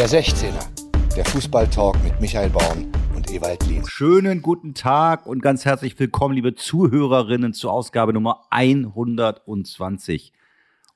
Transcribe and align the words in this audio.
Der 0.00 0.08
16er, 0.08 1.14
der 1.14 1.26
Fußballtalk 1.26 2.02
mit 2.02 2.18
Michael 2.22 2.48
Baum 2.48 2.90
und 3.14 3.30
Ewald 3.30 3.66
Lien. 3.66 3.86
Schönen 3.86 4.40
guten 4.40 4.72
Tag 4.72 5.26
und 5.26 5.42
ganz 5.42 5.66
herzlich 5.66 5.98
willkommen, 5.98 6.34
liebe 6.34 6.54
Zuhörerinnen, 6.54 7.52
zur 7.52 7.70
Ausgabe 7.70 8.14
Nummer 8.14 8.46
120 8.48 10.32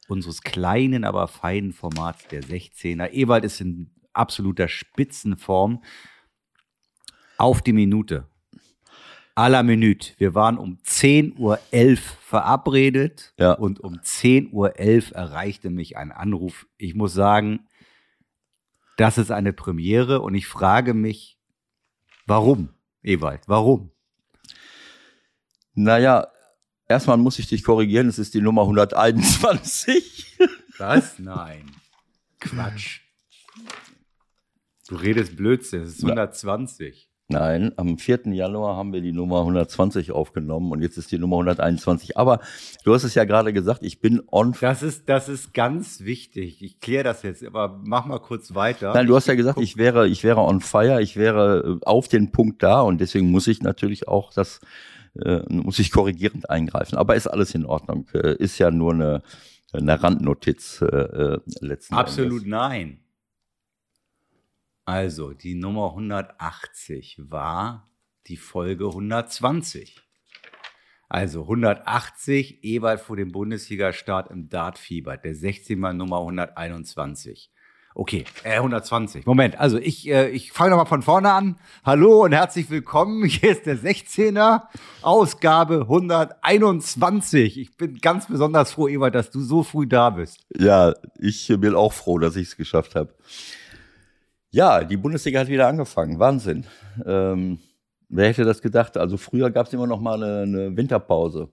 unseres 0.08 0.40
kleinen, 0.40 1.04
aber 1.04 1.28
feinen 1.28 1.74
Formats 1.74 2.26
der 2.28 2.42
16er. 2.42 3.10
Ewald 3.12 3.44
ist 3.44 3.60
in 3.60 3.90
absoluter 4.14 4.68
Spitzenform. 4.68 5.84
Auf 7.36 7.60
die 7.60 7.74
Minute. 7.74 8.26
À 9.34 9.50
la 9.50 9.62
Minute. 9.62 10.12
Wir 10.16 10.34
waren 10.34 10.56
um 10.56 10.78
10.11 10.82 11.38
Uhr 11.38 11.58
verabredet 12.22 13.34
Ja. 13.36 13.52
und 13.52 13.80
um 13.80 13.96
10.11 13.96 14.52
Uhr 14.52 14.70
erreichte 15.14 15.68
mich 15.68 15.98
ein 15.98 16.10
Anruf. 16.10 16.66
Ich 16.78 16.94
muss 16.94 17.12
sagen, 17.12 17.66
das 18.96 19.18
ist 19.18 19.30
eine 19.30 19.52
Premiere 19.52 20.20
und 20.20 20.34
ich 20.34 20.46
frage 20.46 20.94
mich, 20.94 21.38
warum, 22.26 22.70
Ewald, 23.02 23.42
warum? 23.46 23.90
Naja, 25.74 26.28
erstmal 26.88 27.16
muss 27.16 27.38
ich 27.38 27.48
dich 27.48 27.64
korrigieren, 27.64 28.08
es 28.08 28.18
ist 28.18 28.34
die 28.34 28.40
Nummer 28.40 28.62
121. 28.62 30.38
Was? 30.78 31.18
Nein. 31.18 31.70
Quatsch. 32.40 33.00
Du 34.88 34.96
redest 34.96 35.36
Blödsinn, 35.36 35.82
es 35.82 35.96
ist 35.96 36.04
120. 36.04 37.10
Nein, 37.28 37.72
am 37.76 37.96
4. 37.96 38.34
Januar 38.34 38.76
haben 38.76 38.92
wir 38.92 39.00
die 39.00 39.12
Nummer 39.12 39.40
120 39.40 40.12
aufgenommen 40.12 40.70
und 40.72 40.82
jetzt 40.82 40.98
ist 40.98 41.10
die 41.10 41.18
Nummer 41.18 41.36
121. 41.36 42.18
Aber 42.18 42.40
du 42.84 42.92
hast 42.92 43.04
es 43.04 43.14
ja 43.14 43.24
gerade 43.24 43.54
gesagt, 43.54 43.82
ich 43.82 44.00
bin 44.00 44.22
on. 44.30 44.54
Das 44.60 44.82
ist, 44.82 45.08
das 45.08 45.30
ist 45.30 45.54
ganz 45.54 46.00
wichtig. 46.02 46.62
Ich 46.62 46.80
kläre 46.80 47.04
das 47.04 47.22
jetzt, 47.22 47.42
aber 47.42 47.80
mach 47.82 48.04
mal 48.04 48.18
kurz 48.18 48.54
weiter. 48.54 48.92
Nein, 48.92 49.06
du 49.06 49.16
hast 49.16 49.26
ja 49.26 49.36
gesagt, 49.36 49.58
ich 49.58 49.78
wäre, 49.78 50.06
ich 50.06 50.22
wäre 50.22 50.40
on 50.42 50.60
fire, 50.60 51.00
ich 51.00 51.16
wäre 51.16 51.78
äh, 51.82 51.86
auf 51.86 52.08
den 52.08 52.30
Punkt 52.30 52.62
da 52.62 52.82
und 52.82 53.00
deswegen 53.00 53.30
muss 53.30 53.46
ich 53.46 53.62
natürlich 53.62 54.06
auch 54.06 54.30
das, 54.30 54.60
äh, 55.18 55.40
muss 55.48 55.78
ich 55.78 55.90
korrigierend 55.90 56.50
eingreifen. 56.50 56.98
Aber 56.98 57.16
ist 57.16 57.26
alles 57.26 57.54
in 57.54 57.64
Ordnung. 57.64 58.06
Äh, 58.12 58.34
ist 58.36 58.58
ja 58.58 58.70
nur 58.70 58.92
eine, 58.92 59.22
eine 59.72 60.02
Randnotiz 60.02 60.82
äh, 60.82 60.86
äh, 60.94 61.40
letzten 61.60 61.94
Absolut 61.94 62.42
Endes. 62.42 62.46
nein. 62.48 63.03
Also, 64.86 65.32
die 65.32 65.54
Nummer 65.54 65.90
180 65.90 67.16
war 67.30 67.88
die 68.26 68.36
Folge 68.36 68.86
120. 68.88 69.98
Also 71.08 71.42
180, 71.42 72.64
Ewald 72.64 73.00
vor 73.00 73.16
dem 73.16 73.32
Bundesliga-Start 73.32 74.30
im 74.30 74.50
Dartfieber, 74.50 75.16
der 75.16 75.34
16 75.34 75.78
mal 75.78 75.94
Nummer 75.94 76.18
121. 76.18 77.50
Okay, 77.94 78.24
äh, 78.42 78.56
120. 78.56 79.24
Moment, 79.24 79.58
also 79.58 79.78
ich, 79.78 80.06
äh, 80.08 80.28
ich 80.28 80.52
fange 80.52 80.70
nochmal 80.70 80.86
von 80.86 81.00
vorne 81.00 81.32
an. 81.32 81.56
Hallo 81.84 82.24
und 82.24 82.32
herzlich 82.32 82.68
willkommen. 82.68 83.24
Hier 83.28 83.52
ist 83.52 83.64
der 83.64 83.78
16er, 83.78 84.64
Ausgabe 85.00 85.82
121. 85.82 87.58
Ich 87.58 87.76
bin 87.78 87.98
ganz 88.00 88.26
besonders 88.26 88.72
froh, 88.72 88.88
Ewald, 88.88 89.14
dass 89.14 89.30
du 89.30 89.40
so 89.40 89.62
früh 89.62 89.86
da 89.86 90.10
bist. 90.10 90.44
Ja, 90.58 90.92
ich 91.20 91.46
bin 91.58 91.74
auch 91.74 91.92
froh, 91.94 92.18
dass 92.18 92.36
ich 92.36 92.48
es 92.48 92.56
geschafft 92.56 92.96
habe. 92.96 93.14
Ja, 94.54 94.84
die 94.84 94.96
Bundesliga 94.96 95.40
hat 95.40 95.48
wieder 95.48 95.66
angefangen. 95.66 96.18
Wahnsinn. 96.20 96.64
Ähm, 97.04 97.58
wer 98.08 98.28
hätte 98.28 98.44
das 98.44 98.62
gedacht? 98.62 98.96
Also 98.96 99.16
früher 99.16 99.50
gab 99.50 99.66
es 99.66 99.72
immer 99.72 99.88
noch 99.88 100.00
mal 100.00 100.22
eine, 100.22 100.42
eine 100.42 100.76
Winterpause. 100.76 101.48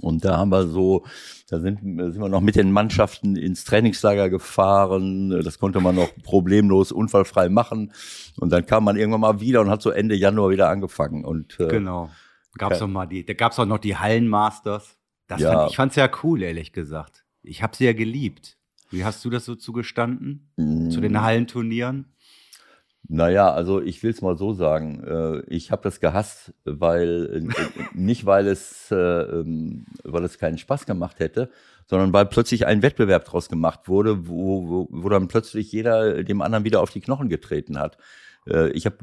Und 0.00 0.24
da 0.24 0.36
haben 0.36 0.50
wir 0.50 0.66
so, 0.66 1.04
da 1.48 1.60
sind, 1.60 1.78
sind 1.80 2.18
wir 2.20 2.28
noch 2.28 2.40
mit 2.40 2.56
den 2.56 2.72
Mannschaften 2.72 3.36
ins 3.36 3.64
Trainingslager 3.64 4.28
gefahren. 4.28 5.30
Das 5.44 5.58
konnte 5.60 5.80
man 5.80 5.94
noch 5.94 6.10
problemlos, 6.24 6.90
unfallfrei 6.92 7.48
machen. 7.48 7.92
Und 8.40 8.50
dann 8.50 8.66
kam 8.66 8.84
man 8.84 8.96
irgendwann 8.96 9.20
mal 9.20 9.40
wieder 9.40 9.60
und 9.60 9.70
hat 9.70 9.82
so 9.82 9.90
Ende 9.90 10.16
Januar 10.16 10.50
wieder 10.50 10.68
angefangen. 10.68 11.24
Und 11.24 11.58
äh, 11.60 11.68
Genau. 11.68 12.10
Gab's 12.58 12.80
Ja. 12.80 12.86
noch 12.86 12.92
mal 12.92 13.06
die, 13.06 13.24
da 13.24 13.34
gab's 13.34 13.58
auch 13.60 13.66
noch 13.66 13.78
die 13.78 13.96
Hallenmasters. 13.96 14.96
Das 15.28 15.40
Ja. 15.40 15.52
fand, 15.52 15.70
ich 15.70 15.76
fand's 15.76 15.96
ja 15.96 16.10
cool, 16.24 16.42
ehrlich 16.42 16.72
gesagt. 16.72 17.24
Ich 17.42 17.62
habe 17.62 17.76
sie 17.76 17.84
ja 17.84 17.92
geliebt. 17.92 18.58
Wie 18.90 19.04
hast 19.04 19.24
du 19.24 19.30
das 19.30 19.44
so 19.44 19.54
zugestanden? 19.54 20.50
Mm. 20.56 20.90
Zu 20.90 21.00
den 21.00 21.20
Hallenturnieren? 21.20 22.06
Naja, 23.08 23.52
also 23.52 23.80
ich 23.80 24.02
will 24.02 24.10
es 24.10 24.22
mal 24.22 24.36
so 24.36 24.52
sagen. 24.52 25.02
Äh, 25.04 25.40
ich 25.46 25.72
habe 25.72 25.82
das 25.82 26.00
gehasst, 26.00 26.52
weil 26.64 27.48
äh, 27.50 27.84
nicht 27.94 28.26
weil 28.26 28.46
es, 28.46 28.90
äh, 28.90 28.96
ähm, 28.96 29.86
weil 30.04 30.24
es 30.24 30.38
keinen 30.38 30.58
Spaß 30.58 30.86
gemacht 30.86 31.18
hätte, 31.18 31.50
sondern 31.86 32.12
weil 32.12 32.26
plötzlich 32.26 32.66
ein 32.66 32.82
Wettbewerb 32.82 33.24
draus 33.24 33.48
gemacht 33.48 33.88
wurde, 33.88 34.28
wo, 34.28 34.68
wo, 34.68 34.88
wo 34.90 35.08
dann 35.08 35.28
plötzlich 35.28 35.72
jeder 35.72 36.22
dem 36.22 36.42
anderen 36.42 36.64
wieder 36.64 36.80
auf 36.80 36.90
die 36.90 37.00
Knochen 37.00 37.28
getreten 37.28 37.78
hat. 37.78 37.98
Äh, 38.48 38.70
Ich 38.70 38.86
habe 38.86 38.96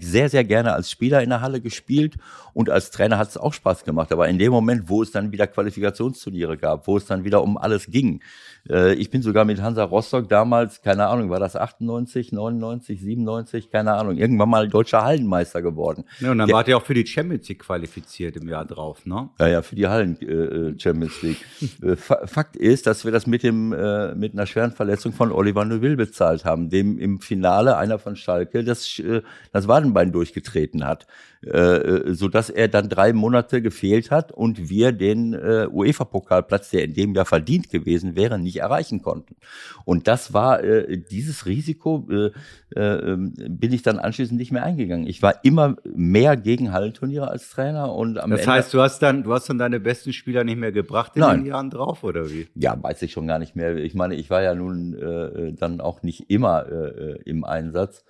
sehr, 0.00 0.28
sehr 0.28 0.44
gerne 0.44 0.72
als 0.74 0.90
Spieler 0.90 1.22
in 1.22 1.30
der 1.30 1.40
Halle 1.40 1.60
gespielt 1.60 2.16
und 2.54 2.68
als 2.70 2.90
Trainer 2.90 3.18
hat 3.18 3.28
es 3.28 3.36
auch 3.36 3.52
Spaß 3.52 3.84
gemacht. 3.84 4.12
Aber 4.12 4.28
in 4.28 4.38
dem 4.38 4.52
Moment, 4.52 4.88
wo 4.88 5.02
es 5.02 5.10
dann 5.10 5.32
wieder 5.32 5.46
Qualifikationsturniere 5.46 6.56
gab, 6.58 6.86
wo 6.86 6.96
es 6.96 7.06
dann 7.06 7.24
wieder 7.24 7.42
um 7.42 7.56
alles 7.58 7.86
ging, 7.86 8.20
äh, 8.68 8.94
ich 8.94 9.10
bin 9.10 9.22
sogar 9.22 9.44
mit 9.44 9.60
Hansa 9.60 9.84
Rostock 9.84 10.28
damals, 10.28 10.82
keine 10.82 11.06
Ahnung, 11.08 11.30
war 11.30 11.40
das 11.40 11.56
98, 11.56 12.32
99, 12.32 13.00
97, 13.00 13.70
keine 13.70 13.94
Ahnung, 13.94 14.16
irgendwann 14.18 14.48
mal 14.50 14.68
deutscher 14.68 15.02
Hallenmeister 15.04 15.62
geworden. 15.62 16.04
Ja, 16.20 16.30
und 16.30 16.38
dann 16.38 16.48
Ja. 16.48 16.54
wart 16.56 16.68
ihr 16.68 16.76
auch 16.76 16.82
für 16.84 16.94
die 16.94 17.06
Champions 17.06 17.48
League 17.48 17.60
qualifiziert 17.60 18.36
im 18.36 18.48
Jahr 18.48 18.64
drauf, 18.64 19.04
ne? 19.06 19.30
Ja, 19.40 19.48
ja, 19.48 19.62
für 19.62 19.74
die 19.74 19.86
Hallen 19.88 20.16
äh, 20.20 20.24
äh, 20.26 20.78
Champions 20.78 21.20
League. 21.22 21.38
Fa- 21.98 22.26
Fakt 22.26 22.56
ist, 22.56 22.86
dass 22.86 23.04
wir 23.04 23.12
das 23.12 23.26
mit 23.26 23.42
dem 23.42 23.72
äh, 23.72 24.14
mit 24.14 24.32
einer 24.34 24.46
schweren 24.46 24.72
Verletzung 24.72 25.12
von 25.12 25.32
Oliver 25.32 25.64
Neuville 25.64 25.96
bezahlt 25.96 26.44
haben, 26.44 26.70
dem 26.70 26.98
im 26.98 27.20
Finale 27.20 27.76
einer 27.76 27.98
von 27.98 28.14
Schalke 28.16 28.62
das 28.62 28.81
äh, 28.98 29.22
das 29.52 29.68
Wadenbein 29.68 30.12
durchgetreten 30.12 30.84
hat, 30.84 31.06
äh, 31.42 32.12
so 32.12 32.28
dass 32.28 32.50
er 32.50 32.68
dann 32.68 32.88
drei 32.88 33.12
Monate 33.12 33.62
gefehlt 33.62 34.10
hat 34.10 34.32
und 34.32 34.68
wir 34.68 34.92
den 34.92 35.34
äh, 35.34 35.66
UEFA 35.70 36.04
Pokalplatz, 36.04 36.70
der 36.70 36.84
in 36.84 36.94
dem 36.94 37.14
Jahr 37.14 37.24
verdient 37.24 37.70
gewesen 37.70 38.16
wäre, 38.16 38.38
nicht 38.38 38.58
erreichen 38.58 39.02
konnten. 39.02 39.36
Und 39.84 40.08
das 40.08 40.32
war 40.32 40.62
äh, 40.62 40.98
dieses 40.98 41.46
Risiko 41.46 42.06
äh, 42.10 42.30
äh, 42.74 42.80
ähm, 42.80 43.34
bin 43.36 43.72
ich 43.72 43.82
dann 43.82 43.98
anschließend 43.98 44.38
nicht 44.38 44.52
mehr 44.52 44.62
eingegangen. 44.62 45.06
Ich 45.06 45.22
war 45.22 45.44
immer 45.44 45.76
mehr 45.84 46.36
gegen 46.36 46.72
Hallenturniere 46.72 47.28
als 47.28 47.50
Trainer 47.50 47.94
und 47.94 48.18
am 48.18 48.30
Das 48.30 48.40
Ende 48.40 48.52
heißt, 48.52 48.74
du 48.74 48.80
hast 48.80 49.00
dann, 49.00 49.22
du 49.24 49.32
hast 49.32 49.48
dann 49.48 49.58
deine 49.58 49.80
besten 49.80 50.12
Spieler 50.12 50.44
nicht 50.44 50.58
mehr 50.58 50.72
gebracht 50.72 51.12
in 51.16 51.20
Nein. 51.20 51.40
den 51.40 51.46
Jahren 51.46 51.70
drauf, 51.70 52.02
oder 52.04 52.30
wie? 52.30 52.48
Ja, 52.54 52.76
weiß 52.80 53.02
ich 53.02 53.12
schon 53.12 53.26
gar 53.26 53.38
nicht 53.38 53.56
mehr. 53.56 53.76
Ich 53.76 53.94
meine, 53.94 54.14
ich 54.14 54.30
war 54.30 54.42
ja 54.42 54.54
nun 54.54 54.94
äh, 54.94 55.52
dann 55.52 55.80
auch 55.80 56.02
nicht 56.02 56.30
immer 56.30 56.66
äh, 56.66 57.18
im 57.24 57.44
Einsatz. 57.44 58.04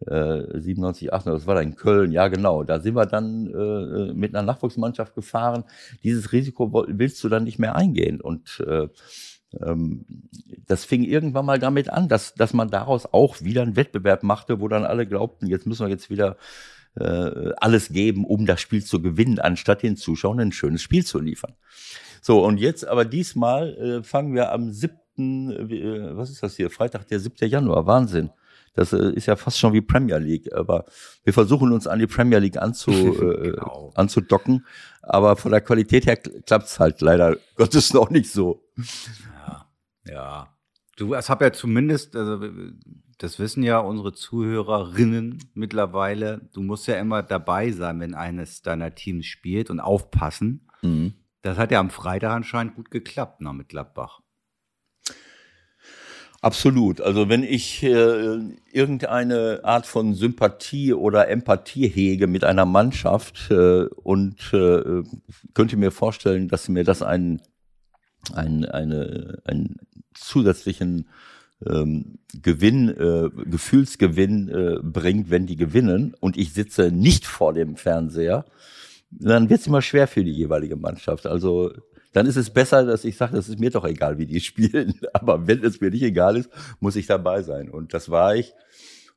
Äh, 0.00 0.60
97, 0.60 1.12
98, 1.12 1.40
das 1.40 1.46
war 1.46 1.54
dann 1.54 1.68
in 1.68 1.76
Köln, 1.76 2.12
ja 2.12 2.28
genau. 2.28 2.64
Da 2.64 2.80
sind 2.80 2.94
wir 2.94 3.06
dann 3.06 3.46
äh, 3.46 4.12
mit 4.12 4.34
einer 4.34 4.46
Nachwuchsmannschaft 4.46 5.14
gefahren. 5.14 5.64
Dieses 6.02 6.32
Risiko 6.32 6.70
willst 6.88 7.22
du 7.24 7.28
dann 7.28 7.44
nicht 7.44 7.58
mehr 7.58 7.76
eingehen. 7.76 8.20
Und 8.20 8.62
äh, 8.66 8.88
ähm, 9.62 10.04
das 10.66 10.84
fing 10.84 11.02
irgendwann 11.02 11.46
mal 11.46 11.58
damit 11.58 11.88
an, 11.90 12.08
dass, 12.08 12.34
dass 12.34 12.52
man 12.52 12.70
daraus 12.70 13.06
auch 13.06 13.40
wieder 13.42 13.62
einen 13.62 13.76
Wettbewerb 13.76 14.22
machte, 14.22 14.60
wo 14.60 14.68
dann 14.68 14.84
alle 14.84 15.06
glaubten, 15.06 15.46
jetzt 15.46 15.66
müssen 15.66 15.86
wir 15.86 15.90
jetzt 15.90 16.10
wieder 16.10 16.36
äh, 16.98 17.52
alles 17.58 17.88
geben, 17.88 18.24
um 18.24 18.46
das 18.46 18.60
Spiel 18.60 18.84
zu 18.84 19.00
gewinnen, 19.00 19.38
anstatt 19.38 19.82
den 19.82 19.96
Zuschauern 19.96 20.40
ein 20.40 20.52
schönes 20.52 20.82
Spiel 20.82 21.04
zu 21.04 21.20
liefern. 21.20 21.54
So, 22.20 22.44
und 22.44 22.58
jetzt 22.58 22.86
aber 22.86 23.04
diesmal 23.04 23.74
äh, 23.76 24.02
fangen 24.02 24.34
wir 24.34 24.52
am 24.52 24.72
7., 24.72 25.70
äh, 25.70 26.16
was 26.16 26.30
ist 26.30 26.42
das 26.42 26.56
hier, 26.56 26.70
Freitag, 26.70 27.06
der 27.08 27.20
7. 27.20 27.48
Januar, 27.48 27.86
Wahnsinn. 27.86 28.30
Das 28.76 28.92
äh, 28.92 29.10
ist 29.12 29.26
ja 29.26 29.34
fast 29.36 29.58
schon 29.58 29.72
wie 29.72 29.80
Premier 29.80 30.18
League, 30.18 30.52
aber 30.54 30.84
wir 31.24 31.32
versuchen 31.32 31.72
uns 31.72 31.86
an 31.86 31.98
die 31.98 32.06
Premier 32.06 32.38
League 32.38 32.58
anzu, 32.58 32.90
äh, 32.92 33.50
Genau. 33.50 33.90
anzudocken, 33.94 34.64
aber 35.02 35.36
von 35.36 35.50
der 35.50 35.60
Qualität 35.62 36.06
her 36.06 36.16
klappt's 36.16 36.78
halt 36.78 37.00
leider 37.00 37.36
Gottes 37.56 37.92
noch 37.92 38.10
nicht 38.10 38.30
so. 38.30 38.62
Ja, 39.46 39.66
ja. 40.06 40.48
Du, 40.96 41.14
es 41.14 41.28
hab 41.28 41.42
ja 41.42 41.52
zumindest, 41.52 42.16
also 42.16 42.40
das 43.18 43.38
wissen 43.38 43.62
ja 43.62 43.78
unsere 43.78 44.12
Zuhörerinnen 44.12 45.38
mittlerweile, 45.54 46.48
du 46.52 46.62
musst 46.62 46.86
ja 46.86 46.98
immer 46.98 47.22
dabei 47.22 47.70
sein, 47.72 48.00
wenn 48.00 48.14
eines 48.14 48.62
deiner 48.62 48.94
Teams 48.94 49.26
spielt 49.26 49.70
und 49.70 49.80
aufpassen. 49.80 50.68
Mhm. 50.82 51.14
Das 51.42 51.58
hat 51.58 51.70
ja 51.70 51.80
am 51.80 51.90
Freitag 51.90 52.32
anscheinend 52.32 52.74
gut 52.76 52.90
geklappt, 52.90 53.40
ne, 53.40 53.52
mit 53.52 53.68
Gladbach. 53.68 54.20
Absolut. 56.46 57.00
Also 57.00 57.28
wenn 57.28 57.42
ich 57.42 57.82
äh, 57.82 58.38
irgendeine 58.70 59.62
Art 59.64 59.84
von 59.84 60.14
Sympathie 60.14 60.94
oder 60.94 61.28
Empathie 61.28 61.88
hege 61.88 62.28
mit 62.28 62.44
einer 62.44 62.64
Mannschaft 62.64 63.50
äh, 63.50 63.86
und 63.86 64.52
äh, 64.52 65.02
könnte 65.54 65.76
mir 65.76 65.90
vorstellen, 65.90 66.46
dass 66.46 66.68
mir 66.68 66.84
das 66.84 67.02
einen, 67.02 67.42
einen, 68.32 68.64
eine, 68.64 69.42
einen 69.44 69.74
zusätzlichen 70.14 71.08
ähm, 71.68 72.20
Gewinn, 72.40 72.90
äh, 72.90 73.28
Gefühlsgewinn 73.50 74.48
äh, 74.48 74.78
bringt, 74.84 75.30
wenn 75.30 75.48
die 75.48 75.56
gewinnen 75.56 76.14
und 76.20 76.36
ich 76.36 76.52
sitze 76.52 76.92
nicht 76.92 77.26
vor 77.26 77.54
dem 77.54 77.74
Fernseher, 77.74 78.44
dann 79.10 79.50
wird 79.50 79.62
es 79.62 79.66
immer 79.66 79.82
schwer 79.82 80.06
für 80.06 80.22
die 80.22 80.30
jeweilige 80.30 80.76
Mannschaft. 80.76 81.26
Also 81.26 81.72
dann 82.16 82.24
ist 82.24 82.36
es 82.36 82.48
besser, 82.48 82.86
dass 82.86 83.04
ich 83.04 83.18
sage, 83.18 83.36
das 83.36 83.50
ist 83.50 83.60
mir 83.60 83.68
doch 83.68 83.84
egal, 83.84 84.16
wie 84.16 84.24
die 84.24 84.40
spielen. 84.50 84.98
Aber 85.12 85.46
wenn 85.46 85.62
es 85.62 85.82
mir 85.82 85.90
nicht 85.90 86.02
egal 86.02 86.38
ist, 86.38 86.48
muss 86.80 86.96
ich 86.96 87.06
dabei 87.06 87.42
sein. 87.42 87.68
Und 87.68 87.92
das 87.92 88.10
war 88.10 88.34
ich. 88.34 88.54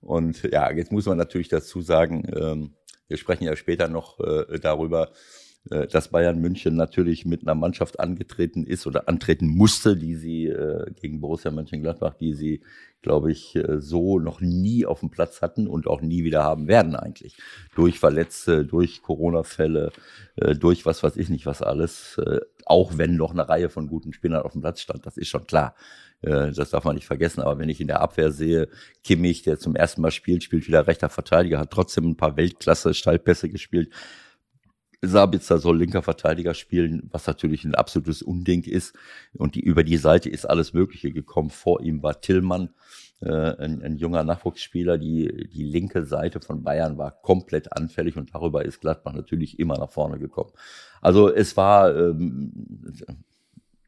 Und 0.02 0.44
ja, 0.44 0.70
jetzt 0.72 0.92
muss 0.92 1.06
man 1.06 1.18
natürlich 1.18 1.48
dazu 1.48 1.82
sagen, 1.82 2.24
ähm, 2.36 2.74
wir 3.08 3.18
sprechen 3.18 3.46
ja 3.46 3.56
später 3.56 3.88
noch 3.88 4.20
äh, 4.20 4.60
darüber, 4.60 5.12
äh, 5.70 5.88
dass 5.88 6.10
Bayern 6.10 6.40
München 6.40 6.76
natürlich 6.76 7.26
mit 7.26 7.44
einer 7.44 7.56
Mannschaft 7.56 8.02
angetreten 8.02 8.66
ist 8.66 8.86
oder 8.86 9.08
antreten 9.08 9.48
musste, 9.48 9.96
die 9.96 10.16
sie 10.16 10.48
äh, 10.48 10.92
gegen 11.00 11.22
Borussia 11.22 11.52
Mönchengladbach, 11.52 12.16
die 12.16 12.34
sie, 12.34 12.62
glaube 13.02 13.32
ich, 13.32 13.56
äh, 13.56 13.80
so 13.80 14.20
noch 14.20 14.42
nie 14.42 14.86
auf 14.86 15.00
dem 15.00 15.10
Platz 15.10 15.42
hatten 15.42 15.68
und 15.68 15.88
auch 15.88 16.02
nie 16.02 16.24
wieder 16.24 16.44
haben 16.44 16.68
werden 16.68 16.96
eigentlich. 16.96 17.38
Durch 17.76 18.00
Verletzte, 18.00 18.66
durch 18.66 19.02
Corona-Fälle, 19.02 19.92
äh, 20.36 20.56
durch 20.56 20.86
was 20.86 21.04
weiß 21.04 21.18
ich 21.18 21.30
nicht 21.30 21.46
was 21.46 21.62
alles, 21.62 22.18
äh, 22.18 22.40
auch 22.66 22.98
wenn 22.98 23.16
noch 23.16 23.32
eine 23.32 23.48
Reihe 23.48 23.70
von 23.70 23.88
guten 23.88 24.14
Spielern 24.14 24.44
auf 24.44 24.52
dem 24.52 24.62
Platz 24.62 24.82
stand, 24.82 25.06
das 25.06 25.18
ist 25.18 25.30
schon 25.30 25.48
klar. 25.48 25.76
Das 26.22 26.72
darf 26.72 26.84
man 26.84 26.96
nicht 26.96 27.08
vergessen. 27.08 27.40
Aber 27.40 27.60
wenn 27.60 27.70
ich 27.70 27.80
in 27.80 27.88
der 27.88 28.02
Abwehr 28.02 28.34
sehe, 28.34 28.68
Kimmich, 29.06 29.44
der 29.44 29.58
zum 29.58 29.78
ersten 29.78 30.02
Mal 30.02 30.12
spielt, 30.12 30.44
spielt 30.44 30.68
wieder 30.68 30.86
rechter 30.86 31.08
Verteidiger, 31.08 31.60
hat 31.60 31.72
trotzdem 31.72 32.10
ein 32.10 32.18
paar 32.18 32.36
Weltklasse-Stallpässe 32.36 33.48
gespielt. 33.48 33.94
Sabitzer 35.02 35.60
soll 35.60 35.78
linker 35.78 36.02
Verteidiger 36.02 36.54
spielen, 36.54 37.10
was 37.12 37.26
natürlich 37.26 37.64
ein 37.64 37.76
absolutes 37.76 38.22
Unding 38.22 38.64
ist. 38.64 38.96
Und 39.34 39.56
die, 39.56 39.62
über 39.62 39.84
die 39.84 39.98
Seite 39.98 40.30
ist 40.30 40.46
alles 40.46 40.74
Mögliche 40.74 41.12
gekommen. 41.12 41.50
Vor 41.50 41.82
ihm 41.82 42.04
war 42.04 42.20
Tillmann, 42.20 42.70
äh, 43.22 43.56
ein, 43.58 43.82
ein 43.82 43.98
junger 43.98 44.24
Nachwuchsspieler. 44.24 44.98
Die, 44.98 45.50
die 45.54 45.64
linke 45.64 46.06
Seite 46.06 46.42
von 46.42 46.64
Bayern 46.64 46.98
war 46.98 47.12
komplett 47.12 47.72
anfällig 47.74 48.18
und 48.18 48.34
darüber 48.34 48.66
ist 48.66 48.82
Gladbach 48.82 49.14
natürlich 49.14 49.60
immer 49.60 49.78
nach 49.78 49.92
vorne 49.92 50.20
gekommen. 50.20 50.52
Also 51.02 51.34
es 51.34 51.56
war, 51.56 51.96
ähm, 51.96 52.52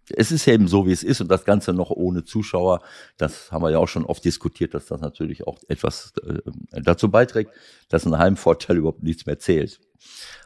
es 0.10 0.32
ist 0.32 0.48
eben 0.48 0.68
so, 0.68 0.86
wie 0.86 0.92
es 0.92 1.04
ist 1.04 1.22
und 1.22 1.30
das 1.30 1.46
Ganze 1.46 1.74
noch 1.74 1.92
ohne 1.92 2.24
Zuschauer. 2.24 2.82
Das 3.18 3.52
haben 3.52 3.64
wir 3.64 3.72
ja 3.72 3.80
auch 3.80 3.88
schon 3.88 4.06
oft 4.06 4.24
diskutiert, 4.24 4.74
dass 4.74 4.88
das 4.88 5.02
natürlich 5.02 5.46
auch 5.46 5.60
etwas 5.68 6.14
äh, 6.26 6.40
dazu 6.82 7.10
beiträgt, 7.10 7.52
dass 7.90 8.06
ein 8.06 8.18
Heimvorteil 8.18 8.78
überhaupt 8.78 9.04
nichts 9.04 9.26
mehr 9.26 9.40
zählt. 9.40 9.82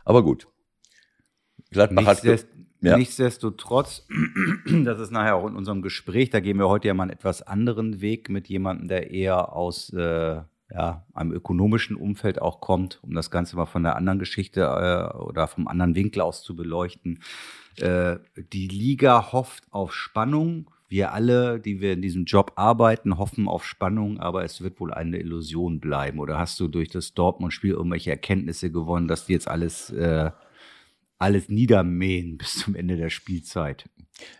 Aber 0.03 0.23
gut. 0.23 0.47
Gladbach 1.75 2.03
Nichtsdest 2.03 2.47
hat. 2.47 2.55
Ja. 2.81 2.97
Nichtsdestotrotz, 2.97 4.07
das 4.83 4.99
ist 4.99 5.11
nachher 5.11 5.35
auch 5.35 5.47
in 5.47 5.55
unserem 5.55 5.81
Gespräch, 5.81 6.29
da 6.29 6.39
gehen 6.39 6.57
wir 6.57 6.69
heute 6.69 6.87
ja 6.87 6.93
mal 6.93 7.03
einen 7.03 7.11
etwas 7.11 7.41
anderen 7.41 8.01
Weg 8.01 8.29
mit 8.29 8.47
jemandem, 8.47 8.87
der 8.87 9.11
eher 9.11 9.53
aus 9.53 9.91
äh, 9.93 10.41
ja, 10.71 11.05
einem 11.13 11.31
ökonomischen 11.31 11.95
Umfeld 11.95 12.41
auch 12.41 12.59
kommt, 12.59 12.99
um 13.03 13.13
das 13.13 13.31
Ganze 13.31 13.55
mal 13.55 13.65
von 13.65 13.83
der 13.83 13.95
anderen 13.95 14.19
Geschichte 14.19 14.61
äh, 14.61 15.17
oder 15.17 15.47
vom 15.47 15.67
anderen 15.67 15.95
Winkel 15.95 16.21
aus 16.21 16.43
zu 16.43 16.55
beleuchten. 16.55 17.19
Äh, 17.77 18.17
die 18.53 18.67
Liga 18.67 19.31
hofft 19.31 19.63
auf 19.71 19.93
Spannung. 19.93 20.69
Wir 20.87 21.13
alle, 21.13 21.59
die 21.59 21.81
wir 21.81 21.93
in 21.93 22.01
diesem 22.01 22.25
Job 22.25 22.53
arbeiten, 22.55 23.17
hoffen 23.17 23.47
auf 23.47 23.65
Spannung, 23.65 24.19
aber 24.19 24.43
es 24.43 24.61
wird 24.61 24.79
wohl 24.79 24.93
eine 24.93 25.17
Illusion 25.17 25.79
bleiben. 25.79 26.19
Oder 26.19 26.37
hast 26.37 26.59
du 26.59 26.67
durch 26.67 26.89
das 26.89 27.13
Dortmund-Spiel 27.13 27.71
irgendwelche 27.71 28.11
Erkenntnisse 28.11 28.71
gewonnen, 28.71 29.07
dass 29.07 29.25
die 29.25 29.33
jetzt 29.33 29.47
alles 29.47 29.89
äh, 29.89 30.31
alles 31.17 31.49
niedermähen 31.49 32.37
bis 32.37 32.59
zum 32.59 32.75
Ende 32.75 32.97
der 32.97 33.09
Spielzeit. 33.09 33.85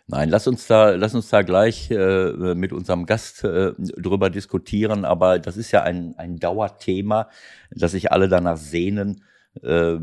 Nein, 0.06 0.30
lass 0.30 0.46
uns 0.46 0.66
da, 0.66 0.90
lass 0.90 1.14
uns 1.14 1.28
da 1.28 1.42
gleich 1.42 1.90
äh, 1.90 2.54
mit 2.54 2.72
unserem 2.72 3.04
Gast 3.06 3.44
äh, 3.44 3.72
drüber 3.78 4.30
diskutieren. 4.30 5.04
Aber 5.04 5.38
das 5.38 5.56
ist 5.56 5.70
ja 5.72 5.82
ein, 5.82 6.14
ein 6.16 6.38
Dauerthema, 6.38 7.28
dass 7.70 7.92
sich 7.92 8.10
alle 8.10 8.28
danach 8.28 8.56
sehnen, 8.56 9.22
äh, 9.62 9.96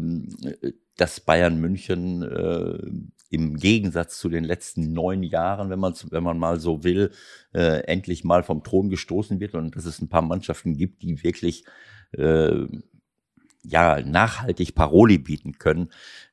dass 0.98 1.20
Bayern 1.20 1.60
München 1.60 2.22
äh, 2.22 2.78
im 3.34 3.56
Gegensatz 3.56 4.20
zu 4.20 4.30
den 4.30 4.44
letzten 4.44 4.94
neun 4.94 5.24
Jahren, 5.24 5.72
wenn 5.72 5.80
man 5.80 5.96
wenn 6.12 6.24
man 6.24 6.38
mal 6.38 6.60
so 6.60 6.84
will, 6.84 7.10
äh, 7.54 7.84
endlich 7.86 8.24
mal 8.24 8.44
vom 8.44 8.64
Thron 8.64 8.90
gestoßen 8.90 9.40
wird 9.40 9.56
und 9.56 9.76
dass 9.76 9.86
es 9.86 10.02
ein 10.02 10.10
paar 10.10 10.22
Mannschaften 10.22 10.78
gibt, 10.78 11.02
die 11.02 11.24
wirklich 11.24 11.66
äh, 12.12 12.68
ja, 13.64 14.02
nachhaltig 14.02 14.76
Paroli 14.76 15.18
bieten 15.18 15.58
können, 15.58 15.90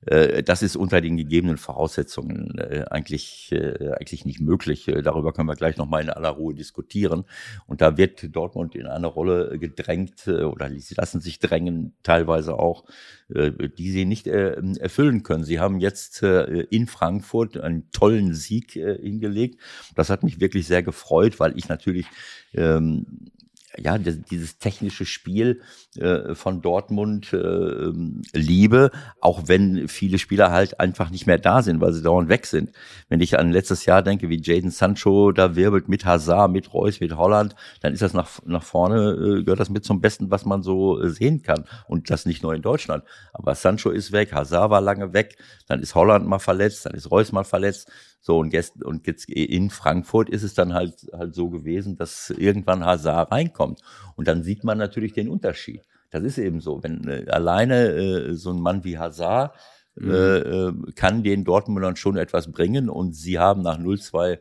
äh, 0.06 0.42
das 0.42 0.62
ist 0.62 0.76
unter 0.76 1.00
den 1.00 1.16
gegebenen 1.16 1.58
Voraussetzungen 1.58 2.58
äh, 2.58 2.84
eigentlich, 2.90 3.52
äh, 3.52 3.92
eigentlich 3.92 4.24
nicht 4.24 4.40
möglich. 4.40 4.88
Äh, 4.88 5.02
darüber 5.02 5.32
können 5.32 5.48
wir 5.48 5.56
gleich 5.56 5.76
nochmal 5.76 6.02
in 6.02 6.10
aller 6.10 6.30
Ruhe 6.30 6.54
diskutieren. 6.54 7.24
Und 7.66 7.80
da 7.80 7.96
wird 7.96 8.34
Dortmund 8.34 8.74
in 8.74 8.86
eine 8.86 9.06
Rolle 9.06 9.58
gedrängt 9.58 10.26
äh, 10.26 10.42
oder 10.42 10.70
sie 10.70 10.94
lassen 10.94 11.20
sich 11.20 11.38
drängen, 11.38 11.94
teilweise 12.02 12.58
auch, 12.58 12.84
äh, 13.32 13.52
die 13.68 13.90
sie 13.90 14.04
nicht 14.04 14.26
erfüllen 14.26 15.22
können. 15.22 15.44
Sie 15.44 15.60
haben 15.60 15.80
jetzt 15.80 16.22
in 16.22 16.86
Frankfurt 16.86 17.58
einen 17.58 17.90
tollen 17.90 18.34
Sieg 18.34 18.72
hingelegt. 18.72 19.60
Das 19.94 20.10
hat 20.10 20.22
mich 20.22 20.40
wirklich 20.40 20.66
sehr 20.66 20.82
gefreut, 20.82 21.40
weil 21.40 21.56
ich 21.56 21.68
natürlich 21.68 22.06
ähm, 22.54 23.30
ja, 23.78 23.98
dieses 23.98 24.58
technische 24.58 25.06
Spiel 25.06 25.60
äh, 25.96 26.34
von 26.34 26.60
Dortmund 26.60 27.32
äh, 27.32 27.92
liebe, 28.32 28.90
auch 29.20 29.42
wenn 29.46 29.86
viele 29.88 30.18
Spieler 30.18 30.50
halt 30.50 30.80
einfach 30.80 31.10
nicht 31.10 31.26
mehr 31.26 31.38
da 31.38 31.62
sind, 31.62 31.80
weil 31.80 31.92
sie 31.92 32.02
dauernd 32.02 32.28
weg 32.28 32.46
sind. 32.46 32.70
Wenn 33.08 33.20
ich 33.20 33.38
an 33.38 33.52
letztes 33.52 33.86
Jahr 33.86 34.02
denke, 34.02 34.28
wie 34.28 34.40
Jaden 34.42 34.70
Sancho 34.70 35.30
da 35.32 35.54
wirbelt 35.54 35.88
mit 35.88 36.04
Hazard, 36.04 36.50
mit 36.50 36.74
Reus, 36.74 37.00
mit 37.00 37.16
Holland, 37.16 37.54
dann 37.80 37.92
ist 37.92 38.02
das 38.02 38.12
nach, 38.12 38.40
nach 38.44 38.64
vorne, 38.64 39.12
äh, 39.12 39.42
gehört 39.44 39.60
das 39.60 39.70
mit 39.70 39.84
zum 39.84 40.00
Besten, 40.00 40.30
was 40.30 40.44
man 40.44 40.62
so 40.62 41.00
äh, 41.00 41.10
sehen 41.10 41.42
kann. 41.42 41.64
Und 41.86 42.10
das 42.10 42.26
nicht 42.26 42.42
nur 42.42 42.54
in 42.54 42.62
Deutschland. 42.62 43.04
Aber 43.32 43.54
Sancho 43.54 43.90
ist 43.90 44.10
weg, 44.10 44.32
Hazard 44.32 44.70
war 44.70 44.80
lange 44.80 45.12
weg, 45.12 45.38
dann 45.68 45.80
ist 45.80 45.94
Holland 45.94 46.26
mal 46.26 46.40
verletzt, 46.40 46.86
dann 46.86 46.94
ist 46.94 47.10
Reus 47.10 47.30
mal 47.30 47.44
verletzt. 47.44 47.90
So, 48.20 48.38
und 48.38 48.52
jetzt, 48.52 48.84
und 48.84 49.06
jetzt 49.06 49.28
in 49.30 49.70
Frankfurt 49.70 50.28
ist 50.28 50.42
es 50.42 50.54
dann 50.54 50.74
halt, 50.74 51.06
halt 51.12 51.34
so 51.34 51.48
gewesen, 51.48 51.96
dass 51.96 52.30
irgendwann 52.30 52.84
Hazard 52.84 53.32
reinkommt. 53.32 53.80
Und 54.16 54.28
dann 54.28 54.42
sieht 54.42 54.62
man 54.62 54.76
natürlich 54.78 55.14
den 55.14 55.28
Unterschied. 55.28 55.82
Das 56.10 56.22
ist 56.22 56.38
eben 56.38 56.60
so. 56.60 56.82
Wenn 56.82 57.08
äh, 57.08 57.26
alleine 57.30 57.88
äh, 57.88 58.34
so 58.34 58.50
ein 58.50 58.60
Mann 58.60 58.84
wie 58.84 58.98
Hazard 58.98 59.54
mhm. 59.94 60.10
äh, 60.10 60.38
äh 60.38 60.72
kann 60.94 61.22
den 61.22 61.44
Dortmundern 61.44 61.96
schon 61.96 62.16
etwas 62.16 62.50
bringen 62.50 62.90
und 62.90 63.14
sie 63.14 63.38
haben 63.38 63.62
nach 63.62 63.78
0-2 63.78 64.26
äh, 64.26 64.32
äh, 64.34 64.38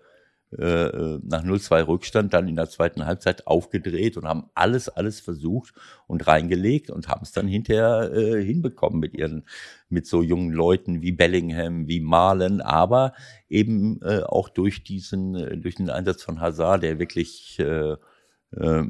nach 0.51 1.43
0-2 1.43 1.87
Rückstand 1.87 2.33
dann 2.33 2.47
in 2.47 2.55
der 2.55 2.69
zweiten 2.69 3.05
Halbzeit 3.05 3.45
aufgedreht 3.45 4.17
und 4.17 4.25
haben 4.25 4.49
alles, 4.55 4.89
alles 4.89 5.19
versucht 5.19 5.75
und 6.07 6.25
reingelegt 6.25 6.89
und 6.89 7.07
haben 7.07 7.21
es 7.21 7.31
dann 7.31 7.47
hinterher 7.47 8.11
äh, 8.11 8.43
hinbekommen 8.43 8.99
mit 8.99 9.13
ihren, 9.13 9.43
mit 9.89 10.07
so 10.07 10.23
jungen 10.23 10.51
Leuten 10.51 11.03
wie 11.03 11.11
Bellingham, 11.11 11.87
wie 11.87 11.99
Malen, 11.99 12.61
aber 12.61 13.13
eben 13.47 14.01
äh, 14.01 14.23
auch 14.23 14.49
durch 14.49 14.83
diesen, 14.83 15.35
äh, 15.35 15.57
durch 15.57 15.75
den 15.75 15.91
Einsatz 15.91 16.23
von 16.23 16.41
Hazard, 16.41 16.81
der 16.81 16.97
wirklich 16.97 17.59
äh, 17.59 17.91
äh, 18.55 18.83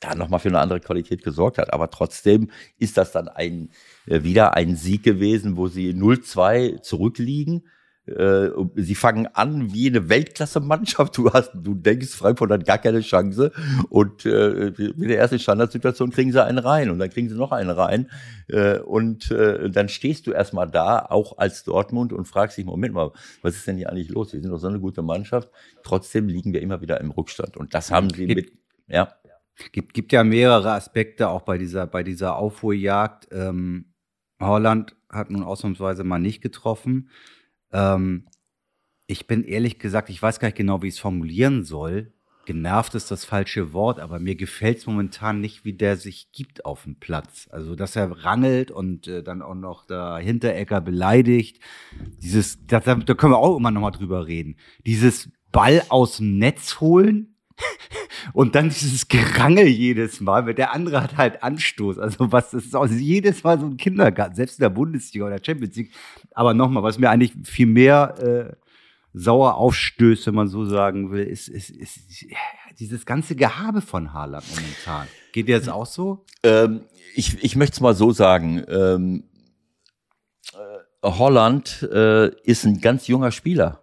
da 0.00 0.14
nochmal 0.14 0.40
für 0.40 0.48
eine 0.48 0.60
andere 0.60 0.80
Qualität 0.80 1.22
gesorgt 1.22 1.56
hat. 1.56 1.72
Aber 1.72 1.88
trotzdem 1.88 2.50
ist 2.78 2.98
das 2.98 3.12
dann 3.12 3.28
ein, 3.28 3.70
äh, 4.06 4.22
wieder 4.24 4.54
ein 4.54 4.76
Sieg 4.76 5.04
gewesen, 5.04 5.56
wo 5.56 5.68
sie 5.68 5.94
0-2 5.94 6.82
zurückliegen 6.82 7.62
äh, 7.64 7.81
sie 8.04 8.94
fangen 8.96 9.28
an 9.28 9.72
wie 9.72 9.88
eine 9.88 10.08
Weltklasse-Mannschaft. 10.08 11.16
Du 11.16 11.32
hast, 11.32 11.52
du 11.54 11.74
denkst, 11.74 12.08
Frankfurt 12.08 12.50
hat 12.50 12.66
gar 12.66 12.78
keine 12.78 13.00
Chance. 13.00 13.52
Und 13.90 14.26
äh, 14.26 14.72
mit 14.96 15.08
der 15.08 15.18
ersten 15.18 15.38
Standardsituation 15.38 16.10
kriegen 16.10 16.32
sie 16.32 16.44
einen 16.44 16.58
rein 16.58 16.90
und 16.90 16.98
dann 16.98 17.10
kriegen 17.10 17.28
sie 17.28 17.36
noch 17.36 17.52
einen 17.52 17.70
rein. 17.70 18.10
Äh, 18.48 18.80
und 18.80 19.30
äh, 19.30 19.70
dann 19.70 19.88
stehst 19.88 20.26
du 20.26 20.32
erstmal 20.32 20.68
da, 20.68 21.06
auch 21.10 21.38
als 21.38 21.62
Dortmund, 21.62 22.12
und 22.12 22.26
fragst 22.26 22.58
dich, 22.58 22.64
Moment 22.64 22.92
mal, 22.92 23.12
was 23.40 23.54
ist 23.54 23.68
denn 23.68 23.76
hier 23.76 23.90
eigentlich 23.90 24.08
los? 24.08 24.32
Wir 24.32 24.40
sind 24.40 24.50
doch 24.50 24.58
so 24.58 24.66
eine 24.66 24.80
gute 24.80 25.02
Mannschaft. 25.02 25.48
Trotzdem 25.84 26.26
liegen 26.26 26.52
wir 26.52 26.60
immer 26.60 26.80
wieder 26.80 27.00
im 27.00 27.12
Rückstand. 27.12 27.56
Und 27.56 27.72
das 27.72 27.92
haben 27.92 28.10
sie 28.10 28.26
mit, 28.26 28.52
ja. 28.88 29.14
Gibt, 29.70 29.94
gibt 29.94 30.12
ja 30.12 30.24
mehrere 30.24 30.72
Aspekte 30.72 31.28
auch 31.28 31.42
bei 31.42 31.56
dieser, 31.56 31.86
bei 31.86 32.02
dieser 32.02 32.36
Aufholjagd. 32.36 33.28
Ähm, 33.30 33.92
Holland 34.40 34.96
hat 35.08 35.30
nun 35.30 35.44
ausnahmsweise 35.44 36.02
mal 36.02 36.18
nicht 36.18 36.40
getroffen. 36.40 37.10
Ähm, 37.72 38.26
ich 39.06 39.26
bin 39.26 39.44
ehrlich 39.44 39.78
gesagt, 39.78 40.10
ich 40.10 40.22
weiß 40.22 40.40
gar 40.40 40.48
nicht 40.48 40.56
genau, 40.56 40.82
wie 40.82 40.88
ich 40.88 40.94
es 40.94 41.00
formulieren 41.00 41.64
soll. 41.64 42.12
Genervt 42.44 42.94
ist 42.96 43.10
das 43.10 43.24
falsche 43.24 43.72
Wort, 43.72 44.00
aber 44.00 44.18
mir 44.18 44.34
gefällt 44.34 44.78
es 44.78 44.86
momentan 44.86 45.40
nicht, 45.40 45.64
wie 45.64 45.74
der 45.74 45.96
sich 45.96 46.32
gibt 46.32 46.64
auf 46.64 46.84
dem 46.84 46.96
Platz. 46.96 47.48
Also, 47.52 47.76
dass 47.76 47.94
er 47.94 48.10
rangelt 48.24 48.70
und 48.72 49.06
äh, 49.06 49.22
dann 49.22 49.42
auch 49.42 49.54
noch 49.54 49.86
der 49.86 50.16
Hinterecker 50.16 50.80
beleidigt. 50.80 51.60
Dieses, 52.20 52.58
da, 52.66 52.80
da 52.80 53.14
können 53.14 53.32
wir 53.32 53.38
auch 53.38 53.56
immer 53.56 53.70
noch 53.70 53.80
mal 53.80 53.92
drüber 53.92 54.26
reden. 54.26 54.56
Dieses 54.84 55.30
Ball 55.52 55.82
aus 55.88 56.16
dem 56.16 56.38
Netz 56.38 56.80
holen, 56.80 57.31
und 58.32 58.54
dann 58.54 58.68
dieses 58.68 59.08
Gerangel 59.08 59.66
jedes 59.66 60.20
Mal, 60.20 60.46
weil 60.46 60.54
der 60.54 60.72
andere 60.72 61.02
hat 61.02 61.16
halt 61.16 61.42
Anstoß. 61.42 61.98
Also 61.98 62.30
was 62.32 62.50
das 62.50 62.64
ist 62.64 62.76
auch 62.76 62.86
jedes 62.86 63.42
Mal 63.44 63.58
so 63.58 63.66
ein 63.66 63.76
Kindergarten, 63.76 64.34
selbst 64.34 64.58
in 64.58 64.62
der 64.62 64.70
Bundesliga 64.70 65.26
oder 65.26 65.38
Champions 65.42 65.76
League. 65.76 65.92
Aber 66.32 66.54
nochmal, 66.54 66.82
was 66.82 66.98
mir 66.98 67.10
eigentlich 67.10 67.32
viel 67.44 67.66
mehr 67.66 68.14
äh, 68.18 68.56
sauer 69.12 69.56
aufstößt, 69.56 70.26
wenn 70.26 70.34
man 70.34 70.48
so 70.48 70.64
sagen 70.64 71.10
will, 71.10 71.24
ist, 71.24 71.48
ist, 71.48 71.70
ist, 71.70 72.00
dieses 72.78 73.04
ganze 73.04 73.36
Gehabe 73.36 73.82
von 73.82 74.12
Haaland 74.12 74.44
momentan. 74.50 75.06
Geht 75.32 75.48
dir 75.48 75.56
jetzt 75.56 75.68
auch 75.68 75.86
so? 75.86 76.24
Ähm, 76.42 76.82
ich 77.14 77.42
ich 77.44 77.56
möchte 77.56 77.74
es 77.74 77.80
mal 77.80 77.94
so 77.94 78.12
sagen. 78.12 78.64
Ähm, 78.68 79.24
Holland 81.02 81.82
äh, 81.92 82.28
ist 82.44 82.64
ein 82.64 82.80
ganz 82.80 83.08
junger 83.08 83.32
Spieler. 83.32 83.81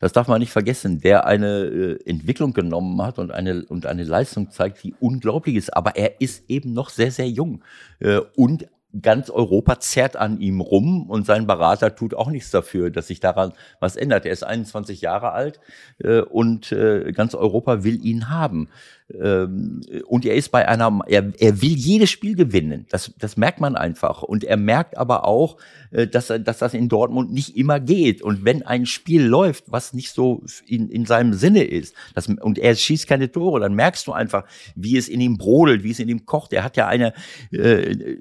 Das 0.00 0.12
darf 0.12 0.26
man 0.26 0.40
nicht 0.40 0.50
vergessen, 0.50 1.00
der 1.00 1.26
eine 1.26 1.64
äh, 1.64 1.98
Entwicklung 2.08 2.52
genommen 2.52 3.00
hat 3.02 3.18
und 3.18 3.30
eine, 3.30 3.64
und 3.66 3.86
eine 3.86 4.02
Leistung 4.02 4.50
zeigt, 4.50 4.82
die 4.82 4.94
unglaublich 4.98 5.54
ist. 5.54 5.76
Aber 5.76 5.94
er 5.94 6.20
ist 6.20 6.48
eben 6.48 6.72
noch 6.72 6.88
sehr, 6.88 7.12
sehr 7.12 7.28
jung. 7.28 7.62
Äh, 8.00 8.20
und 8.34 8.66
ganz 9.02 9.30
Europa 9.30 9.78
zerrt 9.78 10.16
an 10.16 10.40
ihm 10.40 10.60
rum 10.60 11.08
und 11.08 11.26
sein 11.26 11.46
Berater 11.46 11.94
tut 11.94 12.14
auch 12.14 12.28
nichts 12.28 12.50
dafür, 12.50 12.90
dass 12.90 13.06
sich 13.06 13.20
daran 13.20 13.52
was 13.78 13.96
ändert. 13.96 14.26
Er 14.26 14.32
ist 14.32 14.42
21 14.42 15.00
Jahre 15.00 15.32
alt 15.32 15.60
äh, 15.98 16.20
und 16.20 16.72
äh, 16.72 17.12
ganz 17.12 17.34
Europa 17.34 17.84
will 17.84 18.04
ihn 18.04 18.30
haben. 18.30 18.68
Ähm, 19.18 19.80
und 20.06 20.24
er 20.24 20.34
ist 20.34 20.50
bei 20.50 20.68
einer, 20.68 21.00
er, 21.06 21.32
er 21.38 21.62
will 21.62 21.74
jedes 21.74 22.10
Spiel 22.10 22.34
gewinnen. 22.36 22.86
Das, 22.90 23.12
das 23.18 23.36
merkt 23.36 23.60
man 23.60 23.76
einfach. 23.76 24.22
Und 24.22 24.44
er 24.44 24.56
merkt 24.56 24.96
aber 24.96 25.24
auch, 25.24 25.56
äh, 25.90 26.06
dass, 26.06 26.28
dass 26.28 26.58
das 26.58 26.74
in 26.74 26.88
Dortmund 26.88 27.32
nicht 27.32 27.56
immer 27.56 27.80
geht. 27.80 28.22
Und 28.22 28.44
wenn 28.44 28.62
ein 28.62 28.86
Spiel 28.86 29.22
läuft, 29.22 29.64
was 29.66 29.92
nicht 29.92 30.12
so 30.12 30.42
in, 30.66 30.88
in 30.88 31.06
seinem 31.06 31.32
Sinne 31.34 31.64
ist, 31.64 31.94
das, 32.14 32.28
und 32.28 32.58
er 32.58 32.74
schießt 32.74 33.06
keine 33.06 33.30
Tore, 33.30 33.60
dann 33.60 33.74
merkst 33.74 34.06
du 34.06 34.12
einfach, 34.12 34.44
wie 34.74 34.96
es 34.96 35.08
in 35.08 35.20
ihm 35.20 35.38
brodelt, 35.38 35.82
wie 35.82 35.90
es 35.90 35.98
in 35.98 36.08
ihm 36.08 36.26
kocht. 36.26 36.52
Er 36.52 36.64
hat 36.64 36.76
ja 36.76 36.86
eine, 36.86 37.12
äh, 37.52 38.16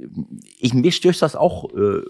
ich, 0.60 0.74
mir 0.74 0.92
stößt 0.92 1.22
das 1.22 1.36
auch 1.36 1.70
äh, 1.74 2.02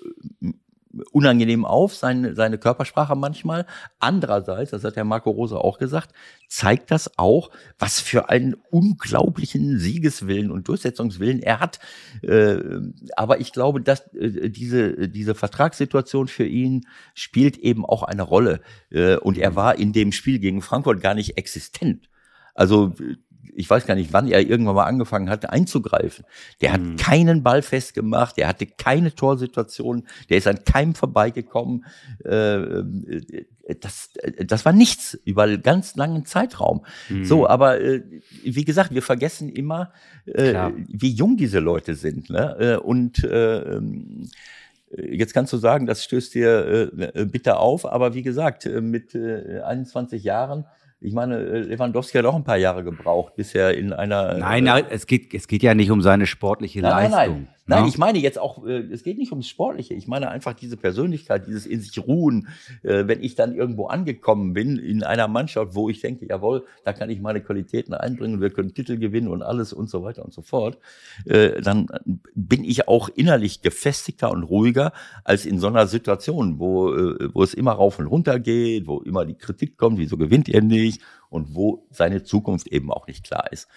unangenehm 1.11 1.65
auf, 1.65 1.95
seine, 1.95 2.35
seine 2.35 2.57
Körpersprache 2.57 3.15
manchmal. 3.15 3.65
Andererseits, 3.99 4.71
das 4.71 4.83
hat 4.83 4.95
der 4.95 5.03
Marco 5.03 5.29
Rosa 5.29 5.57
auch 5.57 5.77
gesagt, 5.77 6.13
zeigt 6.47 6.91
das 6.91 7.17
auch, 7.17 7.51
was 7.77 7.99
für 7.99 8.29
einen 8.29 8.55
unglaublichen 8.71 9.77
Siegeswillen 9.77 10.51
und 10.51 10.67
Durchsetzungswillen 10.67 11.41
er 11.41 11.59
hat. 11.59 11.79
Äh, 12.23 12.57
aber 13.15 13.39
ich 13.39 13.53
glaube, 13.53 13.81
dass 13.81 14.07
äh, 14.13 14.49
diese, 14.49 15.07
diese 15.07 15.35
Vertragssituation 15.35 16.27
für 16.27 16.45
ihn 16.45 16.87
spielt 17.13 17.57
eben 17.57 17.85
auch 17.85 18.03
eine 18.03 18.23
Rolle. 18.23 18.61
Äh, 18.89 19.17
und 19.17 19.37
er 19.37 19.55
war 19.55 19.77
in 19.77 19.93
dem 19.93 20.11
Spiel 20.11 20.39
gegen 20.39 20.61
Frankfurt 20.61 21.01
gar 21.01 21.13
nicht 21.13 21.37
existent. 21.37 22.09
Also 22.55 22.93
ich 23.55 23.69
weiß 23.69 23.85
gar 23.85 23.95
nicht, 23.95 24.13
wann 24.13 24.27
er 24.27 24.41
irgendwann 24.41 24.75
mal 24.75 24.85
angefangen 24.85 25.29
hatte 25.29 25.51
einzugreifen. 25.51 26.25
Der 26.61 26.73
hat 26.73 26.81
mhm. 26.81 26.95
keinen 26.95 27.43
Ball 27.43 27.61
festgemacht, 27.61 28.37
der 28.37 28.47
hatte 28.47 28.65
keine 28.65 29.13
Torsituation, 29.13 30.07
der 30.29 30.37
ist 30.37 30.47
an 30.47 30.63
keinem 30.63 30.95
vorbeigekommen. 30.95 31.85
Äh, 32.23 32.83
das, 33.81 34.11
das 34.45 34.65
war 34.65 34.73
nichts 34.73 35.19
über 35.25 35.43
einen 35.43 35.61
ganz 35.61 35.95
langen 35.95 36.25
Zeitraum. 36.25 36.85
Mhm. 37.09 37.25
So, 37.25 37.47
aber 37.47 37.81
äh, 37.81 38.03
wie 38.43 38.65
gesagt, 38.65 38.93
wir 38.93 39.03
vergessen 39.03 39.49
immer, 39.49 39.91
äh, 40.25 40.71
wie 40.87 41.11
jung 41.11 41.37
diese 41.37 41.59
Leute 41.59 41.95
sind. 41.95 42.29
Ne? 42.29 42.79
Und 42.81 43.27
ähm, 43.29 44.29
Jetzt 44.91 45.35
kannst 45.35 45.53
du 45.53 45.57
sagen, 45.57 45.85
das 45.85 46.03
stößt 46.03 46.33
dir 46.33 46.91
äh, 46.97 47.25
bitter 47.25 47.59
auf, 47.59 47.85
aber 47.85 48.15
wie 48.15 48.23
gesagt, 48.23 48.65
mit 48.65 49.13
äh, 49.13 49.61
21 49.61 50.23
Jahren 50.23 50.65
ich 51.01 51.13
meine, 51.13 51.37
äh, 51.37 51.59
Lewandowski 51.59 52.17
hat 52.17 52.25
auch 52.25 52.35
ein 52.35 52.43
paar 52.43 52.57
Jahre 52.57 52.83
gebraucht, 52.83 53.35
bisher 53.35 53.77
in 53.77 53.93
einer. 53.93 54.33
Nein, 54.37 54.65
äh, 54.65 54.69
nein, 54.69 54.85
es 54.89 55.07
geht, 55.07 55.33
es 55.33 55.47
geht 55.47 55.63
ja 55.63 55.73
nicht 55.73 55.91
um 55.91 56.01
seine 56.01 56.25
sportliche 56.25 56.81
nein, 56.81 57.11
Leistung. 57.11 57.17
Nein, 57.17 57.47
nein. 57.47 57.58
Nein, 57.69 57.87
ich 57.87 57.97
meine 57.97 58.17
jetzt 58.17 58.39
auch, 58.39 58.65
äh, 58.65 58.79
es 58.91 59.03
geht 59.03 59.17
nicht 59.17 59.31
ums 59.31 59.47
Sportliche. 59.47 59.93
Ich 59.93 60.07
meine 60.07 60.29
einfach 60.29 60.53
diese 60.53 60.75
Persönlichkeit, 60.75 61.47
dieses 61.47 61.65
in 61.65 61.81
sich 61.81 61.99
ruhen. 61.99 62.47
Äh, 62.83 63.07
wenn 63.07 63.23
ich 63.23 63.35
dann 63.35 63.55
irgendwo 63.55 63.87
angekommen 63.87 64.53
bin 64.53 64.77
in 64.77 65.03
einer 65.03 65.27
Mannschaft, 65.27 65.75
wo 65.75 65.89
ich 65.89 66.01
denke, 66.01 66.25
jawohl, 66.27 66.65
da 66.83 66.93
kann 66.93 67.09
ich 67.09 67.21
meine 67.21 67.41
Qualitäten 67.41 67.93
einbringen, 67.93 68.41
wir 68.41 68.49
können 68.49 68.73
Titel 68.73 68.97
gewinnen 68.97 69.27
und 69.27 69.43
alles 69.43 69.71
und 69.71 69.89
so 69.89 70.03
weiter 70.03 70.25
und 70.25 70.33
so 70.33 70.41
fort, 70.41 70.79
äh, 71.25 71.61
dann 71.61 71.87
bin 72.33 72.63
ich 72.63 72.87
auch 72.87 73.09
innerlich 73.09 73.61
gefestigter 73.61 74.31
und 74.31 74.43
ruhiger 74.43 74.91
als 75.23 75.45
in 75.45 75.59
so 75.59 75.67
einer 75.67 75.87
Situation, 75.87 76.59
wo, 76.59 76.89
wo 77.33 77.43
es 77.43 77.53
immer 77.53 77.73
rauf 77.73 77.99
und 77.99 78.07
runter 78.07 78.39
geht, 78.39 78.87
wo 78.87 78.99
immer 79.01 79.25
die 79.25 79.35
Kritik 79.35 79.77
kommt, 79.77 79.99
wieso 79.99 80.17
gewinnt 80.17 80.47
ihr 80.47 80.61
nicht 80.61 81.01
und 81.29 81.55
wo 81.55 81.87
seine 81.91 82.23
Zukunft 82.23 82.67
eben 82.67 82.91
auch 82.91 83.07
nicht 83.07 83.23
klar 83.23 83.51
ist. 83.51 83.67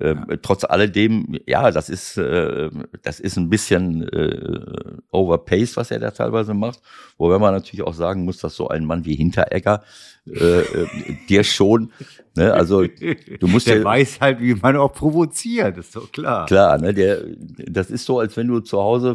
Ähm, 0.00 0.26
ja. 0.28 0.36
Trotz 0.42 0.64
alledem, 0.64 1.38
ja, 1.46 1.70
das 1.70 1.88
ist, 1.88 2.18
äh, 2.18 2.70
das 3.02 3.20
ist 3.20 3.36
ein 3.36 3.48
bisschen 3.48 4.06
äh, 4.08 4.98
overpaced, 5.10 5.76
was 5.76 5.90
er 5.90 5.98
da 5.98 6.10
teilweise 6.10 6.54
macht. 6.54 6.80
Wobei 7.16 7.38
man 7.38 7.54
natürlich 7.54 7.86
auch 7.86 7.94
sagen 7.94 8.24
muss, 8.24 8.38
dass 8.38 8.54
so 8.54 8.68
ein 8.68 8.84
Mann 8.84 9.04
wie 9.04 9.14
Hinteregger 9.14 9.82
äh, 10.26 10.60
äh, 10.60 10.86
dir 11.28 11.44
schon, 11.44 11.92
ne, 12.38 12.54
also 12.54 12.84
du 12.84 13.46
musst 13.46 13.66
der 13.66 13.78
ja, 13.78 13.84
weiß 13.84 14.20
halt, 14.20 14.40
wie 14.40 14.54
man 14.54 14.76
auch 14.76 14.92
provoziert, 14.92 15.76
ist 15.76 15.94
doch 15.94 16.10
klar. 16.10 16.46
Klar, 16.46 16.78
ne, 16.78 16.94
der, 16.94 17.22
das 17.66 17.90
ist 17.90 18.04
so, 18.04 18.18
als 18.18 18.36
wenn 18.36 18.48
du 18.48 18.60
zu 18.60 18.78
Hause 18.78 19.10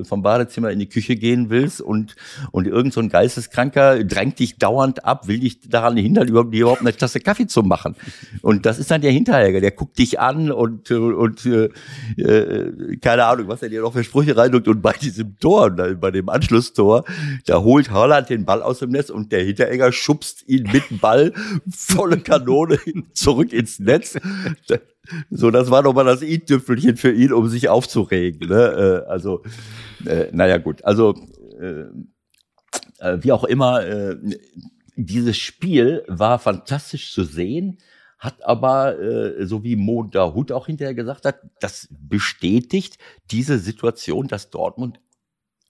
äh, 0.00 0.04
vom 0.04 0.22
Badezimmer 0.22 0.70
in 0.70 0.78
die 0.78 0.88
Küche 0.88 1.16
gehen 1.16 1.50
willst 1.50 1.80
und 1.80 2.16
und 2.52 2.66
irgend 2.66 2.92
so 2.92 3.00
ein 3.00 3.08
Geisteskranker 3.08 4.04
drängt 4.04 4.38
dich 4.38 4.56
dauernd 4.56 5.04
ab, 5.04 5.28
will 5.28 5.40
dich 5.40 5.60
daran 5.68 5.96
hindern, 5.96 6.28
überhaupt, 6.28 6.54
dir 6.54 6.62
überhaupt 6.62 6.80
eine 6.80 6.96
Tasse 6.96 7.20
Kaffee 7.20 7.46
zu 7.46 7.62
machen. 7.62 7.96
Und 8.42 8.66
das 8.66 8.78
ist 8.78 8.90
dann 8.90 9.00
der 9.00 9.12
Hinteregger, 9.12 9.60
der 9.60 9.72
guckt 9.72 9.98
dich 9.98 10.20
an 10.20 10.50
und 10.50 10.90
und 10.90 11.46
äh, 11.46 11.68
äh, 12.16 12.96
keine 13.00 13.24
Ahnung, 13.24 13.48
was 13.48 13.62
er 13.62 13.68
dir 13.68 13.82
noch 13.82 13.92
für 13.92 14.04
Sprüche 14.04 14.36
reindrückt 14.36 14.68
und 14.68 14.80
bei 14.80 14.92
diesem 14.92 15.38
Tor, 15.38 15.70
bei 15.70 16.10
dem 16.10 16.28
Anschlusstor, 16.28 17.04
da 17.46 17.60
holt 17.60 17.90
Holland 17.90 18.30
den 18.30 18.44
Ball 18.44 18.62
aus 18.62 18.78
dem 18.78 18.90
Netz 18.90 19.10
und 19.10 19.32
der 19.32 19.44
Hinteregger 19.44 19.92
schubst 19.92 20.48
ihn 20.48 20.68
mit 20.72 20.90
dem 20.90 20.98
Ball 20.98 21.32
volle 21.70 22.18
Kanone 22.18 22.59
zurück 23.12 23.52
ins 23.52 23.78
Netz. 23.78 24.18
So, 25.30 25.50
das 25.50 25.70
war 25.70 25.82
nochmal 25.82 26.04
das 26.04 26.22
i-Tüpfelchen 26.22 26.96
für 26.96 27.12
ihn, 27.12 27.32
um 27.32 27.48
sich 27.48 27.68
aufzuregen. 27.68 28.48
Ne? 28.48 29.04
Äh, 29.06 29.10
also, 29.10 29.42
äh, 30.06 30.28
naja, 30.32 30.58
gut. 30.58 30.84
Also, 30.84 31.14
äh, 31.60 31.84
äh, 32.98 33.18
wie 33.22 33.32
auch 33.32 33.44
immer, 33.44 33.84
äh, 33.84 34.16
dieses 34.96 35.38
Spiel 35.38 36.04
war 36.06 36.38
fantastisch 36.38 37.12
zu 37.12 37.24
sehen, 37.24 37.78
hat 38.18 38.44
aber, 38.44 38.98
äh, 39.00 39.46
so 39.46 39.64
wie 39.64 39.76
Mo 39.76 40.04
Dahut 40.04 40.52
auch 40.52 40.66
hinterher 40.66 40.94
gesagt 40.94 41.24
hat, 41.24 41.40
das 41.60 41.88
bestätigt 41.90 42.98
diese 43.30 43.58
Situation, 43.58 44.28
dass 44.28 44.50
Dortmund 44.50 45.00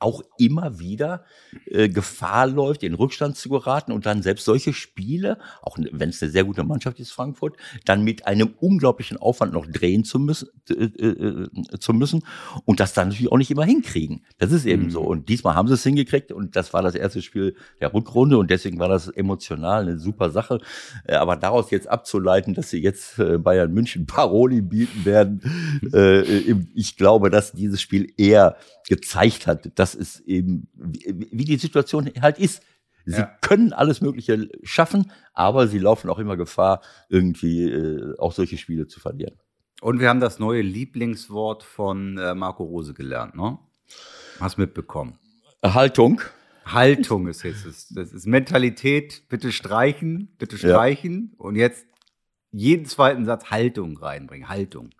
auch 0.01 0.23
immer 0.39 0.79
wieder 0.79 1.25
äh, 1.67 1.89
Gefahr 1.89 2.47
läuft, 2.47 2.83
in 2.83 2.95
Rückstand 2.95 3.37
zu 3.37 3.51
geraten 3.51 3.93
und 3.93 4.07
dann 4.07 4.23
selbst 4.23 4.45
solche 4.45 4.73
Spiele, 4.73 5.39
auch 5.63 5.77
wenn 5.79 6.09
es 6.09 6.23
eine 6.23 6.31
sehr 6.31 6.45
gute 6.45 6.65
Mannschaft 6.65 6.99
ist, 7.01 7.13
Frankfurt, 7.13 7.57
dann 7.85 8.03
mit 8.03 8.27
einem 8.27 8.55
unglaublichen 8.61 9.19
Aufwand 9.19 9.53
noch 9.53 9.67
drehen 9.67 10.05
zu 10.05 10.19
müssen, 10.19 10.49
äh, 10.71 10.85
äh, 10.85 11.49
zu 11.79 11.93
müssen 11.93 12.25
und 12.65 12.81
das 12.81 12.95
dann 12.95 13.09
natürlich 13.09 13.31
auch 13.31 13.39
nicht 13.39 13.51
immer 13.51 13.65
hinkriegen. 13.65 14.25
Das 14.39 14.53
ist 14.53 14.65
eben 14.65 14.85
mhm. 14.85 14.91
so. 14.91 15.03
Und 15.03 15.29
diesmal 15.29 15.55
haben 15.55 15.69
sie 15.69 15.75
es 15.75 15.83
hingekriegt 15.83 16.33
und 16.33 16.57
das 16.57 16.73
war 16.73 16.83
das 16.83 16.95
erste 16.95 17.21
Spiel 17.21 17.55
der 17.81 17.93
Rückrunde 17.93 18.39
und 18.39 18.51
deswegen 18.51 18.79
war 18.79 18.89
das 18.89 19.09
emotional 19.09 19.83
eine 19.83 19.99
super 19.99 20.31
Sache. 20.31 20.61
Äh, 21.05 21.15
aber 21.15 21.37
daraus 21.37 21.71
jetzt 21.71 21.89
abzuleiten, 21.89 22.55
dass 22.55 22.71
sie 22.71 22.83
jetzt 22.83 23.19
äh, 23.19 23.39
Bayern 23.39 23.73
München 23.73 24.07
Paroli 24.11 24.63
bieten 24.63 25.05
werden, 25.05 25.43
äh, 25.93 26.23
ich 26.75 26.97
glaube, 26.97 27.29
dass 27.31 27.53
dieses 27.53 27.81
Spiel 27.81 28.13
eher 28.17 28.57
gezeigt 28.89 29.47
hat, 29.47 29.71
dass 29.77 29.90
es 29.95 30.21
eben, 30.21 30.69
wie 30.75 31.45
die 31.45 31.57
Situation 31.57 32.11
halt 32.21 32.39
ist. 32.39 32.63
Sie 33.07 33.19
ja. 33.19 33.31
können 33.41 33.73
alles 33.73 34.01
Mögliche 34.01 34.49
schaffen, 34.63 35.11
aber 35.33 35.67
sie 35.69 35.79
laufen 35.79 36.11
auch 36.11 36.19
immer 36.19 36.37
Gefahr, 36.37 36.83
irgendwie 37.09 37.65
äh, 37.65 38.17
auch 38.19 38.33
solche 38.33 38.59
Spiele 38.59 38.87
zu 38.87 39.01
verlieren. 39.01 39.37
Und 39.81 40.01
wir 40.01 40.11
haben 40.11 40.21
das 40.21 40.39
neue 40.39 40.61
Lieblingswort 40.61 41.63
von 41.63 42.19
äh, 42.19 42.35
Marco 42.35 42.65
Rose 42.65 42.93
gelernt, 42.93 43.35
ne? 43.35 43.59
Hast 44.39 44.59
mitbekommen. 44.59 45.19
Haltung. 45.65 46.21
Haltung 46.67 47.27
ist 47.27 47.43
jetzt, 47.43 47.67
das, 47.67 47.89
das 47.89 48.13
ist 48.13 48.27
Mentalität, 48.27 49.23
bitte 49.29 49.51
streichen, 49.51 50.35
bitte 50.39 50.59
streichen 50.59 51.31
ja. 51.33 51.45
und 51.45 51.57
jetzt 51.57 51.87
jeden 52.53 52.85
zweiten 52.85 53.25
Satz 53.25 53.47
Haltung 53.51 53.97
reinbringen, 53.97 54.49
Haltung 54.49 54.91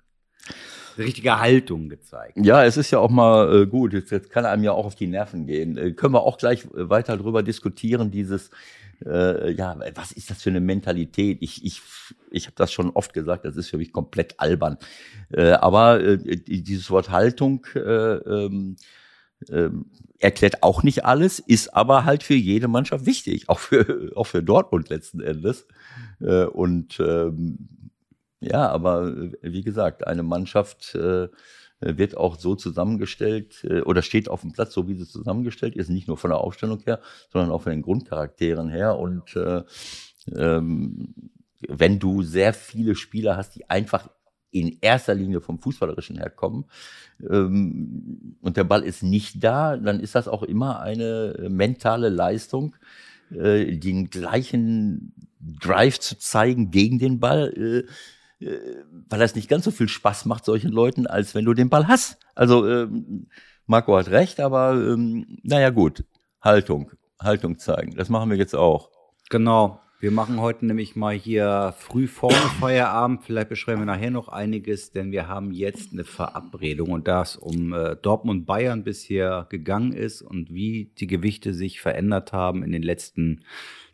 richtige 0.99 1.39
Haltung 1.41 1.89
gezeigt. 1.89 2.37
Ja, 2.37 2.65
es 2.65 2.77
ist 2.77 2.91
ja 2.91 2.99
auch 2.99 3.11
mal 3.11 3.63
äh, 3.63 3.67
gut. 3.67 3.93
Jetzt, 3.93 4.11
jetzt 4.11 4.31
kann 4.31 4.45
einem 4.45 4.65
ja 4.65 4.73
auch 4.73 4.87
auf 4.87 4.95
die 4.95 5.07
Nerven 5.07 5.47
gehen. 5.47 5.77
Äh, 5.77 5.93
können 5.93 6.15
wir 6.15 6.23
auch 6.23 6.39
gleich 6.39 6.65
äh, 6.65 6.89
weiter 6.89 7.17
drüber 7.17 7.43
diskutieren, 7.43 8.11
dieses, 8.11 8.51
äh, 9.05 9.53
ja, 9.53 9.79
was 9.95 10.13
ist 10.13 10.31
das 10.31 10.43
für 10.43 10.51
eine 10.51 10.61
Mentalität? 10.61 11.39
Ich, 11.41 11.65
ich, 11.65 11.83
ich 12.31 12.47
habe 12.47 12.55
das 12.57 12.73
schon 12.73 12.91
oft 12.91 13.13
gesagt, 13.13 13.45
das 13.45 13.57
ist 13.57 13.71
für 13.71 13.79
mich 13.79 13.93
komplett 13.93 14.39
albern. 14.39 14.79
Äh, 15.33 15.53
aber 15.53 16.01
äh, 16.01 16.19
dieses 16.19 16.91
Wort 16.91 17.11
Haltung 17.11 17.67
äh, 17.75 17.81
ähm, 17.81 18.77
äh, 19.49 19.71
erklärt 20.19 20.63
auch 20.63 20.83
nicht 20.83 21.05
alles, 21.05 21.39
ist 21.39 21.75
aber 21.75 22.05
halt 22.05 22.23
für 22.23 22.35
jede 22.35 22.69
Mannschaft 22.69 23.07
wichtig, 23.07 23.49
auch 23.49 23.59
für, 23.59 24.13
auch 24.17 24.27
für 24.27 24.43
Dortmund 24.43 24.91
letzten 24.91 25.21
Endes. 25.21 25.67
Äh, 26.21 26.45
und 26.45 27.01
ähm, 27.01 27.69
ja, 28.41 28.69
aber 28.69 29.09
äh, 29.09 29.33
wie 29.43 29.63
gesagt, 29.63 30.07
eine 30.07 30.23
Mannschaft 30.23 30.95
äh, 30.95 31.29
wird 31.81 32.17
auch 32.17 32.39
so 32.39 32.55
zusammengestellt 32.55 33.65
äh, 33.65 33.81
oder 33.81 34.03
steht 34.03 34.29
auf 34.29 34.43
dem 34.43 34.53
Platz, 34.53 34.73
so 34.73 34.89
wie 34.89 34.95
sie 34.95 35.07
zusammengestellt 35.07 35.77
ist, 35.77 35.89
nicht 35.89 36.09
nur 36.09 36.19
von 36.19 36.31
der 36.31 36.41
Aufstellung 36.41 36.81
her, 36.85 37.01
sondern 37.31 37.51
auch 37.51 37.63
von 37.63 37.73
den 37.73 37.83
Grundcharakteren 37.83 38.69
her. 38.69 38.99
Und 38.99 39.37
äh, 39.37 39.63
ähm, 40.35 41.15
wenn 41.69 41.99
du 41.99 42.23
sehr 42.23 42.53
viele 42.53 42.95
Spieler 42.95 43.37
hast, 43.37 43.55
die 43.55 43.69
einfach 43.69 44.09
in 44.51 44.79
erster 44.81 45.15
Linie 45.15 45.41
vom 45.41 45.61
Fußballerischen 45.61 46.17
herkommen 46.17 46.65
ähm, 47.21 48.37
und 48.41 48.57
der 48.57 48.65
Ball 48.65 48.83
ist 48.83 49.03
nicht 49.03 49.45
da, 49.45 49.77
dann 49.77 50.01
ist 50.01 50.15
das 50.15 50.29
auch 50.29 50.43
immer 50.43 50.81
eine 50.81 51.47
mentale 51.49 52.09
Leistung, 52.09 52.75
äh, 53.31 53.77
den 53.77 54.11
gleichen 54.11 55.15
Drive 55.39 56.01
zu 56.01 56.19
zeigen 56.19 56.71
gegen 56.71 56.99
den 56.99 57.21
Ball, 57.21 57.53
äh, 57.57 57.91
weil 58.41 59.19
das 59.19 59.35
nicht 59.35 59.49
ganz 59.49 59.65
so 59.65 59.71
viel 59.71 59.89
Spaß 59.89 60.25
macht 60.25 60.45
solchen 60.45 60.71
Leuten, 60.71 61.07
als 61.07 61.35
wenn 61.35 61.45
du 61.45 61.55
den 61.55 61.69
Ball 61.69 61.89
hast. 61.89 62.19
Also 62.35 62.67
ähm, 62.67 63.29
Marco 63.67 63.97
hat 63.97 64.09
recht, 64.09 64.41
aber 64.41 64.73
ähm, 64.73 65.39
naja 65.43 65.71
gut, 65.71 66.05
Haltung, 66.41 66.91
Haltung 67.21 67.59
zeigen. 67.59 67.95
Das 67.97 68.09
machen 68.09 68.31
wir 68.31 68.37
jetzt 68.37 68.55
auch. 68.55 68.91
Genau. 69.29 69.81
Wir 70.01 70.11
machen 70.11 70.41
heute 70.41 70.65
nämlich 70.65 70.97
mal 70.97 71.15
hier 71.15 71.75
früh 71.77 72.07
vorne 72.07 72.35
Feierabend. 72.61 73.23
Vielleicht 73.23 73.51
beschreiben 73.51 73.83
wir 73.83 73.87
nachher 73.87 74.11
noch 74.11 74.29
einiges, 74.29 74.93
denn 74.93 75.13
wir 75.13 75.29
haben 75.29 75.53
jetzt 75.53 75.93
eine 75.93 76.05
Verabredung 76.05 76.93
und 76.93 77.07
da 77.07 77.21
es 77.21 77.37
um 77.37 77.75
äh, 77.75 77.97
Dortmund 77.97 78.47
Bayern 78.47 78.83
bisher 78.83 79.47
gegangen 79.51 79.93
ist 79.93 80.23
und 80.23 80.49
wie 80.51 80.95
die 80.99 81.07
Gewichte 81.07 81.53
sich 81.53 81.83
verändert 81.83 82.33
haben 82.33 82.63
in 82.63 82.73
den 82.73 82.83
letzten 82.83 83.45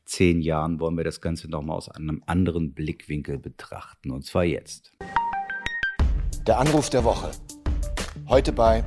zehn 0.06 0.40
Jahren, 0.40 0.80
wollen 0.80 0.96
wir 0.96 1.04
das 1.04 1.20
Ganze 1.20 1.50
nochmal 1.50 1.76
aus 1.76 1.88
einem 1.88 2.22
anderen 2.26 2.72
Blickwinkel 2.72 3.38
betrachten. 3.38 4.10
Und 4.10 4.24
zwar 4.24 4.44
jetzt. 4.44 4.92
Der 6.46 6.58
Anruf 6.58 6.88
der 6.88 7.04
Woche. 7.04 7.30
Heute 8.28 8.52
bei. 8.52 8.84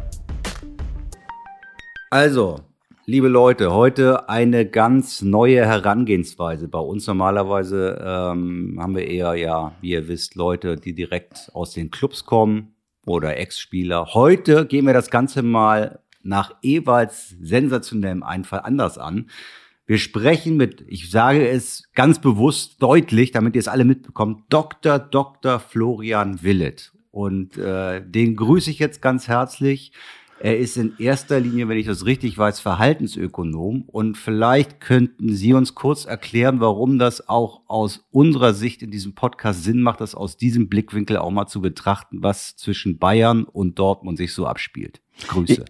Also, 2.10 2.62
Liebe 3.10 3.28
Leute, 3.28 3.74
heute 3.74 4.30
eine 4.30 4.68
ganz 4.68 5.24
neue 5.24 5.66
Herangehensweise 5.66 6.68
bei 6.68 6.78
uns. 6.78 7.08
Normalerweise 7.08 8.00
ähm, 8.06 8.78
haben 8.80 8.96
wir 8.96 9.08
eher, 9.08 9.34
ja, 9.34 9.72
wie 9.82 9.94
ihr 9.94 10.08
wisst, 10.08 10.36
Leute, 10.36 10.76
die 10.76 10.94
direkt 10.94 11.50
aus 11.54 11.74
den 11.74 11.90
Clubs 11.90 12.26
kommen 12.26 12.76
oder 13.08 13.36
Ex-Spieler. 13.36 14.14
Heute 14.14 14.68
gehen 14.68 14.86
wir 14.86 14.94
das 14.94 15.10
Ganze 15.10 15.42
mal 15.42 16.02
nach 16.22 16.54
Ewalds 16.62 17.36
sensationellem 17.42 18.22
Einfall 18.22 18.60
anders 18.60 19.00
an. 19.00 19.32
Wir 19.90 19.98
sprechen 19.98 20.56
mit, 20.56 20.86
ich 20.88 21.10
sage 21.10 21.50
es 21.50 21.90
ganz 21.96 22.22
bewusst 22.22 22.80
deutlich, 22.80 23.32
damit 23.32 23.56
ihr 23.56 23.60
es 23.60 23.68
alle 23.68 23.86
mitbekommt, 23.86 24.44
Dr. 24.50 25.00
Dr. 25.00 25.60
Florian 25.60 26.44
Willet. 26.44 26.92
Und 27.10 27.58
äh, 27.58 28.00
den 28.06 28.36
grüße 28.36 28.70
ich 28.70 28.78
jetzt 28.78 29.02
ganz 29.02 29.28
herzlich. 29.28 29.92
Er 30.40 30.60
ist 30.60 30.78
in 30.78 30.94
erster 31.00 31.40
Linie, 31.40 31.70
wenn 31.70 31.80
ich 31.80 31.88
das 31.88 32.06
richtig 32.06 32.38
weiß, 32.38 32.60
Verhaltensökonom. 32.60 33.86
Und 33.88 34.16
vielleicht 34.16 34.80
könnten 34.80 35.34
Sie 35.34 35.56
uns 35.56 35.74
kurz 35.74 36.06
erklären, 36.06 36.60
warum 36.60 37.00
das 37.00 37.28
auch 37.28 37.62
aus 37.66 38.06
unserer 38.12 38.54
Sicht 38.54 38.84
in 38.84 38.92
diesem 38.92 39.16
Podcast 39.16 39.64
Sinn 39.64 39.82
macht, 39.82 40.02
das 40.02 40.14
aus 40.14 40.38
diesem 40.38 40.70
Blickwinkel 40.70 41.18
auch 41.18 41.32
mal 41.32 41.48
zu 41.48 41.62
betrachten, 41.62 42.22
was 42.22 42.56
zwischen 42.56 43.00
Bayern 43.00 43.44
und 43.44 43.80
Dortmund 43.80 44.20
sich 44.20 44.34
so 44.36 44.46
abspielt. 44.46 45.02
Grüße. 45.28 45.66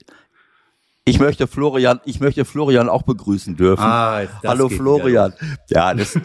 Ich 1.10 1.20
möchte 1.20 1.48
Florian, 1.48 2.00
ich 2.06 2.20
möchte 2.20 2.46
Florian 2.46 2.90
auch 2.90 3.04
begrüßen 3.04 3.56
dürfen. 3.56 3.84
Ah, 3.84 4.22
Hallo 4.46 4.70
Florian. 4.70 5.34
Ja, 5.70 5.94
das, 5.94 6.18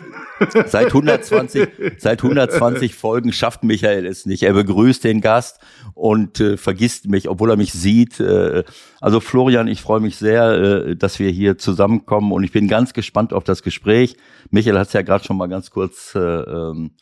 seit 0.66 0.86
120, 0.88 1.68
seit 1.98 2.22
120 2.22 2.94
Folgen 2.94 3.32
schafft 3.32 3.64
Michael 3.64 4.06
es 4.06 4.26
nicht. 4.26 4.42
Er 4.42 4.52
begrüßt 4.52 5.02
den 5.04 5.20
Gast 5.20 5.58
und 5.94 6.40
äh, 6.40 6.56
vergisst 6.56 7.08
mich, 7.08 7.28
obwohl 7.28 7.50
er 7.50 7.56
mich 7.56 7.72
sieht. 7.72 8.20
Äh, 8.20 8.64
also 9.00 9.20
Florian, 9.20 9.68
ich 9.68 9.80
freue 9.80 10.00
mich 10.00 10.16
sehr, 10.16 10.50
äh, 10.52 10.96
dass 10.96 11.18
wir 11.18 11.30
hier 11.30 11.58
zusammenkommen 11.58 12.32
und 12.32 12.44
ich 12.44 12.52
bin 12.52 12.68
ganz 12.68 12.92
gespannt 12.92 13.32
auf 13.32 13.44
das 13.44 13.62
Gespräch. 13.62 14.16
Michael 14.50 14.78
hat 14.78 14.88
es 14.88 14.92
ja 14.92 15.02
gerade 15.02 15.24
schon 15.24 15.36
mal 15.36 15.48
ganz 15.48 15.70
kurz 15.70 16.14
äh, 16.14 16.18
ähm, 16.18 16.92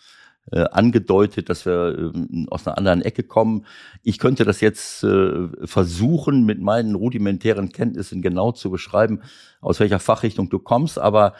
äh, 0.50 0.64
angedeutet, 0.70 1.48
dass 1.48 1.66
wir 1.66 2.12
äh, 2.14 2.46
aus 2.50 2.66
einer 2.66 2.78
anderen 2.78 3.02
Ecke 3.02 3.22
kommen. 3.22 3.66
Ich 4.02 4.18
könnte 4.18 4.44
das 4.44 4.60
jetzt 4.60 5.04
äh, 5.04 5.48
versuchen, 5.64 6.44
mit 6.44 6.60
meinen 6.60 6.94
rudimentären 6.94 7.70
Kenntnissen 7.70 8.22
genau 8.22 8.52
zu 8.52 8.70
beschreiben, 8.70 9.22
aus 9.60 9.78
welcher 9.78 10.00
Fachrichtung 10.00 10.48
du 10.48 10.58
kommst, 10.58 10.98
aber 10.98 11.34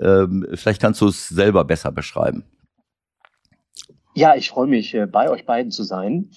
ähm, 0.00 0.46
vielleicht 0.54 0.80
kannst 0.80 1.00
du 1.00 1.08
es 1.08 1.28
selber 1.28 1.64
besser 1.64 1.92
beschreiben. 1.92 2.44
Ja, 4.14 4.36
ich 4.36 4.50
freue 4.50 4.66
mich, 4.66 4.94
äh, 4.94 5.06
bei 5.06 5.30
euch 5.30 5.46
beiden 5.46 5.72
zu 5.72 5.84
sein. 5.84 6.30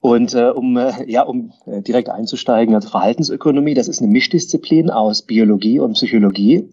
Und 0.00 0.34
äh, 0.34 0.50
um 0.50 0.76
äh, 0.76 1.10
ja, 1.10 1.22
um 1.22 1.52
äh, 1.66 1.82
direkt 1.82 2.08
einzusteigen, 2.08 2.74
also 2.74 2.88
Verhaltensökonomie, 2.88 3.74
das 3.74 3.88
ist 3.88 4.00
eine 4.00 4.10
Mischdisziplin 4.10 4.90
aus 4.90 5.22
Biologie 5.22 5.78
und 5.78 5.94
Psychologie. 5.94 6.68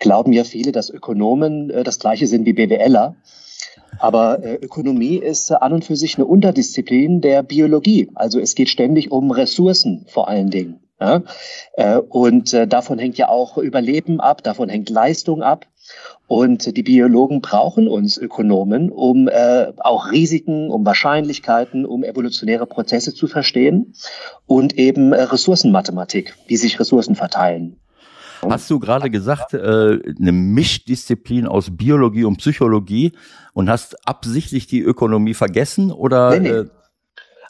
Glauben 0.00 0.32
ja 0.32 0.44
viele, 0.44 0.72
dass 0.72 0.90
Ökonomen 0.90 1.70
äh, 1.70 1.84
das 1.84 1.98
gleiche 1.98 2.26
sind 2.26 2.46
wie 2.46 2.52
BWLer. 2.52 3.16
Aber 3.98 4.42
äh, 4.44 4.54
Ökonomie 4.54 5.16
ist 5.16 5.50
äh, 5.50 5.54
an 5.54 5.72
und 5.72 5.84
für 5.84 5.96
sich 5.96 6.16
eine 6.16 6.26
Unterdisziplin 6.26 7.20
der 7.20 7.42
Biologie. 7.42 8.10
Also 8.14 8.40
es 8.40 8.54
geht 8.54 8.68
ständig 8.68 9.10
um 9.10 9.30
Ressourcen 9.30 10.06
vor 10.08 10.28
allen 10.28 10.50
Dingen. 10.50 10.80
Ja? 11.00 11.22
Äh, 11.74 11.98
und 11.98 12.52
äh, 12.52 12.66
davon 12.66 12.98
hängt 12.98 13.18
ja 13.18 13.28
auch 13.28 13.58
Überleben 13.58 14.20
ab, 14.20 14.42
davon 14.42 14.68
hängt 14.68 14.90
Leistung 14.90 15.42
ab. 15.42 15.66
Und 16.26 16.76
die 16.76 16.82
Biologen 16.82 17.40
brauchen 17.40 17.88
uns 17.88 18.18
Ökonomen, 18.18 18.90
um 18.90 19.28
äh, 19.28 19.72
auch 19.78 20.12
Risiken, 20.12 20.70
um 20.70 20.84
Wahrscheinlichkeiten, 20.84 21.86
um 21.86 22.04
evolutionäre 22.04 22.66
Prozesse 22.66 23.14
zu 23.14 23.26
verstehen 23.26 23.94
und 24.46 24.78
eben 24.78 25.14
äh, 25.14 25.22
Ressourcenmathematik, 25.22 26.34
wie 26.46 26.56
sich 26.56 26.78
Ressourcen 26.78 27.14
verteilen. 27.14 27.78
Hast 28.42 28.70
du 28.70 28.78
gerade 28.78 29.10
gesagt, 29.10 29.54
äh, 29.54 29.58
eine 29.58 30.32
Mischdisziplin 30.32 31.46
aus 31.46 31.76
Biologie 31.76 32.24
und 32.24 32.36
Psychologie 32.36 33.12
und 33.52 33.68
hast 33.68 34.06
absichtlich 34.06 34.66
die 34.66 34.80
Ökonomie 34.80 35.34
vergessen 35.34 35.90
oder? 35.92 36.30
Nee, 36.30 36.40
nee. 36.40 36.48
Äh 36.48 36.66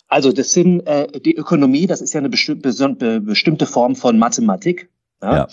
also 0.08 0.32
das 0.32 0.52
sind 0.52 0.86
äh, 0.86 1.20
die 1.20 1.36
Ökonomie, 1.36 1.86
das 1.86 2.00
ist 2.00 2.14
ja 2.14 2.18
eine 2.18 2.30
bestimmte, 2.30 3.20
bestimmte 3.20 3.66
Form 3.66 3.94
von 3.94 4.18
Mathematik. 4.18 4.88
Ja? 5.22 5.36
ja. 5.36 5.48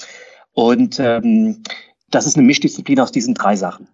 Und 0.54 0.98
ähm, 1.00 1.64
das 2.10 2.26
ist 2.26 2.38
eine 2.38 2.46
Mischdisziplin 2.46 3.00
aus 3.02 3.12
diesen 3.12 3.34
drei 3.34 3.58
Sachen. 3.58 3.90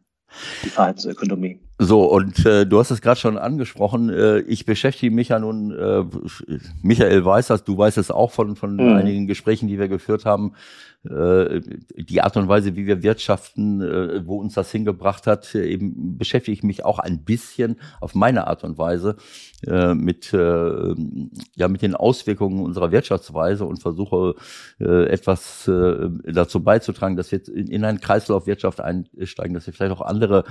Die 0.63 0.69
Verhaltensökonomie. 0.69 1.59
So, 1.77 2.05
und 2.05 2.45
äh, 2.45 2.65
du 2.65 2.79
hast 2.79 2.91
es 2.91 3.01
gerade 3.01 3.19
schon 3.19 3.37
angesprochen, 3.37 4.09
äh, 4.09 4.39
ich 4.41 4.65
beschäftige 4.65 5.13
mich 5.13 5.29
ja 5.29 5.39
nun, 5.39 5.71
äh, 5.71 6.05
Michael 6.81 7.25
weiß 7.25 7.47
das, 7.47 7.65
du 7.65 7.77
weißt 7.77 7.97
es 7.97 8.11
auch 8.11 8.31
von, 8.31 8.55
von 8.55 8.75
mhm. 8.75 8.95
einigen 8.95 9.27
Gesprächen, 9.27 9.67
die 9.67 9.77
wir 9.77 9.89
geführt 9.89 10.23
haben, 10.23 10.53
die 11.03 12.21
Art 12.21 12.37
und 12.37 12.47
Weise, 12.47 12.75
wie 12.75 12.85
wir 12.85 13.01
wirtschaften, 13.01 13.81
äh, 13.81 14.27
wo 14.27 14.37
uns 14.37 14.53
das 14.53 14.71
hingebracht 14.71 15.25
hat, 15.25 15.55
eben 15.55 16.17
beschäftige 16.17 16.53
ich 16.53 16.61
mich 16.61 16.85
auch 16.85 16.99
ein 16.99 17.23
bisschen 17.23 17.77
auf 17.99 18.13
meine 18.13 18.45
Art 18.45 18.63
und 18.63 18.77
Weise 18.77 19.15
äh, 19.65 19.95
mit, 19.95 20.31
ja, 20.31 21.67
mit 21.67 21.81
den 21.81 21.95
Auswirkungen 21.95 22.63
unserer 22.63 22.91
Wirtschaftsweise 22.91 23.65
und 23.65 23.81
versuche 23.81 24.35
etwas 24.79 25.65
dazu 25.65 26.63
beizutragen, 26.63 27.15
dass 27.15 27.31
wir 27.31 27.41
in 27.47 27.83
einen 27.83 27.99
Kreislaufwirtschaft 27.99 28.81
einsteigen, 28.81 29.53
dass 29.53 29.65
wir 29.65 29.73
vielleicht 29.73 29.93
auch 29.93 30.01
andere 30.01 30.43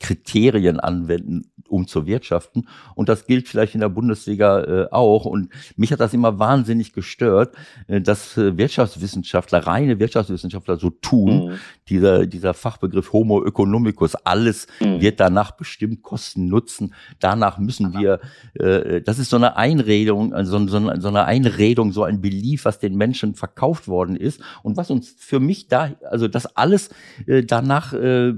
Kriterien 0.00 0.80
anwenden, 0.80 1.50
um 1.68 1.86
zu 1.86 2.06
wirtschaften. 2.06 2.68
Und 2.94 3.08
das 3.08 3.26
gilt 3.26 3.48
vielleicht 3.48 3.74
in 3.74 3.80
der 3.80 3.88
Bundesliga 3.88 4.88
auch. 4.90 5.24
Und 5.24 5.50
mich 5.76 5.92
hat 5.92 6.00
das 6.00 6.14
immer 6.14 6.38
wahnsinnig 6.38 6.92
gestört, 6.92 7.54
dass 7.88 8.36
Wirtschaftswissenschaft 8.36 9.43
Wirtschaftswissenschaftler, 9.44 9.66
reine 9.66 9.98
Wirtschaftswissenschaftler 9.98 10.76
so 10.76 10.90
tun. 10.90 11.46
Mhm. 11.46 11.58
Dieser, 11.88 12.26
dieser 12.26 12.54
Fachbegriff 12.54 13.12
Homo 13.12 13.44
economicus, 13.44 14.14
alles 14.14 14.66
mhm. 14.80 15.00
wird 15.00 15.20
danach 15.20 15.52
bestimmt 15.52 16.02
Kosten 16.02 16.48
nutzen. 16.48 16.94
Danach 17.20 17.58
müssen 17.58 17.92
wir, 17.98 18.20
äh, 18.54 19.02
das 19.02 19.18
ist 19.18 19.30
so 19.30 19.36
eine 19.36 19.56
Einredung, 19.56 20.32
also 20.32 20.66
so, 20.66 20.78
so 20.98 21.08
eine 21.08 21.24
Einredung, 21.24 21.92
so 21.92 22.04
ein 22.04 22.20
Belief, 22.20 22.64
was 22.64 22.78
den 22.78 22.96
Menschen 22.96 23.34
verkauft 23.34 23.88
worden 23.88 24.16
ist 24.16 24.40
und 24.62 24.76
was 24.76 24.90
uns 24.90 25.14
für 25.18 25.40
mich 25.40 25.68
da, 25.68 25.90
also 26.10 26.28
das 26.28 26.56
alles 26.56 26.90
äh, 27.26 27.42
danach 27.42 27.92
äh, 27.92 28.28
äh, 28.28 28.34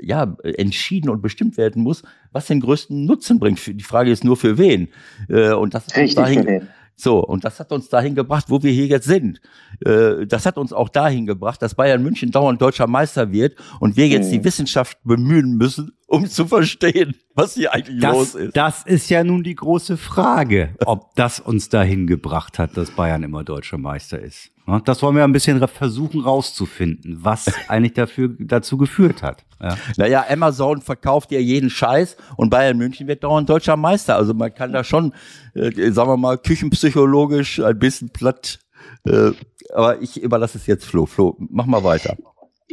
ja 0.00 0.36
entschieden 0.42 1.08
und 1.08 1.22
bestimmt 1.22 1.56
werden 1.56 1.82
muss, 1.82 2.02
was 2.32 2.46
den 2.46 2.60
größten 2.60 3.04
Nutzen 3.04 3.38
bringt. 3.38 3.60
Die 3.66 3.82
Frage 3.82 4.10
ist 4.10 4.24
nur 4.24 4.36
für 4.36 4.58
wen. 4.58 4.88
Äh, 5.28 5.52
und 5.52 5.74
das 5.74 5.86
Richtig 5.96 6.14
dahin, 6.14 6.42
für 6.42 6.48
wen 6.48 6.68
so, 7.00 7.24
und 7.24 7.44
das 7.44 7.60
hat 7.60 7.72
uns 7.72 7.88
dahin 7.88 8.14
gebracht, 8.14 8.46
wo 8.48 8.62
wir 8.62 8.70
hier 8.72 8.86
jetzt 8.86 9.06
sind. 9.06 9.40
Äh, 9.84 10.26
das 10.26 10.44
hat 10.44 10.58
uns 10.58 10.72
auch 10.72 10.88
dahin 10.88 11.26
gebracht, 11.26 11.62
dass 11.62 11.74
Bayern 11.74 12.02
München 12.02 12.30
dauernd 12.30 12.60
deutscher 12.60 12.86
Meister 12.86 13.32
wird 13.32 13.56
und 13.80 13.96
wir 13.96 14.08
jetzt 14.08 14.28
mhm. 14.28 14.32
die 14.32 14.44
Wissenschaft 14.44 14.98
bemühen 15.04 15.56
müssen, 15.56 15.92
um 16.06 16.26
zu 16.26 16.46
verstehen, 16.46 17.14
was 17.34 17.54
hier 17.54 17.72
eigentlich 17.72 18.00
das, 18.00 18.12
los 18.12 18.34
ist. 18.34 18.56
Das 18.56 18.82
ist 18.84 19.08
ja 19.08 19.24
nun 19.24 19.42
die 19.42 19.54
große 19.54 19.96
Frage, 19.96 20.74
ob 20.84 21.14
das 21.14 21.40
uns 21.40 21.68
dahin 21.68 22.06
gebracht 22.06 22.58
hat, 22.58 22.76
dass 22.76 22.90
Bayern 22.90 23.22
immer 23.22 23.44
deutscher 23.44 23.78
Meister 23.78 24.20
ist. 24.20 24.50
Das 24.78 25.02
wollen 25.02 25.16
wir 25.16 25.24
ein 25.24 25.32
bisschen 25.32 25.66
versuchen 25.66 26.20
rauszufinden, 26.20 27.18
was 27.20 27.52
eigentlich 27.68 27.94
dafür, 27.94 28.30
dazu 28.38 28.76
geführt 28.76 29.22
hat. 29.22 29.44
Ja. 29.60 29.76
Naja, 29.96 30.24
Amazon 30.28 30.80
verkauft 30.80 31.32
ja 31.32 31.40
jeden 31.40 31.70
Scheiß 31.70 32.16
und 32.36 32.50
Bayern 32.50 32.78
München 32.78 33.06
wird 33.08 33.24
dauernd 33.24 33.48
deutscher 33.48 33.76
Meister. 33.76 34.16
Also 34.16 34.32
man 34.34 34.54
kann 34.54 34.72
da 34.72 34.84
schon, 34.84 35.12
äh, 35.54 35.90
sagen 35.90 36.10
wir 36.10 36.16
mal, 36.16 36.38
küchenpsychologisch 36.38 37.60
ein 37.60 37.78
bisschen 37.78 38.10
platt. 38.10 38.60
Äh, 39.04 39.32
aber 39.74 40.00
ich 40.00 40.20
überlasse 40.20 40.58
es 40.58 40.66
jetzt 40.66 40.84
Flo. 40.84 41.06
Flo, 41.06 41.36
mach 41.38 41.66
mal 41.66 41.84
weiter. 41.84 42.16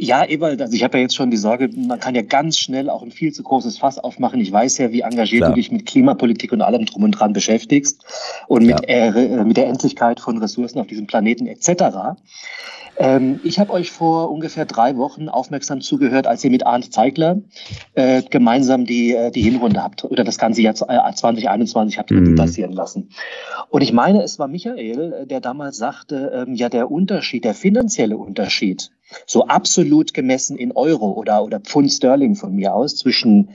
Ja, 0.00 0.24
Ewald, 0.24 0.62
also 0.62 0.74
ich 0.74 0.84
habe 0.84 0.96
ja 0.98 1.02
jetzt 1.02 1.16
schon 1.16 1.32
die 1.32 1.36
Sorge, 1.36 1.68
man 1.74 1.98
kann 1.98 2.14
ja 2.14 2.22
ganz 2.22 2.56
schnell 2.56 2.88
auch 2.88 3.02
ein 3.02 3.10
viel 3.10 3.32
zu 3.32 3.42
großes 3.42 3.78
Fass 3.78 3.98
aufmachen. 3.98 4.40
Ich 4.40 4.52
weiß 4.52 4.78
ja, 4.78 4.92
wie 4.92 5.00
engagiert 5.00 5.40
Klar. 5.40 5.50
du 5.50 5.56
dich 5.56 5.72
mit 5.72 5.86
Klimapolitik 5.86 6.52
und 6.52 6.62
allem 6.62 6.86
drum 6.86 7.02
und 7.02 7.10
dran 7.12 7.32
beschäftigst 7.32 8.04
und 8.46 8.64
mit, 8.64 8.88
ja. 8.88 9.12
äh, 9.12 9.44
mit 9.44 9.56
der 9.56 9.66
Endlichkeit 9.66 10.20
von 10.20 10.38
Ressourcen 10.38 10.78
auf 10.78 10.86
diesem 10.86 11.08
Planeten 11.08 11.48
etc. 11.48 12.16
Ähm, 12.96 13.40
ich 13.42 13.58
habe 13.58 13.72
euch 13.72 13.90
vor 13.90 14.30
ungefähr 14.30 14.66
drei 14.66 14.96
Wochen 14.96 15.28
aufmerksam 15.28 15.80
zugehört, 15.80 16.26
als 16.26 16.44
ihr 16.44 16.50
mit 16.50 16.66
Arndt 16.66 16.92
Zeigler 16.92 17.38
äh, 17.94 18.22
gemeinsam 18.22 18.84
die, 18.86 19.14
äh, 19.14 19.30
die 19.30 19.42
Hinrunde 19.42 19.82
habt 19.82 20.04
oder 20.04 20.22
das 20.22 20.38
ganze 20.38 20.62
Jahr 20.62 20.74
2021 20.74 21.98
habt 21.98 22.10
mhm. 22.10 22.34
passieren 22.34 22.72
lassen. 22.72 23.10
Und 23.70 23.82
ich 23.82 23.92
meine, 23.92 24.22
es 24.22 24.38
war 24.38 24.48
Michael, 24.48 25.12
äh, 25.12 25.26
der 25.26 25.40
damals 25.40 25.76
sagte, 25.76 26.44
ähm, 26.46 26.54
ja, 26.54 26.68
der 26.68 26.90
Unterschied, 26.90 27.44
der 27.44 27.54
finanzielle 27.54 28.16
Unterschied, 28.16 28.90
so 29.26 29.46
absolut 29.46 30.14
gemessen 30.14 30.56
in 30.56 30.72
Euro 30.72 31.12
oder, 31.12 31.42
oder 31.44 31.60
Pfund 31.60 31.92
Sterling 31.92 32.34
von 32.34 32.54
mir 32.54 32.74
aus 32.74 32.96
zwischen 32.96 33.50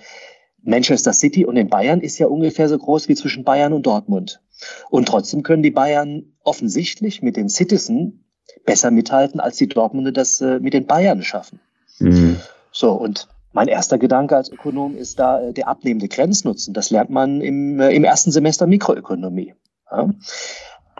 Manchester 0.63 1.13
City 1.13 1.45
und 1.45 1.55
den 1.55 1.69
Bayern 1.69 2.01
ist 2.01 2.17
ja 2.17 2.27
ungefähr 2.27 2.69
so 2.69 2.77
groß 2.77 3.09
wie 3.09 3.15
zwischen 3.15 3.43
Bayern 3.43 3.73
und 3.73 3.85
Dortmund. 3.85 4.41
Und 4.89 5.07
trotzdem 5.07 5.43
können 5.43 5.63
die 5.63 5.71
Bayern 5.71 6.33
offensichtlich 6.43 7.21
mit 7.21 7.35
den 7.35 7.49
Citizen 7.49 8.25
besser 8.65 8.91
mithalten, 8.91 9.39
als 9.39 9.57
die 9.57 9.67
Dortmunder 9.67 10.11
das 10.11 10.39
äh, 10.41 10.59
mit 10.59 10.73
den 10.73 10.85
Bayern 10.85 11.21
schaffen. 11.21 11.59
Mhm. 11.99 12.37
So, 12.71 12.91
und 12.93 13.27
mein 13.51 13.67
erster 13.67 13.97
Gedanke 13.97 14.35
als 14.35 14.51
Ökonom 14.51 14.95
ist 14.95 15.19
da 15.19 15.41
äh, 15.41 15.53
der 15.53 15.67
abnehmende 15.67 16.07
Grenznutzen. 16.07 16.73
Das 16.73 16.89
lernt 16.89 17.09
man 17.09 17.41
im, 17.41 17.79
äh, 17.79 17.91
im 17.91 18.03
ersten 18.03 18.31
Semester 18.31 18.67
Mikroökonomie. 18.67 19.53
Ja? 19.91 20.09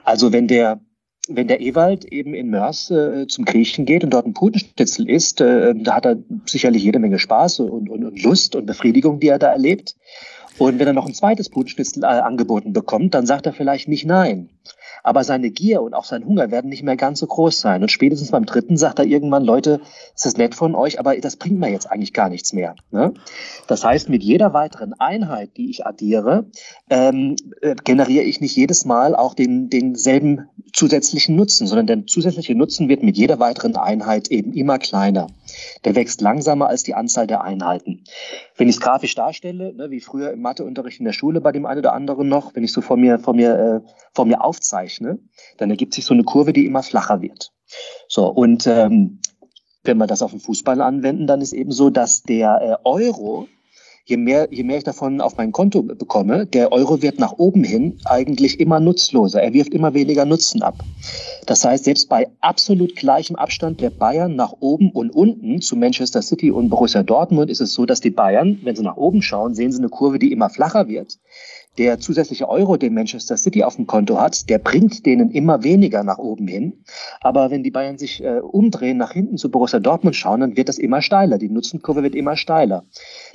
Also 0.03 0.31
wenn 0.33 0.47
der 0.47 0.79
wenn 1.29 1.47
der 1.47 1.61
Ewald 1.61 2.05
eben 2.05 2.33
in 2.33 2.49
Mörs 2.49 2.91
äh, 2.91 3.27
zum 3.27 3.45
Griechen 3.45 3.85
geht 3.85 4.03
und 4.03 4.13
dort 4.13 4.25
ein 4.25 4.33
Putenstitzel 4.33 5.09
isst, 5.09 5.39
äh, 5.39 5.73
da 5.75 5.95
hat 5.95 6.05
er 6.05 6.17
sicherlich 6.45 6.83
jede 6.83 6.99
Menge 6.99 7.19
Spaß 7.19 7.61
und, 7.61 7.89
und, 7.89 8.03
und 8.03 8.23
Lust 8.23 8.55
und 8.55 8.65
Befriedigung, 8.65 9.19
die 9.19 9.29
er 9.29 9.39
da 9.39 9.51
erlebt. 9.51 9.95
Und 10.57 10.79
wenn 10.79 10.87
er 10.87 10.93
noch 10.93 11.07
ein 11.07 11.13
zweites 11.13 11.49
Putenschnitzel 11.49 12.03
äh, 12.03 12.07
angeboten 12.07 12.73
bekommt, 12.73 13.13
dann 13.13 13.25
sagt 13.25 13.45
er 13.45 13.53
vielleicht 13.53 13.87
nicht 13.87 14.05
nein. 14.05 14.49
Aber 15.03 15.23
seine 15.23 15.51
Gier 15.51 15.81
und 15.81 15.93
auch 15.93 16.05
sein 16.05 16.25
Hunger 16.25 16.49
werden 16.49 16.69
nicht 16.69 16.83
mehr 16.83 16.95
ganz 16.95 17.19
so 17.19 17.27
groß 17.27 17.59
sein. 17.59 17.81
Und 17.81 17.91
spätestens 17.91 18.31
beim 18.31 18.45
dritten 18.45 18.77
sagt 18.77 18.99
er 18.99 19.05
irgendwann, 19.05 19.43
Leute, 19.43 19.81
es 20.15 20.25
ist 20.25 20.37
nett 20.37 20.55
von 20.55 20.75
euch, 20.75 20.99
aber 20.99 21.15
das 21.17 21.35
bringt 21.35 21.59
mir 21.59 21.69
jetzt 21.69 21.91
eigentlich 21.91 22.13
gar 22.13 22.29
nichts 22.29 22.53
mehr. 22.53 22.75
Ne? 22.91 23.13
Das 23.67 23.83
heißt, 23.83 24.09
mit 24.09 24.23
jeder 24.23 24.53
weiteren 24.53 24.93
Einheit, 24.93 25.57
die 25.57 25.69
ich 25.69 25.85
addiere, 25.85 26.45
ähm, 26.89 27.35
äh, 27.61 27.75
generiere 27.83 28.23
ich 28.23 28.41
nicht 28.41 28.55
jedes 28.55 28.85
Mal 28.85 29.15
auch 29.15 29.33
den, 29.33 29.69
denselben 29.69 30.47
zusätzlichen 30.71 31.35
Nutzen, 31.35 31.67
sondern 31.67 31.87
der 31.87 32.07
zusätzliche 32.07 32.55
Nutzen 32.55 32.89
wird 32.89 33.03
mit 33.03 33.17
jeder 33.17 33.39
weiteren 33.39 33.75
Einheit 33.75 34.29
eben 34.29 34.53
immer 34.53 34.79
kleiner. 34.79 35.27
Der 35.85 35.95
wächst 35.95 36.21
langsamer 36.21 36.67
als 36.67 36.83
die 36.83 36.93
Anzahl 36.93 37.27
der 37.27 37.43
Einheiten. 37.43 38.03
Wenn 38.57 38.69
ich 38.69 38.75
es 38.75 38.81
grafisch 38.81 39.15
darstelle, 39.15 39.73
ne, 39.73 39.91
wie 39.91 39.99
früher 39.99 40.31
im 40.31 40.41
Matheunterricht 40.41 40.99
in 40.99 41.05
der 41.05 41.13
Schule 41.13 41.41
bei 41.41 41.51
dem 41.51 41.65
einen 41.65 41.79
oder 41.79 41.93
anderen 41.93 42.27
noch, 42.27 42.55
wenn 42.55 42.63
ich 42.63 42.71
so 42.71 42.81
vor 42.81 42.97
mir, 42.97 43.19
vor 43.19 43.33
mir, 43.33 43.83
äh, 43.85 43.89
vor 44.13 44.25
mir 44.25 44.43
aufzeichne, 44.43 45.19
dann 45.57 45.69
ergibt 45.69 45.93
sich 45.93 46.05
so 46.05 46.13
eine 46.13 46.23
Kurve, 46.23 46.53
die 46.53 46.65
immer 46.65 46.83
flacher 46.83 47.21
wird. 47.21 47.51
So, 48.07 48.27
und 48.27 48.67
ähm, 48.67 49.19
wenn 49.83 49.97
wir 49.97 50.07
das 50.07 50.21
auf 50.21 50.31
den 50.31 50.39
Fußball 50.39 50.81
anwenden, 50.81 51.27
dann 51.27 51.41
ist 51.41 51.53
eben 51.53 51.71
so, 51.71 51.89
dass 51.89 52.23
der 52.23 52.61
äh, 52.61 52.87
Euro 52.87 53.47
je 54.05 54.17
mehr, 54.17 54.47
je 54.51 54.63
mehr 54.63 54.77
ich 54.77 54.83
davon 54.83 55.21
auf 55.21 55.37
mein 55.37 55.51
Konto 55.51 55.81
bekomme, 55.81 56.45
der 56.45 56.71
Euro 56.71 57.01
wird 57.01 57.19
nach 57.19 57.33
oben 57.33 57.63
hin 57.63 57.99
eigentlich 58.05 58.59
immer 58.59 58.79
nutzloser. 58.79 59.41
Er 59.41 59.53
wirft 59.53 59.73
immer 59.73 59.93
weniger 59.93 60.25
Nutzen 60.25 60.61
ab. 60.61 60.83
Das 61.45 61.63
heißt, 61.63 61.85
selbst 61.85 62.09
bei 62.09 62.27
absolut 62.41 62.95
gleichem 62.95 63.35
Abstand 63.35 63.81
der 63.81 63.89
Bayern 63.89 64.35
nach 64.35 64.53
oben 64.59 64.91
und 64.91 65.09
unten 65.11 65.61
zu 65.61 65.75
Manchester 65.75 66.21
City 66.21 66.51
und 66.51 66.69
Borussia 66.69 67.03
Dortmund 67.03 67.49
ist 67.49 67.61
es 67.61 67.73
so, 67.73 67.85
dass 67.85 68.01
die 68.01 68.11
Bayern, 68.11 68.59
wenn 68.63 68.75
sie 68.75 68.83
nach 68.83 68.97
oben 68.97 69.21
schauen, 69.21 69.55
sehen 69.55 69.71
sie 69.71 69.79
eine 69.79 69.89
Kurve, 69.89 70.19
die 70.19 70.31
immer 70.31 70.49
flacher 70.49 70.87
wird 70.87 71.17
der 71.77 71.99
zusätzliche 71.99 72.49
Euro, 72.49 72.77
den 72.77 72.93
Manchester 72.93 73.37
City 73.37 73.63
auf 73.63 73.77
dem 73.77 73.87
Konto 73.87 74.19
hat, 74.19 74.49
der 74.49 74.59
bringt 74.59 75.05
denen 75.05 75.31
immer 75.31 75.63
weniger 75.63 76.03
nach 76.03 76.19
oben 76.19 76.47
hin. 76.47 76.83
Aber 77.21 77.49
wenn 77.49 77.63
die 77.63 77.71
Bayern 77.71 77.97
sich 77.97 78.23
äh, 78.23 78.39
umdrehen, 78.39 78.97
nach 78.97 79.13
hinten 79.13 79.37
zu 79.37 79.49
Borussia 79.49 79.79
Dortmund 79.79 80.15
schauen, 80.15 80.41
dann 80.41 80.57
wird 80.57 80.69
das 80.69 80.77
immer 80.77 81.01
steiler. 81.01 81.37
Die 81.37 81.49
Nutzenkurve 81.49 82.03
wird 82.03 82.15
immer 82.15 82.35
steiler. 82.35 82.83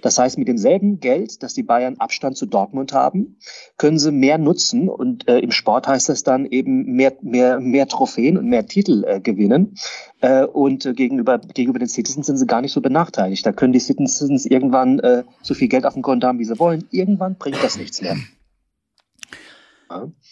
Das 0.01 0.19
heißt, 0.19 0.39
mit 0.39 0.49
demselben 0.49 1.01
Geld, 1.01 1.43
das 1.43 1.55
die 1.55 1.63
Bayern 1.63 1.97
Abstand 1.99 2.37
zu 2.37 2.47
Dortmund 2.47 2.93
haben, 2.93 3.39
können 3.77 3.99
sie 3.99 4.13
mehr 4.13 4.39
nutzen. 4.39 4.89
Und 4.89 5.29
äh, 5.29 5.39
im 5.39 5.51
Sport 5.51 5.89
heißt 5.89 6.09
das 6.09 6.23
dann 6.23 6.47
eben 6.47 6.85
mehr, 6.85 7.17
mehr, 7.23 7.61
mehr 7.61 7.89
Trophäen 7.89 8.39
und 8.39 8.47
mehr 8.47 8.67
Titel 8.67 9.05
äh, 9.05 9.21
gewinnen. 9.21 9.75
Äh, 10.21 10.45
und 10.45 10.87
äh, 10.87 10.95
gegenüber, 10.95 11.39
gegenüber 11.39 11.79
den 11.79 11.89
Citizens 11.89 12.27
sind 12.27 12.37
sie 12.37 12.47
gar 12.47 12.61
nicht 12.61 12.73
so 12.73 12.81
benachteiligt. 12.81 13.45
Da 13.45 13.53
können 13.53 13.73
die 13.73 13.81
Citizens 13.81 14.47
irgendwann 14.47 15.01
äh, 15.01 15.25
so 15.43 15.55
viel 15.55 15.69
Geld 15.69 15.85
auf 15.85 15.95
dem 15.95 16.03
Konto 16.03 16.27
haben, 16.27 16.39
wie 16.39 16.45
sie 16.45 16.59
wollen. 16.59 16.85
Irgendwann 16.91 17.37
bringt 17.37 17.63
das 17.63 17.77
nichts 17.77 18.01
mehr. 18.01 18.17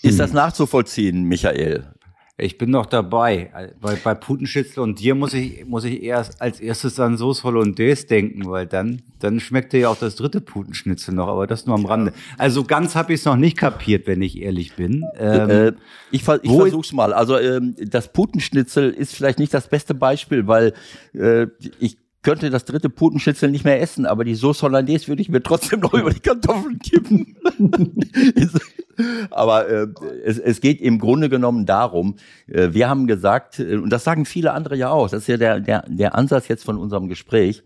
Ist 0.02 0.20
das 0.20 0.32
nachzuvollziehen, 0.32 1.24
Michael? 1.24 1.95
Ich 2.38 2.58
bin 2.58 2.70
noch 2.70 2.84
dabei. 2.84 3.50
Bei, 3.80 3.96
bei 3.96 4.14
Putenschitzel 4.14 4.82
und 4.82 5.00
dir 5.00 5.14
muss 5.14 5.32
ich, 5.32 5.64
muss 5.64 5.84
ich 5.84 6.02
erst 6.02 6.42
als 6.42 6.60
erstes 6.60 7.00
an 7.00 7.16
Sauce 7.16 7.44
Hollandaise 7.44 8.06
denken, 8.06 8.44
weil 8.44 8.66
dann, 8.66 9.00
dann 9.20 9.40
schmeckt 9.40 9.72
ja 9.72 9.88
auch 9.88 9.98
das 9.98 10.16
dritte 10.16 10.42
Putenschnitzel 10.42 11.14
noch, 11.14 11.28
aber 11.28 11.46
das 11.46 11.64
nur 11.64 11.74
am 11.74 11.86
Rande. 11.86 12.12
Also 12.36 12.64
ganz 12.64 12.94
habe 12.94 13.14
ich 13.14 13.20
es 13.20 13.24
noch 13.24 13.36
nicht 13.36 13.56
kapiert, 13.56 14.06
wenn 14.06 14.20
ich 14.20 14.38
ehrlich 14.38 14.76
bin. 14.76 15.02
Ähm, 15.18 15.50
äh, 15.50 15.72
ich, 16.10 16.24
ver 16.24 16.40
ich 16.42 16.50
versuch's 16.52 16.92
mal. 16.92 17.14
Also 17.14 17.38
ähm, 17.38 17.74
das 17.78 18.12
Putenschnitzel 18.12 18.90
ist 18.90 19.14
vielleicht 19.14 19.38
nicht 19.38 19.54
das 19.54 19.68
beste 19.68 19.94
Beispiel, 19.94 20.46
weil 20.46 20.74
äh, 21.14 21.46
ich 21.78 21.96
könnte 22.22 22.50
das 22.50 22.64
dritte 22.64 22.90
Putenschnitzel 22.90 23.50
nicht 23.50 23.64
mehr 23.64 23.80
essen, 23.80 24.06
aber 24.06 24.24
die 24.24 24.34
Sauce 24.34 24.62
Hollandaise 24.62 25.08
würde 25.08 25.22
ich 25.22 25.28
mir 25.28 25.42
trotzdem 25.42 25.80
noch 25.80 25.94
über 25.94 26.10
die 26.10 26.20
Kartoffeln 26.20 26.78
kippen. 26.78 27.36
aber 29.30 29.68
äh, 29.68 29.86
es, 30.24 30.38
es 30.38 30.60
geht 30.60 30.80
im 30.80 30.98
Grunde 30.98 31.28
genommen 31.28 31.66
darum, 31.66 32.16
äh, 32.46 32.68
wir 32.72 32.88
haben 32.88 33.06
gesagt, 33.06 33.58
äh, 33.60 33.76
und 33.76 33.90
das 33.90 34.04
sagen 34.04 34.24
viele 34.24 34.52
andere 34.52 34.76
ja 34.76 34.90
auch, 34.90 35.08
das 35.08 35.22
ist 35.22 35.28
ja 35.28 35.36
der, 35.36 35.60
der, 35.60 35.84
der 35.88 36.14
Ansatz 36.14 36.48
jetzt 36.48 36.64
von 36.64 36.78
unserem 36.78 37.08
Gespräch, 37.08 37.62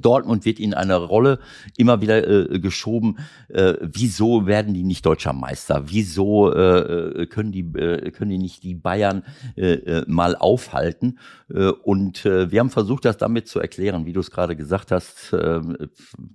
Dortmund 0.00 0.44
wird 0.44 0.58
in 0.58 0.74
eine 0.74 0.96
Rolle 0.96 1.38
immer 1.76 2.00
wieder 2.00 2.26
äh, 2.26 2.58
geschoben. 2.58 3.18
Äh, 3.48 3.74
wieso 3.80 4.46
werden 4.46 4.74
die 4.74 4.82
nicht 4.82 5.06
deutscher 5.06 5.32
Meister? 5.32 5.84
Wieso 5.86 6.52
äh, 6.52 7.22
äh 7.22 7.26
können 7.26 7.52
die 7.52 7.60
äh, 7.60 8.10
können 8.10 8.30
die 8.30 8.38
nicht 8.38 8.62
die 8.62 8.74
Bayern 8.74 9.24
äh, 9.56 10.02
mal 10.06 10.36
aufhalten? 10.36 11.18
und 11.82 12.24
wir 12.24 12.60
haben 12.60 12.70
versucht, 12.70 13.04
das 13.04 13.18
damit 13.18 13.48
zu 13.48 13.58
erklären, 13.58 14.06
wie 14.06 14.12
du 14.12 14.20
es 14.20 14.30
gerade 14.30 14.54
gesagt 14.54 14.92
hast. 14.92 15.32
Ähm, 15.32 15.76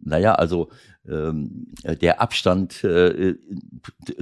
naja, 0.04 0.36
also 0.36 0.72
der 1.08 2.22
Abstand 2.22 2.84
äh, 2.84 3.36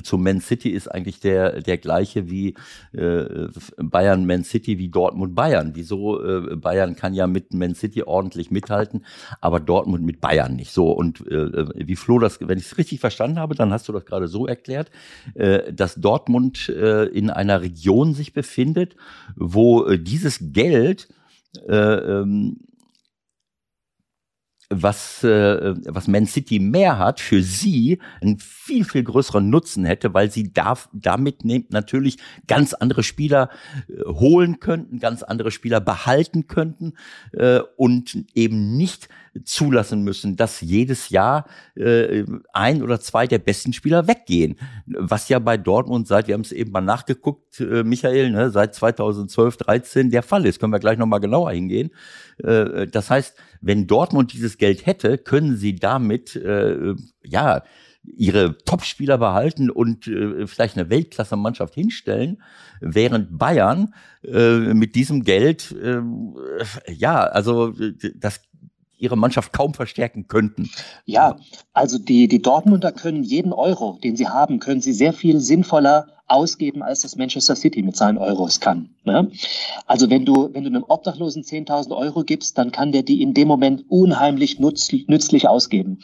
zu 0.04 0.18
Man 0.18 0.42
City 0.42 0.70
ist 0.70 0.88
eigentlich 0.88 1.20
der, 1.20 1.62
der 1.62 1.78
gleiche 1.78 2.30
wie 2.30 2.56
äh, 2.92 3.48
Bayern 3.78 4.26
Man 4.26 4.44
City 4.44 4.80
wie 4.80 4.90
Dortmund 4.90 5.36
Bayern. 5.36 5.72
Wieso 5.76 6.22
äh, 6.22 6.56
Bayern 6.56 6.96
kann 6.96 7.14
ja 7.14 7.28
mit 7.28 7.54
Man 7.54 7.76
City 7.76 8.04
ordentlich 8.04 8.52
mithalten, 8.52 9.06
aber 9.42 9.60
Dortmund 9.60 10.06
mit 10.06 10.20
Bayern 10.22 10.56
nicht. 10.56 10.72
So 10.72 10.92
und 10.92 11.26
äh, 11.28 11.88
wie 11.88 11.96
Flo 11.96 12.20
das, 12.20 12.40
wenn 12.42 12.58
ich 12.58 12.66
es 12.66 12.78
richtig 12.78 13.00
verstanden 13.00 13.40
habe, 13.40 13.56
dann 13.56 13.72
hast 13.72 13.88
du 13.88 13.94
das 13.94 14.06
gerade 14.06 14.28
so 14.28 14.48
erklärt, 14.48 14.92
äh, 15.36 15.72
dass 15.72 15.96
Dortmund 15.96 16.70
äh, 16.70 17.06
in 17.06 17.30
einer 17.30 17.62
Region 17.62 18.14
sich 18.14 18.34
befindet, 18.34 18.96
wo 19.36 19.86
äh, 19.86 20.00
dieses 20.00 20.40
Geld 20.42 21.08
äh, 21.68 21.76
ähm, 21.76 22.58
was, 24.70 25.24
äh, 25.24 25.76
was 25.86 26.08
Man 26.08 26.26
City 26.26 26.60
mehr 26.60 26.98
hat, 26.98 27.20
für 27.20 27.42
sie 27.42 28.00
einen 28.22 28.40
viel, 28.40 28.86
viel 28.86 29.04
größeren 29.04 29.50
Nutzen 29.50 29.86
hätte, 29.86 30.14
weil 30.14 30.32
sie 30.32 30.52
darf, 30.52 30.90
damit 30.94 31.44
natürlich 31.72 32.18
ganz 32.48 32.74
andere 32.74 33.04
Spieler 33.04 33.50
äh, 33.88 34.04
holen 34.06 34.60
könnten, 34.60 35.00
ganz 35.00 35.24
andere 35.24 35.52
Spieler 35.52 35.82
behalten 35.82 36.48
könnten 36.48 36.94
äh, 37.34 37.60
und 37.78 38.26
eben 38.34 38.76
nicht 38.78 39.10
zulassen 39.44 40.04
müssen, 40.04 40.36
dass 40.36 40.62
jedes 40.62 41.10
Jahr 41.10 41.46
äh, 41.76 42.24
ein 42.54 42.84
oder 42.84 43.00
zwei 43.00 43.28
der 43.28 43.40
besten 43.40 43.74
Spieler 43.74 44.08
weggehen. 44.08 44.58
Was 44.86 45.30
ja 45.30 45.40
bei 45.40 45.58
Dortmund 45.58 46.08
seit, 46.08 46.28
wir 46.28 46.36
haben 46.36 46.42
es 46.42 46.52
eben 46.52 46.72
mal 46.72 46.82
nachgeguckt, 46.82 47.60
äh, 47.60 47.84
Michael, 47.84 48.32
ne, 48.32 48.52
seit 48.52 48.76
2012, 48.76 49.58
13 49.58 50.12
der 50.12 50.24
Fall 50.24 50.46
ist. 50.46 50.60
Können 50.60 50.74
wir 50.74 50.80
gleich 50.80 50.98
nochmal 50.98 51.20
genauer 51.20 51.52
hingehen. 51.52 51.92
Äh, 52.44 52.88
das 52.88 53.10
heißt, 53.10 53.36
wenn 53.62 53.88
Dortmund 53.88 54.34
dieses 54.34 54.58
Geld 54.58 54.86
hätte, 54.86 55.18
können 55.18 55.58
sie 55.58 55.76
damit, 55.76 56.36
äh, 56.36 56.94
ja, 57.24 57.64
ihre 58.06 58.58
Topspieler 58.58 59.18
behalten 59.18 59.70
und 59.70 60.08
äh, 60.08 60.46
vielleicht 60.46 60.78
eine 60.78 60.90
Weltklasse-Mannschaft 60.90 61.74
hinstellen, 61.74 62.42
während 62.82 63.38
Bayern 63.38 63.94
äh, 64.24 64.74
mit 64.74 64.96
diesem 64.96 65.24
Geld, 65.24 65.72
äh, 65.72 66.02
ja, 66.92 67.24
also 67.24 67.74
das 68.16 68.42
ihre 69.04 69.18
Mannschaft 69.18 69.54
kaum 69.54 69.74
verstärken 69.74 70.28
könnten. 70.28 70.70
Ja, 71.06 71.36
also 71.74 72.00
die, 72.00 72.28
die 72.28 72.42
Dortmunder 72.42 72.92
können 72.92 73.24
jeden 73.24 73.54
Euro, 73.54 74.00
den 74.04 74.16
sie 74.16 74.28
haben, 74.28 74.60
können 74.60 74.82
sie 74.82 74.94
sehr 74.94 75.14
viel 75.14 75.40
sinnvoller 75.40 76.08
ausgeben, 76.28 76.82
als 76.82 77.02
das 77.02 77.18
Manchester 77.18 77.56
City 77.56 77.84
mit 77.84 77.98
seinen 77.98 78.18
Euros 78.18 78.60
kann. 78.60 78.90
Ne? 79.04 79.30
Also 79.86 80.10
wenn 80.10 80.26
du, 80.26 80.50
wenn 80.54 80.64
du 80.64 80.70
einem 80.70 80.86
Obdachlosen 80.88 81.44
10.000 81.44 81.96
Euro 81.96 82.24
gibst, 82.24 82.58
dann 82.58 82.72
kann 82.72 82.92
der 82.92 83.04
die 83.04 83.22
in 83.22 83.34
dem 83.34 83.48
Moment 83.50 83.84
unheimlich 83.90 84.60
nutz, 84.60 84.92
nützlich 84.92 85.48
ausgeben. 85.48 86.00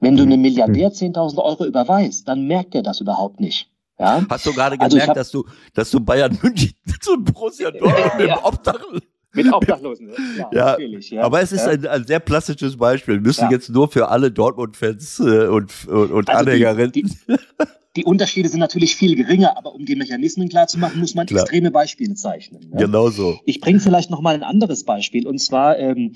Wenn 0.00 0.16
du 0.16 0.22
einem 0.22 0.40
Milliardär 0.40 0.92
10.000 0.92 1.42
Euro 1.42 1.66
überweist, 1.66 2.28
dann 2.28 2.46
merkt 2.46 2.74
er 2.74 2.82
das 2.82 3.00
überhaupt 3.00 3.40
nicht. 3.40 3.68
Ja? 3.98 4.24
Hast 4.28 4.46
du 4.46 4.52
gerade 4.52 4.80
also 4.80 4.96
gemerkt, 4.96 5.18
also 5.18 5.20
dass 5.20 5.30
du, 5.30 5.54
dass 5.74 5.90
du 5.90 6.00
Bayern 6.00 6.38
München 6.40 6.72
zu 7.00 7.22
Borussia 7.22 7.70
Dortmund 7.70 8.14
mit 8.18 8.28
dem 8.28 8.38
Obdachlosen 8.42 9.13
mit 9.34 9.52
Obdachlosen, 9.52 10.10
ja, 10.36 10.48
ja, 10.52 10.64
natürlich. 10.66 11.10
Ja. 11.10 11.22
Aber 11.22 11.40
es 11.42 11.52
ist 11.52 11.66
ein, 11.66 11.86
ein, 11.86 12.06
sehr 12.06 12.20
plastisches 12.20 12.76
Beispiel. 12.76 13.14
Wir 13.14 13.20
müssen 13.20 13.44
ja. 13.44 13.50
jetzt 13.50 13.68
nur 13.70 13.90
für 13.90 14.08
alle 14.08 14.30
Dortmund-Fans 14.30 15.20
äh, 15.20 15.46
und, 15.48 15.86
und, 15.86 16.12
und 16.12 16.30
also 16.30 16.50
Anhängerinnen. 16.50 16.92
Die, 16.92 17.02
die, 17.02 17.16
die, 17.96 18.04
Unterschiede 18.04 18.48
sind 18.48 18.60
natürlich 18.60 18.96
viel 18.96 19.16
geringer, 19.16 19.56
aber 19.56 19.74
um 19.74 19.84
die 19.84 19.96
Mechanismen 19.96 20.48
klar 20.48 20.66
zu 20.66 20.78
machen, 20.78 21.00
muss 21.00 21.14
man 21.14 21.26
Klar. 21.26 21.42
extreme 21.42 21.70
Beispiele 21.70 22.14
zeichnen. 22.14 22.70
Ne? 22.70 22.78
Genau 22.78 23.10
so. 23.10 23.38
Ich 23.44 23.60
bringe 23.60 23.80
vielleicht 23.80 24.10
noch 24.10 24.20
mal 24.20 24.34
ein 24.34 24.42
anderes 24.42 24.84
Beispiel. 24.84 25.26
Und 25.26 25.38
zwar 25.38 25.78
ähm, 25.78 26.12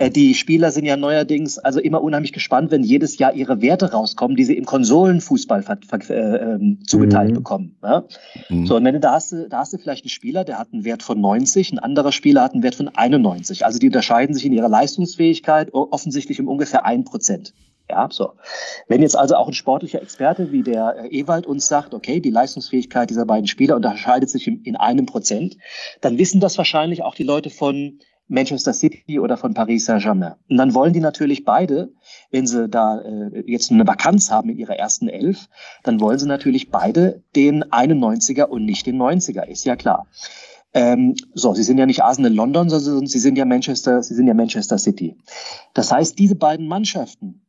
äh, 0.00 0.10
die 0.10 0.34
Spieler 0.34 0.70
sind 0.72 0.86
ja 0.86 0.96
neuerdings 0.96 1.58
also 1.58 1.78
immer 1.78 2.02
unheimlich 2.02 2.32
gespannt, 2.32 2.70
wenn 2.70 2.82
jedes 2.82 3.18
Jahr 3.18 3.34
ihre 3.34 3.60
Werte 3.60 3.92
rauskommen, 3.92 4.34
die 4.34 4.44
sie 4.44 4.56
im 4.56 4.64
Konsolenfußball 4.64 5.62
äh, 6.08 6.14
äh, 6.14 6.76
zugeteilt 6.86 7.30
mhm. 7.30 7.34
bekommen. 7.34 7.76
Ja? 7.82 8.04
Mhm. 8.48 8.66
So, 8.66 8.76
und 8.76 8.84
wenn 8.84 8.94
du 8.94 9.00
da 9.00 9.12
hast, 9.12 9.32
da 9.32 9.58
hast 9.58 9.74
du 9.74 9.78
vielleicht 9.78 10.04
einen 10.04 10.10
Spieler, 10.10 10.44
der 10.44 10.58
hat 10.58 10.68
einen 10.72 10.84
Wert 10.84 11.02
von 11.02 11.20
90, 11.20 11.72
ein 11.72 11.78
anderer 11.78 12.12
Spieler 12.12 12.42
hat 12.42 12.54
einen 12.54 12.62
Wert 12.62 12.76
von 12.76 12.88
91. 12.88 13.66
Also 13.66 13.78
die 13.78 13.88
unterscheiden 13.88 14.34
sich 14.34 14.46
in 14.46 14.54
ihrer 14.54 14.70
Leistungsfähigkeit 14.70 15.74
offensichtlich 15.74 16.40
um 16.40 16.48
ungefähr 16.48 16.86
ein 16.86 17.04
Prozent. 17.04 17.52
Ja, 17.90 18.08
so. 18.10 18.34
Wenn 18.86 19.02
jetzt 19.02 19.16
also 19.16 19.34
auch 19.34 19.48
ein 19.48 19.52
sportlicher 19.52 20.00
Experte 20.00 20.52
wie 20.52 20.62
der 20.62 20.94
äh, 20.96 21.08
Ewald 21.08 21.46
uns 21.46 21.66
sagt, 21.66 21.92
okay, 21.92 22.20
die 22.20 22.30
Leistungsfähigkeit 22.30 23.10
dieser 23.10 23.26
beiden 23.26 23.48
Spieler 23.48 23.74
unterscheidet 23.74 24.30
sich 24.30 24.46
in, 24.46 24.62
in 24.62 24.76
einem 24.76 25.06
Prozent, 25.06 25.56
dann 26.00 26.16
wissen 26.16 26.40
das 26.40 26.56
wahrscheinlich 26.56 27.02
auch 27.02 27.16
die 27.16 27.24
Leute 27.24 27.50
von 27.50 27.98
Manchester 28.28 28.72
City 28.72 29.18
oder 29.18 29.36
von 29.36 29.54
Paris 29.54 29.86
Saint-Germain. 29.86 30.34
Und 30.48 30.56
dann 30.56 30.72
wollen 30.72 30.92
die 30.92 31.00
natürlich 31.00 31.44
beide, 31.44 31.92
wenn 32.30 32.46
sie 32.46 32.68
da 32.68 33.00
äh, 33.00 33.42
jetzt 33.44 33.72
eine 33.72 33.84
Vakanz 33.84 34.30
haben 34.30 34.50
in 34.50 34.58
ihrer 34.58 34.76
ersten 34.76 35.08
Elf, 35.08 35.48
dann 35.82 36.00
wollen 36.00 36.20
sie 36.20 36.28
natürlich 36.28 36.70
beide 36.70 37.24
den 37.34 37.64
91er 37.64 38.44
und 38.44 38.64
nicht 38.64 38.86
den 38.86 39.02
90er, 39.02 39.42
ist 39.48 39.64
ja 39.64 39.74
klar. 39.74 40.06
Ähm, 40.72 41.16
so, 41.34 41.54
sie 41.54 41.64
sind 41.64 41.78
ja 41.78 41.86
nicht 41.86 42.04
Arsenal 42.04 42.32
London, 42.32 42.70
sondern 42.70 43.06
sie 43.06 43.18
sind 43.18 43.36
ja 43.36 43.44
Manchester, 43.44 44.02
sie 44.02 44.14
sind 44.14 44.28
ja 44.28 44.34
Manchester 44.34 44.78
City. 44.78 45.16
Das 45.74 45.90
heißt, 45.90 46.18
diese 46.18 46.36
beiden 46.36 46.68
Mannschaften, 46.68 47.39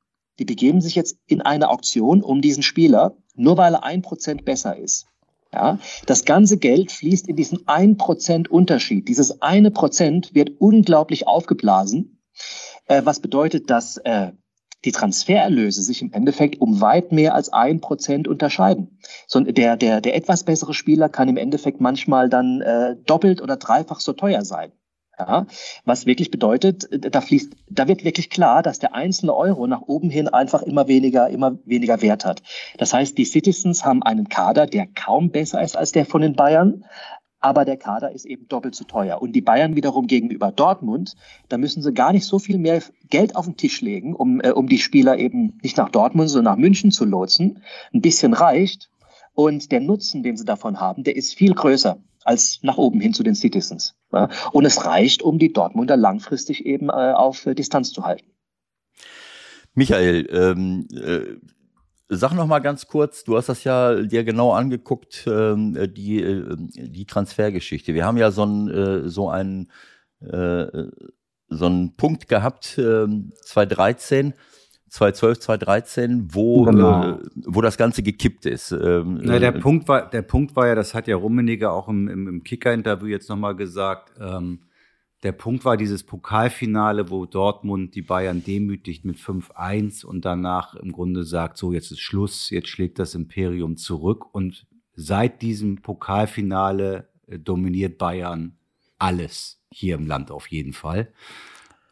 die 0.41 0.45
begeben 0.45 0.81
sich 0.81 0.95
jetzt 0.95 1.17
in 1.27 1.41
eine 1.41 1.69
Auktion 1.69 2.23
um 2.23 2.41
diesen 2.41 2.63
Spieler, 2.63 3.15
nur 3.35 3.57
weil 3.57 3.75
er 3.75 3.83
ein 3.83 4.01
Prozent 4.01 4.43
besser 4.43 4.75
ist. 4.75 5.05
Ja, 5.53 5.77
das 6.07 6.25
ganze 6.25 6.57
Geld 6.57 6.91
fließt 6.91 7.27
in 7.27 7.35
diesen 7.35 7.67
ein 7.67 7.95
Prozent 7.97 8.49
Unterschied. 8.49 9.07
Dieses 9.07 9.43
eine 9.43 9.69
Prozent 9.69 10.33
wird 10.33 10.59
unglaublich 10.59 11.27
aufgeblasen, 11.27 12.23
äh, 12.87 13.03
was 13.05 13.19
bedeutet, 13.19 13.69
dass 13.69 13.97
äh, 13.97 14.31
die 14.83 14.91
Transfererlöse 14.91 15.83
sich 15.83 16.01
im 16.01 16.11
Endeffekt 16.11 16.59
um 16.59 16.81
weit 16.81 17.11
mehr 17.11 17.35
als 17.35 17.53
ein 17.53 17.79
Prozent 17.79 18.27
unterscheiden. 18.27 18.97
So, 19.27 19.41
der, 19.41 19.77
der, 19.77 20.01
der 20.01 20.15
etwas 20.15 20.43
bessere 20.43 20.73
Spieler 20.73 21.07
kann 21.07 21.29
im 21.29 21.37
Endeffekt 21.37 21.81
manchmal 21.81 22.29
dann 22.29 22.61
äh, 22.61 22.95
doppelt 23.05 23.43
oder 23.43 23.57
dreifach 23.57 23.99
so 23.99 24.13
teuer 24.13 24.43
sein. 24.43 24.71
Ja, 25.27 25.45
was 25.85 26.07
wirklich 26.07 26.31
bedeutet, 26.31 26.89
da 26.89 27.21
fließt, 27.21 27.53
da 27.69 27.87
wird 27.87 28.03
wirklich 28.03 28.31
klar, 28.31 28.63
dass 28.63 28.79
der 28.79 28.95
einzelne 28.95 29.35
Euro 29.35 29.67
nach 29.67 29.81
oben 29.81 30.09
hin 30.09 30.27
einfach 30.27 30.63
immer 30.63 30.87
weniger, 30.87 31.29
immer 31.29 31.59
weniger 31.63 32.01
Wert 32.01 32.25
hat. 32.25 32.41
Das 32.79 32.91
heißt, 32.91 33.15
die 33.19 33.25
Citizens 33.25 33.85
haben 33.85 34.01
einen 34.01 34.29
Kader, 34.29 34.65
der 34.65 34.87
kaum 34.87 35.29
besser 35.29 35.61
ist 35.61 35.77
als 35.77 35.91
der 35.91 36.07
von 36.07 36.21
den 36.21 36.35
Bayern, 36.35 36.85
aber 37.39 37.65
der 37.65 37.77
Kader 37.77 38.11
ist 38.11 38.25
eben 38.25 38.47
doppelt 38.47 38.73
so 38.73 38.83
teuer. 38.83 39.21
Und 39.21 39.33
die 39.33 39.41
Bayern 39.41 39.75
wiederum 39.75 40.07
gegenüber 40.07 40.51
Dortmund, 40.51 41.15
da 41.49 41.57
müssen 41.57 41.83
sie 41.83 41.93
gar 41.93 42.13
nicht 42.13 42.25
so 42.25 42.39
viel 42.39 42.57
mehr 42.57 42.81
Geld 43.09 43.35
auf 43.35 43.45
den 43.45 43.57
Tisch 43.57 43.81
legen, 43.81 44.15
um, 44.15 44.41
äh, 44.41 44.51
um 44.51 44.67
die 44.67 44.79
Spieler 44.79 45.17
eben 45.19 45.59
nicht 45.61 45.77
nach 45.77 45.89
Dortmund, 45.89 46.29
sondern 46.29 46.53
nach 46.53 46.59
München 46.59 46.91
zu 46.91 47.05
lotsen. 47.05 47.61
Ein 47.93 48.01
bisschen 48.01 48.33
reicht. 48.33 48.89
Und 49.33 49.71
der 49.71 49.81
Nutzen, 49.81 50.23
den 50.23 50.37
sie 50.37 50.45
davon 50.45 50.79
haben, 50.79 51.03
der 51.03 51.15
ist 51.15 51.35
viel 51.35 51.53
größer 51.53 51.97
als 52.23 52.59
nach 52.63 52.77
oben 52.77 52.99
hin 52.99 53.13
zu 53.13 53.23
den 53.23 53.35
Citizens. 53.35 53.95
Und 54.51 54.65
es 54.65 54.85
reicht, 54.85 55.21
um 55.21 55.39
die 55.39 55.53
Dortmunder 55.53 55.97
langfristig 55.97 56.65
eben 56.65 56.89
äh, 56.89 57.13
auf 57.13 57.45
äh, 57.45 57.55
Distanz 57.55 57.91
zu 57.91 58.03
halten. 58.03 58.27
Michael, 59.73 60.27
ähm, 60.31 60.87
äh, 60.91 61.37
sag 62.09 62.33
noch 62.33 62.45
mal 62.45 62.59
ganz 62.59 62.87
kurz, 62.87 63.23
du 63.23 63.37
hast 63.37 63.47
das 63.47 63.63
ja 63.63 63.95
dir 64.01 64.23
genau 64.23 64.51
angeguckt, 64.51 65.23
ähm, 65.27 65.77
die, 65.93 66.21
äh, 66.21 66.55
die 66.57 67.05
Transfergeschichte. 67.05 67.93
Wir 67.93 68.05
haben 68.05 68.17
ja 68.17 68.31
so 68.31 68.43
einen, 68.43 68.69
äh, 68.69 69.09
so 69.09 69.29
einen, 69.29 69.71
so 71.51 71.65
einen 71.65 71.95
Punkt 71.95 72.27
gehabt, 72.27 72.77
äh, 72.77 73.07
2013, 73.43 74.35
2012, 74.91 75.39
2013, 75.39 76.35
wo, 76.35 76.65
genau. 76.65 77.11
äh, 77.11 77.17
wo 77.45 77.61
das 77.61 77.77
Ganze 77.77 78.03
gekippt 78.03 78.45
ist. 78.45 78.73
Ähm, 78.73 79.19
Na, 79.23 79.39
der, 79.39 79.55
äh, 79.55 79.59
Punkt 79.59 79.87
war, 79.87 80.09
der 80.09 80.21
Punkt 80.21 80.53
war 80.57 80.67
ja, 80.67 80.75
das 80.75 80.93
hat 80.93 81.07
ja 81.07 81.15
Rummeniger 81.15 81.71
auch 81.71 81.87
im, 81.87 82.09
im, 82.09 82.27
im 82.27 82.43
Kicker-Interview 82.43 83.07
jetzt 83.07 83.29
nochmal 83.29 83.55
gesagt, 83.55 84.11
ähm, 84.19 84.59
der 85.23 85.31
Punkt 85.31 85.63
war 85.63 85.77
dieses 85.77 86.03
Pokalfinale, 86.03 87.09
wo 87.09 87.25
Dortmund 87.25 87.95
die 87.95 88.01
Bayern 88.01 88.43
demütigt 88.43 89.05
mit 89.05 89.15
5-1 89.15 90.03
und 90.03 90.25
danach 90.25 90.75
im 90.75 90.91
Grunde 90.91 91.23
sagt, 91.23 91.57
so 91.57 91.71
jetzt 91.71 91.91
ist 91.91 92.01
Schluss, 92.01 92.49
jetzt 92.49 92.67
schlägt 92.67 92.99
das 92.99 93.15
Imperium 93.15 93.77
zurück 93.77 94.33
und 94.33 94.67
seit 94.93 95.41
diesem 95.41 95.81
Pokalfinale 95.81 97.07
äh, 97.27 97.39
dominiert 97.39 97.97
Bayern 97.97 98.57
alles 98.97 99.63
hier 99.71 99.95
im 99.95 100.05
Land 100.05 100.31
auf 100.31 100.47
jeden 100.47 100.73
Fall. 100.73 101.13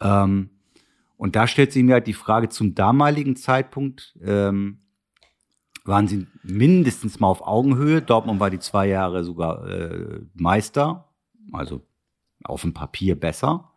Ähm, 0.01 0.49
und 1.19 1.35
da 1.35 1.47
stellt 1.47 1.73
sich 1.73 1.83
mir 1.83 1.95
halt 1.95 2.07
die 2.07 2.13
Frage, 2.13 2.47
zum 2.47 2.75
damaligen 2.75 3.35
Zeitpunkt 3.35 4.17
ähm, 4.23 4.79
waren 5.83 6.07
sie 6.07 6.27
mindestens 6.43 7.19
mal 7.19 7.27
auf 7.27 7.45
Augenhöhe. 7.45 8.01
Dortmund 8.01 8.39
war 8.39 8.49
die 8.49 8.59
zwei 8.59 8.87
Jahre 8.87 9.25
sogar 9.25 9.67
äh, 9.67 10.21
Meister, 10.33 11.09
also 11.51 11.85
auf 12.45 12.61
dem 12.61 12.73
Papier 12.73 13.19
besser. 13.19 13.73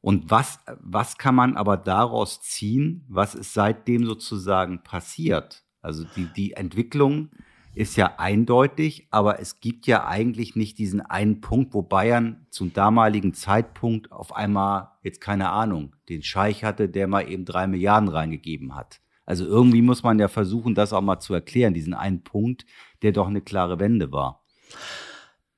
Und 0.00 0.30
was, 0.30 0.60
was 0.80 1.18
kann 1.18 1.34
man 1.34 1.58
aber 1.58 1.76
daraus 1.76 2.40
ziehen? 2.40 3.04
Was 3.06 3.34
ist 3.34 3.52
seitdem 3.52 4.06
sozusagen 4.06 4.82
passiert? 4.82 5.64
Also 5.82 6.06
die, 6.16 6.24
die 6.32 6.54
Entwicklung 6.54 7.28
ist 7.74 7.96
ja 7.96 8.14
eindeutig, 8.18 9.06
aber 9.10 9.40
es 9.40 9.60
gibt 9.60 9.86
ja 9.86 10.06
eigentlich 10.06 10.56
nicht 10.56 10.78
diesen 10.78 11.00
einen 11.00 11.40
Punkt, 11.40 11.72
wo 11.72 11.82
Bayern 11.82 12.46
zum 12.50 12.72
damaligen 12.72 13.32
Zeitpunkt 13.32 14.12
auf 14.12 14.36
einmal, 14.36 14.90
jetzt 15.02 15.20
keine 15.20 15.50
Ahnung, 15.50 15.96
den 16.08 16.22
Scheich 16.22 16.64
hatte, 16.64 16.88
der 16.88 17.06
mal 17.06 17.28
eben 17.28 17.44
drei 17.44 17.66
Milliarden 17.66 18.08
reingegeben 18.08 18.74
hat. 18.74 19.00
Also 19.24 19.46
irgendwie 19.46 19.82
muss 19.82 20.02
man 20.02 20.18
ja 20.18 20.28
versuchen, 20.28 20.74
das 20.74 20.92
auch 20.92 21.00
mal 21.00 21.20
zu 21.20 21.32
erklären, 21.32 21.72
diesen 21.72 21.94
einen 21.94 22.22
Punkt, 22.22 22.66
der 23.00 23.12
doch 23.12 23.28
eine 23.28 23.40
klare 23.40 23.80
Wende 23.80 24.12
war. 24.12 24.44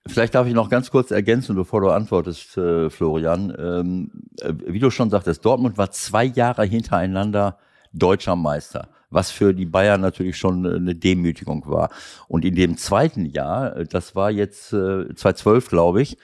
Vielleicht 0.07 0.35
darf 0.35 0.47
ich 0.47 0.55
noch 0.55 0.69
ganz 0.69 0.91
kurz 0.91 1.11
ergänzen, 1.11 1.57
bevor 1.57 1.81
du 1.81 1.89
antwortest, 1.89 2.59
äh, 2.59 2.91
Florian. 2.91 3.55
Ähm, 3.59 4.11
äh, 4.41 4.53
wie 4.67 4.79
du 4.79 4.91
schon 4.91 5.09
sagtest, 5.09 5.45
Dortmund 5.45 5.79
war 5.79 5.91
zwei 5.91 6.25
Jahre 6.25 6.65
hintereinander 6.65 7.59
deutscher 7.93 8.37
Meister 8.37 8.89
was 9.15 9.31
für 9.31 9.55
die 9.55 9.65
Bayern 9.65 10.01
natürlich 10.01 10.37
schon 10.37 10.67
eine 10.67 10.95
Demütigung 10.95 11.65
war. 11.67 11.91
Und 12.29 12.45
in 12.45 12.55
dem 12.55 12.77
zweiten 12.77 13.25
Jahr, 13.25 13.77
äh, 13.77 13.87
das 13.87 14.15
war 14.15 14.31
jetzt 14.31 14.73
äh, 14.73 15.15
2012, 15.15 15.69
glaube 15.69 16.03
ich, 16.03 16.19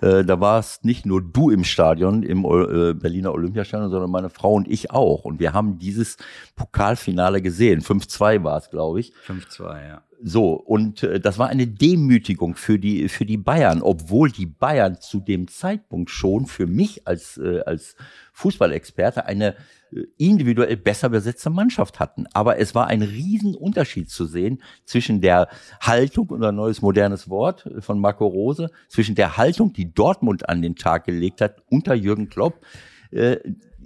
äh, 0.00 0.24
da 0.24 0.40
war 0.40 0.58
es 0.58 0.80
nicht 0.82 1.06
nur 1.06 1.22
du 1.22 1.50
im 1.50 1.64
Stadion, 1.64 2.22
im 2.22 2.44
äh, 2.44 2.94
Berliner 2.94 3.32
Olympiastadion, 3.32 3.90
sondern 3.90 4.10
meine 4.10 4.30
Frau 4.30 4.54
und 4.54 4.68
ich 4.68 4.90
auch. 4.90 5.24
Und 5.24 5.40
wir 5.40 5.52
haben 5.52 5.78
dieses 5.78 6.16
Pokalfinale 6.54 7.42
gesehen. 7.42 7.80
5-2 7.80 8.42
war 8.44 8.58
es, 8.58 8.70
glaube 8.70 9.00
ich. 9.00 9.12
5-2, 9.26 9.88
ja. 9.88 10.02
So, 10.22 10.52
und 10.52 11.02
äh, 11.02 11.20
das 11.20 11.38
war 11.38 11.48
eine 11.48 11.66
Demütigung 11.66 12.54
für 12.54 12.78
die, 12.78 13.08
für 13.08 13.26
die 13.26 13.36
Bayern, 13.36 13.82
obwohl 13.82 14.30
die 14.30 14.46
Bayern 14.46 14.98
zu 15.00 15.20
dem 15.20 15.48
Zeitpunkt 15.48 16.10
schon 16.10 16.46
für 16.46 16.66
mich 16.66 17.06
als, 17.06 17.36
äh, 17.36 17.60
als 17.66 17.96
Fußballexperte 18.32 19.26
eine 19.26 19.56
äh, 19.92 20.02
individuell 20.16 20.76
besser 20.76 21.10
besetzte 21.10 21.50
Mannschaft 21.50 22.00
hatten. 22.00 22.26
Aber 22.32 22.58
es 22.58 22.74
war 22.74 22.86
ein 22.86 23.02
Riesenunterschied 23.02 24.08
zu 24.08 24.24
sehen 24.26 24.62
zwischen 24.84 25.20
der 25.20 25.48
Haltung, 25.80 26.30
unser 26.30 26.52
neues 26.52 26.80
modernes 26.80 27.28
Wort 27.28 27.68
von 27.80 27.98
Marco 27.98 28.26
Rose, 28.26 28.70
zwischen 28.88 29.14
der 29.14 29.36
Haltung, 29.36 29.72
die 29.72 29.92
Dortmund 29.92 30.48
an 30.48 30.62
den 30.62 30.76
Tag 30.76 31.04
gelegt 31.04 31.40
hat 31.40 31.62
unter 31.68 31.94
Jürgen 31.94 32.28
Klopp, 32.28 32.64
äh, 33.10 33.36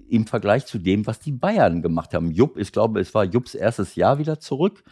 im 0.09 0.27
Vergleich 0.27 0.67
zu 0.67 0.79
dem, 0.79 1.07
was 1.07 1.21
die 1.21 1.33
Bayern 1.33 1.83
gemacht 1.83 2.15
haben. 2.15 2.33
Jupp, 2.33 2.57
ich 2.57 2.73
glaube, 2.73 3.01
es 3.01 3.15
war 3.15 3.25
Jupps 3.25 3.55
erstes 3.55 3.95
Jahr 3.95 4.19
wieder 4.19 4.41
zurück 4.41 4.83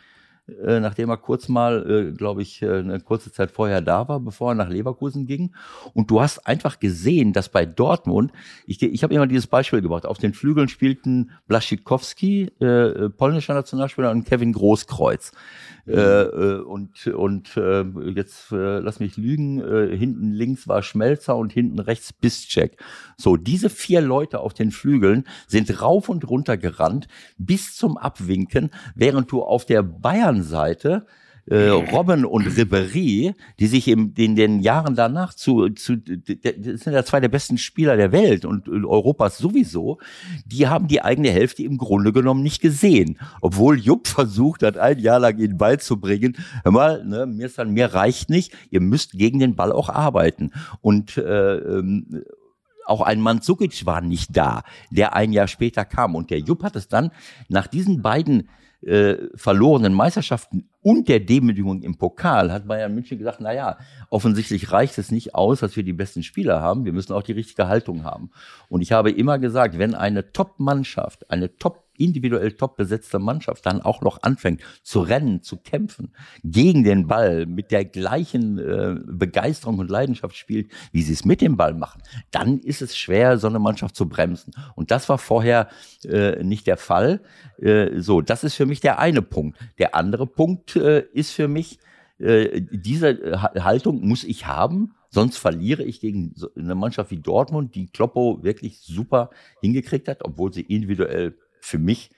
äh, 0.65 0.81
nachdem 0.81 1.11
er 1.11 1.17
kurz 1.17 1.49
mal, 1.49 1.91
äh, 1.91 2.13
glaube 2.13 2.43
ich, 2.43 2.63
äh, 2.63 2.79
eine 2.79 3.01
kurze 3.01 3.31
Zeit 3.33 3.51
vorher 3.51 3.81
da 3.81 4.09
war, 4.09 4.21
bevor 4.21 4.53
er 4.53 4.55
nach 4.55 4.69
Leverkusen 4.69 5.27
ging. 5.27 5.55
Und 5.95 6.11
du 6.11 6.21
hast 6.21 6.47
einfach 6.47 6.81
gesehen, 6.81 7.33
dass 7.33 7.49
bei 7.49 7.67
Dortmund, 7.67 8.33
ich, 8.67 8.83
ich 8.83 9.03
habe 9.03 9.15
immer 9.15 9.27
dieses 9.27 9.47
Beispiel 9.47 9.83
gebracht, 9.83 10.07
auf 10.07 10.19
den 10.19 10.35
Flügeln 10.35 10.69
spielten 10.69 11.31
Blaszczykowski, 11.49 12.51
äh, 12.61 13.11
polnischer 13.11 13.55
Nationalspieler, 13.55 14.11
und 14.11 14.25
Kevin 14.25 14.53
Großkreuz. 14.53 15.33
Äh, 15.89 16.23
äh, 16.23 16.61
und 16.61 17.07
und 17.07 17.57
äh, 17.57 17.85
jetzt 18.15 18.53
äh, 18.53 18.79
lass 18.79 19.01
mich 19.01 19.17
lügen, 19.17 19.61
äh, 19.61 19.97
hinten 19.97 20.33
links 20.33 20.69
war 20.69 20.83
Schmelzer 20.83 21.37
und 21.37 21.53
hinten 21.53 21.79
rechts 21.79 22.13
Biszczek. 22.13 22.77
So, 23.17 23.37
diese 23.37 23.71
vier 23.71 24.01
Leute 24.01 24.41
auf 24.41 24.55
den 24.55 24.71
Flügeln 24.71 25.25
sind 25.47 25.81
rauf 25.81 26.09
und 26.09 26.29
runter 26.29 26.57
gerannt 26.57 27.09
bis 27.39 27.75
zum 27.75 27.97
Abwinken, 27.97 28.71
während 28.95 29.33
du 29.33 29.43
auf 29.43 29.65
der 29.65 29.83
Bayern-Seite 29.83 31.07
äh, 31.51 31.69
Robben 31.69 32.25
und 32.25 32.47
Ribéry, 32.47 33.35
die 33.59 33.67
sich 33.67 33.89
in, 33.89 34.13
in 34.17 34.37
den 34.37 34.61
Jahren 34.61 34.95
danach 34.95 35.35
zu, 35.35 35.71
zu 35.71 35.97
das 35.97 36.81
sind 36.81 36.93
ja 36.93 37.05
zwei 37.05 37.21
der 37.21 37.29
besten 37.29 37.59
Spieler 37.59 37.97
der 37.97 38.13
Welt 38.13 38.45
und 38.45 38.69
Europas 38.69 39.39
sowieso, 39.39 39.99
die 40.45 40.67
haben 40.67 40.89
die 40.89 41.03
eigene 41.03 41.31
Hälfte 41.31 41.63
im 41.63 41.79
Grunde 41.79 42.13
genommen 42.13 42.43
nicht 42.43 42.61
gesehen. 42.61 43.19
Obwohl 43.41 43.79
Jupp 43.79 44.09
versucht 44.09 44.63
hat, 44.63 44.77
ein 44.77 44.99
Jahr 44.99 45.21
lang 45.21 45.39
ihn 45.39 45.57
beizubringen, 45.57 46.37
hör 46.65 46.73
mal, 46.73 47.05
ne, 47.05 47.27
mir, 47.27 47.47
ist 47.47 47.59
dann, 47.59 47.73
mir 47.73 47.95
reicht 47.95 48.31
nicht, 48.31 48.53
ihr 48.71 48.81
müsst 48.81 49.13
gegen 49.13 49.39
den 49.39 49.57
Ball 49.57 49.73
auch 49.73 49.89
arbeiten. 49.89 50.53
Und 50.81 51.17
äh, 51.17 51.57
ähm, 51.57 52.25
auch 52.87 53.03
ein 53.03 53.21
Mandzukic 53.21 53.87
war 53.87 54.01
nicht 54.01 54.37
da, 54.37 54.63
der 54.91 55.15
ein 55.15 55.33
Jahr 55.33 55.49
später 55.49 55.85
kam. 55.85 56.15
Und 56.15 56.31
der 56.31 56.41
Jupp 56.41 56.63
hat 56.63 56.77
es 56.77 56.89
dann 56.89 57.11
nach 57.49 57.67
diesen 57.67 58.03
beiden 58.03 58.49
äh, 58.83 59.17
verlorenen 59.35 59.93
Meisterschaften 59.93 60.69
und 60.89 61.07
der 61.07 61.21
Demütigung 61.21 61.83
im 61.83 61.99
Pokal 61.99 62.51
hat 62.51 62.67
Bayern 62.67 62.95
München 62.95 63.19
gesagt, 63.19 63.41
na 63.43 63.53
ja, 63.53 63.77
offensichtlich 64.09 64.73
reicht 64.73 64.97
es 64.97 65.11
nicht 65.11 65.35
aus, 65.35 65.61
dass 65.61 65.77
wir 65.77 65.83
die 65.83 65.93
besten 65.93 66.23
Spieler 66.23 66.63
haben, 66.63 66.87
wir 66.87 66.95
müssen 66.95 67.13
auch 67.13 67.23
die 67.23 67.33
richtige 67.33 67.69
Haltung 67.69 68.05
haben. 68.05 68.31
Und 68.71 68.81
ich 68.81 68.91
habe 68.93 69.11
immer 69.11 69.39
gesagt, 69.39 69.77
wenn 69.77 69.95
eine 69.95 70.33
Top-Mannschaft, 70.33 71.31
eine 71.31 71.55
Top 71.57 71.88
individuell 71.99 72.53
top 72.53 72.77
besetzte 72.77 73.19
Mannschaft 73.19 73.67
dann 73.67 73.83
auch 73.83 74.03
noch 74.03 74.23
anfängt 74.23 74.63
zu 74.83 75.01
rennen, 75.01 75.43
zu 75.43 75.57
kämpfen, 75.57 76.15
gegen 76.45 76.85
den 76.85 77.07
Ball 77.07 77.47
mit 77.47 77.71
der 77.71 77.85
gleichen 77.85 78.59
äh, 78.59 78.97
Begeisterung 79.07 79.79
und 79.79 79.91
Leidenschaft 79.91 80.37
spielt, 80.37 80.71
wie 80.93 81.03
sie 81.03 81.13
es 81.13 81.25
mit 81.25 81.41
dem 81.41 81.57
Ball 81.57 81.75
machen, 81.75 82.03
dann 82.31 82.59
ist 82.59 82.83
es 82.83 82.97
schwer, 82.97 83.39
so 83.39 83.49
eine 83.49 83.59
Mannschaft 83.59 83.97
zu 83.97 84.09
bremsen. 84.09 84.53
Und 84.75 84.91
das 84.91 85.09
war 85.09 85.19
vorher 85.19 85.69
äh, 86.05 86.43
nicht 86.43 86.67
der 86.67 86.77
Fall. 86.77 87.21
Äh, 87.61 88.01
so, 88.01 88.21
das 88.21 88.45
ist 88.45 88.55
für 88.55 88.67
mich 88.67 88.81
der 88.81 88.99
eine 88.99 89.23
Punkt. 89.23 89.59
Der 89.79 89.95
andere 89.95 90.27
Punkt 90.27 90.77
äh, 90.77 91.05
ist 91.13 91.33
für 91.33 91.49
mich, 91.49 91.79
äh, 92.19 92.63
diese 92.71 93.41
Haltung 93.63 94.07
muss 94.07 94.25
ich 94.25 94.47
haben, 94.47 94.95
Sonst 95.11 95.39
verliere 95.39 95.83
ich 95.85 96.01
gegen 96.01 96.35
eine 96.55 96.75
Mannschaft 96.75 97.11
wie 97.11 97.21
Dortmund, 97.21 97.75
die 97.75 97.87
Kloppo 97.87 98.43
wirklich 98.43 98.79
super 98.81 99.31
hingekriegt 99.63 100.07
hat, 100.07 100.25
obwohl 100.25 100.53
sie 100.53 100.61
individuell 100.61 101.39
für 101.61 101.79
mich 101.79 102.11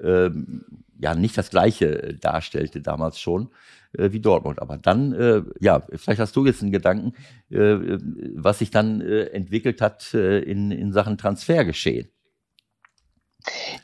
ähm, 0.00 0.64
ja 0.98 1.14
nicht 1.14 1.36
das 1.36 1.50
Gleiche 1.50 2.16
darstellte 2.20 2.80
damals 2.80 3.18
schon 3.18 3.50
äh, 3.92 4.12
wie 4.12 4.20
Dortmund. 4.20 4.60
Aber 4.60 4.78
dann, 4.78 5.12
äh, 5.12 5.42
ja, 5.60 5.82
vielleicht 5.94 6.20
hast 6.20 6.36
du 6.36 6.46
jetzt 6.46 6.62
einen 6.62 6.72
Gedanken, 6.72 7.14
äh, 7.50 7.98
was 8.34 8.60
sich 8.60 8.70
dann 8.70 9.00
äh, 9.00 9.24
entwickelt 9.26 9.80
hat 9.80 10.14
äh, 10.14 10.40
in, 10.40 10.70
in 10.70 10.92
Sachen 10.92 11.18
Transfergeschehen. 11.18 12.08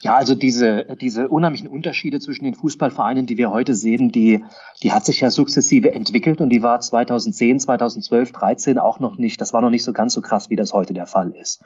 Ja, 0.00 0.16
also 0.16 0.34
diese, 0.34 0.84
diese 1.00 1.28
unheimlichen 1.28 1.68
Unterschiede 1.68 2.20
zwischen 2.20 2.44
den 2.44 2.54
Fußballvereinen, 2.54 3.26
die 3.26 3.36
wir 3.36 3.50
heute 3.50 3.74
sehen, 3.74 4.12
die, 4.12 4.44
die 4.82 4.92
hat 4.92 5.04
sich 5.04 5.20
ja 5.20 5.30
sukzessive 5.30 5.92
entwickelt 5.92 6.40
und 6.40 6.50
die 6.50 6.62
war 6.62 6.80
2010, 6.80 7.60
2012, 7.60 8.32
13 8.32 8.78
auch 8.78 9.00
noch 9.00 9.18
nicht, 9.18 9.40
das 9.40 9.52
war 9.52 9.60
noch 9.60 9.70
nicht 9.70 9.84
so 9.84 9.92
ganz 9.92 10.12
so 10.12 10.20
krass, 10.20 10.50
wie 10.50 10.56
das 10.56 10.72
heute 10.72 10.94
der 10.94 11.06
Fall 11.06 11.30
ist. 11.30 11.62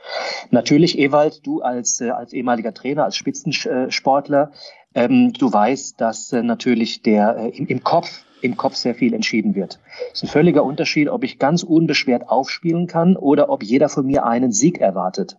Natürlich, 0.50 0.98
Ewald, 0.98 1.46
du 1.46 1.60
als, 1.60 2.00
äh, 2.00 2.10
als 2.10 2.32
ehemaliger 2.32 2.72
Trainer, 2.72 3.04
als 3.04 3.16
Spitzensportler, 3.16 4.52
ähm, 4.94 5.32
du 5.32 5.52
weißt, 5.52 6.00
dass 6.00 6.32
äh, 6.32 6.42
natürlich 6.42 7.02
der 7.02 7.36
äh, 7.36 7.48
im, 7.50 7.66
im 7.66 7.82
Kopf 7.82 8.24
im 8.42 8.56
Kopf 8.56 8.74
sehr 8.74 8.94
viel 8.94 9.14
entschieden 9.14 9.54
wird. 9.54 9.78
Es 10.12 10.22
ist 10.22 10.24
ein 10.24 10.32
völliger 10.32 10.64
Unterschied, 10.64 11.08
ob 11.08 11.24
ich 11.24 11.38
ganz 11.38 11.62
unbeschwert 11.62 12.28
aufspielen 12.28 12.86
kann 12.86 13.16
oder 13.16 13.48
ob 13.48 13.62
jeder 13.62 13.88
von 13.88 14.06
mir 14.06 14.24
einen 14.26 14.52
Sieg 14.52 14.78
erwartet. 14.80 15.38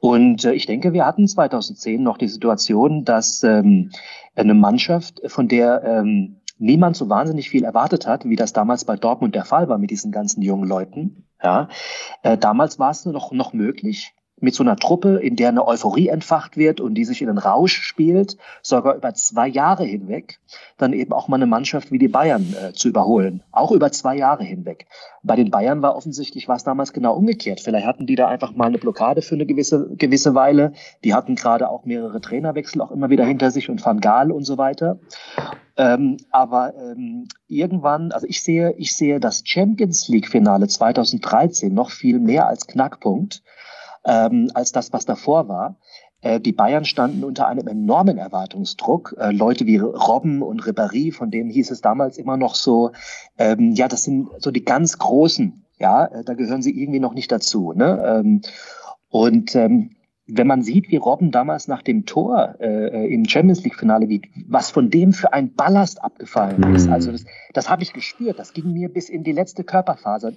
Und 0.00 0.44
äh, 0.44 0.52
ich 0.52 0.66
denke, 0.66 0.92
wir 0.92 1.06
hatten 1.06 1.26
2010 1.26 2.02
noch 2.02 2.18
die 2.18 2.28
Situation, 2.28 3.04
dass 3.04 3.42
ähm, 3.42 3.90
eine 4.36 4.54
Mannschaft, 4.54 5.20
von 5.26 5.48
der 5.48 5.82
ähm, 5.84 6.36
niemand 6.58 6.96
so 6.96 7.08
wahnsinnig 7.08 7.50
viel 7.50 7.64
erwartet 7.64 8.06
hat, 8.06 8.24
wie 8.24 8.36
das 8.36 8.52
damals 8.52 8.84
bei 8.84 8.96
Dortmund 8.96 9.34
der 9.34 9.44
Fall 9.44 9.68
war 9.68 9.78
mit 9.78 9.90
diesen 9.90 10.12
ganzen 10.12 10.42
jungen 10.42 10.68
Leuten. 10.68 11.24
Ja, 11.42 11.68
äh, 12.22 12.36
damals 12.36 12.78
war 12.78 12.90
es 12.90 13.04
noch 13.06 13.32
noch 13.32 13.52
möglich, 13.52 14.14
mit 14.40 14.54
so 14.54 14.62
einer 14.62 14.76
Truppe, 14.76 15.16
in 15.16 15.36
der 15.36 15.48
eine 15.48 15.66
Euphorie 15.66 16.08
entfacht 16.08 16.56
wird 16.56 16.80
und 16.80 16.94
die 16.94 17.04
sich 17.04 17.22
in 17.22 17.28
den 17.28 17.38
Rausch 17.38 17.80
spielt, 17.80 18.36
sogar 18.62 18.94
über 18.94 19.14
zwei 19.14 19.48
Jahre 19.48 19.84
hinweg, 19.84 20.38
dann 20.76 20.92
eben 20.92 21.12
auch 21.12 21.28
mal 21.28 21.36
eine 21.36 21.46
Mannschaft 21.46 21.90
wie 21.92 21.98
die 21.98 22.08
Bayern 22.08 22.54
äh, 22.54 22.72
zu 22.72 22.88
überholen. 22.88 23.42
Auch 23.52 23.72
über 23.72 23.90
zwei 23.92 24.16
Jahre 24.16 24.44
hinweg. 24.44 24.86
Bei 25.22 25.36
den 25.36 25.50
Bayern 25.50 25.82
war 25.82 25.96
offensichtlich 25.96 26.48
was 26.48 26.64
damals 26.64 26.92
genau 26.92 27.14
umgekehrt. 27.14 27.60
Vielleicht 27.60 27.86
hatten 27.86 28.06
die 28.06 28.16
da 28.16 28.28
einfach 28.28 28.54
mal 28.54 28.66
eine 28.66 28.78
Blockade 28.78 29.22
für 29.22 29.34
eine 29.34 29.46
gewisse, 29.46 29.88
gewisse 29.96 30.34
Weile. 30.34 30.72
Die 31.04 31.14
hatten 31.14 31.34
gerade 31.34 31.68
auch 31.68 31.84
mehrere 31.84 32.20
Trainerwechsel 32.20 32.80
auch 32.80 32.90
immer 32.90 33.10
wieder 33.10 33.24
hinter 33.24 33.50
sich 33.50 33.68
und 33.68 33.84
Van 33.84 34.00
Gaal 34.00 34.30
und 34.30 34.44
so 34.44 34.58
weiter. 34.58 34.98
Ähm, 35.76 36.16
aber 36.30 36.74
ähm, 36.76 37.28
irgendwann, 37.46 38.10
also 38.10 38.26
ich 38.26 38.42
sehe, 38.42 38.72
ich 38.78 38.96
sehe 38.96 39.20
das 39.20 39.42
Champions 39.44 40.08
League 40.08 40.28
Finale 40.28 40.66
2013 40.66 41.72
noch 41.72 41.90
viel 41.90 42.18
mehr 42.18 42.48
als 42.48 42.66
Knackpunkt 42.66 43.42
ähm, 44.04 44.50
als 44.54 44.72
das, 44.72 44.92
was 44.92 45.04
davor 45.04 45.48
war. 45.48 45.76
Äh, 46.20 46.40
die 46.40 46.52
Bayern 46.52 46.84
standen 46.84 47.24
unter 47.24 47.46
einem 47.46 47.68
enormen 47.68 48.18
Erwartungsdruck. 48.18 49.14
Äh, 49.18 49.30
Leute 49.30 49.66
wie 49.66 49.78
Robben 49.78 50.42
und 50.42 50.62
Ribéry, 50.62 51.12
von 51.12 51.30
denen 51.30 51.50
hieß 51.50 51.70
es 51.70 51.80
damals 51.80 52.18
immer 52.18 52.36
noch 52.36 52.54
so, 52.54 52.90
ähm, 53.38 53.72
ja, 53.72 53.88
das 53.88 54.04
sind 54.04 54.28
so 54.38 54.50
die 54.50 54.64
ganz 54.64 54.98
Großen. 54.98 55.64
Ja, 55.78 56.06
äh, 56.06 56.24
da 56.24 56.34
gehören 56.34 56.62
sie 56.62 56.76
irgendwie 56.76 57.00
noch 57.00 57.14
nicht 57.14 57.30
dazu. 57.30 57.72
Ne? 57.72 58.02
Ähm, 58.04 58.42
und 59.10 59.54
ähm, 59.54 59.96
wenn 60.28 60.46
man 60.46 60.62
sieht, 60.62 60.90
wie 60.90 60.96
Robben 60.96 61.30
damals 61.30 61.68
nach 61.68 61.82
dem 61.82 62.04
Tor 62.04 62.56
äh, 62.60 63.12
im 63.12 63.26
Champions 63.26 63.64
League 63.64 63.76
Finale, 63.76 64.08
wie, 64.08 64.22
was 64.46 64.70
von 64.70 64.90
dem 64.90 65.12
für 65.12 65.32
ein 65.32 65.54
Ballast 65.54 66.04
abgefallen 66.04 66.74
ist, 66.74 66.86
mhm. 66.86 66.92
also 66.92 67.12
das, 67.12 67.24
das 67.54 67.70
habe 67.70 67.82
ich 67.82 67.94
gespürt. 67.94 68.38
Das 68.38 68.52
ging 68.52 68.72
mir 68.72 68.90
bis 68.90 69.08
in 69.08 69.24
die 69.24 69.32
letzte 69.32 69.64
Körperfaser, 69.64 70.28
als 70.28 70.36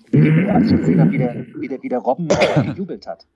ich 0.72 0.78
gesehen 0.78 1.00
habe, 1.02 1.12
wie 1.12 1.18
der, 1.18 1.46
wie 1.56 1.68
der, 1.68 1.84
wie 1.84 1.90
der 1.90 2.00
Robben 2.00 2.30
äh, 2.30 2.64
gejubelt 2.64 3.06
hat. 3.06 3.28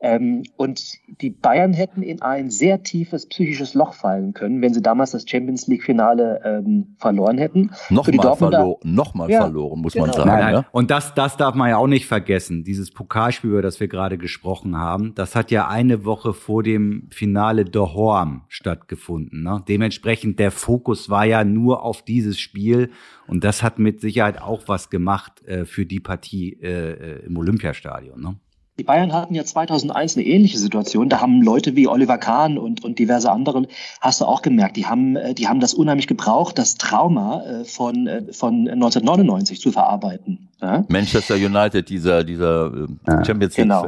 Ähm, 0.00 0.44
und 0.56 0.92
die 1.20 1.30
Bayern 1.30 1.72
hätten 1.72 2.02
in 2.02 2.22
ein 2.22 2.50
sehr 2.50 2.84
tiefes 2.84 3.26
psychisches 3.26 3.74
Loch 3.74 3.94
fallen 3.94 4.32
können, 4.32 4.62
wenn 4.62 4.72
sie 4.72 4.80
damals 4.80 5.10
das 5.10 5.28
Champions 5.28 5.66
League-Finale 5.66 6.40
ähm, 6.44 6.94
verloren 6.98 7.36
hätten. 7.36 7.72
Nochmal 7.90 8.36
verlo 8.36 8.78
noch 8.84 9.28
ja, 9.28 9.40
verloren, 9.42 9.80
muss 9.80 9.94
genau. 9.94 10.06
man 10.06 10.14
sagen. 10.14 10.28
Nein, 10.28 10.40
nein. 10.40 10.54
Ja? 10.54 10.66
Und 10.70 10.92
das, 10.92 11.14
das 11.14 11.36
darf 11.36 11.56
man 11.56 11.70
ja 11.70 11.78
auch 11.78 11.88
nicht 11.88 12.06
vergessen. 12.06 12.62
Dieses 12.62 12.92
Pokalspiel, 12.92 13.50
über 13.50 13.62
das 13.62 13.80
wir 13.80 13.88
gerade 13.88 14.18
gesprochen 14.18 14.76
haben, 14.76 15.14
das 15.16 15.34
hat 15.34 15.50
ja 15.50 15.66
eine 15.66 16.04
Woche 16.04 16.32
vor 16.32 16.62
dem 16.62 17.08
Finale 17.10 17.64
Dohorm 17.64 18.42
stattgefunden. 18.46 19.42
Ne? 19.42 19.64
Dementsprechend 19.66 20.38
der 20.38 20.52
Fokus 20.52 21.10
war 21.10 21.24
ja 21.24 21.42
nur 21.42 21.82
auf 21.82 22.02
dieses 22.02 22.38
Spiel 22.38 22.90
und 23.26 23.42
das 23.42 23.64
hat 23.64 23.80
mit 23.80 24.00
Sicherheit 24.00 24.40
auch 24.40 24.62
was 24.66 24.90
gemacht 24.90 25.44
äh, 25.46 25.64
für 25.64 25.86
die 25.86 26.00
Partie 26.00 26.52
äh, 26.62 26.92
äh 26.92 27.26
im 27.26 27.36
Olympiastadion. 27.36 28.20
Ne? 28.20 28.36
Die 28.78 28.84
Bayern 28.84 29.12
hatten 29.12 29.34
ja 29.34 29.44
2001 29.44 30.16
eine 30.16 30.24
ähnliche 30.24 30.56
Situation. 30.56 31.08
Da 31.08 31.20
haben 31.20 31.42
Leute 31.42 31.74
wie 31.74 31.88
Oliver 31.88 32.16
Kahn 32.16 32.58
und, 32.58 32.84
und 32.84 33.00
diverse 33.00 33.30
andere, 33.30 33.66
hast 34.00 34.20
du 34.20 34.24
auch 34.24 34.40
gemerkt, 34.40 34.76
die 34.76 34.86
haben, 34.86 35.16
äh, 35.16 35.34
die 35.34 35.48
haben 35.48 35.58
das 35.58 35.74
unheimlich 35.74 36.06
gebraucht, 36.06 36.58
das 36.58 36.76
Trauma 36.76 37.42
äh, 37.42 37.64
von, 37.64 38.06
äh, 38.06 38.32
von 38.32 38.68
1999 38.68 39.60
zu 39.60 39.72
verarbeiten. 39.72 40.48
Ja? 40.60 40.84
Manchester 40.88 41.34
United, 41.34 41.88
dieser, 41.88 42.22
dieser 42.22 42.86
Champions 43.26 43.56
League 43.56 43.68
genau. 43.68 43.86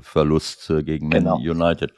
Verlust 0.00 0.72
gegen 0.84 1.08
Man 1.08 1.18
genau. 1.18 1.36
United. 1.36 1.92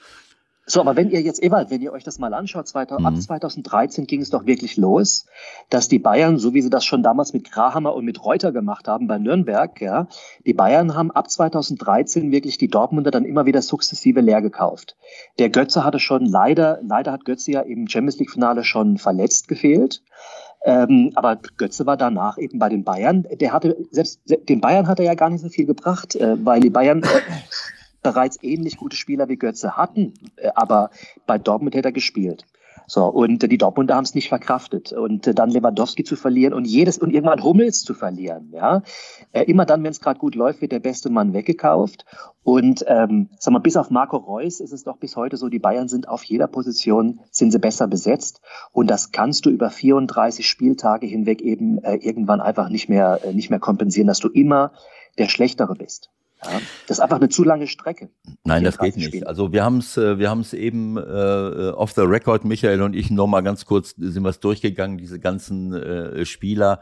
So, 0.70 0.80
aber 0.80 0.94
wenn 0.94 1.10
ihr 1.10 1.20
jetzt, 1.20 1.42
Ewald, 1.42 1.70
wenn 1.70 1.82
ihr 1.82 1.92
euch 1.92 2.04
das 2.04 2.20
mal 2.20 2.32
anschaut, 2.32 2.68
2000, 2.68 3.00
mhm. 3.00 3.06
ab 3.06 3.20
2013 3.20 4.06
ging 4.06 4.20
es 4.20 4.30
doch 4.30 4.46
wirklich 4.46 4.76
los, 4.76 5.26
dass 5.68 5.88
die 5.88 5.98
Bayern, 5.98 6.38
so 6.38 6.54
wie 6.54 6.62
sie 6.62 6.70
das 6.70 6.84
schon 6.84 7.02
damals 7.02 7.32
mit 7.32 7.50
Grahammer 7.50 7.92
und 7.92 8.04
mit 8.04 8.24
Reuter 8.24 8.52
gemacht 8.52 8.86
haben 8.86 9.08
bei 9.08 9.18
Nürnberg, 9.18 9.80
ja, 9.80 10.06
die 10.46 10.54
Bayern 10.54 10.94
haben 10.94 11.10
ab 11.10 11.28
2013 11.28 12.30
wirklich 12.30 12.56
die 12.56 12.68
Dortmunder 12.68 13.10
dann 13.10 13.24
immer 13.24 13.46
wieder 13.46 13.62
sukzessive 13.62 14.20
leer 14.20 14.42
gekauft. 14.42 14.96
Der 15.40 15.50
Götze 15.50 15.82
hatte 15.84 15.98
schon 15.98 16.24
leider, 16.24 16.78
leider 16.82 17.10
hat 17.10 17.24
Götze 17.24 17.50
ja 17.50 17.62
im 17.62 17.88
Champions 17.88 18.20
League 18.20 18.30
Finale 18.30 18.62
schon 18.62 18.96
verletzt 18.96 19.48
gefehlt. 19.48 20.02
Ähm, 20.62 21.10
aber 21.16 21.40
Götze 21.56 21.84
war 21.86 21.96
danach 21.96 22.38
eben 22.38 22.60
bei 22.60 22.68
den 22.68 22.84
Bayern. 22.84 23.26
Der 23.40 23.52
hatte, 23.52 23.76
selbst 23.90 24.20
den 24.48 24.60
Bayern 24.60 24.86
hat 24.86 25.00
er 25.00 25.06
ja 25.06 25.14
gar 25.14 25.30
nicht 25.30 25.40
so 25.40 25.48
viel 25.48 25.66
gebracht, 25.66 26.14
äh, 26.14 26.36
weil 26.44 26.60
die 26.60 26.70
Bayern 26.70 27.02
bereits 28.02 28.38
ähnlich 28.42 28.76
gute 28.76 28.96
Spieler 28.96 29.28
wie 29.28 29.36
Götze 29.36 29.76
hatten, 29.76 30.14
äh, 30.36 30.50
aber 30.54 30.90
bei 31.26 31.38
Dortmund 31.38 31.74
hätte 31.74 31.88
er 31.88 31.92
gespielt. 31.92 32.46
So, 32.90 33.04
und 33.04 33.48
die 33.48 33.56
Dortmunder 33.56 33.94
haben 33.94 34.04
es 34.04 34.16
nicht 34.16 34.28
verkraftet. 34.28 34.92
Und 34.92 35.24
äh, 35.28 35.32
dann 35.32 35.50
Lewandowski 35.50 36.02
zu 36.02 36.16
verlieren 36.16 36.52
und 36.52 36.64
jedes 36.64 36.98
und 36.98 37.12
irgendwann 37.14 37.44
Hummels 37.44 37.82
zu 37.82 37.94
verlieren. 37.94 38.50
Ja, 38.52 38.82
äh, 39.30 39.44
immer 39.44 39.64
dann, 39.64 39.84
wenn 39.84 39.92
es 39.92 40.00
gerade 40.00 40.18
gut 40.18 40.34
läuft, 40.34 40.60
wird 40.60 40.72
der 40.72 40.80
beste 40.80 41.08
Mann 41.08 41.32
weggekauft. 41.32 42.04
Und 42.42 42.84
ähm, 42.88 43.28
sag 43.38 43.52
mal, 43.52 43.60
bis 43.60 43.76
auf 43.76 43.90
Marco 43.90 44.16
Reus 44.16 44.58
ist 44.58 44.72
es 44.72 44.82
doch 44.82 44.96
bis 44.96 45.14
heute 45.14 45.36
so, 45.36 45.48
die 45.48 45.60
Bayern 45.60 45.86
sind 45.86 46.08
auf 46.08 46.24
jeder 46.24 46.48
Position 46.48 47.20
sind 47.30 47.52
sie 47.52 47.60
besser 47.60 47.86
besetzt. 47.86 48.40
Und 48.72 48.90
das 48.90 49.12
kannst 49.12 49.46
du 49.46 49.50
über 49.50 49.70
34 49.70 50.48
Spieltage 50.48 51.06
hinweg 51.06 51.42
eben 51.42 51.78
äh, 51.84 51.94
irgendwann 51.94 52.40
einfach 52.40 52.70
nicht 52.70 52.88
mehr 52.88 53.20
äh, 53.22 53.32
nicht 53.32 53.50
mehr 53.50 53.60
kompensieren, 53.60 54.08
dass 54.08 54.18
du 54.18 54.28
immer 54.28 54.72
der 55.16 55.28
Schlechtere 55.28 55.76
bist. 55.76 56.10
Ja, 56.44 56.60
das 56.86 56.98
ist 56.98 57.00
einfach 57.00 57.16
eine 57.16 57.28
zu 57.28 57.44
lange 57.44 57.66
Strecke. 57.66 58.10
Nein, 58.44 58.64
das 58.64 58.78
geht 58.78 58.96
nicht. 58.96 59.08
Spielen. 59.08 59.26
Also 59.26 59.52
wir 59.52 59.62
haben 59.62 59.78
es, 59.78 59.96
äh, 59.96 60.18
wir 60.18 60.30
haben 60.30 60.40
es 60.40 60.54
eben 60.54 60.96
äh, 60.96 61.70
off 61.74 61.92
the 61.92 62.02
record, 62.02 62.44
Michael 62.44 62.82
und 62.82 62.94
ich 62.94 63.10
noch 63.10 63.26
mal 63.26 63.42
ganz 63.42 63.66
kurz 63.66 63.94
sind 63.96 64.22
wir 64.22 64.30
es 64.30 64.40
durchgegangen, 64.40 64.96
diese 64.96 65.20
ganzen 65.20 65.74
äh, 65.74 66.24
Spieler. 66.24 66.80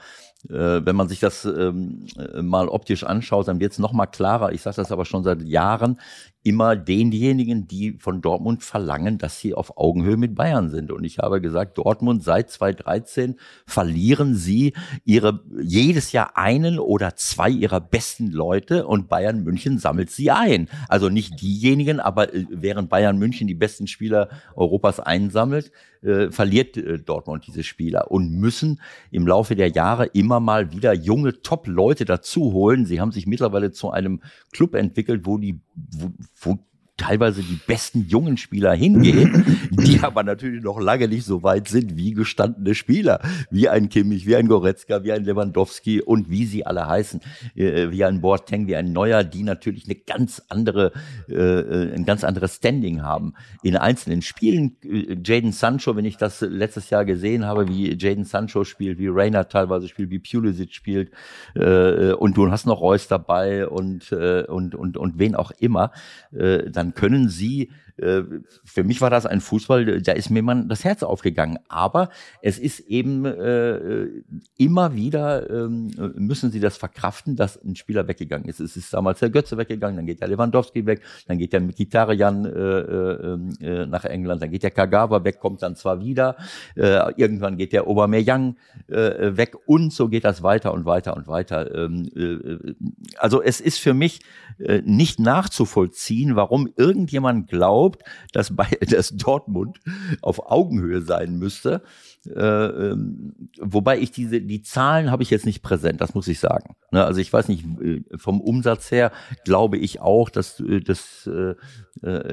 Äh, 0.49 0.87
wenn 0.87 0.95
man 0.95 1.09
sich 1.09 1.19
das 1.19 1.45
ähm, 1.45 2.07
äh, 2.17 2.43
mal 2.43 2.69
optisch 2.69 3.03
anschaut, 3.03 3.49
dann 3.49 3.59
wird 3.59 3.73
es 3.73 3.79
noch 3.81 3.93
mal 3.93 4.07
klarer. 4.07 4.53
Ich 4.53 4.63
sage 4.63 4.77
das 4.77 4.93
aber 4.93 5.05
schon 5.05 5.25
seit 5.25 5.43
Jahren 5.43 5.99
immer 6.45 6.77
denjenigen, 6.77 7.67
die 7.67 7.99
von 7.99 8.23
Dortmund 8.23 8.63
verlangen, 8.63 9.19
dass 9.19 9.41
sie 9.41 9.53
auf 9.53 9.77
Augenhöhe 9.77 10.17
mit 10.17 10.37
Bayern 10.37 10.71
sind. 10.71 10.93
Und 10.93 11.05
ich 11.05 11.19
habe 11.19 11.41
gesagt, 11.41 11.77
Dortmund 11.77 12.23
seit 12.23 12.51
2013 12.51 13.37
verlieren 13.67 14.35
sie 14.37 14.75
ihre 15.05 15.43
jedes 15.61 16.13
Jahr 16.13 16.37
einen 16.37 16.79
oder 16.79 17.17
zwei 17.17 17.51
ihrer 17.51 17.81
besten 17.81 18.31
Leute 18.31 18.87
und 18.87 19.09
Bayern 19.09 19.43
München 19.43 19.79
sammelt 19.79 20.11
sie 20.11 20.31
ein. 20.31 20.69
Also 20.89 21.09
nicht 21.09 21.41
diejenigen, 21.41 21.99
aber 21.99 22.33
äh, 22.33 22.47
während 22.49 22.89
Bayern 22.89 23.19
München 23.19 23.49
die 23.49 23.55
besten 23.55 23.89
Spieler 23.89 24.29
Europas 24.55 25.01
einsammelt, 25.01 25.73
äh, 26.03 26.31
verliert 26.31 26.77
äh, 26.77 26.99
Dortmund 26.99 27.47
diese 27.47 27.65
Spieler 27.65 28.11
und 28.11 28.33
müssen 28.33 28.81
im 29.11 29.27
Laufe 29.27 29.57
der 29.57 29.69
Jahre 29.69 30.07
immer 30.07 30.38
mal 30.41 30.73
wieder 30.73 30.93
junge 30.93 31.41
Top-Leute 31.43 32.05
dazu 32.05 32.53
holen. 32.53 32.87
Sie 32.87 33.01
haben 33.01 33.13
sich 33.13 33.27
mittlerweile 33.27 33.73
zu 33.73 33.91
einem 33.91 34.23
Club 34.53 34.75
entwickelt, 34.75 35.27
wo 35.27 35.39
die, 35.39 35.61
wo, 35.75 36.11
wo 36.41 36.59
teilweise 36.99 37.43
die 37.43 37.59
besten 37.67 38.07
jungen 38.09 38.37
Spieler 38.37 38.75
hingehen, 38.75 39.69
die 39.71 40.01
aber 40.01 40.25
natürlich 40.25 40.63
noch 40.63 40.79
lange 40.79 41.09
nicht 41.09 41.25
so 41.25 41.43
weit 41.43 41.69
sind 41.69 41.97
wie 41.97 42.13
gestandene 42.13 42.75
Spieler, 42.75 43.21
wie 43.51 43.69
ein 43.69 43.89
Kimmich, 43.89 44.27
wie 44.27 44.37
ein 44.37 44.49
Goretzka, 44.49 45.05
wie 45.05 45.13
ein 45.13 45.25
Lewandowski 45.25 46.03
und 46.03 46.29
wie 46.29 46.45
sie 46.45 46.67
alle 46.67 46.87
heißen, 46.87 47.21
äh, 47.55 47.91
wie 47.91 48.05
ein 48.05 48.21
Boateng, 48.21 48.67
wie 48.67 48.77
ein 48.77 48.93
Neuer, 48.93 49.25
die 49.25 49.45
natürlich 49.45 49.87
eine 49.87 49.95
ganz 49.95 50.43
andere, 50.49 50.93
äh, 51.29 51.35
äh 51.35 51.95
ein 51.95 52.05
ganz 52.05 52.25
anderes 52.25 52.57
Standing 52.57 53.03
haben. 53.03 53.35
In 53.63 53.77
einzelnen 53.77 54.21
Spielen, 54.21 54.77
äh, 54.83 55.17
Jaden 55.25 55.53
Sancho, 55.53 55.97
wenn 55.97 56.05
ich 56.05 56.17
das 56.17 56.41
letztes 56.41 56.91
Jahr 56.91 57.05
gesehen 57.05 57.47
habe, 57.47 57.69
wie 57.69 57.97
Jaden 57.97 58.25
Sancho 58.25 58.65
spielt, 58.65 58.99
wie 58.99 59.09
Reiner 59.09 59.49
teilweise 59.49 59.87
spielt, 59.87 60.11
wie 60.11 60.19
Pulisic 60.19 60.75
spielt, 60.75 61.13
äh, 61.55 62.13
und 62.13 62.37
du 62.37 62.51
hast 62.51 62.67
noch 62.67 62.81
Reus 62.81 63.07
dabei 63.07 63.69
und, 63.69 64.11
äh, 64.11 64.43
und, 64.43 64.75
und, 64.75 64.97
und 64.97 65.19
wen 65.21 65.37
auch 65.37 65.53
immer, 65.61 65.93
äh, 66.33 66.69
dann 66.71 66.88
dann 66.89 66.95
können 66.95 67.29
sie, 67.29 67.71
für 67.99 68.85
mich 68.85 69.01
war 69.01 69.11
das 69.11 69.27
ein 69.27 69.41
Fußball, 69.41 70.03
da 70.03 70.13
ist 70.13 70.31
mir 70.31 70.43
man 70.43 70.69
das 70.69 70.85
Herz 70.85 71.03
aufgegangen. 71.03 71.59
Aber 71.69 72.11
es 72.43 72.59
ist 72.59 72.81
eben 72.81 73.25
äh, 73.25 74.09
immer 74.57 74.95
wieder, 74.95 75.49
ähm, 75.51 75.91
müssen 76.17 76.51
sie 76.51 76.61
das 76.61 76.77
verkraften, 76.77 77.37
dass 77.37 77.63
ein 77.63 77.77
Spieler 77.77 78.09
weggegangen 78.09 78.49
ist. 78.49 78.61
Es 78.61 78.77
ist 78.77 78.93
damals 78.93 79.21
der 79.21 79.31
Götze 79.31 79.57
weggegangen, 79.57 79.97
dann 79.97 80.07
geht 80.07 80.21
der 80.21 80.29
Lewandowski 80.29 80.87
weg, 80.87 81.03
dann 81.27 81.39
geht 81.39 81.53
der 81.53 81.61
Mikitarian 81.61 82.45
äh, 82.45 82.51
äh, 82.51 83.39
äh, 83.61 83.87
nach 83.87 84.05
England, 84.05 84.43
dann 84.43 84.51
geht 84.51 84.63
der 84.63 84.71
Kagawa 84.71 85.25
weg, 85.25 85.41
kommt 85.41 85.63
dann 85.63 85.77
zwar 85.77 86.01
wieder, 86.01 86.37
äh, 86.77 87.13
irgendwann 87.17 87.57
geht 87.57 87.73
der 87.73 87.87
Aubameyang 87.87 88.57
äh, 88.89 89.37
weg 89.37 89.57
und 89.67 89.93
so 89.93 90.09
geht 90.09 90.25
das 90.25 90.43
weiter 90.43 90.73
und 90.73 90.85
weiter 90.85 91.17
und 91.17 91.29
weiter. 91.29 91.75
Ähm, 91.75 92.09
äh, 92.17 92.75
also 93.19 93.43
es 93.43 93.61
ist 93.61 93.79
für 93.79 93.95
mich 93.95 94.21
äh, 94.59 94.83
nicht 94.85 95.21
nachzuvollziehen, 95.21 96.37
warum 96.37 96.69
irgendjemand 96.77 97.49
glaubt, 97.49 97.88
dass, 98.33 98.55
bei, 98.55 98.67
dass 98.91 99.17
Dortmund 99.17 99.81
auf 100.21 100.51
Augenhöhe 100.51 101.03
sein 101.03 101.39
müsste. 101.39 101.83
Äh, 102.27 102.41
ähm, 102.41 103.51
wobei 103.61 103.99
ich 103.99 104.11
diese, 104.11 104.41
die 104.41 104.63
Zahlen 104.63 105.11
habe 105.11 105.23
ich 105.23 105.31
jetzt 105.31 105.47
nicht 105.47 105.63
präsent, 105.63 106.01
das 106.01 106.15
muss 106.15 106.29
ich 106.29 106.41
sagen. 106.41 106.77
Ne, 106.91 107.05
also 107.05 107.21
ich 107.21 107.33
weiß 107.33 107.49
nicht, 107.49 107.65
äh, 107.81 108.03
vom 108.17 108.41
Umsatz 108.41 108.91
her 108.91 109.13
glaube 109.45 109.79
ich 109.79 110.01
auch, 110.01 110.29
dass, 110.29 110.59
äh, 110.61 110.81
dass, 110.81 111.27
äh, 111.27 111.55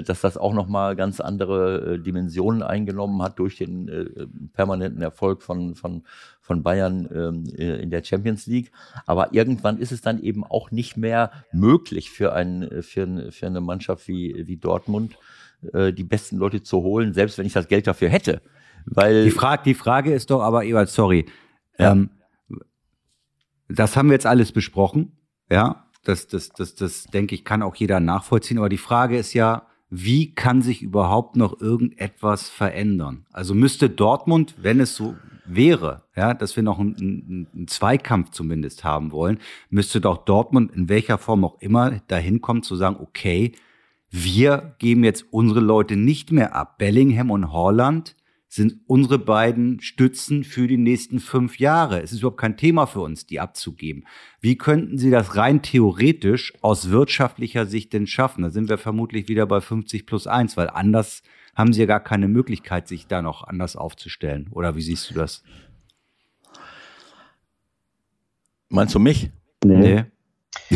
dass 0.03 0.21
das 0.21 0.37
auch 0.37 0.53
nochmal 0.53 0.95
ganz 0.95 1.19
andere 1.19 1.99
Dimensionen 1.99 2.63
eingenommen 2.63 3.21
hat 3.21 3.39
durch 3.39 3.57
den 3.57 4.51
permanenten 4.53 5.01
Erfolg 5.01 5.41
von, 5.41 5.75
von, 5.75 6.03
von 6.39 6.61
Bayern 6.61 7.09
ähm, 7.11 7.45
in 7.57 7.89
der 7.89 8.03
Champions 8.03 8.45
League. 8.45 8.71
Aber 9.07 9.33
irgendwann 9.33 9.79
ist 9.79 9.91
es 9.91 10.01
dann 10.01 10.21
eben 10.21 10.43
auch 10.43 10.69
nicht 10.69 10.97
mehr 10.97 11.31
möglich 11.51 12.11
für, 12.11 12.33
ein, 12.33 12.69
für, 12.81 13.31
für 13.31 13.47
eine 13.47 13.61
Mannschaft 13.61 14.07
wie, 14.07 14.43
wie 14.45 14.57
Dortmund, 14.57 15.17
äh, 15.73 15.93
die 15.93 16.03
besten 16.03 16.37
Leute 16.37 16.63
zu 16.63 16.81
holen, 16.81 17.13
selbst 17.13 17.37
wenn 17.37 17.45
ich 17.45 17.53
das 17.53 17.67
Geld 17.67 17.87
dafür 17.87 18.09
hätte. 18.09 18.41
Weil 18.85 19.25
die, 19.25 19.31
Frage, 19.31 19.63
die 19.63 19.73
Frage 19.73 20.13
ist 20.13 20.29
doch 20.29 20.41
aber, 20.41 20.63
Ewald, 20.63 20.89
sorry, 20.89 21.25
ja. 21.79 21.91
ähm, 21.91 22.09
das 23.67 23.97
haben 23.97 24.09
wir 24.09 24.13
jetzt 24.13 24.27
alles 24.27 24.51
besprochen, 24.51 25.13
ja, 25.49 25.87
das, 26.03 26.27
das, 26.27 26.49
das, 26.49 26.75
das 26.75 27.05
denke 27.05 27.33
ich, 27.33 27.43
kann 27.43 27.63
auch 27.63 27.75
jeder 27.75 27.99
nachvollziehen, 27.99 28.59
aber 28.59 28.69
die 28.69 28.77
Frage 28.77 29.17
ist 29.17 29.33
ja, 29.33 29.67
wie 29.89 30.33
kann 30.33 30.61
sich 30.61 30.81
überhaupt 30.81 31.35
noch 31.35 31.59
irgendetwas 31.59 32.49
verändern? 32.49 33.25
Also 33.31 33.53
müsste 33.53 33.89
Dortmund, 33.89 34.55
wenn 34.57 34.79
es 34.79 34.95
so 34.95 35.15
wäre, 35.45 36.03
ja, 36.15 36.33
dass 36.33 36.55
wir 36.55 36.63
noch 36.63 36.79
einen, 36.79 36.95
einen, 36.95 37.47
einen 37.53 37.67
Zweikampf 37.67 38.31
zumindest 38.31 38.83
haben 38.83 39.11
wollen, 39.11 39.39
müsste 39.69 40.01
doch 40.01 40.25
Dortmund 40.25 40.71
in 40.73 40.89
welcher 40.89 41.17
Form 41.17 41.45
auch 41.45 41.61
immer 41.61 42.01
dahin 42.07 42.41
kommen 42.41 42.63
zu 42.63 42.75
sagen, 42.75 42.97
okay, 42.99 43.53
wir 44.09 44.75
geben 44.79 45.03
jetzt 45.03 45.25
unsere 45.31 45.59
Leute 45.59 45.95
nicht 45.95 46.31
mehr 46.31 46.55
ab. 46.55 46.77
Bellingham 46.77 47.31
und 47.31 47.51
Holland 47.51 48.15
sind 48.47 48.79
unsere 48.87 49.19
beiden 49.19 49.81
Stützen 49.81 50.45
für 50.45 50.67
die 50.67 50.77
nächsten 50.77 51.19
fünf 51.19 51.59
Jahre. 51.59 52.01
Es 52.01 52.13
ist 52.13 52.19
überhaupt 52.19 52.39
kein 52.39 52.55
Thema 52.55 52.85
für 52.85 53.01
uns, 53.01 53.25
die 53.25 53.41
abzugeben. 53.41 54.05
Wie 54.39 54.57
könnten 54.57 54.97
Sie 54.97 55.09
das 55.09 55.35
rein 55.35 55.61
theoretisch 55.61 56.53
aus 56.61 56.89
wirtschaftlicher 56.89 57.65
Sicht 57.65 57.91
denn 57.91 58.07
schaffen? 58.07 58.43
Da 58.43 58.49
sind 58.49 58.69
wir 58.69 58.77
vermutlich 58.77 59.27
wieder 59.27 59.45
bei 59.45 59.59
50 59.59 60.05
plus 60.05 60.25
1, 60.25 60.55
weil 60.55 60.69
anders 60.69 61.21
haben 61.53 61.73
Sie 61.73 61.81
ja 61.81 61.85
gar 61.85 61.99
keine 61.99 62.29
Möglichkeit, 62.29 62.87
sich 62.87 63.07
da 63.07 63.21
noch 63.21 63.43
anders 63.43 63.75
aufzustellen. 63.75 64.47
Oder 64.51 64.75
wie 64.75 64.81
siehst 64.81 65.09
du 65.09 65.15
das? 65.15 65.43
Meinst 68.69 68.95
du 68.95 68.99
mich? 68.99 69.31
Nee. 69.65 69.77
nee. 69.77 70.05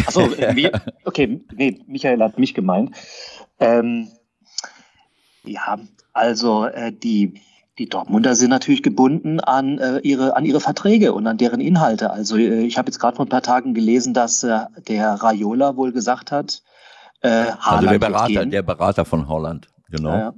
Achso, 0.06 0.32
äh, 0.38 0.72
okay, 1.06 1.42
nee, 1.56 1.80
Michael 1.88 2.22
hat 2.22 2.40
mich 2.40 2.54
gemeint. 2.54 2.96
Ähm, 3.60 4.10
ja, 5.44 5.80
also 6.14 6.66
äh, 6.66 6.92
die 6.92 7.42
die 7.78 7.88
Dortmunder 7.88 8.36
sind 8.36 8.50
natürlich 8.50 8.84
gebunden 8.84 9.40
an 9.40 9.80
äh, 9.80 10.00
ihre 10.00 10.36
an 10.36 10.46
ihre 10.46 10.60
Verträge 10.60 11.14
und 11.14 11.26
an 11.26 11.38
deren 11.38 11.62
Inhalte. 11.62 12.12
Also 12.12 12.38
äh, 12.38 12.64
ich 12.64 12.78
habe 12.78 12.88
jetzt 12.88 13.00
gerade 13.00 13.16
vor 13.16 13.26
ein 13.26 13.30
paar 13.30 13.42
Tagen 13.42 13.74
gelesen, 13.74 14.14
dass 14.14 14.44
äh, 14.44 14.60
der 14.88 15.14
Raiola 15.14 15.78
wohl 15.78 15.94
gesagt 15.94 16.32
hat, 16.32 16.62
äh, 17.22 17.30
Haaland 17.30 17.60
also 17.66 17.88
der 17.88 18.00
Berater, 18.00 18.46
der 18.46 18.62
Berater 18.64 19.06
von 19.06 19.28
Holland, 19.28 19.70
genau. 19.90 20.12
Ja, 20.12 20.34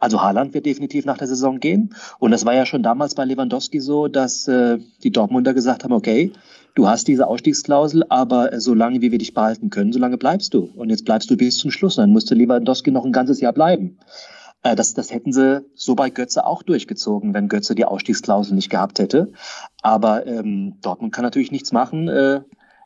also 0.00 0.22
Haaland 0.22 0.54
wird 0.54 0.66
definitiv 0.66 1.04
nach 1.04 1.18
der 1.18 1.28
Saison 1.28 1.60
gehen. 1.60 1.94
Und 2.18 2.30
das 2.32 2.44
war 2.44 2.54
ja 2.54 2.66
schon 2.66 2.82
damals 2.82 3.14
bei 3.14 3.24
Lewandowski 3.24 3.80
so, 3.80 4.08
dass 4.08 4.48
äh, 4.48 4.78
die 5.04 5.12
Dortmunder 5.12 5.54
gesagt 5.54 5.84
haben, 5.84 5.92
okay, 5.92 6.32
du 6.74 6.88
hast 6.88 7.06
diese 7.06 7.26
Ausstiegsklausel, 7.26 8.04
aber 8.08 8.52
äh, 8.52 8.60
solange 8.60 9.02
wie 9.02 9.12
wir 9.12 9.18
dich 9.18 9.34
behalten 9.34 9.70
können, 9.70 9.92
solange 9.92 10.16
bleibst 10.16 10.54
du. 10.54 10.70
Und 10.74 10.88
jetzt 10.88 11.04
bleibst 11.04 11.30
du 11.30 11.36
bis 11.36 11.58
zum 11.58 11.70
Schluss. 11.70 11.96
Dann 11.96 12.10
musste 12.10 12.34
Lewandowski 12.34 12.90
noch 12.90 13.04
ein 13.04 13.12
ganzes 13.12 13.40
Jahr 13.40 13.52
bleiben. 13.52 13.98
Äh, 14.62 14.74
das, 14.74 14.94
das 14.94 15.12
hätten 15.12 15.32
sie 15.32 15.64
so 15.74 15.94
bei 15.94 16.08
Götze 16.08 16.46
auch 16.46 16.62
durchgezogen, 16.62 17.34
wenn 17.34 17.48
Götze 17.48 17.74
die 17.74 17.84
Ausstiegsklausel 17.84 18.54
nicht 18.54 18.70
gehabt 18.70 18.98
hätte. 18.98 19.32
Aber 19.82 20.26
ähm, 20.26 20.76
Dortmund 20.80 21.12
kann 21.12 21.24
natürlich 21.24 21.52
nichts 21.52 21.72
machen, 21.72 22.08
äh, 22.08 22.40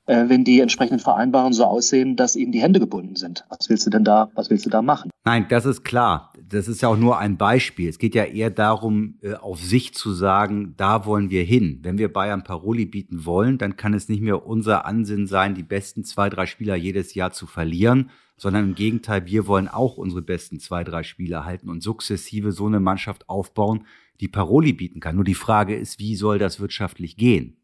äh, 0.07 0.29
wenn 0.29 0.45
die 0.45 0.61
entsprechenden 0.61 1.01
Vereinbarungen 1.01 1.53
so 1.53 1.65
aussehen, 1.65 2.17
dass 2.17 2.37
ihnen 2.37 2.53
die 2.53 2.61
Hände 2.61 2.81
gebunden 2.81 3.17
sind. 3.17 3.45
Was 3.49 3.69
willst 3.69 3.87
du 3.87 3.91
denn 3.91 4.05
da, 4.05 4.31
was 4.35 4.51
willst 4.51 4.67
du 4.67 4.71
da 4.71 4.83
machen? 4.83 5.11
Nein, 5.25 5.47
das 5.49 5.65
ist 5.65 5.85
klar. 5.85 6.33
Das 6.47 6.69
ist 6.69 6.83
ja 6.83 6.89
auch 6.89 6.97
nur 6.97 7.19
ein 7.19 7.39
Beispiel. 7.39 7.89
Es 7.89 7.99
geht 7.99 8.15
ja 8.15 8.25
eher 8.25 8.51
darum, 8.51 9.19
äh, 9.23 9.35
auf 9.35 9.61
sich 9.61 9.95
zu 9.95 10.13
sagen, 10.13 10.75
da 10.77 11.07
wollen 11.07 11.31
wir 11.31 11.43
hin. 11.43 11.81
Wenn 11.83 11.99
wir 11.99 12.13
Bayern 12.13 12.45
Paroli 12.45 12.85
bieten 12.87 13.25
wollen, 13.25 13.59
dann 13.59 13.77
kann 13.77 13.95
es 13.95 14.09
nicht 14.09 14.21
mehr 14.21 14.47
unser 14.47 14.85
Ansinnen 14.85 15.27
sein, 15.27 15.55
die 15.55 15.63
besten 15.63 16.05
zwei, 16.05 16.29
drei 16.29 16.47
Spieler 16.47 16.77
jedes 16.77 17.15
Jahr 17.15 17.33
zu 17.33 17.47
verlieren, 17.47 18.11
sondern 18.37 18.65
im 18.65 18.75
Gegenteil, 18.75 19.27
wir 19.27 19.47
wollen 19.47 19.69
auch 19.69 19.97
unsere 19.97 20.23
besten 20.23 20.61
zwei, 20.61 20.85
drei 20.85 21.03
Spieler 21.03 21.45
halten 21.45 21.69
und 21.71 21.83
sukzessive 21.83 22.53
so 22.53 22.67
eine 22.67 22.81
Mannschaft 22.81 23.29
aufbauen, 23.29 23.87
die 24.21 24.29
Paroli 24.29 24.73
bieten 24.73 25.01
kann. 25.01 25.17
Nur 25.17 25.25
die 25.25 25.35
Frage 25.35 25.75
ist, 25.75 25.99
wie 25.99 26.15
soll 26.15 26.39
das 26.39 26.61
wirtschaftlich 26.61 27.17
gehen? 27.17 27.57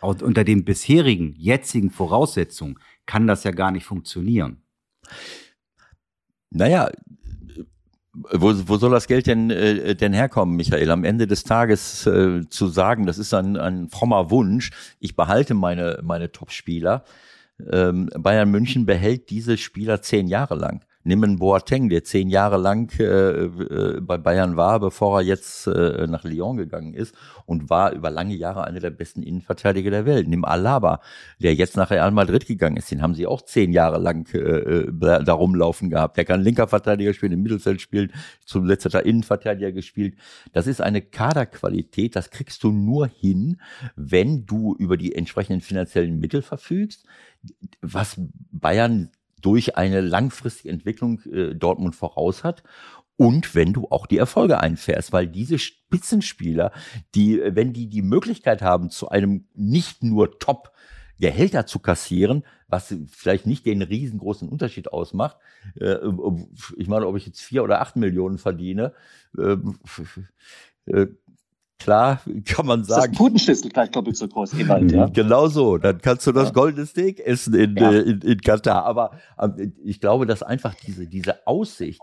Unter 0.00 0.44
den 0.44 0.64
bisherigen, 0.64 1.34
jetzigen 1.36 1.90
Voraussetzungen 1.90 2.78
kann 3.06 3.26
das 3.26 3.44
ja 3.44 3.50
gar 3.50 3.70
nicht 3.70 3.84
funktionieren. 3.84 4.62
Naja, 6.50 6.90
wo, 8.12 8.52
wo 8.68 8.76
soll 8.76 8.90
das 8.90 9.06
Geld 9.06 9.26
denn, 9.26 9.50
äh, 9.50 9.94
denn 9.94 10.12
herkommen, 10.12 10.56
Michael? 10.56 10.90
Am 10.90 11.04
Ende 11.04 11.26
des 11.26 11.44
Tages 11.44 12.06
äh, 12.06 12.48
zu 12.48 12.68
sagen, 12.68 13.06
das 13.06 13.18
ist 13.18 13.34
ein, 13.34 13.56
ein 13.56 13.88
frommer 13.88 14.30
Wunsch, 14.30 14.70
ich 14.98 15.14
behalte 15.16 15.54
meine, 15.54 16.00
meine 16.02 16.32
Top-Spieler. 16.32 17.04
Ähm, 17.70 18.08
Bayern 18.16 18.50
München 18.50 18.86
behält 18.86 19.30
diese 19.30 19.56
Spieler 19.56 20.00
zehn 20.00 20.28
Jahre 20.28 20.54
lang. 20.54 20.84
Nimm 21.08 21.24
einen 21.24 21.38
Boateng, 21.38 21.88
der 21.88 22.04
zehn 22.04 22.28
Jahre 22.28 22.58
lang 22.58 22.92
äh, 23.00 23.04
äh, 23.04 24.00
bei 24.02 24.18
Bayern 24.18 24.58
war, 24.58 24.78
bevor 24.78 25.20
er 25.20 25.24
jetzt 25.24 25.66
äh, 25.66 26.06
nach 26.06 26.22
Lyon 26.22 26.58
gegangen 26.58 26.92
ist 26.92 27.14
und 27.46 27.70
war 27.70 27.92
über 27.92 28.10
lange 28.10 28.34
Jahre 28.34 28.64
einer 28.64 28.78
der 28.78 28.90
besten 28.90 29.22
Innenverteidiger 29.22 29.90
der 29.90 30.04
Welt. 30.04 30.28
Nimm 30.28 30.44
Alaba, 30.44 31.00
der 31.38 31.54
jetzt 31.54 31.78
nach 31.78 31.90
Real 31.90 32.10
Madrid 32.10 32.46
gegangen 32.46 32.76
ist. 32.76 32.90
Den 32.90 33.00
haben 33.00 33.14
sie 33.14 33.26
auch 33.26 33.40
zehn 33.40 33.72
Jahre 33.72 33.98
lang 33.98 34.28
äh, 34.34 34.38
äh 34.38 34.92
da 34.92 35.32
rumlaufen 35.32 35.88
gehabt. 35.88 36.18
Der 36.18 36.26
kann 36.26 36.42
linker 36.42 36.68
Verteidiger 36.68 37.14
spielen, 37.14 37.32
im 37.32 37.42
Mittelfeld 37.42 37.80
spielen, 37.80 38.12
zum 38.44 38.66
letzten 38.66 38.90
Teil 38.90 39.06
Innenverteidiger 39.06 39.72
gespielt. 39.72 40.14
Das 40.52 40.66
ist 40.66 40.82
eine 40.82 41.00
Kaderqualität, 41.00 42.16
das 42.16 42.28
kriegst 42.28 42.62
du 42.64 42.70
nur 42.70 43.06
hin, 43.06 43.62
wenn 43.96 44.44
du 44.44 44.74
über 44.78 44.98
die 44.98 45.14
entsprechenden 45.14 45.62
finanziellen 45.62 46.18
Mittel 46.18 46.42
verfügst 46.42 47.06
was 47.80 48.16
Bayern 48.50 49.10
durch 49.44 49.76
eine 49.76 50.00
langfristige 50.00 50.70
Entwicklung 50.70 51.20
äh, 51.22 51.54
Dortmund 51.54 51.94
voraus 51.96 52.44
hat 52.44 52.62
und 53.18 53.56
wenn 53.56 53.72
du 53.72 53.88
auch 53.90 54.06
die 54.06 54.16
Erfolge 54.16 54.60
einfährst, 54.60 55.12
weil 55.12 55.26
diese 55.26 55.58
Spitzenspieler, 55.58 56.70
die, 57.16 57.40
äh, 57.40 57.54
wenn 57.56 57.72
die 57.72 57.88
die 57.88 58.02
Möglichkeit 58.02 58.62
haben, 58.62 58.90
zu 58.90 59.08
einem 59.08 59.46
nicht 59.54 60.04
nur 60.04 60.38
Top 60.38 60.72
Gehälter 61.18 61.66
zu 61.66 61.80
kassieren, 61.80 62.44
was 62.68 62.94
vielleicht 63.10 63.44
nicht 63.44 63.66
den 63.66 63.82
riesengroßen 63.82 64.48
Unterschied 64.48 64.92
ausmacht. 64.92 65.36
Äh, 65.74 65.96
ich 66.76 66.86
meine, 66.86 67.08
ob 67.08 67.16
ich 67.16 67.26
jetzt 67.26 67.40
vier 67.40 67.64
oder 67.64 67.80
acht 67.80 67.96
Millionen 67.96 68.38
verdiene, 68.38 68.94
ähm, 69.36 69.80
Klar, 71.78 72.20
kann 72.44 72.66
man 72.66 72.84
sagen. 72.84 73.02
Das 73.02 73.12
ist 73.12 73.18
Putenschlüssel 73.18 73.70
gleich 73.70 73.90
doppelt 73.90 74.16
so 74.16 74.28
groß, 74.28 74.54
Ewald, 74.54 74.92
ja. 74.92 75.06
Genau 75.06 75.48
so. 75.48 75.78
Dann 75.78 76.00
kannst 76.00 76.26
du 76.26 76.32
das 76.32 76.48
ja. 76.48 76.52
goldene 76.52 76.86
Steak 76.86 77.20
essen 77.20 77.54
in, 77.54 77.76
ja. 77.76 77.92
äh, 77.92 78.00
in, 78.00 78.20
in 78.20 78.40
Katar. 78.40 78.84
Aber 78.84 79.12
äh, 79.38 79.68
ich 79.84 80.00
glaube, 80.00 80.26
dass 80.26 80.42
einfach 80.42 80.74
diese, 80.74 81.06
diese 81.06 81.46
Aussicht, 81.46 82.00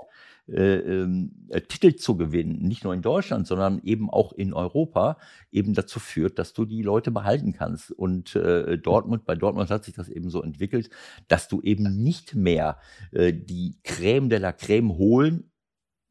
äh, 0.48 0.78
äh, 0.78 1.62
Titel 1.68 1.96
zu 1.96 2.18
gewinnen, 2.18 2.60
nicht 2.60 2.84
nur 2.84 2.94
in 2.94 3.02
Deutschland, 3.02 3.48
sondern 3.48 3.82
eben 3.84 4.12
auch 4.12 4.32
in 4.32 4.54
Europa, 4.54 5.18
eben 5.52 5.74
dazu 5.74 6.00
führt, 6.00 6.38
dass 6.38 6.54
du 6.54 6.66
die 6.66 6.84
Leute 6.84 7.10
behalten 7.10 7.52
kannst. 7.52 7.92
Und 7.92 8.36
äh, 8.36 8.78
Dortmund, 8.78 9.26
bei 9.26 9.36
Dortmund 9.36 9.72
hat 9.72 9.86
sich 9.86 9.96
das 9.96 10.08
eben 10.08 10.30
so 10.30 10.44
entwickelt, 10.44 10.92
dass 11.28 11.48
du 11.48 11.62
eben 11.62 12.04
nicht 12.04 12.36
mehr 12.36 12.78
äh, 13.12 13.34
die 13.34 13.80
Creme 13.84 14.30
de 14.30 14.38
la 14.38 14.52
Creme 14.52 14.96
holen 14.98 15.50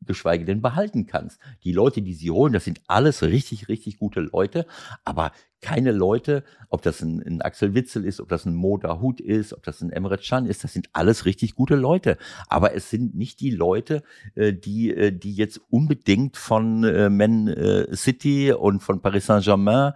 geschweige 0.07 0.45
denn 0.45 0.63
behalten 0.63 1.07
kannst. 1.07 1.41
Die 1.65 1.73
Leute, 1.73 2.03
die 2.03 2.15
sie 2.15 2.31
holen, 2.31 2.53
das 2.53 2.65
sind 2.65 2.81
alles 2.87 3.23
richtig, 3.23 3.69
richtig 3.69 3.99
gute 3.99 4.21
Leute, 4.21 4.67
aber 5.05 5.33
keine 5.65 5.93
Leute, 5.93 6.45
ob 6.69 6.83
das 6.83 7.01
ein, 7.01 7.23
ein 7.27 7.41
Axel 7.41 7.75
Witzel 7.75 8.05
ist, 8.05 8.21
ob 8.21 8.29
das 8.29 8.45
ein 8.45 8.55
Mo 8.55 8.79
Hut 9.01 9.21
ist, 9.21 9.55
ob 9.55 9.63
das 9.63 9.81
ein 9.81 9.91
Emre 9.91 10.19
Can 10.19 10.45
ist, 10.45 10.63
das 10.63 10.75
sind 10.75 10.91
alles 10.93 11.25
richtig 11.25 11.55
gute 11.55 11.75
Leute. 11.75 12.19
Aber 12.49 12.75
es 12.75 12.91
sind 12.91 13.15
nicht 13.15 13.41
die 13.41 13.51
Leute, 13.51 14.03
äh, 14.35 14.53
die, 14.53 14.91
äh, 14.91 15.11
die 15.11 15.35
jetzt 15.35 15.61
unbedingt 15.71 16.37
von 16.37 16.85
äh, 16.85 17.09
Man 17.09 17.55
City 17.95 18.53
und 18.53 18.81
von 18.81 19.01
Paris 19.01 19.27
Saint-Germain 19.27 19.93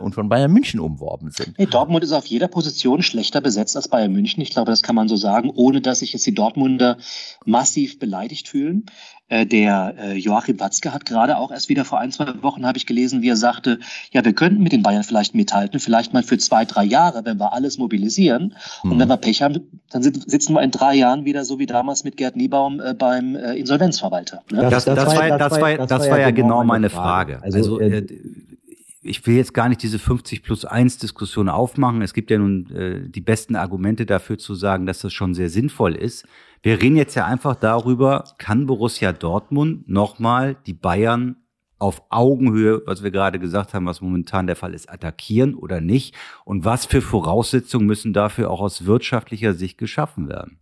und 0.00 0.14
von 0.14 0.28
Bayern 0.28 0.52
München 0.52 0.78
umworben 0.78 1.32
sind. 1.32 1.54
Hey, 1.56 1.66
Dortmund 1.66 2.04
ist 2.04 2.12
auf 2.12 2.26
jeder 2.26 2.46
Position 2.46 3.02
schlechter 3.02 3.40
besetzt 3.40 3.74
als 3.74 3.88
Bayern 3.88 4.12
München. 4.12 4.40
Ich 4.40 4.50
glaube, 4.50 4.70
das 4.70 4.84
kann 4.84 4.94
man 4.94 5.08
so 5.08 5.16
sagen, 5.16 5.50
ohne 5.52 5.80
dass 5.80 5.98
sich 5.98 6.12
jetzt 6.12 6.24
die 6.24 6.34
Dortmunder 6.34 6.98
massiv 7.44 7.98
beleidigt 7.98 8.46
fühlen. 8.48 8.86
Der 9.28 10.14
Joachim 10.14 10.60
Watzke 10.60 10.94
hat 10.94 11.04
gerade 11.04 11.36
auch 11.36 11.50
erst 11.50 11.68
wieder 11.68 11.84
vor 11.84 11.98
ein, 11.98 12.12
zwei 12.12 12.40
Wochen, 12.44 12.64
habe 12.64 12.78
ich 12.78 12.86
gelesen, 12.86 13.22
wie 13.22 13.28
er 13.28 13.36
sagte, 13.36 13.80
ja, 14.12 14.24
wir 14.24 14.34
könnten 14.34 14.62
mit 14.62 14.70
den 14.70 14.84
Bayern 14.86 15.02
vielleicht 15.02 15.34
mithalten, 15.34 15.80
vielleicht 15.80 16.12
mal 16.12 16.22
für 16.22 16.38
zwei, 16.38 16.64
drei 16.64 16.84
Jahre, 16.84 17.24
wenn 17.24 17.40
wir 17.40 17.52
alles 17.52 17.76
mobilisieren. 17.76 18.54
Mhm. 18.84 18.92
Und 18.92 18.98
wenn 19.00 19.08
wir 19.08 19.16
Pech 19.16 19.42
haben, 19.42 19.80
dann 19.90 20.04
sitzen 20.04 20.54
wir 20.54 20.62
in 20.62 20.70
drei 20.70 20.94
Jahren 20.94 21.24
wieder 21.24 21.44
so 21.44 21.58
wie 21.58 21.66
damals 21.66 22.04
mit 22.04 22.16
Gerd 22.16 22.36
Niebaum 22.36 22.80
äh, 22.80 22.94
beim 22.94 23.34
äh, 23.34 23.54
Insolvenzverwalter. 23.54 24.42
Ne? 24.52 24.68
Das, 24.70 24.84
das, 24.84 24.94
das, 24.94 25.16
war, 25.16 25.38
das, 25.38 25.60
war, 25.60 25.86
das 25.88 26.08
war 26.08 26.20
ja 26.20 26.30
genau 26.30 26.62
meine 26.62 26.88
Frage. 26.88 27.42
Also, 27.42 27.58
also 27.58 27.80
äh, 27.80 27.98
äh, 27.98 28.06
ich 29.02 29.26
will 29.26 29.34
jetzt 29.34 29.54
gar 29.54 29.68
nicht 29.68 29.82
diese 29.82 29.98
50 29.98 30.44
plus 30.44 30.64
1 30.64 30.98
Diskussion 30.98 31.48
aufmachen. 31.48 32.00
Es 32.02 32.14
gibt 32.14 32.30
ja 32.30 32.38
nun 32.38 32.70
äh, 32.70 33.08
die 33.08 33.20
besten 33.20 33.56
Argumente 33.56 34.06
dafür 34.06 34.38
zu 34.38 34.54
sagen, 34.54 34.86
dass 34.86 35.00
das 35.00 35.12
schon 35.12 35.34
sehr 35.34 35.50
sinnvoll 35.50 35.96
ist. 35.96 36.26
Wir 36.62 36.80
reden 36.80 36.96
jetzt 36.96 37.16
ja 37.16 37.26
einfach 37.26 37.56
darüber, 37.56 38.22
kann 38.38 38.66
Borussia 38.66 39.12
Dortmund 39.12 39.88
nochmal 39.88 40.56
die 40.66 40.74
Bayern 40.74 41.36
auf 41.78 42.02
Augenhöhe, 42.08 42.82
was 42.86 43.02
wir 43.02 43.10
gerade 43.10 43.38
gesagt 43.38 43.74
haben, 43.74 43.86
was 43.86 44.00
momentan 44.00 44.46
der 44.46 44.56
Fall 44.56 44.74
ist, 44.74 44.90
attackieren 44.90 45.54
oder 45.54 45.80
nicht? 45.80 46.14
Und 46.44 46.64
was 46.64 46.86
für 46.86 47.02
Voraussetzungen 47.02 47.86
müssen 47.86 48.12
dafür 48.12 48.50
auch 48.50 48.60
aus 48.60 48.86
wirtschaftlicher 48.86 49.52
Sicht 49.52 49.78
geschaffen 49.78 50.28
werden? 50.28 50.58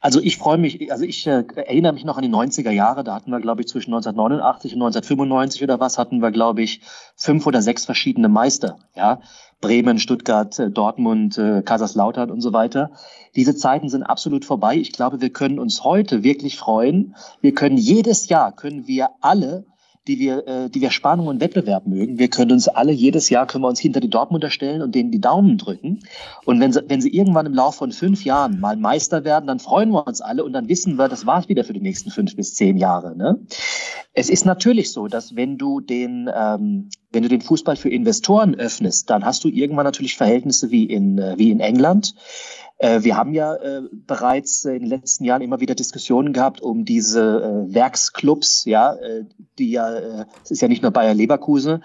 Also 0.00 0.20
ich 0.20 0.36
freue 0.36 0.58
mich, 0.58 0.92
also 0.92 1.04
ich 1.04 1.26
äh, 1.26 1.44
erinnere 1.56 1.92
mich 1.92 2.04
noch 2.04 2.16
an 2.16 2.22
die 2.22 2.28
90er 2.28 2.70
Jahre, 2.70 3.02
da 3.02 3.16
hatten 3.16 3.32
wir, 3.32 3.40
glaube 3.40 3.62
ich, 3.62 3.68
zwischen 3.68 3.92
1989 3.92 4.74
und 4.74 4.82
1995 4.82 5.64
oder 5.64 5.80
was, 5.80 5.98
hatten 5.98 6.20
wir, 6.20 6.30
glaube 6.30 6.62
ich, 6.62 6.82
fünf 7.16 7.46
oder 7.46 7.62
sechs 7.62 7.84
verschiedene 7.84 8.28
Meister, 8.28 8.78
ja. 8.94 9.20
Bremen, 9.60 9.98
Stuttgart, 9.98 10.56
äh, 10.60 10.70
Dortmund, 10.70 11.36
äh, 11.36 11.62
Kaiserslautern 11.62 12.30
und 12.30 12.40
so 12.40 12.52
weiter. 12.52 12.92
Diese 13.34 13.56
Zeiten 13.56 13.88
sind 13.88 14.04
absolut 14.04 14.44
vorbei. 14.44 14.76
Ich 14.76 14.92
glaube, 14.92 15.20
wir 15.20 15.30
können 15.30 15.58
uns 15.58 15.82
heute 15.82 16.22
wirklich 16.22 16.56
freuen. 16.56 17.16
Wir 17.40 17.52
können 17.52 17.76
jedes 17.76 18.28
Jahr, 18.28 18.54
können 18.54 18.86
wir 18.86 19.08
alle 19.20 19.66
die 20.08 20.18
wir, 20.18 20.46
äh, 20.48 20.70
die 20.70 20.80
wir 20.80 20.90
Spannung 20.90 21.28
und 21.28 21.40
Wettbewerb 21.40 21.86
mögen. 21.86 22.18
Wir 22.18 22.28
können 22.28 22.52
uns 22.52 22.66
alle 22.66 22.92
jedes 22.92 23.28
Jahr 23.28 23.46
können 23.46 23.62
wir 23.62 23.68
uns 23.68 23.78
hinter 23.78 24.00
die 24.00 24.10
Dortmunder 24.10 24.50
stellen 24.50 24.82
und 24.82 24.94
denen 24.94 25.10
die 25.10 25.20
Daumen 25.20 25.58
drücken. 25.58 26.00
Und 26.44 26.60
wenn 26.60 26.72
sie, 26.72 26.82
wenn 26.88 27.00
sie 27.00 27.14
irgendwann 27.14 27.46
im 27.46 27.54
Laufe 27.54 27.78
von 27.78 27.92
fünf 27.92 28.24
Jahren 28.24 28.58
mal 28.58 28.76
Meister 28.76 29.24
werden, 29.24 29.46
dann 29.46 29.60
freuen 29.60 29.90
wir 29.90 30.06
uns 30.06 30.20
alle 30.20 30.44
und 30.44 30.54
dann 30.54 30.68
wissen 30.68 30.96
wir, 30.96 31.08
das 31.08 31.26
war's 31.26 31.48
wieder 31.48 31.62
für 31.62 31.74
die 31.74 31.80
nächsten 31.80 32.10
fünf 32.10 32.34
bis 32.34 32.54
zehn 32.54 32.78
Jahre. 32.78 33.16
Ne? 33.16 33.38
Es 34.14 34.30
ist 34.30 34.46
natürlich 34.46 34.90
so, 34.90 35.06
dass 35.06 35.36
wenn 35.36 35.58
du 35.58 35.80
den, 35.80 36.30
ähm, 36.34 36.88
wenn 37.10 37.22
du 37.22 37.28
den 37.28 37.40
Fußball 37.40 37.76
für 37.76 37.88
Investoren 37.88 38.54
öffnest, 38.54 39.08
dann 39.10 39.24
hast 39.24 39.44
du 39.44 39.48
irgendwann 39.48 39.84
natürlich 39.84 40.16
Verhältnisse 40.16 40.70
wie 40.70 40.84
in, 40.84 41.18
äh, 41.18 41.34
wie 41.38 41.50
in 41.50 41.60
England. 41.60 42.14
Äh, 42.78 43.02
wir 43.02 43.16
haben 43.16 43.32
ja 43.32 43.54
äh, 43.54 43.82
bereits 43.92 44.64
in 44.64 44.80
den 44.80 44.88
letzten 44.88 45.24
Jahren 45.24 45.42
immer 45.42 45.60
wieder 45.60 45.74
Diskussionen 45.74 46.32
gehabt 46.32 46.60
um 46.60 46.84
diese 46.84 47.66
Werksclubs, 47.68 48.64
ja, 48.66 48.96
die 49.58 49.70
ja, 49.70 50.26
es 50.42 50.50
ist 50.50 50.62
ja 50.62 50.68
nicht 50.68 50.82
nur 50.82 50.90
Bayer 50.90 51.14
Leverkusen, 51.14 51.82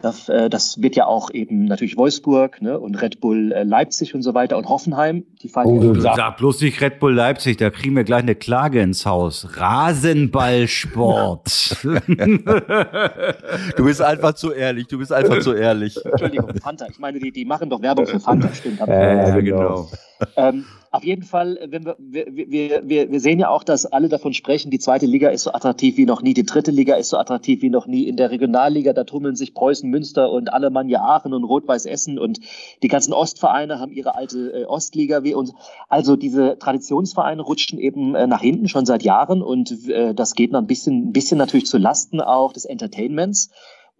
das, 0.00 0.28
äh, 0.28 0.48
das 0.50 0.82
wird 0.82 0.96
ja 0.96 1.06
auch 1.06 1.30
eben 1.30 1.64
natürlich 1.64 1.96
Wolfsburg 1.96 2.60
ne, 2.62 2.78
und 2.78 3.00
Red 3.00 3.20
Bull 3.20 3.52
äh, 3.52 3.62
Leipzig 3.64 4.14
und 4.14 4.22
so 4.22 4.34
weiter 4.34 4.58
und 4.58 4.68
Hoffenheim. 4.68 5.24
Die 5.42 5.48
fallen 5.48 5.68
oh, 5.68 5.94
ja 5.94 6.14
sag 6.14 6.36
bloß 6.38 6.60
nicht 6.60 6.80
Red 6.80 7.00
Bull 7.00 7.14
Leipzig, 7.14 7.56
da 7.56 7.70
kriegen 7.70 7.96
wir 7.96 8.04
gleich 8.04 8.22
eine 8.22 8.34
Klage 8.34 8.80
ins 8.80 9.06
Haus. 9.06 9.48
Rasenballsport. 9.56 11.76
du 13.76 13.84
bist 13.84 14.02
einfach 14.02 14.34
zu 14.34 14.52
ehrlich, 14.52 14.86
du 14.86 14.98
bist 14.98 15.12
einfach 15.12 15.40
zu 15.40 15.54
ehrlich. 15.54 15.98
Entschuldigung, 16.04 16.54
Fanta. 16.60 16.86
Ich 16.90 16.98
meine, 16.98 17.18
die, 17.18 17.32
die 17.32 17.44
machen 17.44 17.68
doch 17.70 17.82
Werbung 17.82 18.06
für 18.06 18.20
Fanta, 18.20 18.54
stimmt. 18.54 18.80
Äh, 18.86 19.42
genau. 19.42 19.88
Ähm, 20.36 20.64
auf 20.92 21.04
jeden 21.04 21.22
Fall, 21.22 21.58
wenn 21.68 21.86
wir, 21.86 21.96
wir, 21.98 22.82
wir, 22.86 23.10
wir, 23.10 23.20
sehen 23.20 23.38
ja 23.38 23.48
auch, 23.48 23.64
dass 23.64 23.86
alle 23.86 24.10
davon 24.10 24.34
sprechen, 24.34 24.70
die 24.70 24.78
zweite 24.78 25.06
Liga 25.06 25.30
ist 25.30 25.44
so 25.44 25.52
attraktiv 25.52 25.96
wie 25.96 26.04
noch 26.04 26.20
nie, 26.20 26.34
die 26.34 26.44
dritte 26.44 26.70
Liga 26.70 26.96
ist 26.96 27.08
so 27.08 27.16
attraktiv 27.16 27.62
wie 27.62 27.70
noch 27.70 27.86
nie. 27.86 28.06
In 28.06 28.16
der 28.16 28.30
Regionalliga, 28.30 28.92
da 28.92 29.04
tummeln 29.04 29.34
sich 29.34 29.54
Preußen, 29.54 29.88
Münster 29.88 30.30
und 30.30 30.52
Alemannia 30.52 31.00
Aachen 31.00 31.32
und 31.32 31.44
Rot-Weiß 31.44 31.86
Essen 31.86 32.18
und 32.18 32.40
die 32.82 32.88
ganzen 32.88 33.14
Ostvereine 33.14 33.80
haben 33.80 33.92
ihre 33.92 34.14
alte 34.14 34.52
äh, 34.52 34.64
Ostliga 34.66 35.24
wie 35.24 35.32
uns. 35.32 35.54
Also 35.88 36.16
diese 36.16 36.58
Traditionsvereine 36.58 37.40
rutschten 37.40 37.78
eben 37.78 38.14
äh, 38.14 38.26
nach 38.26 38.42
hinten 38.42 38.68
schon 38.68 38.84
seit 38.84 39.02
Jahren 39.02 39.40
und 39.40 39.88
äh, 39.88 40.14
das 40.14 40.34
geht 40.34 40.52
noch 40.52 40.60
ein 40.60 40.66
bisschen, 40.66 41.08
ein 41.08 41.12
bisschen 41.12 41.38
natürlich 41.38 41.66
zu 41.66 41.78
Lasten 41.78 42.20
auch 42.20 42.52
des 42.52 42.66
Entertainments. 42.66 43.50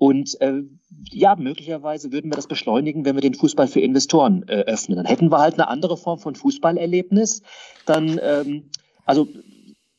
Und 0.03 0.41
äh, 0.41 0.65
ja, 1.13 1.37
möglicherweise 1.37 2.11
würden 2.11 2.29
wir 2.29 2.35
das 2.35 2.49
beschleunigen, 2.49 3.05
wenn 3.05 3.15
wir 3.15 3.21
den 3.21 3.35
Fußball 3.35 3.69
für 3.69 3.79
Investoren 3.79 4.43
äh, 4.49 4.63
öffnen. 4.63 4.97
Dann 4.97 5.07
hätten 5.07 5.31
wir 5.31 5.39
halt 5.39 5.55
eine 5.55 5.69
andere 5.69 5.97
Form 5.97 6.19
von 6.19 6.35
Fußballerlebnis. 6.35 7.43
Dann, 7.87 8.19
ähm, 8.21 8.65
also 9.07 9.29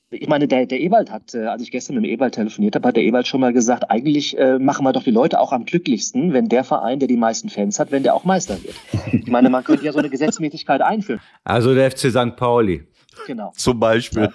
ich 0.09 0.27
meine, 0.27 0.49
der, 0.49 0.65
der 0.65 0.81
Ewald 0.81 1.09
hat, 1.09 1.33
äh, 1.33 1.45
als 1.45 1.61
ich 1.61 1.71
gestern 1.71 1.95
mit 1.95 2.03
dem 2.03 2.11
Ewald 2.11 2.35
telefoniert 2.35 2.75
habe, 2.75 2.89
hat 2.89 2.97
der 2.97 3.03
Ewald 3.03 3.27
schon 3.27 3.39
mal 3.39 3.53
gesagt, 3.53 3.89
eigentlich 3.89 4.37
äh, 4.37 4.59
machen 4.59 4.83
wir 4.85 4.91
doch 4.91 5.03
die 5.03 5.11
Leute 5.11 5.39
auch 5.39 5.53
am 5.53 5.63
glücklichsten, 5.63 6.33
wenn 6.33 6.49
der 6.49 6.65
Verein, 6.65 6.99
der 6.99 7.07
die 7.07 7.15
meisten 7.15 7.47
Fans 7.47 7.79
hat, 7.79 7.93
wenn 7.93 8.03
der 8.03 8.13
auch 8.13 8.25
Meister 8.25 8.61
wird. 8.61 8.75
Ich 9.13 9.31
meine, 9.31 9.49
man 9.49 9.63
könnte 9.63 9.85
ja 9.85 9.93
so 9.93 9.99
eine 9.99 10.09
Gesetzmäßigkeit 10.09 10.81
einführen. 10.81 11.21
Also 11.45 11.73
der 11.73 11.89
FC 11.89 12.11
St. 12.11 12.35
Pauli. 12.35 12.83
Genau. 13.27 13.51
Zum 13.55 13.79
Beispiel. 13.79 14.29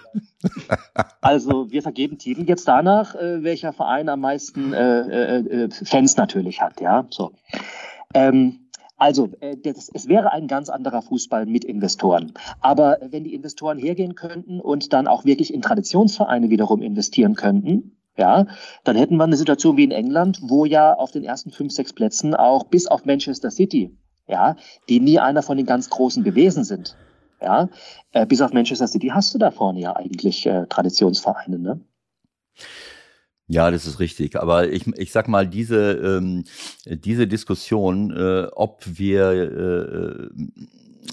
Also 1.21 1.71
wir 1.71 1.83
vergeben 1.83 2.19
Titel 2.19 2.45
jetzt 2.47 2.69
danach, 2.69 3.15
äh, 3.15 3.43
welcher 3.43 3.73
Verein 3.73 4.09
am 4.09 4.21
meisten 4.21 4.73
äh, 4.73 5.01
äh, 5.01 5.65
äh, 5.65 5.71
Fans 5.71 6.17
natürlich 6.17 6.61
hat, 6.61 6.81
ja. 6.81 7.07
So. 7.11 7.33
Ähm, 8.15 8.61
Also, 9.01 9.29
äh, 9.41 9.57
das, 9.57 9.89
es 9.95 10.09
wäre 10.09 10.33
ein 10.33 10.49
ganz 10.49 10.69
anderer 10.69 11.03
Fußball 11.03 11.47
mit 11.47 11.65
Investoren. 11.65 12.33
Aber 12.61 12.99
wenn 13.11 13.23
die 13.23 13.33
Investoren 13.33 13.79
hergehen 13.79 14.17
könnten 14.17 14.61
und 14.61 14.93
dann 14.93 15.07
auch 15.07 15.25
wirklich 15.25 15.55
in 15.55 15.63
Traditionsvereine 15.63 16.51
wiederum 16.51 16.83
investieren 16.83 17.37
könnten, 17.37 17.97
ja, 18.17 18.47
dann 18.83 18.97
hätten 18.97 19.17
wir 19.17 19.23
eine 19.23 19.37
Situation 19.37 19.77
wie 19.77 19.85
in 19.85 19.93
England, 19.93 20.41
wo 20.43 20.65
ja 20.65 20.95
auf 20.95 21.13
den 21.13 21.23
ersten 21.23 21.53
fünf, 21.53 21.73
sechs 21.73 21.93
Plätzen 21.93 22.35
auch 22.35 22.65
bis 22.65 22.89
auf 22.89 23.05
Manchester 23.05 23.53
City, 23.53 23.97
ja, 24.27 24.57
die 24.89 24.99
nie 24.99 25.21
einer 25.21 25.43
von 25.43 25.57
den 25.57 25.67
ganz 25.67 25.89
Großen 25.91 26.25
gewesen 26.25 26.65
sind. 26.65 26.97
Ja, 27.41 27.69
äh, 28.13 28.27
bis 28.27 28.41
auf 28.41 28.53
Manchester 28.53 28.89
City 28.89 29.09
hast 29.09 29.35
du 29.35 29.39
da 29.39 29.51
vorne 29.51 29.81
ja 29.81 29.95
eigentlich 29.95 30.47
äh, 30.47 30.67
Traditionsvereine, 30.67 31.59
ne? 31.59 31.81
Ja, 33.47 33.71
das 33.71 33.87
ist 33.87 33.99
richtig. 33.99 34.37
Aber 34.37 34.69
ich, 34.69 34.87
ich 34.99 35.11
sag 35.11 35.27
mal, 35.27 35.47
diese, 35.47 35.93
ähm, 35.93 36.45
diese 36.85 37.27
Diskussion, 37.27 38.11
äh, 38.11 38.49
ob 38.53 38.83
wir, 38.85 39.31
äh, 39.33 40.29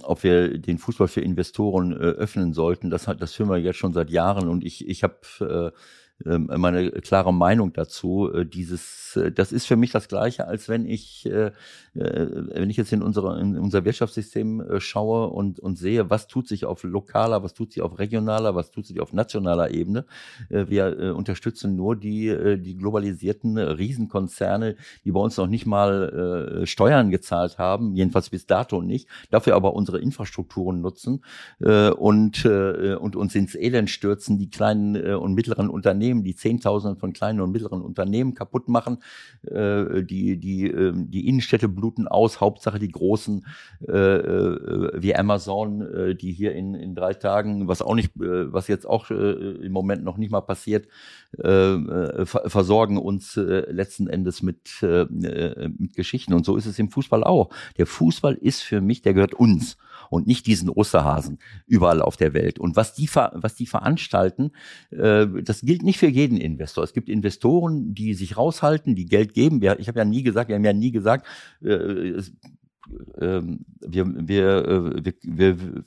ob 0.03 0.23
wir 0.23 0.57
den 0.57 0.78
Fußball 0.78 1.07
für 1.07 1.21
Investoren 1.21 1.93
äh, 1.93 1.95
öffnen 1.95 2.53
sollten, 2.53 2.89
das, 2.89 3.05
das 3.05 3.34
führen 3.34 3.49
wir 3.49 3.57
jetzt 3.57 3.78
schon 3.78 3.93
seit 3.93 4.09
Jahren. 4.09 4.49
Und 4.49 4.65
ich, 4.65 4.86
ich 4.86 5.03
habe 5.03 5.71
äh, 5.73 5.78
meine 6.24 6.91
klare 6.91 7.34
Meinung 7.34 7.74
dazu. 7.74 8.32
Äh, 8.34 8.45
dieses, 8.45 9.18
äh, 9.18 9.32
das 9.32 9.51
ist 9.51 9.66
für 9.66 9.76
mich 9.76 9.91
das 9.91 10.07
Gleiche, 10.07 10.47
als 10.47 10.70
wenn 10.70 10.86
ich, 10.86 11.26
äh, 11.26 11.51
wenn 11.93 12.70
ich 12.70 12.78
jetzt 12.78 12.93
in, 12.93 13.01
unsere, 13.01 13.39
in 13.39 13.57
unser 13.57 13.84
Wirtschaftssystem 13.86 14.63
schaue 14.80 15.28
und, 15.28 15.59
und 15.59 15.78
sehe, 15.78 16.09
was 16.09 16.28
tut 16.28 16.47
sich 16.47 16.66
auf 16.66 16.84
lokaler, 16.84 17.43
was 17.43 17.53
tut 17.53 17.74
sich 17.74 17.82
auf 17.82 17.99
regionaler, 17.99 18.55
was 18.55 18.72
tut 18.72 18.86
sich 18.86 18.99
auf 18.99 19.13
nationaler 19.13 19.72
Ebene. 19.72 20.05
Wir 20.49 21.16
unterstützen 21.16 21.78
nur 21.78 21.95
die, 21.95 22.57
die 22.59 22.76
globalisierten 22.76 23.57
Riesenkonzerne, 23.57 24.76
die 25.05 25.11
bei 25.13 25.22
uns 25.22 25.38
noch 25.38 25.47
nicht 25.47 25.66
mal 25.66 26.63
Steuern 26.66 27.11
gezahlt 27.11 27.57
haben, 27.57 27.95
jedenfalls 27.95 28.30
bis 28.30 28.45
dato 28.45 28.82
nicht, 28.82 29.07
dafür 29.30 29.55
aber 29.55 29.74
unsere 29.74 29.99
Infrastrukturen 29.99 30.82
nutzen 30.82 31.24
und, 31.59 32.45
und 32.45 33.16
uns 33.16 33.36
ins 33.36 33.55
Elend 33.55 33.89
stürzen, 33.89 34.38
die 34.38 34.49
kleinen 34.49 35.16
und 35.16 35.34
mittleren 35.34 35.70
Unternehmen 35.70 36.04
Unternehmen, 36.05 36.23
die 36.23 36.35
Zehntausende 36.35 36.99
von 36.99 37.13
kleinen 37.13 37.41
und 37.41 37.51
mittleren 37.51 37.81
Unternehmen 37.81 38.33
kaputt 38.33 38.67
machen. 38.67 38.99
Äh, 39.43 40.03
die, 40.03 40.37
die, 40.37 40.67
äh, 40.67 40.93
die 40.95 41.27
Innenstädte 41.27 41.67
bluten 41.67 42.07
aus, 42.07 42.41
Hauptsache 42.41 42.79
die 42.79 42.89
großen 42.89 43.45
äh, 43.87 43.91
äh, 43.91 44.91
wie 44.95 45.15
Amazon, 45.15 45.81
äh, 45.81 46.15
die 46.15 46.31
hier 46.31 46.53
in, 46.53 46.75
in 46.75 46.95
drei 46.95 47.13
Tagen, 47.13 47.67
was 47.67 47.81
auch 47.81 47.95
nicht, 47.95 48.15
äh, 48.17 48.53
was 48.53 48.67
jetzt 48.67 48.85
auch 48.85 49.09
im 49.09 49.71
Moment 49.71 50.03
noch 50.03 50.17
nicht 50.17 50.31
mal 50.31 50.41
passiert, 50.41 50.87
ver 51.37 52.25
versorgen 52.25 52.97
uns 52.97 53.35
letzten 53.35 54.07
Endes 54.07 54.41
mit, 54.41 54.81
mit 54.81 55.95
Geschichten. 55.95 56.33
Und 56.33 56.45
so 56.45 56.55
ist 56.55 56.65
es 56.65 56.79
im 56.79 56.89
Fußball 56.89 57.23
auch. 57.23 57.49
Der 57.77 57.85
Fußball 57.85 58.35
ist 58.35 58.61
für 58.61 58.81
mich, 58.81 59.01
der 59.01 59.13
gehört 59.13 59.33
uns 59.33 59.77
und 60.09 60.27
nicht 60.27 60.47
diesen 60.47 60.69
Osterhasen 60.69 61.39
überall 61.67 62.01
auf 62.01 62.17
der 62.17 62.33
Welt. 62.33 62.59
Und 62.59 62.75
was 62.75 62.93
die, 62.93 63.07
was 63.07 63.55
die 63.55 63.65
veranstalten, 63.65 64.51
äh, 64.91 65.27
das 65.43 65.61
gilt 65.61 65.83
nicht 65.83 65.99
für 65.99 66.07
jeden 66.07 66.37
Investor. 66.37 66.83
Es 66.83 66.93
gibt 66.93 67.09
Investoren, 67.09 67.93
die 67.93 68.13
sich 68.13 68.37
raushalten, 68.37 68.95
die 68.95 69.05
Geld 69.05 69.33
geben. 69.33 69.61
Ich 69.77 69.87
habe 69.87 69.99
ja 69.99 70.05
nie 70.05 70.23
gesagt, 70.23 70.49
wir 70.49 70.55
haben 70.55 70.65
ja 70.65 70.73
nie 70.73 70.91
gesagt, 70.91 71.25
äh, 71.61 72.21
ähm, 73.19 73.65
wir, 73.79 74.05
wir, 74.27 74.67
äh, 74.67 75.03
wir, 75.23 75.57
wir, 75.57 75.83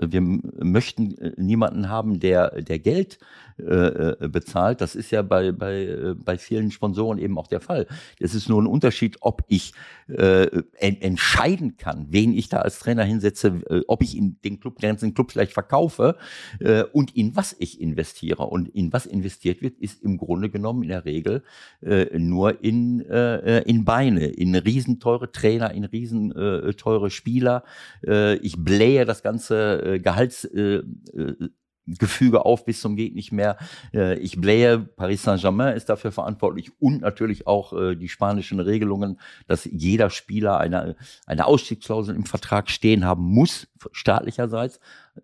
wir 0.00 0.20
möchten 0.20 1.16
niemanden 1.36 1.88
haben, 1.88 2.20
der, 2.20 2.62
der 2.62 2.78
Geld 2.78 3.18
äh, 3.58 4.24
äh, 4.24 4.28
bezahlt. 4.28 4.80
Das 4.80 4.94
ist 4.94 5.10
ja 5.10 5.22
bei, 5.22 5.50
bei, 5.50 5.82
äh, 5.82 6.14
bei 6.14 6.38
vielen 6.38 6.70
Sponsoren 6.70 7.18
eben 7.18 7.36
auch 7.38 7.48
der 7.48 7.60
Fall. 7.60 7.86
Es 8.20 8.34
ist 8.34 8.48
nur 8.48 8.62
ein 8.62 8.66
Unterschied, 8.66 9.16
ob 9.20 9.42
ich 9.48 9.72
äh, 10.08 10.46
en 10.78 11.00
entscheiden 11.00 11.76
kann, 11.76 12.06
wen 12.10 12.32
ich 12.32 12.48
da 12.48 12.58
als 12.58 12.78
Trainer 12.78 13.02
hinsetze, 13.02 13.60
äh, 13.68 13.80
ob 13.88 14.02
ich 14.02 14.16
in 14.16 14.40
den 14.44 14.60
Club, 14.60 14.78
ganzen 14.80 15.12
Club 15.12 15.32
vielleicht 15.32 15.52
verkaufe 15.52 16.16
äh, 16.60 16.84
und 16.84 17.16
in 17.16 17.34
was 17.34 17.56
ich 17.58 17.80
investiere. 17.80 18.44
Und 18.44 18.68
in 18.68 18.92
was 18.92 19.06
investiert 19.06 19.60
wird, 19.60 19.78
ist 19.78 20.02
im 20.04 20.18
Grunde 20.18 20.50
genommen 20.50 20.84
in 20.84 20.90
der 20.90 21.04
Regel 21.04 21.42
äh, 21.82 22.16
nur 22.16 22.62
in, 22.62 23.00
äh, 23.00 23.62
in 23.62 23.84
Beine, 23.84 24.26
in 24.26 24.54
riesenteure 24.54 25.32
Trainer, 25.32 25.72
in 25.72 25.84
riesenteure 25.84 27.10
Spieler. 27.10 27.64
Äh, 28.06 28.36
ich 28.36 28.56
blähe 28.56 29.04
das 29.04 29.22
ganze 29.22 30.00
Gehalts 30.00 30.44
äh, 30.44 30.82
Gefüge 31.98 32.44
auf 32.44 32.64
bis 32.64 32.80
zum 32.80 32.96
geht 32.96 33.14
nicht 33.14 33.32
mehr. 33.32 33.56
Äh, 33.94 34.18
ich 34.18 34.40
blähe, 34.40 34.78
Paris 34.78 35.22
Saint-Germain 35.22 35.76
ist 35.76 35.88
dafür 35.88 36.12
verantwortlich 36.12 36.72
und 36.80 37.00
natürlich 37.00 37.46
auch 37.46 37.72
äh, 37.72 37.96
die 37.96 38.08
spanischen 38.08 38.60
Regelungen, 38.60 39.18
dass 39.46 39.64
jeder 39.64 40.10
Spieler 40.10 40.58
eine, 40.58 40.96
eine 41.26 41.46
Ausstiegsklausel 41.46 42.14
im 42.14 42.24
Vertrag 42.24 42.70
stehen 42.70 43.04
haben 43.04 43.22
muss, 43.22 43.68
staatlicherseits. 43.92 44.80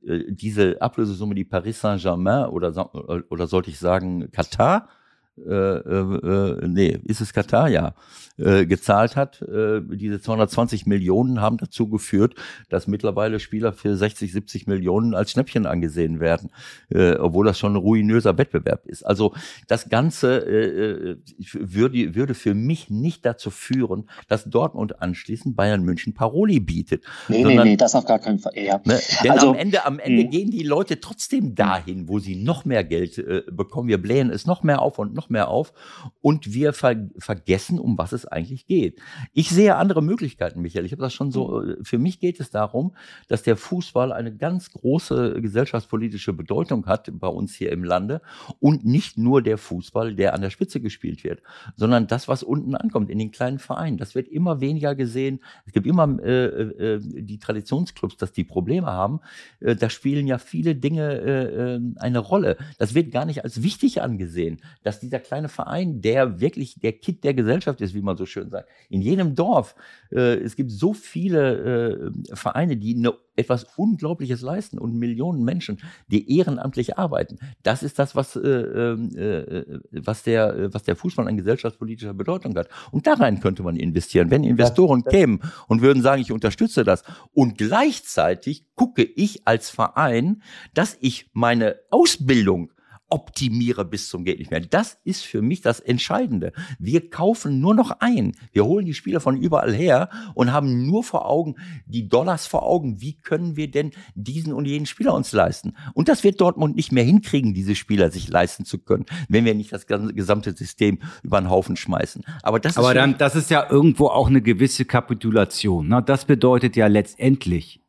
Äh, 0.07 0.25
diese 0.29 0.81
Ablösesumme, 0.81 1.35
die 1.35 1.45
Paris 1.45 1.81
Saint-Germain 1.81 2.47
oder, 2.47 2.91
oder 3.31 3.47
sollte 3.47 3.71
ich 3.71 3.79
sagen 3.79 4.31
Katar, 4.31 4.89
äh, 5.37 5.51
äh, 5.51 6.69
nee, 6.69 6.99
ist 7.05 7.21
es 7.21 7.33
Katar, 7.33 7.69
ja, 7.69 7.95
äh, 8.39 8.67
gezahlt 8.67 9.17
hat. 9.17 9.43
Äh, 9.43 9.81
diese 9.83 10.21
220 10.21 10.87
Millionen 10.87 11.41
haben 11.41 11.57
dazu 11.57 11.89
geführt, 11.89 12.35
dass 12.69 12.87
mittlerweile 12.87 13.41
Spieler 13.41 13.73
für 13.73 13.97
60, 13.97 14.33
70 14.33 14.67
Millionen 14.67 15.15
als 15.15 15.31
Schnäppchen 15.31 15.67
angesehen 15.67 16.21
werden, 16.21 16.51
äh, 16.89 17.15
obwohl 17.15 17.47
das 17.47 17.59
schon 17.59 17.75
ein 17.75 17.77
ruinöser 17.77 18.37
Wettbewerb 18.39 18.87
ist. 18.87 19.05
Also 19.05 19.35
das 19.69 19.89
Ganze 19.89 20.39
äh, 20.39 21.11
äh 21.11 21.17
würde, 21.55 22.15
würde 22.15 22.35
für 22.35 22.55
mich 22.55 22.91
nicht 22.91 23.25
dazu 23.25 23.51
führen, 23.51 24.09
dass 24.29 24.45
Dortmund 24.45 25.01
anschließend 25.01 25.57
Bayern 25.57 25.83
München 25.83 26.15
Paroli 26.15 26.61
bietet. 26.61 27.05
Nee, 27.29 27.43
sondern, 27.43 27.65
nee, 27.65 27.71
nee, 27.73 27.77
das 27.77 27.95
auf 27.95 28.07
gar 28.07 28.19
keinen 28.19 28.39
Fall. 28.39 28.53
Ja. 28.57 28.81
Ne, 28.85 29.01
denn 29.23 29.31
also, 29.31 29.51
am 29.51 29.57
Ende, 29.57 29.85
am 29.85 29.99
Ende 29.99 30.23
hm. 30.23 30.31
gehen 30.31 30.51
die 30.51 30.63
Leute 30.63 31.01
trotzdem 31.01 31.55
dahin, 31.55 32.09
wo 32.09 32.19
sie 32.19 32.37
noch 32.37 32.65
mehr 32.65 32.85
Geld 32.85 33.19
äh, 33.19 33.43
bekommen. 33.51 33.89
Wir 33.89 34.01
blähen 34.01 34.31
es 34.31 34.47
noch 34.47 34.63
mehr 34.63 34.83
auf 34.83 34.99
und 34.99 35.15
noch 35.15 35.24
mehr 35.31 35.49
auf 35.49 35.73
und 36.21 36.53
wir 36.53 36.73
ver 36.73 37.09
vergessen, 37.19 37.79
um 37.79 37.99
was 37.99 38.13
es 38.13 38.27
eigentlich 38.27 38.67
geht. 38.67 39.01
Ich 39.33 39.51
sehe 39.51 39.77
andere 39.77 40.03
Möglichkeiten, 40.03 40.61
Michael. 40.61 40.85
Ich 40.85 40.93
habe 40.93 41.03
das 41.03 41.15
schon 41.15 41.31
so, 41.31 41.61
mhm. 41.61 41.77
für 41.83 41.99
mich 41.99 42.21
geht 42.21 42.41
es 42.41 42.51
darum, 42.51 42.95
dass 43.29 43.43
der 43.43 43.57
Fußball 43.57 44.13
eine 44.13 44.35
ganz 44.35 44.71
große 44.71 45.41
gesellschaftspolitische 45.41 46.33
Bedeutung 46.33 46.87
hat 46.87 47.11
bei 47.13 47.29
uns 47.29 47.55
hier 47.55 47.73
im 47.73 47.85
Lande 47.85 48.21
und 48.61 48.85
nicht 48.85 49.19
nur 49.19 49.43
der 49.43 49.59
Fußball, 49.59 50.15
der 50.15 50.35
an 50.35 50.41
der 50.41 50.51
Spitze 50.51 50.81
gespielt 50.81 51.25
wird, 51.25 51.43
sondern 51.77 52.07
das, 52.07 52.29
was 52.29 52.43
unten 52.43 52.75
ankommt 52.75 53.11
in 53.11 53.19
den 53.19 53.31
kleinen 53.31 53.59
Vereinen. 53.59 53.99
Das 53.99 54.15
wird 54.15 54.29
immer 54.29 54.61
weniger 54.61 54.95
gesehen. 54.95 55.41
Es 55.67 55.73
gibt 55.73 55.87
immer 55.87 56.19
äh, 56.23 56.45
äh, 56.45 57.01
die 57.01 57.39
Traditionsclubs, 57.39 58.17
dass 58.17 58.33
die 58.33 58.45
Probleme 58.45 58.87
haben. 58.87 59.21
Äh, 59.61 59.77
da 59.77 59.91
spielen 59.91 60.27
ja 60.27 60.39
viele 60.39 60.75
Dinge 60.75 61.21
äh, 61.21 61.75
äh, 61.75 61.81
eine 61.97 62.19
Rolle. 62.19 62.57
Das 62.79 62.95
wird 62.95 63.11
gar 63.11 63.25
nicht 63.25 63.45
als 63.45 63.63
wichtig 63.63 64.03
angesehen, 64.03 64.61
dass 64.83 65.01
dieser 65.15 65.21
kleine 65.21 65.49
Verein, 65.49 66.01
der 66.01 66.41
wirklich 66.41 66.81
der 66.81 66.93
Kit 66.93 67.23
der 67.23 67.35
Gesellschaft 67.35 67.81
ist, 67.81 67.95
wie 67.95 68.03
man 68.03 68.17
so 68.17 68.27
schön 68.27 68.51
sagt. 68.51 68.69
In 68.89 69.01
jedem 69.01 69.35
Dorf. 69.35 69.75
Äh, 70.11 70.39
es 70.39 70.57
gibt 70.57 70.73
so 70.73 70.93
viele 70.93 72.11
äh, 72.31 72.35
Vereine, 72.35 72.77
die 72.77 72.97
eine, 72.97 73.15
etwas 73.37 73.65
Unglaubliches 73.77 74.43
leisten 74.43 74.79
und 74.79 74.95
Millionen 74.95 75.45
Menschen, 75.45 75.81
die 76.09 76.37
ehrenamtlich 76.37 76.99
arbeiten. 76.99 77.39
Das 77.63 77.83
ist 77.83 77.99
das, 77.99 78.15
was, 78.15 78.37
äh, 78.37 78.41
ähm, 78.41 79.11
äh, 79.17 79.81
was, 79.91 80.23
der, 80.23 80.73
was 80.73 80.85
der 80.85 80.97
Fußball 80.97 81.27
an 81.27 81.37
gesellschaftspolitischer 81.37 82.15
Bedeutung 82.15 82.57
hat. 82.57 82.69
Und 82.93 83.07
da 83.07 83.15
rein 83.15 83.41
könnte 83.41 83.63
man 83.63 83.77
investieren. 83.77 84.31
Wenn 84.31 84.45
Investoren 84.45 85.03
das, 85.03 85.13
das 85.13 85.21
kämen 85.21 85.41
und 85.69 85.83
würden 85.83 86.03
sagen, 86.03 86.23
ich 86.23 86.33
unterstütze 86.33 86.85
das 86.85 87.03
und 87.33 87.59
gleichzeitig 87.59 88.67
gucke 88.75 89.03
ich 89.03 89.47
als 89.47 89.71
Verein, 89.71 90.43
dass 90.75 90.97
ich 91.01 91.31
meine 91.33 91.77
Ausbildung 91.91 92.71
optimiere 93.09 93.85
bis 93.85 94.09
zum 94.09 94.25
geht 94.25 94.39
nicht 94.39 94.51
mehr. 94.51 94.61
Das 94.61 94.99
ist 95.05 95.25
für 95.25 95.43
mich 95.43 95.61
das 95.61 95.81
Entscheidende. 95.81 96.53
Wir 96.79 97.11
kaufen 97.11 97.61
nur 97.61 97.75
noch 97.75 98.01
ein. 98.01 98.33
Wir 98.53 98.65
holen 98.65 98.87
die 98.87 98.95
Spieler 98.95 99.21
von 99.21 99.37
überall 99.37 99.75
her 99.75 100.09
und 100.35 100.53
haben 100.53 100.87
nur 100.87 101.05
vor 101.05 101.29
Augen 101.29 101.57
die 101.87 102.09
Dollars 102.09 102.47
vor 102.47 102.65
Augen. 102.65 103.01
Wie 103.01 103.15
können 103.15 103.57
wir 103.57 103.71
denn 103.71 103.93
diesen 104.15 104.53
und 104.53 104.67
jenen 104.67 104.87
Spieler 104.87 105.15
uns 105.15 105.33
leisten? 105.33 105.77
Und 105.93 106.09
das 106.09 106.25
wird 106.25 106.41
Dortmund 106.41 106.77
nicht 106.77 106.93
mehr 106.93 107.05
hinkriegen, 107.05 107.55
diese 107.55 107.75
Spieler 107.75 108.11
sich 108.11 108.29
leisten 108.29 108.65
zu 108.65 108.79
können, 108.79 109.07
wenn 109.29 109.45
wir 109.45 109.55
nicht 109.55 109.73
das 109.73 109.87
gesamte 109.87 110.57
System 110.57 110.99
über 111.23 111.41
den 111.41 111.51
Haufen 111.51 111.77
schmeißen. 111.77 112.25
Aber 112.43 112.59
das 112.59 112.77
Aber 112.77 112.89
ist 112.89 112.97
dann, 112.97 113.19
das 113.19 113.37
ist 113.37 113.51
ja 113.51 113.71
irgendwo 113.71 114.09
auch 114.09 114.29
eine 114.29 114.43
gewisse 114.43 114.85
Kapitulation. 114.85 115.89
Ne? 115.89 116.03
Das 116.03 116.25
bedeutet 116.25 116.75
ja 116.75 116.87
letztendlich, 116.87 117.84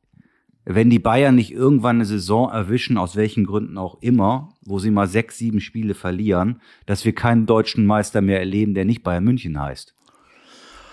wenn 0.65 0.89
die 0.89 0.99
Bayern 0.99 1.35
nicht 1.35 1.51
irgendwann 1.51 1.97
eine 1.97 2.05
Saison 2.05 2.51
erwischen, 2.51 2.97
aus 2.97 3.15
welchen 3.15 3.45
Gründen 3.45 3.77
auch 3.77 4.01
immer, 4.01 4.49
wo 4.61 4.79
sie 4.79 4.89
mal 4.89 5.07
sechs, 5.07 5.37
sieben 5.37 5.61
Spiele 5.61 5.93
verlieren, 5.93 6.59
dass 6.87 7.05
wir 7.05 7.13
keinen 7.13 7.45
deutschen 7.45 7.85
Meister 7.85 8.21
mehr 8.21 8.39
erleben, 8.39 8.73
der 8.73 8.85
nicht 8.85 9.03
Bayern 9.03 9.23
München 9.23 9.61
heißt. 9.61 9.95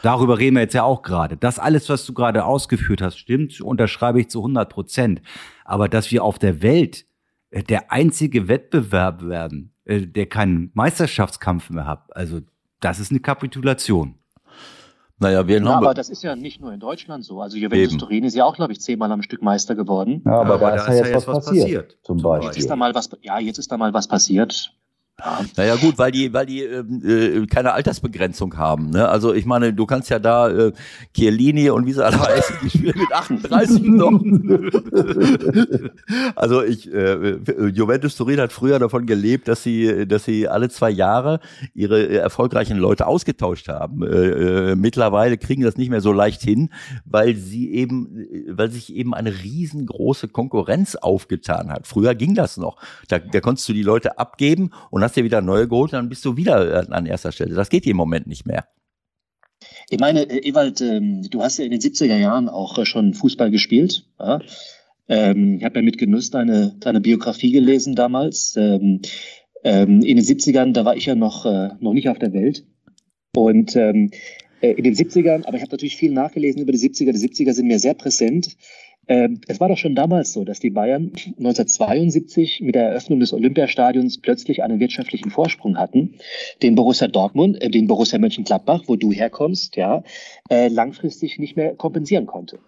Darüber 0.03 0.39
reden 0.39 0.57
wir 0.57 0.63
jetzt 0.63 0.75
ja 0.75 0.83
auch 0.83 1.03
gerade. 1.03 1.37
Das 1.37 1.59
alles, 1.59 1.89
was 1.89 2.05
du 2.05 2.13
gerade 2.13 2.45
ausgeführt 2.45 3.01
hast, 3.01 3.19
stimmt, 3.19 3.61
unterschreibe 3.61 4.21
ich 4.21 4.29
zu 4.29 4.41
100 4.41 4.69
Prozent. 4.69 5.23
Aber 5.65 5.89
dass 5.89 6.11
wir 6.11 6.25
auf 6.25 6.39
der 6.39 6.61
Welt 6.61 7.07
äh, 7.51 7.63
der 7.63 7.93
einzige 7.93 8.49
Wettbewerb 8.49 9.23
werden, 9.23 9.73
äh, 9.85 10.01
der 10.01 10.27
keinen 10.27 10.71
Meisterschaftskampf 10.75 11.71
mehr 11.71 11.87
hat, 11.87 12.15
also 12.17 12.41
das 12.81 12.99
ist 12.99 13.13
eine 13.13 13.21
Kapitulation. 13.21 14.17
Naja, 15.23 15.47
wir 15.47 15.63
ja, 15.63 15.71
aber 15.71 15.95
das 15.95 16.09
ist 16.09 16.25
ja 16.25 16.35
nicht 16.35 16.61
nur 16.61 16.73
in 16.73 16.81
Deutschland 16.81 17.25
so. 17.25 17.41
Also 17.41 17.57
Juventus 17.57 17.97
Turin 17.97 18.25
ist 18.25 18.35
ja 18.35 18.45
auch, 18.45 18.57
glaube 18.57 18.73
ich, 18.73 18.81
zehnmal 18.81 19.13
am 19.13 19.23
Stück 19.23 19.41
Meister 19.41 19.77
geworden. 19.77 20.21
Ja, 20.27 20.41
aber, 20.41 20.49
ja, 20.49 20.55
aber 20.55 20.71
da, 20.71 20.75
ist 20.75 20.89
ja 20.89 20.95
jetzt, 20.95 21.07
jetzt 21.07 21.29
was 21.29 21.45
passiert, 21.45 21.63
passiert 21.63 21.99
zum 22.03 22.17
Beispiel. 22.21 22.49
Jetzt 22.49 22.59
ist 22.59 22.69
da 22.69 22.75
mal 22.75 22.93
was, 22.93 23.09
ja, 23.21 23.39
jetzt 23.39 23.59
ist 23.59 23.71
da 23.71 23.77
mal 23.77 23.95
was 23.95 24.09
passiert. 24.09 24.75
Ja. 25.21 25.41
Naja 25.57 25.77
gut, 25.77 25.99
weil 25.99 26.11
die, 26.11 26.33
weil 26.33 26.47
die 26.47 26.63
ähm, 26.63 27.03
äh, 27.05 27.47
keine 27.47 27.75
Altersbegrenzung 27.75 28.57
haben. 28.57 28.89
Ne? 28.91 29.09
Also 29.09 29.35
ich 29.35 29.45
meine, 29.45 29.75
du 29.75 29.87
kannst 29.87 30.11
ja 30.11 30.19
da 30.19 30.49
äh, 30.49 30.73
Chiellini 31.15 31.71
und 31.71 31.87
wie 31.87 31.93
sie 31.93 32.05
alle 32.05 32.19
heißen, 32.19 32.57
die 32.63 32.71
spielen 32.71 32.99
mit 32.99 33.13
38 33.13 33.83
noch. 33.83 34.11
also 36.35 36.63
ich, 36.63 36.93
äh, 36.93 37.37
Juventus 37.69 38.17
Turin 38.17 38.41
hat 38.41 38.53
früher 38.53 38.79
davon 38.79 39.07
gelebt, 39.07 39.49
dass 39.49 39.63
sie, 39.63 40.09
dass 40.09 40.25
sie 40.25 40.49
alle 40.49 40.71
zwei 40.71 40.91
Jahre 40.91 41.41
ihre 41.75 42.09
erfolgreichen 42.09 42.79
Leute 42.79 43.07
ausgetauscht 43.07 43.69
haben. 43.69 44.03
Äh, 44.03 44.71
äh, 44.71 44.77
mittlerweile 44.77 45.37
kriegen 45.37 45.63
das 45.63 45.77
nicht 45.77 45.91
mehr 45.91 46.01
so 46.01 46.13
leicht 46.13 46.41
hin, 46.41 46.71
weil 47.05 47.37
sie 47.37 47.75
eben, 47.75 48.27
weil 48.49 48.71
sich 48.71 48.95
eben 48.95 49.13
eine 49.15 49.43
riesengroße 49.43 50.29
Konkurrenz 50.29 50.97
aufgetan 50.97 51.71
hat. 51.71 51.87
Früher 51.87 52.15
ging 52.15 52.35
das 52.35 52.57
noch. 52.57 52.79
Da, 53.09 53.19
da 53.19 53.41
konntest 53.41 53.69
du 53.69 53.75
die 53.75 53.83
Leute 53.83 54.19
abgeben 54.19 54.71
und 54.91 55.02
hast 55.03 55.13
hast 55.13 55.17
dir 55.17 55.25
wieder 55.25 55.43
neue 55.43 55.69
geholt, 55.69 55.93
dann 55.93 56.09
bist 56.09 56.25
du 56.25 56.37
wieder 56.37 56.83
äh, 56.83 56.87
an 56.91 57.07
erster 57.07 57.33
Stelle. 57.33 57.55
Das 57.55 57.69
geht 57.69 57.87
im 57.87 57.97
Moment 57.97 58.27
nicht 58.27 58.47
mehr. 58.47 58.67
Ich 59.91 60.01
meine, 60.01 60.23
äh, 60.23 60.49
Ewald, 60.49 60.81
ähm, 60.81 61.23
du 61.31 61.43
hast 61.43 61.59
ja 61.59 61.65
in 61.65 61.71
den 61.71 61.81
70er 61.81 62.17
Jahren 62.17 62.49
auch 62.49 62.79
äh, 62.79 62.87
schon 62.87 63.15
Fußball 63.15 63.51
gespielt. 63.51 64.07
Ja? 64.19 64.41
Ähm, 65.09 65.59
ich 65.59 65.65
habe 65.65 65.81
ja 65.81 65.83
mit 65.83 65.99
Genuss 65.99 66.31
deine, 66.31 66.75
deine 66.81 67.01
Biografie 67.01 67.53
gelesen 67.53 67.95
damals. 67.95 68.57
Ähm, 68.57 69.01
in 69.65 70.03
den 70.03 70.19
70ern, 70.19 70.73
da 70.73 70.85
war 70.85 70.97
ich 70.97 71.07
ja 71.07 71.15
noch, 71.15 71.45
noch 71.45 71.93
nicht 71.93 72.09
auf 72.09 72.19
der 72.19 72.33
Welt. 72.33 72.67
Und 73.37 73.77
in 73.77 74.11
den 74.61 74.95
70ern, 74.95 75.47
aber 75.47 75.57
ich 75.57 75.63
habe 75.63 75.71
natürlich 75.71 75.95
viel 75.95 76.11
nachgelesen 76.11 76.63
über 76.63 76.73
die 76.73 76.79
70er. 76.79 77.13
Die 77.13 77.29
70er 77.29 77.53
sind 77.53 77.69
mir 77.69 77.79
sehr 77.79 77.95
präsent. 77.95 78.57
Ähm, 79.09 79.41
es 79.49 79.59
war 79.59 79.69
doch 79.69 79.79
schon 79.79 79.97
damals 79.97 80.33
so, 80.33 80.45
dass 80.45 80.61
die 80.61 80.71
Bayern 80.71 81.13
1972 81.39 82.61
mit 82.61 82.77
der 82.77 82.91
Eröffnung 82.91 83.19
des 83.19 83.33
Olympiastadions 83.33 84.19
plötzlich 84.19 84.63
einen 84.63 84.79
wirtschaftlichen 84.79 85.31
Vorsprung 85.31 85.77
hatten, 85.77 86.15
den 86.63 86.77
Borussia 86.77 87.09
Dortmund, 87.09 87.61
äh, 87.61 87.69
den 87.69 87.89
Borussia 87.89 88.19
Mönchengladbach, 88.21 88.85
wo 88.87 88.95
du 88.95 89.11
herkommst, 89.11 89.75
ja, 89.77 90.05
äh, 90.51 90.69
langfristig 90.69 91.41
nicht 91.41 91.57
mehr 91.57 91.75
kompensieren 91.75 92.27
konnte. 92.27 92.61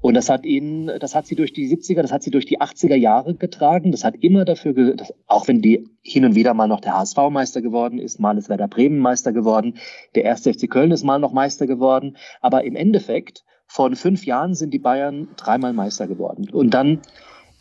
Und 0.00 0.14
das 0.14 0.28
hat 0.28 0.44
ihnen, 0.44 0.90
das 0.98 1.14
hat 1.14 1.26
sie 1.26 1.34
durch 1.34 1.52
die 1.52 1.68
70er, 1.68 2.02
das 2.02 2.12
hat 2.12 2.22
sie 2.22 2.30
durch 2.30 2.46
die 2.46 2.60
80er 2.60 2.94
Jahre 2.94 3.34
getragen. 3.34 3.90
Das 3.90 4.04
hat 4.04 4.16
immer 4.20 4.44
dafür, 4.44 4.94
dass, 4.94 5.14
auch 5.26 5.48
wenn 5.48 5.62
die 5.62 5.88
hin 6.02 6.24
und 6.24 6.34
wieder 6.34 6.52
mal 6.54 6.68
noch 6.68 6.80
der 6.80 6.96
HSV 6.98 7.16
Meister 7.30 7.62
geworden 7.62 7.98
ist, 7.98 8.20
mal 8.20 8.36
ist 8.36 8.48
Werder 8.48 8.68
Bremen 8.68 8.98
Meister 8.98 9.32
geworden, 9.32 9.74
der 10.14 10.24
erste 10.24 10.52
FC 10.52 10.68
Köln 10.70 10.90
ist 10.90 11.04
mal 11.04 11.18
noch 11.18 11.32
Meister 11.32 11.66
geworden, 11.66 12.16
aber 12.40 12.64
im 12.64 12.76
Endeffekt 12.76 13.44
vor 13.74 13.90
fünf 13.96 14.24
Jahren 14.24 14.54
sind 14.54 14.72
die 14.72 14.78
Bayern 14.78 15.26
dreimal 15.36 15.72
Meister 15.72 16.06
geworden. 16.06 16.48
Und 16.48 16.70
dann, 16.70 17.00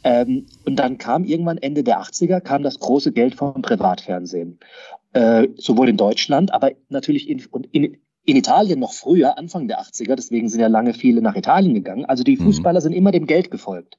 ähm, 0.03 0.45
und 0.63 0.75
dann 0.75 0.99
kam 0.99 1.23
irgendwann 1.23 1.57
Ende 1.57 1.83
der 1.83 2.01
80er, 2.01 2.39
kam 2.39 2.61
das 2.61 2.79
große 2.79 3.13
Geld 3.13 3.33
vom 3.33 3.63
Privatfernsehen. 3.63 4.59
Äh, 5.13 5.47
sowohl 5.57 5.89
in 5.89 5.97
Deutschland, 5.97 6.53
aber 6.53 6.73
natürlich 6.89 7.27
in, 7.27 7.43
und 7.49 7.65
in, 7.73 7.97
in 8.25 8.35
Italien 8.35 8.79
noch 8.79 8.93
früher, 8.93 9.39
Anfang 9.39 9.67
der 9.67 9.81
80er, 9.81 10.13
deswegen 10.15 10.49
sind 10.49 10.59
ja 10.59 10.67
lange 10.67 10.93
viele 10.93 11.19
nach 11.23 11.35
Italien 11.35 11.73
gegangen. 11.73 12.05
Also 12.05 12.23
die 12.23 12.37
mhm. 12.37 12.43
Fußballer 12.43 12.79
mhm. 12.79 12.83
sind 12.83 12.93
immer 12.93 13.11
dem 13.11 13.25
Geld 13.25 13.49
gefolgt. 13.49 13.97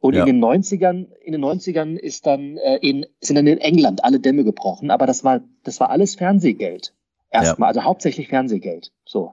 Und 0.00 0.16
ja. 0.16 0.26
in 0.26 0.26
den 0.26 0.44
90ern, 0.44 1.06
in 1.22 1.32
den 1.32 1.42
90ern 1.42 1.96
ist 1.96 2.26
dann 2.26 2.58
äh, 2.58 2.76
in, 2.82 3.06
sind 3.20 3.36
dann 3.36 3.46
in 3.46 3.56
England 3.56 4.04
alle 4.04 4.20
Dämme 4.20 4.44
gebrochen, 4.44 4.90
aber 4.90 5.06
das 5.06 5.24
war, 5.24 5.40
das 5.62 5.80
war 5.80 5.88
alles 5.88 6.14
Fernsehgeld. 6.14 6.92
Erstmal, 7.30 7.68
ja. 7.68 7.70
also 7.70 7.84
hauptsächlich 7.84 8.28
Fernsehgeld. 8.28 8.92
So. 9.06 9.32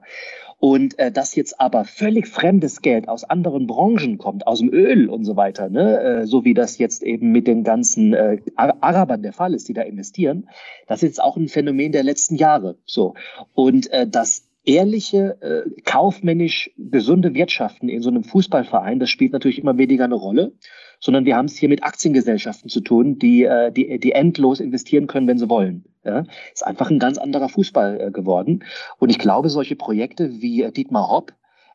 Und 0.64 0.96
äh, 1.00 1.10
dass 1.10 1.34
jetzt 1.34 1.60
aber 1.60 1.84
völlig 1.84 2.28
fremdes 2.28 2.82
Geld 2.82 3.08
aus 3.08 3.24
anderen 3.24 3.66
Branchen 3.66 4.16
kommt, 4.16 4.46
aus 4.46 4.60
dem 4.60 4.72
Öl 4.72 5.08
und 5.08 5.24
so 5.24 5.34
weiter, 5.34 5.68
ne? 5.68 6.00
äh, 6.00 6.26
so 6.26 6.44
wie 6.44 6.54
das 6.54 6.78
jetzt 6.78 7.02
eben 7.02 7.32
mit 7.32 7.48
den 7.48 7.64
ganzen 7.64 8.14
äh, 8.14 8.38
Arabern 8.54 9.22
der 9.22 9.32
Fall 9.32 9.54
ist, 9.54 9.68
die 9.68 9.72
da 9.72 9.82
investieren, 9.82 10.48
das 10.86 10.98
ist 11.02 11.08
jetzt 11.08 11.22
auch 11.22 11.36
ein 11.36 11.48
Phänomen 11.48 11.90
der 11.90 12.04
letzten 12.04 12.36
Jahre. 12.36 12.76
So. 12.84 13.14
Und 13.54 13.90
äh, 13.90 14.06
das 14.06 14.48
ehrliche, 14.64 15.36
äh, 15.40 15.68
kaufmännisch 15.82 16.70
gesunde 16.78 17.34
Wirtschaften 17.34 17.88
in 17.88 18.00
so 18.00 18.10
einem 18.10 18.22
Fußballverein, 18.22 19.00
das 19.00 19.10
spielt 19.10 19.32
natürlich 19.32 19.58
immer 19.58 19.78
weniger 19.78 20.04
eine 20.04 20.14
Rolle 20.14 20.52
sondern 21.02 21.24
wir 21.24 21.36
haben 21.36 21.46
es 21.46 21.56
hier 21.56 21.68
mit 21.68 21.82
Aktiengesellschaften 21.82 22.70
zu 22.70 22.80
tun, 22.80 23.18
die, 23.18 23.42
äh, 23.42 23.72
die, 23.72 23.98
die 23.98 24.12
endlos 24.12 24.60
investieren 24.60 25.08
können, 25.08 25.26
wenn 25.26 25.38
sie 25.38 25.48
wollen. 25.48 25.84
Ja, 26.04 26.24
ist 26.52 26.66
einfach 26.66 26.90
ein 26.90 26.98
ganz 26.98 27.16
anderer 27.18 27.48
Fußball 27.48 28.00
äh, 28.00 28.10
geworden. 28.10 28.64
Und 28.98 29.10
ich 29.10 29.18
glaube, 29.18 29.50
solche 29.50 29.76
Projekte 29.76 30.40
wie 30.42 30.62
äh, 30.62 30.72
Dietmar 30.72 31.08
Hopp, 31.08 31.32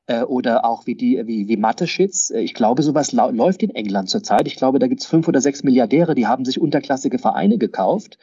äh, 0.08 0.24
oder 0.24 0.66
auch 0.66 0.88
wie 0.88 0.96
die 0.96 1.22
wie, 1.28 1.48
wie 1.48 1.58
Mateschitz. 1.58 2.32
Äh, 2.32 2.40
ich 2.40 2.54
glaube, 2.54 2.82
sowas 2.82 3.12
läuft 3.12 3.64
in 3.64 3.76
England 3.76 4.10
zurzeit. 4.10 4.48
Ich 4.48 4.56
glaube, 4.56 4.80
da 4.80 4.88
gibt 4.88 5.02
es 5.02 5.08
fünf 5.08 5.28
oder 5.28 5.42
sechs 5.42 5.64
Milliardäre, 5.64 6.16
die 6.16 6.28
haben 6.28 6.46
sich 6.46 6.60
unterklassige 6.60 7.20
Vereine 7.20 7.58
gekauft 7.58 8.18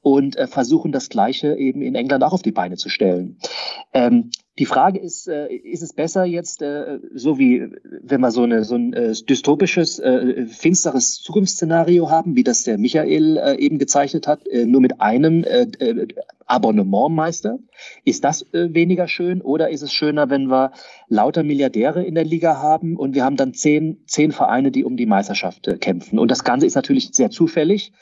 und 0.00 0.36
äh, 0.36 0.46
versuchen 0.46 0.92
das 0.92 1.08
Gleiche 1.08 1.56
eben 1.56 1.82
in 1.82 1.94
England 1.94 2.24
auch 2.24 2.32
auf 2.32 2.42
die 2.42 2.52
Beine 2.52 2.76
zu 2.76 2.88
stellen. 2.88 3.38
Ähm, 3.92 4.30
die 4.58 4.66
Frage 4.66 4.98
ist, 4.98 5.28
äh, 5.28 5.48
ist 5.48 5.82
es 5.82 5.92
besser 5.92 6.24
jetzt, 6.24 6.62
äh, 6.62 6.98
so 7.14 7.38
wie 7.38 7.68
wenn 8.02 8.20
wir 8.20 8.32
so, 8.32 8.42
eine, 8.42 8.64
so 8.64 8.74
ein 8.74 8.92
äh, 8.92 9.12
dystopisches, 9.12 10.00
äh, 10.00 10.46
finsteres 10.46 11.20
Zukunftsszenario 11.22 12.10
haben, 12.10 12.34
wie 12.34 12.42
das 12.42 12.64
der 12.64 12.76
Michael 12.76 13.36
äh, 13.36 13.56
eben 13.58 13.78
gezeichnet 13.78 14.26
hat, 14.26 14.46
äh, 14.48 14.66
nur 14.66 14.80
mit 14.80 15.00
einem 15.00 15.44
äh, 15.44 15.62
äh, 15.62 16.08
Abonnementmeister? 16.46 17.58
Ist 18.04 18.24
das 18.24 18.42
äh, 18.52 18.74
weniger 18.74 19.06
schön 19.06 19.42
oder 19.42 19.70
ist 19.70 19.82
es 19.82 19.92
schöner, 19.92 20.28
wenn 20.30 20.46
wir 20.48 20.72
lauter 21.08 21.44
Milliardäre 21.44 22.02
in 22.02 22.16
der 22.16 22.24
Liga 22.24 22.60
haben 22.60 22.96
und 22.96 23.14
wir 23.14 23.24
haben 23.24 23.36
dann 23.36 23.54
zehn, 23.54 24.02
zehn 24.06 24.32
Vereine, 24.32 24.72
die 24.72 24.84
um 24.84 24.96
die 24.96 25.06
Meisterschaft 25.06 25.68
äh, 25.68 25.76
kämpfen? 25.76 26.18
Und 26.18 26.30
das 26.30 26.42
Ganze 26.42 26.66
ist 26.66 26.74
natürlich 26.74 27.10
sehr 27.12 27.30
zufällig 27.30 27.92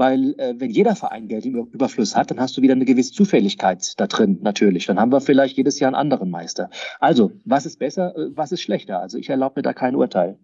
weil 0.00 0.34
äh, 0.38 0.54
wenn 0.56 0.70
jeder 0.70 0.96
Verein 0.96 1.28
Geld 1.28 1.44
im 1.44 1.54
Überfluss 1.54 2.16
hat, 2.16 2.30
dann 2.30 2.40
hast 2.40 2.56
du 2.56 2.62
wieder 2.62 2.72
eine 2.72 2.86
gewisse 2.86 3.12
Zufälligkeit 3.12 4.00
da 4.00 4.06
drin, 4.06 4.38
natürlich. 4.40 4.86
Dann 4.86 4.98
haben 4.98 5.12
wir 5.12 5.20
vielleicht 5.20 5.58
jedes 5.58 5.78
Jahr 5.78 5.88
einen 5.88 5.94
anderen 5.94 6.30
Meister. 6.30 6.70
Also, 7.00 7.32
was 7.44 7.66
ist 7.66 7.78
besser, 7.78 8.16
äh, 8.16 8.30
was 8.34 8.50
ist 8.50 8.62
schlechter? 8.62 9.02
Also, 9.02 9.18
ich 9.18 9.28
erlaube 9.28 9.56
mir 9.56 9.62
da 9.62 9.74
kein 9.74 9.94
Urteil. 9.94 10.38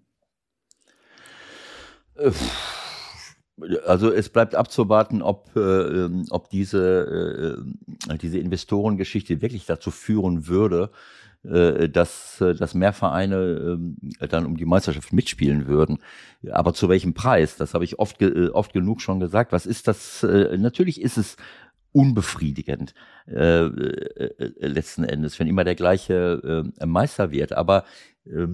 Äh, 2.16 2.32
also 3.86 4.12
es 4.12 4.28
bleibt 4.28 4.54
abzuwarten, 4.54 5.22
ob, 5.22 5.56
äh, 5.56 5.60
ähm, 5.60 6.26
ob 6.28 6.50
diese, 6.50 7.56
äh, 8.10 8.18
diese 8.18 8.38
Investorengeschichte 8.38 9.40
wirklich 9.40 9.64
dazu 9.64 9.90
führen 9.90 10.48
würde, 10.48 10.90
äh, 10.90 11.35
dass, 11.42 12.40
äh, 12.40 12.54
dass 12.54 12.74
mehr 12.74 12.92
Vereine 12.92 13.78
äh, 14.20 14.28
dann 14.28 14.46
um 14.46 14.56
die 14.56 14.64
Meisterschaft 14.64 15.12
mitspielen 15.12 15.66
würden. 15.66 15.98
Aber 16.50 16.74
zu 16.74 16.88
welchem 16.88 17.14
Preis? 17.14 17.56
Das 17.56 17.74
habe 17.74 17.84
ich 17.84 17.98
oft, 17.98 18.20
äh, 18.22 18.48
oft 18.48 18.72
genug 18.72 19.00
schon 19.00 19.20
gesagt. 19.20 19.52
Was 19.52 19.66
ist 19.66 19.88
das? 19.88 20.22
Äh, 20.22 20.56
natürlich 20.58 21.00
ist 21.00 21.16
es 21.16 21.36
unbefriedigend 21.92 22.94
äh, 23.26 23.64
äh, 23.64 24.66
letzten 24.66 25.04
Endes, 25.04 25.38
wenn 25.38 25.46
immer 25.46 25.64
der 25.64 25.76
gleiche 25.76 26.72
äh, 26.78 26.86
Meister 26.86 27.30
wird. 27.30 27.52
Aber 27.52 27.84
äh, 28.26 28.46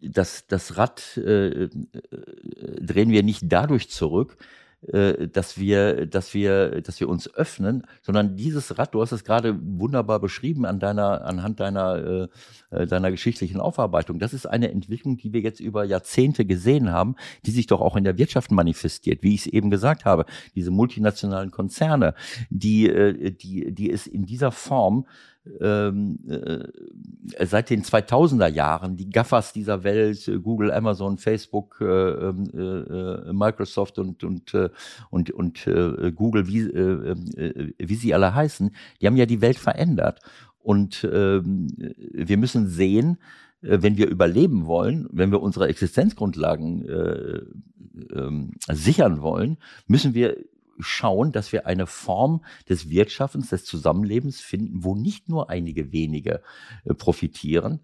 das, 0.00 0.46
das 0.46 0.76
Rad 0.76 1.16
äh, 1.16 1.68
drehen 2.80 3.10
wir 3.10 3.22
nicht 3.22 3.42
dadurch 3.44 3.90
zurück, 3.90 4.36
äh, 4.82 5.28
dass 5.28 5.58
wir, 5.58 6.06
dass 6.06 6.34
wir, 6.34 6.82
dass 6.82 7.00
wir 7.00 7.08
uns 7.08 7.32
öffnen, 7.34 7.86
sondern 8.02 8.36
dieses 8.36 8.78
Rad, 8.78 8.94
du 8.94 9.00
hast 9.00 9.12
es 9.12 9.24
gerade 9.24 9.58
wunderbar 9.60 10.20
beschrieben 10.20 10.66
an 10.66 10.78
deiner, 10.78 11.24
anhand 11.24 11.60
deiner, 11.60 12.28
äh, 12.70 12.82
äh, 12.82 12.86
deiner 12.86 13.10
geschichtlichen 13.10 13.58
Aufarbeitung. 13.58 14.18
Das 14.18 14.34
ist 14.34 14.46
eine 14.46 14.70
Entwicklung, 14.70 15.16
die 15.16 15.32
wir 15.32 15.40
jetzt 15.40 15.60
über 15.60 15.84
Jahrzehnte 15.84 16.44
gesehen 16.44 16.92
haben, 16.92 17.16
die 17.46 17.52
sich 17.52 17.66
doch 17.66 17.80
auch 17.80 17.96
in 17.96 18.04
der 18.04 18.18
Wirtschaft 18.18 18.50
manifestiert, 18.50 19.22
wie 19.22 19.34
ich 19.34 19.46
es 19.46 19.52
eben 19.52 19.70
gesagt 19.70 20.04
habe. 20.04 20.26
Diese 20.54 20.70
multinationalen 20.70 21.50
Konzerne, 21.50 22.14
die, 22.50 22.88
äh, 22.88 23.30
die, 23.32 23.72
die 23.72 23.90
es 23.90 24.06
in 24.06 24.26
dieser 24.26 24.52
Form 24.52 25.06
ähm, 25.60 26.18
äh, 26.28 27.46
seit 27.46 27.70
den 27.70 27.82
2000er 27.82 28.48
Jahren 28.48 28.96
die 28.96 29.10
Gaffers 29.10 29.52
dieser 29.52 29.84
Welt, 29.84 30.26
äh, 30.28 30.38
Google, 30.38 30.72
Amazon, 30.72 31.18
Facebook, 31.18 31.78
äh, 31.80 31.84
ähm, 31.84 32.50
äh, 32.54 33.30
äh, 33.30 33.32
Microsoft 33.32 33.98
und 33.98 34.24
und 34.24 34.54
äh, 34.54 34.70
und 35.10 35.30
und 35.30 35.66
äh, 35.66 36.12
Google, 36.12 36.46
wie 36.46 36.60
äh, 36.60 37.10
äh, 37.36 37.72
wie 37.78 37.94
sie 37.94 38.14
alle 38.14 38.34
heißen, 38.34 38.70
die 39.00 39.06
haben 39.06 39.16
ja 39.16 39.26
die 39.26 39.40
Welt 39.40 39.58
verändert. 39.58 40.20
Und 40.58 41.04
äh, 41.04 41.40
wir 41.42 42.36
müssen 42.36 42.68
sehen, 42.68 43.18
äh, 43.62 43.78
wenn 43.80 43.96
wir 43.96 44.08
überleben 44.08 44.66
wollen, 44.66 45.08
wenn 45.12 45.30
wir 45.30 45.42
unsere 45.42 45.68
Existenzgrundlagen 45.68 46.88
äh, 46.88 47.40
äh, 48.14 48.74
sichern 48.74 49.22
wollen, 49.22 49.58
müssen 49.86 50.14
wir 50.14 50.36
schauen, 50.78 51.32
dass 51.32 51.52
wir 51.52 51.66
eine 51.66 51.86
Form 51.86 52.44
des 52.68 52.88
Wirtschaftens, 52.88 53.50
des 53.50 53.64
Zusammenlebens 53.64 54.40
finden, 54.40 54.84
wo 54.84 54.94
nicht 54.94 55.28
nur 55.28 55.50
einige 55.50 55.92
wenige 55.92 56.42
äh, 56.84 56.94
profitieren, 56.94 57.80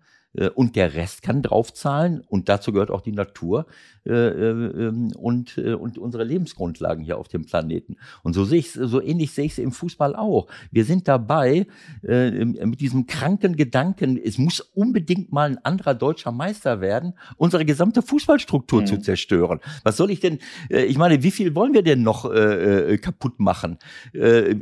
und 0.55 0.77
der 0.77 0.95
Rest 0.95 1.23
kann 1.23 1.43
draufzahlen 1.43 2.23
und 2.27 2.49
dazu 2.49 2.73
gehört 2.73 2.91
auch 2.91 3.03
die 3.03 3.13
Natur 3.13 3.67
äh, 4.05 4.11
äh, 4.13 4.89
ähm, 4.89 5.13
und, 5.17 5.59
äh, 5.59 5.75
und 5.75 5.97
unsere 5.97 6.25
Lebensgrundlagen 6.25 7.05
hier 7.05 7.19
auf 7.19 7.29
dem 7.29 7.47
Planeten. 7.47 7.99
Und 8.25 8.33
so 8.33 8.45
sehe 8.45 8.59
ich 8.59 8.73
so 8.73 9.01
ähnlich 9.01 9.31
sehe 9.31 9.45
ich 9.45 9.53
es 9.53 9.59
im 9.59 9.71
Fußball 9.71 10.17
auch. 10.17 10.49
Wir 10.73 10.85
sind 10.85 11.07
dabei 11.07 11.69
äh, 12.03 12.45
mit 12.45 12.81
diesem 12.81 13.07
kranken 13.07 13.55
Gedanken, 13.55 14.19
es 14.19 14.39
muss 14.39 14.59
unbedingt 14.59 15.31
mal 15.31 15.51
ein 15.51 15.65
anderer 15.65 15.95
deutscher 15.95 16.33
Meister 16.33 16.81
werden, 16.81 17.15
unsere 17.37 17.65
gesamte 17.65 18.03
Fußballstruktur 18.03 18.81
mhm. 18.81 18.87
zu 18.87 18.99
zerstören. 18.99 19.61
Was 19.85 19.99
soll 19.99 20.11
ich 20.11 20.19
denn, 20.19 20.41
äh, 20.69 20.83
ich 20.83 20.99
meine, 20.99 21.23
wie 21.23 21.31
viel 21.31 21.55
wollen 21.55 21.73
wir 21.73 21.85
denn 21.85 22.03
noch 22.03 22.29
äh, 22.29 22.95
äh 22.95 22.99
kaputt 22.99 23.39
machen? 23.39 23.79
Äh, 24.13 24.57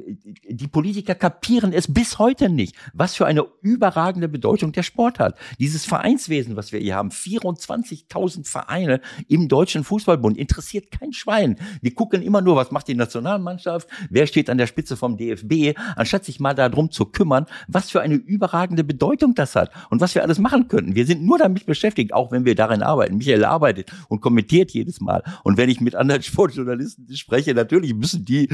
die 0.51 0.69
Politiker 0.69 1.15
kapieren 1.15 1.73
es 1.73 1.91
bis 1.91 2.19
heute 2.19 2.51
nicht, 2.51 2.77
was 2.93 3.15
für 3.15 3.25
eine 3.25 3.47
überragende 3.63 4.29
Bedeutung 4.29 4.73
der 4.73 4.83
Sport 4.83 5.19
hat. 5.19 5.39
Dieses 5.61 5.85
Vereinswesen, 5.85 6.57
was 6.57 6.73
wir 6.73 6.81
hier 6.81 6.97
haben, 6.97 7.11
24.000 7.11 8.49
Vereine 8.49 9.01
im 9.29 9.47
Deutschen 9.47 9.85
Fußballbund, 9.85 10.39
interessiert 10.39 10.91
kein 10.91 11.13
Schwein. 11.13 11.57
Wir 11.83 11.95
gucken 11.95 12.23
immer 12.23 12.41
nur, 12.41 12.57
was 12.57 12.71
macht 12.71 12.89
die 12.89 12.95
Nationalmannschaft, 12.95 13.87
wer 14.09 14.27
steht 14.27 14.49
an 14.49 14.57
der 14.57 14.67
Spitze 14.67 14.97
vom 14.97 15.19
DFB, 15.19 15.79
anstatt 15.97 16.25
sich 16.25 16.41
mal 16.41 16.55
darum 16.55 16.91
zu 16.91 17.05
kümmern, 17.05 17.45
was 17.69 17.91
für 17.91 18.01
eine 18.01 18.15
überragende 18.15 18.85
Bedeutung 18.85 19.35
das 19.35 19.55
hat 19.55 19.71
und 19.91 20.01
was 20.01 20.15
wir 20.15 20.23
alles 20.23 20.39
machen 20.39 20.69
könnten. 20.69 20.95
Wir 20.95 21.05
sind 21.05 21.23
nur 21.23 21.37
damit 21.37 21.67
beschäftigt, 21.67 22.15
auch 22.15 22.33
wenn 22.33 22.47
wir 22.47 22.55
darin 22.55 22.83
arbeiten. 22.83 23.19
Michael 23.19 23.45
arbeitet 23.45 23.93
und 24.09 24.23
kommentiert 24.23 24.71
jedes 24.71 25.03
Mal. 25.03 25.23
Und 25.45 25.59
wenn 25.59 25.69
ich 25.69 25.83
mit 25.83 25.95
anderen 25.95 26.23
Sportjournalisten 26.31 27.15
spreche, 27.15 27.53
natürlich 27.53 27.93
müssen 27.93 28.25
die 28.25 28.49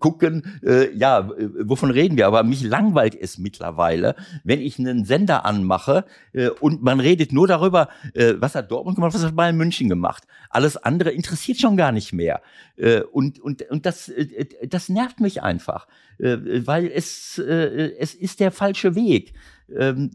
gucken, 0.00 0.42
äh, 0.64 0.92
ja, 0.96 1.30
wovon 1.62 1.92
reden 1.92 2.16
wir? 2.16 2.26
Aber 2.26 2.42
mich 2.42 2.64
langweilt 2.64 3.14
es 3.14 3.38
mittlerweile, 3.38 4.16
wenn 4.42 4.60
ich 4.60 4.80
einen 4.80 5.04
Sender 5.04 5.44
anmache 5.44 6.04
äh, 6.32 6.47
und 6.48 6.82
man 6.82 7.00
redet 7.00 7.32
nur 7.32 7.46
darüber, 7.46 7.88
äh, 8.14 8.34
was 8.38 8.54
hat 8.54 8.70
Dortmund 8.70 8.96
gemacht, 8.96 9.14
was 9.14 9.24
hat 9.24 9.36
Bayern 9.36 9.56
München 9.56 9.88
gemacht. 9.88 10.24
Alles 10.50 10.76
andere 10.76 11.10
interessiert 11.10 11.60
schon 11.60 11.76
gar 11.76 11.92
nicht 11.92 12.12
mehr. 12.12 12.42
Äh, 12.76 13.02
und, 13.02 13.38
und, 13.40 13.62
und 13.70 13.86
das, 13.86 14.08
äh, 14.08 14.46
das 14.68 14.88
nervt 14.88 15.20
mich 15.20 15.42
einfach, 15.42 15.86
äh, 16.18 16.38
weil 16.66 16.86
es, 16.86 17.38
äh, 17.38 17.92
es 17.98 18.14
ist 18.14 18.40
der 18.40 18.50
falsche 18.50 18.94
Weg. 18.94 19.34
Ähm, 19.76 20.10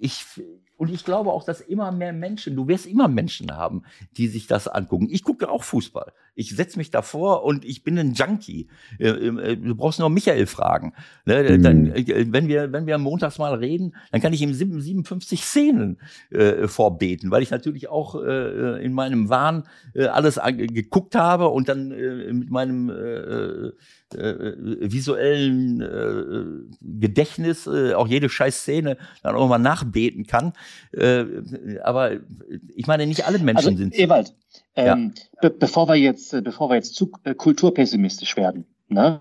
ich, 0.00 0.24
und 0.76 0.90
ich 0.90 1.04
glaube 1.04 1.32
auch, 1.32 1.44
dass 1.44 1.60
immer 1.60 1.92
mehr 1.92 2.12
Menschen, 2.12 2.56
du 2.56 2.68
wirst 2.68 2.86
immer 2.86 3.08
Menschen 3.08 3.52
haben, 3.52 3.82
die 4.16 4.28
sich 4.28 4.46
das 4.46 4.68
angucken. 4.68 5.08
Ich 5.10 5.22
gucke 5.22 5.48
auch 5.48 5.62
Fußball. 5.62 6.12
Ich 6.34 6.54
setze 6.56 6.78
mich 6.78 6.90
davor 6.90 7.44
und 7.44 7.64
ich 7.64 7.84
bin 7.84 7.98
ein 7.98 8.14
Junkie. 8.14 8.68
Äh, 8.98 9.08
äh, 9.08 9.56
du 9.56 9.74
brauchst 9.74 10.00
nur 10.00 10.10
Michael 10.10 10.46
fragen. 10.46 10.92
Ne? 11.26 11.58
Dann, 11.58 11.84
mhm. 11.84 11.94
äh, 11.94 12.32
wenn 12.32 12.48
wir, 12.48 12.72
wenn 12.72 12.86
wir 12.86 12.98
montags 12.98 13.38
mal 13.38 13.54
reden, 13.54 13.94
dann 14.10 14.20
kann 14.20 14.32
ich 14.32 14.42
ihm 14.42 14.52
57 14.52 15.44
Szenen 15.44 15.98
äh, 16.30 16.66
vorbeten, 16.66 17.30
weil 17.30 17.42
ich 17.42 17.50
natürlich 17.50 17.88
auch 17.88 18.20
äh, 18.20 18.84
in 18.84 18.92
meinem 18.92 19.28
Wahn 19.28 19.64
äh, 19.94 20.06
alles 20.06 20.40
geguckt 20.44 21.14
habe 21.14 21.48
und 21.48 21.68
dann 21.68 21.92
äh, 21.92 22.32
mit 22.32 22.50
meinem 22.50 22.90
äh, 22.90 23.70
äh, 24.16 24.92
visuellen 24.92 25.80
äh, 25.80 26.76
Gedächtnis 26.80 27.66
äh, 27.66 27.94
auch 27.94 28.08
jede 28.08 28.28
scheiß 28.28 28.60
Szene 28.60 28.96
dann 29.22 29.34
auch 29.34 29.48
mal 29.48 29.58
nachbeten 29.58 30.26
kann. 30.26 30.52
Äh, 30.92 31.24
aber 31.82 32.12
ich 32.74 32.86
meine, 32.86 33.06
nicht 33.06 33.26
alle 33.26 33.38
Menschen 33.38 33.68
also, 33.68 33.78
sind. 33.78 33.98
Ewald, 33.98 34.34
ähm, 34.76 35.14
ja. 35.16 35.48
be 35.48 35.50
bevor 35.50 35.88
wir 35.88 35.96
jetzt, 35.96 36.34
äh, 36.34 36.42
bevor 36.42 36.70
wir 36.70 36.76
jetzt 36.76 36.94
zu 36.94 37.10
äh, 37.24 37.34
kulturpessimistisch 37.34 38.36
werden, 38.36 38.66
ne? 38.88 39.20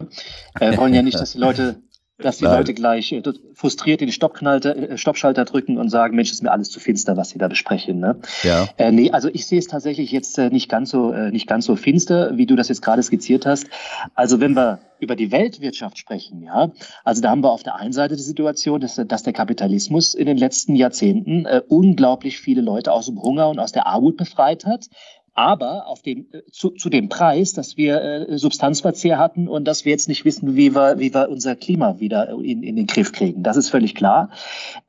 äh, 0.60 0.78
wollen 0.78 0.94
ja 0.94 1.02
nicht, 1.02 1.20
dass 1.20 1.34
die 1.34 1.40
Leute 1.40 1.82
dass 2.20 2.38
die 2.38 2.46
Nein. 2.46 2.58
Leute 2.58 2.74
gleich 2.74 3.12
äh, 3.12 3.22
frustriert 3.54 4.02
den 4.02 4.10
äh, 4.10 4.98
Stoppschalter 4.98 5.46
drücken 5.46 5.78
und 5.78 5.90
sagen, 5.90 6.16
Mensch, 6.16 6.32
ist 6.32 6.44
mir 6.44 6.52
alles 6.52 6.70
zu 6.70 6.80
finster, 6.80 7.18
was 7.18 7.30
sie 7.30 7.40
da 7.40 7.48
besprechen. 7.48 8.00
Ne? 8.00 8.20
Ja. 8.44 8.68
Äh, 8.78 8.92
nee, 8.92 9.12
also 9.12 9.30
ich 9.32 9.48
sehe 9.48 9.60
es 9.60 9.68
tatsächlich 9.68 10.12
jetzt 10.12 10.38
äh, 10.38 10.50
nicht 10.50 10.70
ganz 10.70 10.92
so 10.92 11.12
nicht 11.14 11.48
ganz 11.48 11.66
so 11.66 11.76
finster, 11.76 12.38
wie 12.38 12.46
du 12.46 12.56
das 12.56 12.70
jetzt 12.70 12.82
gerade 12.82 13.02
skizziert 13.04 13.46
hast. 13.46 13.68
Also 14.16 14.40
wenn 14.40 14.56
wir 14.56 14.80
über 15.00 15.16
die 15.16 15.32
Weltwirtschaft 15.32 15.98
sprechen, 15.98 16.44
ja, 16.44 16.72
also 17.04 17.22
da 17.22 17.30
haben 17.30 17.44
wir 17.44 17.52
auf 17.52 17.64
der 17.64 17.76
einen 17.76 17.94
Seite 17.94 18.16
die 18.16 18.22
Situation, 18.22 18.80
dass, 18.80 18.96
dass 18.96 19.24
der 19.24 19.34
Kapitalismus 19.34 20.14
in 20.14 20.26
den 20.26 20.38
letzten 20.38 20.76
Jahrzehnten 20.76 21.46
äh, 21.46 21.62
unglaublich 21.68 22.40
viele 22.40 22.62
Leute 22.62 22.92
aus 22.92 23.08
dem 23.08 23.22
Hunger 23.22 23.50
und 23.50 23.60
aus 23.60 23.72
der 23.72 23.88
Armut 23.88 24.18
befreit 24.18 24.66
hat 24.66 24.88
aber 25.34 25.88
auf 25.88 26.02
dem, 26.02 26.28
äh, 26.32 26.44
zu, 26.52 26.72
zu 26.72 26.90
dem 26.90 27.10
Preis, 27.10 27.54
dass 27.54 27.78
wir 27.78 28.02
äh, 28.02 28.38
Substanzverzehr 28.38 29.18
hatten 29.18 29.48
und 29.48 29.66
dass 29.66 29.86
wir 29.86 29.92
jetzt 29.92 30.08
nicht 30.08 30.26
wissen, 30.26 30.56
wie 30.56 30.76
wir, 30.76 31.00
wie 31.00 31.14
wir 31.14 31.30
unser 31.30 31.56
Klima 31.56 32.00
wieder 32.00 32.30
in, 32.30 32.64
in 32.64 32.76
den 32.76 32.88
Griff 32.88 33.12
kriegen. 33.12 33.44
Das 33.44 33.58
ist 33.58 33.70
völlig 33.70 33.96
klar. 33.96 34.30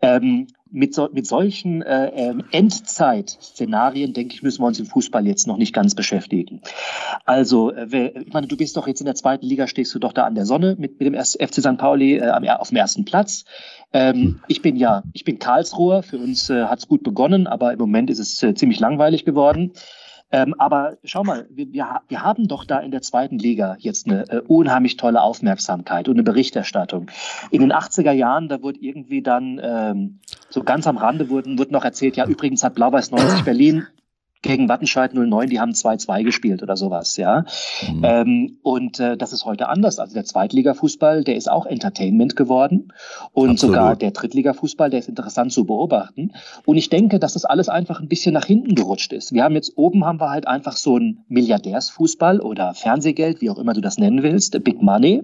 Ähm, 0.02 0.48
mit, 0.74 0.92
so, 0.92 1.08
mit 1.12 1.26
solchen 1.26 1.82
äh, 1.82 2.08
ähm, 2.08 2.42
Endzeit-Szenarien, 2.50 4.12
denke 4.12 4.34
ich, 4.34 4.42
müssen 4.42 4.60
wir 4.60 4.66
uns 4.66 4.80
im 4.80 4.86
Fußball 4.86 5.24
jetzt 5.24 5.46
noch 5.46 5.56
nicht 5.56 5.72
ganz 5.72 5.94
beschäftigen. 5.94 6.60
Also, 7.24 7.70
äh, 7.70 8.08
ich 8.08 8.32
meine, 8.32 8.48
du 8.48 8.56
bist 8.56 8.76
doch 8.76 8.88
jetzt 8.88 9.00
in 9.00 9.06
der 9.06 9.14
zweiten 9.14 9.46
Liga, 9.46 9.68
stehst 9.68 9.94
du 9.94 10.00
doch 10.00 10.12
da 10.12 10.24
an 10.24 10.34
der 10.34 10.46
Sonne 10.46 10.74
mit, 10.76 10.98
mit 10.98 11.06
dem 11.06 11.14
FC 11.14 11.60
St. 11.60 11.78
Pauli 11.78 12.16
äh, 12.16 12.30
auf 12.30 12.68
dem 12.68 12.76
ersten 12.76 13.04
Platz. 13.04 13.44
Ähm, 13.92 14.40
ich 14.48 14.62
bin 14.62 14.74
ja, 14.74 15.04
ich 15.12 15.22
bin 15.22 15.38
Karlsruher, 15.38 16.02
für 16.02 16.18
uns 16.18 16.50
äh, 16.50 16.64
hat 16.64 16.80
es 16.80 16.88
gut 16.88 17.04
begonnen, 17.04 17.46
aber 17.46 17.72
im 17.72 17.78
Moment 17.78 18.10
ist 18.10 18.18
es 18.18 18.42
äh, 18.42 18.54
ziemlich 18.54 18.80
langweilig 18.80 19.24
geworden. 19.24 19.72
Ähm, 20.34 20.52
aber 20.58 20.96
schau 21.04 21.22
mal, 21.22 21.46
wir, 21.48 21.72
wir, 21.72 22.00
wir, 22.08 22.22
haben 22.24 22.48
doch 22.48 22.64
da 22.64 22.80
in 22.80 22.90
der 22.90 23.02
zweiten 23.02 23.38
Liga 23.38 23.76
jetzt 23.78 24.08
eine 24.08 24.28
äh, 24.28 24.40
unheimlich 24.48 24.96
tolle 24.96 25.22
Aufmerksamkeit 25.22 26.08
und 26.08 26.16
eine 26.16 26.24
Berichterstattung. 26.24 27.06
In 27.52 27.60
den 27.60 27.72
80er 27.72 28.10
Jahren, 28.10 28.48
da 28.48 28.60
wurde 28.60 28.80
irgendwie 28.80 29.22
dann 29.22 29.60
ähm, 29.62 30.18
so 30.50 30.64
ganz 30.64 30.88
am 30.88 30.96
Rande 30.96 31.30
wurden, 31.30 31.56
wurde 31.56 31.72
noch 31.72 31.84
erzählt, 31.84 32.16
ja, 32.16 32.26
übrigens 32.26 32.64
hat 32.64 32.74
Blau-Weiß 32.74 33.12
90 33.12 33.44
Berlin 33.44 33.86
gegen 34.44 34.68
Wattenscheid 34.68 35.14
09, 35.14 35.48
die 35.48 35.58
haben 35.58 35.72
2-2 35.72 36.22
gespielt 36.22 36.62
oder 36.62 36.76
sowas, 36.76 37.16
ja. 37.16 37.44
Mhm. 37.90 38.02
Ähm, 38.04 38.58
und 38.62 39.00
äh, 39.00 39.16
das 39.16 39.32
ist 39.32 39.44
heute 39.44 39.68
anders. 39.68 39.98
Also 39.98 40.14
der 40.14 40.24
Zweitligafußball, 40.24 41.24
der 41.24 41.36
ist 41.36 41.50
auch 41.50 41.66
Entertainment 41.66 42.36
geworden. 42.36 42.92
Und 43.32 43.50
Absolut. 43.50 43.74
sogar 43.74 43.96
der 43.96 44.10
Drittligafußball, 44.10 44.90
der 44.90 45.00
ist 45.00 45.08
interessant 45.08 45.52
zu 45.52 45.64
beobachten. 45.64 46.32
Und 46.66 46.76
ich 46.76 46.90
denke, 46.90 47.18
dass 47.18 47.32
das 47.32 47.44
alles 47.44 47.68
einfach 47.68 48.00
ein 48.00 48.08
bisschen 48.08 48.34
nach 48.34 48.44
hinten 48.44 48.74
gerutscht 48.74 49.12
ist. 49.12 49.32
Wir 49.32 49.44
haben 49.44 49.54
jetzt 49.54 49.72
oben 49.76 50.04
haben 50.04 50.20
wir 50.20 50.30
halt 50.30 50.46
einfach 50.46 50.76
so 50.76 50.98
ein 50.98 51.24
Milliardärsfußball 51.28 52.40
oder 52.40 52.74
Fernsehgeld, 52.74 53.40
wie 53.40 53.50
auch 53.50 53.58
immer 53.58 53.72
du 53.72 53.80
das 53.80 53.98
nennen 53.98 54.22
willst, 54.22 54.62
Big 54.62 54.82
Money. 54.82 55.22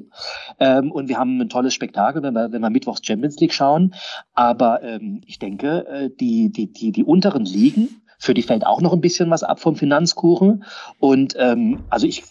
Ähm, 0.58 0.90
und 0.90 1.08
wir 1.08 1.18
haben 1.18 1.40
ein 1.40 1.48
tolles 1.50 1.74
Spektakel, 1.74 2.22
wenn 2.22 2.32
wir, 2.34 2.52
wenn 2.52 2.62
wir 2.62 2.70
Mittwochs 2.70 3.00
Champions 3.04 3.38
League 3.38 3.52
schauen. 3.52 3.94
Aber 4.34 4.82
ähm, 4.82 5.20
ich 5.26 5.38
denke, 5.38 5.86
äh, 5.86 6.10
die, 6.18 6.50
die, 6.50 6.72
die, 6.72 6.92
die 6.92 7.04
unteren 7.04 7.44
Ligen, 7.44 8.00
für 8.20 8.34
die 8.34 8.42
fällt 8.42 8.66
auch 8.66 8.80
noch 8.80 8.92
ein 8.92 9.00
bisschen 9.00 9.30
was 9.30 9.42
ab 9.42 9.58
vom 9.58 9.74
Finanzkuchen. 9.74 10.64
Und 10.98 11.34
ähm, 11.38 11.84
also 11.88 12.06
ich 12.06 12.22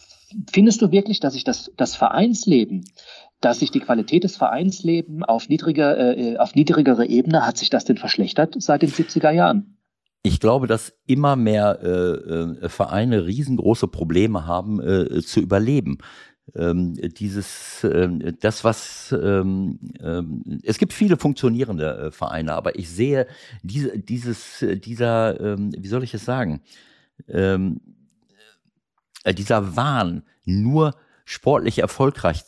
findest 0.51 0.81
du 0.81 0.91
wirklich, 0.91 1.19
dass 1.19 1.33
sich 1.33 1.43
das, 1.43 1.71
das 1.75 1.95
Vereinsleben, 1.95 2.85
dass 3.41 3.59
sich 3.59 3.71
die 3.71 3.79
Qualität 3.79 4.23
des 4.23 4.37
Vereinslebens 4.37 5.23
auf, 5.27 5.49
niedriger, 5.49 6.17
äh, 6.17 6.37
auf 6.37 6.55
niedrigere 6.55 7.07
Ebene, 7.07 7.45
hat 7.45 7.57
sich 7.57 7.69
das 7.69 7.85
denn 7.85 7.97
verschlechtert 7.97 8.55
seit 8.59 8.83
den 8.83 8.91
70er 8.91 9.31
Jahren? 9.31 9.77
Ich 10.21 10.39
glaube, 10.39 10.67
dass 10.67 10.93
immer 11.07 11.35
mehr 11.35 11.79
äh, 11.81 11.87
äh, 11.87 12.69
Vereine 12.69 13.25
riesengroße 13.25 13.87
Probleme 13.87 14.45
haben, 14.45 14.81
äh, 14.81 15.21
zu 15.21 15.39
überleben 15.39 15.99
ähm, 16.55 16.95
dieses, 16.95 17.83
ähm, 17.83 18.37
das 18.39 18.63
was, 18.63 19.11
ähm, 19.11 19.79
ähm, 20.01 20.59
es 20.63 20.77
gibt 20.77 20.93
viele 20.93 21.17
funktionierende 21.17 21.97
äh, 21.97 22.11
Vereine, 22.11 22.53
aber 22.53 22.77
ich 22.77 22.89
sehe 22.89 23.27
diese, 23.63 23.97
dieses, 23.97 24.65
dieser, 24.83 25.39
ähm, 25.39 25.71
wie 25.77 25.87
soll 25.87 26.03
ich 26.03 26.13
es 26.13 26.25
sagen, 26.25 26.61
ähm, 27.27 27.81
äh, 29.23 29.33
dieser 29.33 29.75
Wahn, 29.75 30.23
nur 30.45 30.95
sportlich 31.25 31.79
erfolgreich 31.79 32.43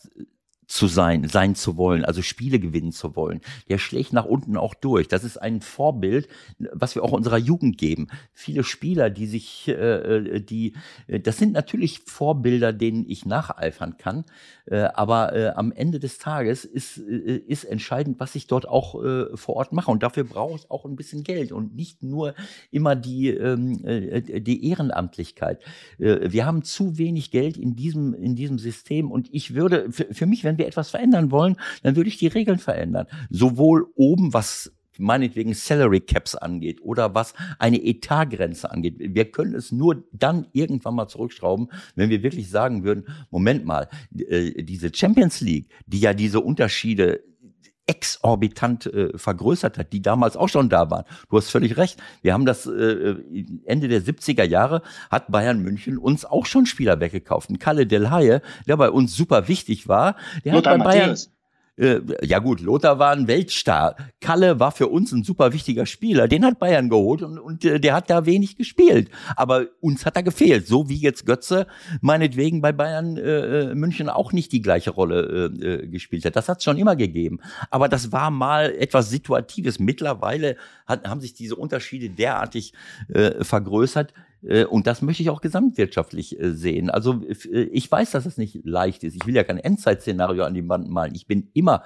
zu 0.71 0.87
sein, 0.87 1.27
sein 1.27 1.53
zu 1.53 1.75
wollen, 1.75 2.05
also 2.05 2.21
Spiele 2.21 2.57
gewinnen 2.57 2.93
zu 2.93 3.17
wollen. 3.17 3.41
Der 3.67 3.77
schlägt 3.77 4.13
nach 4.13 4.23
unten 4.23 4.55
auch 4.55 4.73
durch. 4.73 5.09
Das 5.09 5.25
ist 5.25 5.35
ein 5.35 5.59
Vorbild, 5.59 6.29
was 6.71 6.95
wir 6.95 7.03
auch 7.03 7.11
unserer 7.11 7.37
Jugend 7.37 7.77
geben. 7.77 8.07
Viele 8.31 8.63
Spieler, 8.63 9.09
die 9.09 9.27
sich, 9.27 9.67
äh, 9.67 9.73
äh 9.73 10.39
die, 10.39 10.73
äh, 11.07 11.19
das 11.19 11.37
sind 11.37 11.51
natürlich 11.51 11.99
Vorbilder, 11.99 12.71
denen 12.71 13.05
ich 13.05 13.25
nacheifern 13.25 13.97
kann. 13.97 14.23
Äh, 14.65 14.83
aber 14.93 15.35
äh, 15.35 15.47
am 15.49 15.73
Ende 15.73 15.99
des 15.99 16.19
Tages 16.19 16.63
ist, 16.63 16.99
äh, 16.99 17.35
ist 17.35 17.65
entscheidend, 17.65 18.21
was 18.21 18.35
ich 18.35 18.47
dort 18.47 18.65
auch 18.65 19.03
äh, 19.03 19.35
vor 19.35 19.57
Ort 19.57 19.73
mache. 19.73 19.91
Und 19.91 20.03
dafür 20.03 20.23
brauche 20.23 20.55
ich 20.55 20.71
auch 20.71 20.85
ein 20.85 20.95
bisschen 20.95 21.25
Geld 21.25 21.51
und 21.51 21.75
nicht 21.75 22.01
nur 22.01 22.33
immer 22.71 22.95
die, 22.95 23.27
ähm, 23.27 23.83
äh, 23.83 24.39
die 24.39 24.69
Ehrenamtlichkeit. 24.69 25.59
Wir 25.97 26.45
haben 26.45 26.63
zu 26.63 26.97
wenig 26.97 27.31
Geld 27.31 27.57
in 27.57 27.75
diesem, 27.75 28.13
in 28.13 28.35
diesem 28.35 28.57
System. 28.57 29.11
Und 29.11 29.27
ich 29.33 29.53
würde, 29.53 29.91
für, 29.91 30.05
für 30.11 30.25
mich, 30.25 30.43
wenn 30.43 30.57
wir 30.61 30.67
etwas 30.67 30.91
verändern 30.91 31.31
wollen, 31.31 31.57
dann 31.83 31.95
würde 31.95 32.09
ich 32.09 32.17
die 32.17 32.27
Regeln 32.27 32.59
verändern. 32.59 33.07
Sowohl 33.29 33.87
oben, 33.95 34.33
was 34.33 34.71
meinetwegen 34.97 35.53
Salary 35.53 36.01
Caps 36.01 36.35
angeht 36.35 36.81
oder 36.81 37.15
was 37.15 37.33
eine 37.59 37.83
Etatgrenze 37.83 38.69
angeht. 38.71 38.95
Wir 38.99 39.25
können 39.31 39.55
es 39.55 39.71
nur 39.71 40.03
dann 40.11 40.47
irgendwann 40.53 40.95
mal 40.95 41.07
zurückschrauben, 41.07 41.69
wenn 41.95 42.09
wir 42.09 42.23
wirklich 42.23 42.49
sagen 42.49 42.83
würden, 42.83 43.05
Moment 43.31 43.65
mal, 43.65 43.89
äh, 44.15 44.63
diese 44.63 44.93
Champions 44.93 45.41
League, 45.41 45.69
die 45.87 45.99
ja 45.99 46.13
diese 46.13 46.39
Unterschiede 46.39 47.23
exorbitant 47.87 48.85
äh, 48.85 49.17
vergrößert 49.17 49.77
hat, 49.77 49.93
die 49.93 50.01
damals 50.01 50.37
auch 50.37 50.49
schon 50.49 50.69
da 50.69 50.89
waren. 50.89 51.05
Du 51.29 51.37
hast 51.37 51.49
völlig 51.49 51.77
recht. 51.77 52.01
Wir 52.21 52.33
haben 52.33 52.45
das 52.45 52.65
äh, 52.65 53.15
Ende 53.65 53.87
der 53.87 54.01
70er 54.01 54.43
Jahre 54.43 54.81
hat 55.09 55.31
Bayern 55.31 55.61
München 55.61 55.97
uns 55.97 56.25
auch 56.25 56.45
schon 56.45 56.65
Spieler 56.65 56.99
weggekauft. 56.99 57.49
Ein 57.49 57.59
Kalle 57.59 57.87
Del 57.87 58.09
Haie, 58.09 58.41
der 58.67 58.77
bei 58.77 58.89
uns 58.89 59.15
super 59.15 59.47
wichtig 59.47 59.87
war, 59.87 60.15
der 60.45 60.53
Lothar 60.53 60.73
hat 60.73 60.79
bei 60.79 60.85
Bayern 60.85 61.09
Matthäus. 61.09 61.31
Äh, 61.81 62.01
ja 62.21 62.37
gut, 62.37 62.61
Lothar 62.61 62.99
war 62.99 63.11
ein 63.11 63.27
Weltstar. 63.27 63.95
Kalle 64.19 64.59
war 64.59 64.71
für 64.71 64.87
uns 64.87 65.11
ein 65.11 65.23
super 65.23 65.51
wichtiger 65.51 65.87
Spieler. 65.87 66.27
Den 66.27 66.45
hat 66.45 66.59
Bayern 66.59 66.89
geholt 66.89 67.23
und, 67.23 67.39
und 67.39 67.65
äh, 67.65 67.79
der 67.79 67.95
hat 67.95 68.09
da 68.11 68.27
wenig 68.27 68.55
gespielt. 68.55 69.09
Aber 69.35 69.65
uns 69.79 70.05
hat 70.05 70.15
er 70.15 70.21
gefehlt. 70.21 70.67
So 70.67 70.89
wie 70.89 70.97
jetzt 70.97 71.25
Götze 71.25 71.65
meinetwegen 72.01 72.61
bei 72.61 72.71
Bayern 72.71 73.17
äh, 73.17 73.71
äh 73.71 73.75
München 73.75 74.09
auch 74.09 74.31
nicht 74.31 74.51
die 74.51 74.61
gleiche 74.61 74.91
Rolle 74.91 75.49
äh, 75.59 75.65
äh 75.65 75.87
gespielt 75.87 76.23
hat. 76.25 76.35
Das 76.35 76.47
hat 76.49 76.59
es 76.59 76.63
schon 76.65 76.77
immer 76.77 76.95
gegeben. 76.95 77.39
Aber 77.71 77.89
das 77.89 78.11
war 78.11 78.29
mal 78.29 78.71
etwas 78.75 79.09
Situatives. 79.09 79.79
Mittlerweile 79.79 80.57
hat, 80.85 81.07
haben 81.07 81.21
sich 81.21 81.33
diese 81.33 81.55
Unterschiede 81.55 82.11
derartig 82.11 82.73
äh, 83.07 83.43
vergrößert. 83.43 84.13
Äh, 84.43 84.65
und 84.65 84.87
das 84.87 85.01
möchte 85.01 85.23
ich 85.23 85.29
auch 85.29 85.41
gesamtwirtschaftlich 85.41 86.39
äh, 86.39 86.51
sehen. 86.51 86.89
Also 86.89 87.23
äh, 87.23 87.63
ich 87.63 87.91
weiß, 87.91 88.11
dass 88.11 88.25
es 88.25 88.37
nicht 88.37 88.61
leicht 88.63 89.03
ist. 89.03 89.15
Ich 89.15 89.25
will 89.25 89.35
ja 89.35 89.43
kein 89.43 89.57
Endzeit-Szenario 89.57 90.43
an 90.43 90.53
die 90.53 90.67
Wand 90.67 90.89
malen. 90.89 91.15
Ich 91.15 91.27
bin 91.27 91.49
immer 91.53 91.83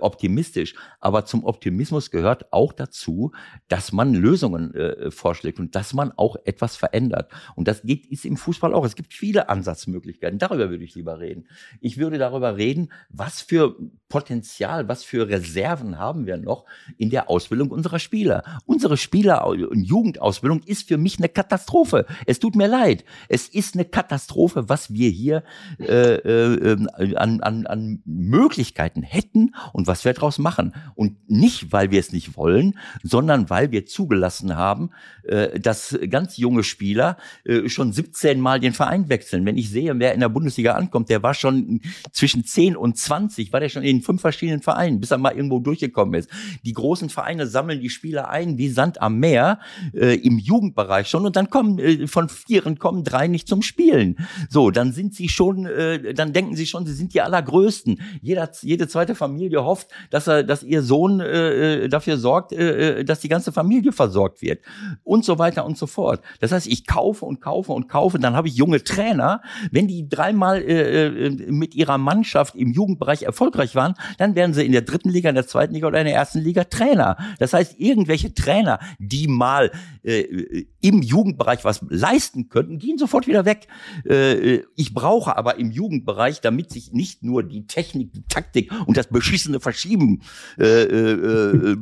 optimistisch. 0.00 0.74
Aber 1.00 1.24
zum 1.24 1.44
Optimismus 1.44 2.10
gehört 2.10 2.52
auch 2.52 2.72
dazu, 2.72 3.32
dass 3.68 3.92
man 3.92 4.14
Lösungen 4.14 4.72
vorschlägt 5.10 5.58
und 5.58 5.74
dass 5.74 5.94
man 5.94 6.12
auch 6.12 6.36
etwas 6.44 6.76
verändert. 6.76 7.30
Und 7.54 7.68
das 7.68 7.82
geht, 7.82 8.06
ist 8.06 8.24
im 8.24 8.36
Fußball 8.36 8.74
auch. 8.74 8.84
Es 8.84 8.96
gibt 8.96 9.12
viele 9.12 9.48
Ansatzmöglichkeiten. 9.48 10.38
Darüber 10.38 10.70
würde 10.70 10.84
ich 10.84 10.94
lieber 10.94 11.20
reden. 11.20 11.46
Ich 11.80 11.98
würde 11.98 12.18
darüber 12.18 12.56
reden, 12.56 12.90
was 13.08 13.40
für 13.40 13.76
Potenzial, 14.08 14.88
was 14.88 15.02
für 15.02 15.28
Reserven 15.28 15.98
haben 15.98 16.26
wir 16.26 16.36
noch 16.36 16.64
in 16.96 17.10
der 17.10 17.28
Ausbildung 17.28 17.70
unserer 17.70 17.98
Spieler. 17.98 18.44
Unsere 18.64 18.96
Spieler- 18.96 19.44
und 19.46 19.82
Jugendausbildung 19.82 20.62
ist 20.64 20.86
für 20.86 20.96
mich 20.96 21.18
eine 21.18 21.28
Katastrophe. 21.28 22.06
Es 22.24 22.38
tut 22.38 22.54
mir 22.54 22.68
leid. 22.68 23.04
Es 23.28 23.48
ist 23.48 23.74
eine 23.74 23.84
Katastrophe, 23.84 24.68
was 24.68 24.92
wir 24.92 25.10
hier 25.10 25.42
äh, 25.80 26.14
äh, 26.14 26.86
an, 27.16 27.40
an, 27.40 27.66
an 27.66 28.02
Möglichkeiten 28.04 29.02
hätten 29.02 29.54
und 29.72 29.88
was 29.88 30.04
wir 30.04 30.12
daraus 30.12 30.38
machen. 30.38 30.72
Und 30.94 31.28
nicht, 31.28 31.72
weil 31.72 31.90
wir 31.90 31.98
es 31.98 32.12
nicht 32.12 32.36
wollen, 32.36 32.78
sondern 33.02 33.50
weil 33.50 33.72
wir 33.72 33.86
zugelassen 33.86 34.56
haben, 34.56 34.90
äh, 35.24 35.58
dass 35.58 35.98
ganz 36.08 36.36
junge 36.36 36.62
Spieler 36.62 37.16
äh, 37.44 37.68
schon 37.68 37.92
17 37.92 38.40
Mal 38.40 38.60
den 38.60 38.72
Verein 38.72 39.08
wechseln. 39.08 39.44
Wenn 39.44 39.58
ich 39.58 39.70
sehe, 39.70 39.98
wer 39.98 40.14
in 40.14 40.20
der 40.20 40.28
Bundesliga 40.28 40.74
ankommt, 40.74 41.08
der 41.08 41.24
war 41.24 41.34
schon 41.34 41.80
zwischen 42.12 42.44
10 42.44 42.76
und 42.76 42.96
20, 42.96 43.52
war 43.52 43.58
der 43.58 43.68
schon 43.68 43.82
in 43.82 43.95
fünf 44.02 44.20
verschiedenen 44.20 44.62
Vereinen, 44.62 45.00
bis 45.00 45.10
er 45.10 45.18
mal 45.18 45.34
irgendwo 45.34 45.58
durchgekommen 45.58 46.14
ist. 46.14 46.30
Die 46.64 46.72
großen 46.72 47.08
Vereine 47.10 47.46
sammeln 47.46 47.80
die 47.80 47.90
Spieler 47.90 48.28
ein 48.28 48.58
wie 48.58 48.68
Sand 48.68 49.00
am 49.02 49.18
Meer 49.18 49.60
äh, 49.92 50.14
im 50.16 50.38
Jugendbereich 50.38 51.08
schon 51.08 51.26
und 51.26 51.36
dann 51.36 51.50
kommen 51.50 51.78
äh, 51.78 52.06
von 52.06 52.28
vieren 52.28 52.78
kommen 52.78 53.04
drei 53.04 53.26
nicht 53.26 53.48
zum 53.48 53.62
Spielen. 53.62 54.16
So, 54.48 54.70
dann 54.70 54.92
sind 54.92 55.14
sie 55.14 55.28
schon, 55.28 55.66
äh, 55.66 56.14
dann 56.14 56.32
denken 56.32 56.56
sie 56.56 56.66
schon, 56.66 56.86
sie 56.86 56.94
sind 56.94 57.14
die 57.14 57.20
allergrößten. 57.20 58.00
Jeder, 58.20 58.50
jede 58.62 58.88
zweite 58.88 59.14
Familie 59.14 59.64
hofft, 59.64 59.88
dass 60.10 60.26
er, 60.26 60.42
dass 60.42 60.62
ihr 60.62 60.82
Sohn 60.82 61.20
äh, 61.20 61.84
äh 61.84 61.88
dafür 61.88 62.16
sorgt, 62.16 62.52
äh, 62.52 63.00
äh, 63.00 63.04
dass 63.04 63.20
die 63.20 63.28
ganze 63.28 63.52
Familie 63.52 63.92
versorgt 63.92 64.42
wird 64.42 64.60
und 65.04 65.24
so 65.24 65.38
weiter 65.38 65.64
und 65.64 65.78
so 65.78 65.86
fort. 65.86 66.20
Das 66.40 66.52
heißt, 66.52 66.66
ich 66.66 66.86
kaufe 66.86 67.24
und 67.24 67.40
kaufe 67.40 67.72
und 67.72 67.88
kaufe, 67.88 68.18
dann 68.18 68.34
habe 68.34 68.48
ich 68.48 68.56
junge 68.56 68.82
Trainer. 68.82 69.42
Wenn 69.70 69.88
die 69.88 70.08
dreimal 70.08 70.62
äh, 70.62 71.06
äh, 71.06 71.30
mit 71.50 71.74
ihrer 71.74 71.98
Mannschaft 71.98 72.54
im 72.54 72.72
Jugendbereich 72.72 73.22
erfolgreich 73.22 73.74
waren, 73.74 73.85
dann 74.18 74.34
werden 74.34 74.54
sie 74.54 74.64
in 74.64 74.72
der 74.72 74.82
dritten 74.82 75.10
Liga, 75.10 75.28
in 75.28 75.34
der 75.34 75.46
zweiten 75.46 75.74
Liga 75.74 75.86
oder 75.86 76.00
in 76.00 76.06
der 76.06 76.14
ersten 76.14 76.40
Liga 76.40 76.64
Trainer. 76.64 77.16
Das 77.38 77.52
heißt, 77.52 77.78
irgendwelche 77.78 78.34
Trainer, 78.34 78.80
die 78.98 79.28
mal 79.28 79.70
äh, 80.02 80.64
im 80.80 81.02
Jugendbereich 81.02 81.64
was 81.64 81.80
leisten 81.88 82.48
könnten, 82.48 82.78
gehen 82.78 82.98
sofort 82.98 83.26
wieder 83.26 83.44
weg. 83.44 83.68
Äh, 84.08 84.62
ich 84.76 84.94
brauche 84.94 85.36
aber 85.36 85.58
im 85.58 85.70
Jugendbereich, 85.70 86.40
damit 86.40 86.70
sich 86.70 86.92
nicht 86.92 87.22
nur 87.22 87.42
die 87.42 87.66
Technik, 87.66 88.12
die 88.12 88.24
Taktik 88.28 88.72
und 88.86 88.96
das 88.96 89.08
beschissene 89.08 89.60
Verschieben 89.60 90.22
äh, 90.58 90.82
äh, 90.82 91.76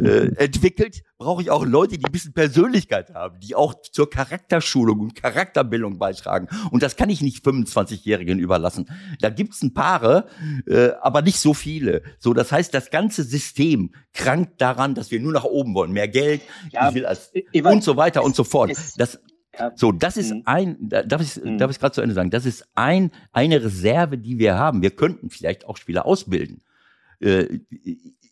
äh, 0.00 0.34
entwickelt, 0.36 1.02
brauche 1.24 1.40
ich 1.40 1.50
auch 1.50 1.64
Leute, 1.64 1.96
die 1.96 2.04
ein 2.04 2.12
bisschen 2.12 2.34
Persönlichkeit 2.34 3.14
haben, 3.14 3.40
die 3.40 3.54
auch 3.54 3.74
zur 3.80 4.10
Charakterschulung 4.10 5.00
und 5.00 5.14
Charakterbildung 5.14 5.98
beitragen. 5.98 6.48
Und 6.70 6.82
das 6.82 6.96
kann 6.96 7.08
ich 7.08 7.22
nicht 7.22 7.42
25-Jährigen 7.42 8.38
überlassen. 8.38 8.90
Da 9.20 9.30
gibt's 9.30 9.62
ein 9.62 9.72
Paare, 9.72 10.26
äh, 10.66 10.90
aber 11.00 11.22
nicht 11.22 11.40
so 11.40 11.54
viele. 11.54 12.02
So, 12.18 12.34
das 12.34 12.52
heißt, 12.52 12.74
das 12.74 12.90
ganze 12.90 13.24
System 13.24 13.94
krankt 14.12 14.60
daran, 14.60 14.94
dass 14.94 15.10
wir 15.10 15.18
nur 15.18 15.32
nach 15.32 15.44
oben 15.44 15.74
wollen. 15.74 15.92
Mehr 15.92 16.08
Geld, 16.08 16.42
ja, 16.70 16.90
ich 16.90 16.94
will 16.94 17.06
als, 17.06 17.30
ich 17.32 17.64
und 17.64 17.82
so 17.82 17.96
weiter 17.96 18.22
und 18.22 18.36
so 18.36 18.44
fort. 18.44 18.72
Das, 18.98 19.18
so, 19.76 19.92
das 19.92 20.18
ist 20.18 20.30
mhm. 20.34 20.42
ein, 20.44 20.76
darf 20.90 21.22
ich, 21.22 21.42
mhm. 21.42 21.56
darf 21.56 21.70
ich 21.70 21.78
gerade 21.78 21.94
zu 21.94 22.02
Ende 22.02 22.14
sagen, 22.14 22.28
das 22.28 22.44
ist 22.44 22.66
ein, 22.74 23.10
eine 23.32 23.64
Reserve, 23.64 24.18
die 24.18 24.38
wir 24.38 24.56
haben. 24.56 24.82
Wir 24.82 24.90
könnten 24.90 25.30
vielleicht 25.30 25.64
auch 25.64 25.78
Spieler 25.78 26.04
ausbilden. 26.04 26.60
Äh, 27.20 27.60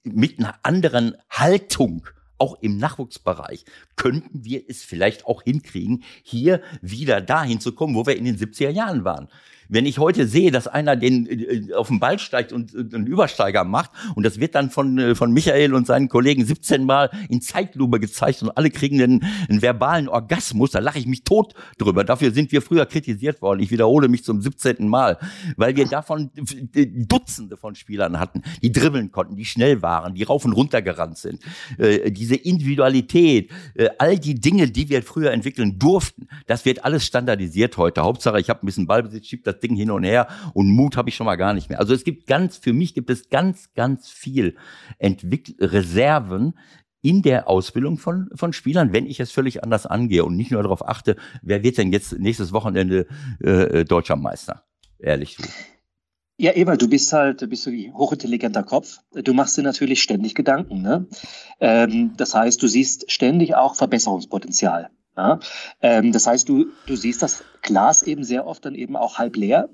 mit 0.04 0.38
einer 0.38 0.56
anderen 0.62 1.14
Haltung 1.30 2.06
auch 2.42 2.60
im 2.60 2.76
Nachwuchsbereich 2.76 3.64
könnten 3.94 4.44
wir 4.44 4.64
es 4.68 4.82
vielleicht 4.82 5.26
auch 5.26 5.44
hinkriegen, 5.44 6.02
hier 6.24 6.60
wieder 6.80 7.20
dahin 7.20 7.60
zu 7.60 7.72
kommen, 7.72 7.94
wo 7.94 8.04
wir 8.04 8.16
in 8.16 8.24
den 8.24 8.36
70er 8.36 8.70
Jahren 8.70 9.04
waren. 9.04 9.28
Wenn 9.72 9.86
ich 9.86 9.98
heute 9.98 10.26
sehe, 10.26 10.50
dass 10.50 10.68
einer 10.68 10.96
den 10.96 11.26
äh, 11.26 11.72
auf 11.72 11.88
den 11.88 11.98
Ball 11.98 12.18
steigt 12.18 12.52
und 12.52 12.74
äh, 12.74 12.94
einen 12.94 13.06
Übersteiger 13.06 13.64
macht 13.64 13.90
und 14.14 14.26
das 14.26 14.38
wird 14.38 14.54
dann 14.54 14.68
von, 14.68 14.98
äh, 14.98 15.14
von 15.14 15.32
Michael 15.32 15.72
und 15.72 15.86
seinen 15.86 16.10
Kollegen 16.10 16.44
17 16.44 16.84
Mal 16.84 17.10
in 17.30 17.40
Zeitlupe 17.40 17.98
gezeigt 17.98 18.42
und 18.42 18.50
alle 18.50 18.68
kriegen 18.68 19.00
einen, 19.00 19.24
einen 19.48 19.62
verbalen 19.62 20.08
Orgasmus, 20.08 20.72
da 20.72 20.80
lache 20.80 20.98
ich 20.98 21.06
mich 21.06 21.24
tot 21.24 21.54
drüber. 21.78 22.04
Dafür 22.04 22.32
sind 22.32 22.52
wir 22.52 22.60
früher 22.60 22.84
kritisiert 22.84 23.40
worden. 23.40 23.60
Ich 23.60 23.70
wiederhole 23.70 24.08
mich 24.08 24.24
zum 24.24 24.42
17. 24.42 24.88
Mal, 24.88 25.16
weil 25.56 25.74
wir 25.74 25.86
davon 25.86 26.30
Dutzende 26.34 27.56
von 27.56 27.74
Spielern 27.74 28.20
hatten, 28.20 28.42
die 28.62 28.72
dribbeln 28.72 29.10
konnten, 29.10 29.36
die 29.36 29.46
schnell 29.46 29.80
waren, 29.80 30.14
die 30.14 30.24
rauf 30.24 30.44
und 30.44 30.52
runter 30.52 30.82
gerannt 30.82 31.16
sind. 31.16 31.40
Äh, 31.78 32.10
diese 32.32 32.42
Individualität, 32.42 33.50
äh, 33.74 33.88
all 33.98 34.18
die 34.18 34.34
Dinge, 34.34 34.68
die 34.68 34.88
wir 34.88 35.02
früher 35.02 35.32
entwickeln 35.32 35.78
durften, 35.78 36.28
das 36.46 36.64
wird 36.64 36.84
alles 36.84 37.04
standardisiert 37.04 37.76
heute. 37.76 38.02
Hauptsache, 38.02 38.40
ich 38.40 38.48
habe 38.48 38.64
ein 38.64 38.66
bisschen 38.66 38.86
Ballbesitz, 38.86 39.26
schieb 39.26 39.44
das 39.44 39.60
Ding 39.60 39.76
hin 39.76 39.90
und 39.90 40.04
her 40.04 40.28
und 40.54 40.70
Mut 40.70 40.96
habe 40.96 41.08
ich 41.08 41.14
schon 41.16 41.26
mal 41.26 41.36
gar 41.36 41.54
nicht 41.54 41.68
mehr. 41.68 41.78
Also 41.78 41.94
es 41.94 42.04
gibt 42.04 42.26
ganz, 42.26 42.56
für 42.56 42.72
mich 42.72 42.94
gibt 42.94 43.10
es 43.10 43.28
ganz, 43.28 43.72
ganz 43.74 44.08
viel 44.08 44.56
Entwick 44.98 45.56
Reserven, 45.60 46.54
in 47.04 47.20
der 47.22 47.48
Ausbildung 47.48 47.98
von, 47.98 48.30
von 48.32 48.52
Spielern, 48.52 48.92
wenn 48.92 49.06
ich 49.06 49.18
es 49.18 49.32
völlig 49.32 49.64
anders 49.64 49.86
angehe 49.86 50.24
und 50.24 50.36
nicht 50.36 50.52
nur 50.52 50.62
darauf 50.62 50.88
achte, 50.88 51.16
wer 51.42 51.64
wird 51.64 51.76
denn 51.76 51.92
jetzt 51.92 52.16
nächstes 52.20 52.52
Wochenende 52.52 53.08
äh, 53.40 53.84
deutscher 53.84 54.14
Meister? 54.14 54.62
Ehrlich. 55.00 55.36
Ja, 56.38 56.52
Ewald, 56.56 56.80
du 56.80 56.88
bist 56.88 57.12
halt, 57.12 57.48
bist 57.48 57.66
du 57.66 57.70
ein 57.70 57.94
hochintelligenter 57.94 58.62
Kopf. 58.62 58.98
Du 59.12 59.34
machst 59.34 59.56
dir 59.56 59.62
natürlich 59.62 60.02
ständig 60.02 60.34
Gedanken. 60.34 60.82
Ne? 60.82 61.06
Ähm, 61.60 62.14
das 62.16 62.34
heißt, 62.34 62.62
du 62.62 62.66
siehst 62.66 63.10
ständig 63.10 63.54
auch 63.54 63.76
Verbesserungspotenzial. 63.76 64.90
Ja? 65.16 65.40
Ähm, 65.82 66.10
das 66.12 66.26
heißt, 66.26 66.48
du, 66.48 66.66
du 66.86 66.96
siehst 66.96 67.22
das 67.22 67.44
Glas 67.62 68.02
eben 68.02 68.24
sehr 68.24 68.46
oft 68.46 68.64
dann 68.64 68.74
eben 68.74 68.96
auch 68.96 69.18
halb 69.18 69.36
leer, 69.36 69.68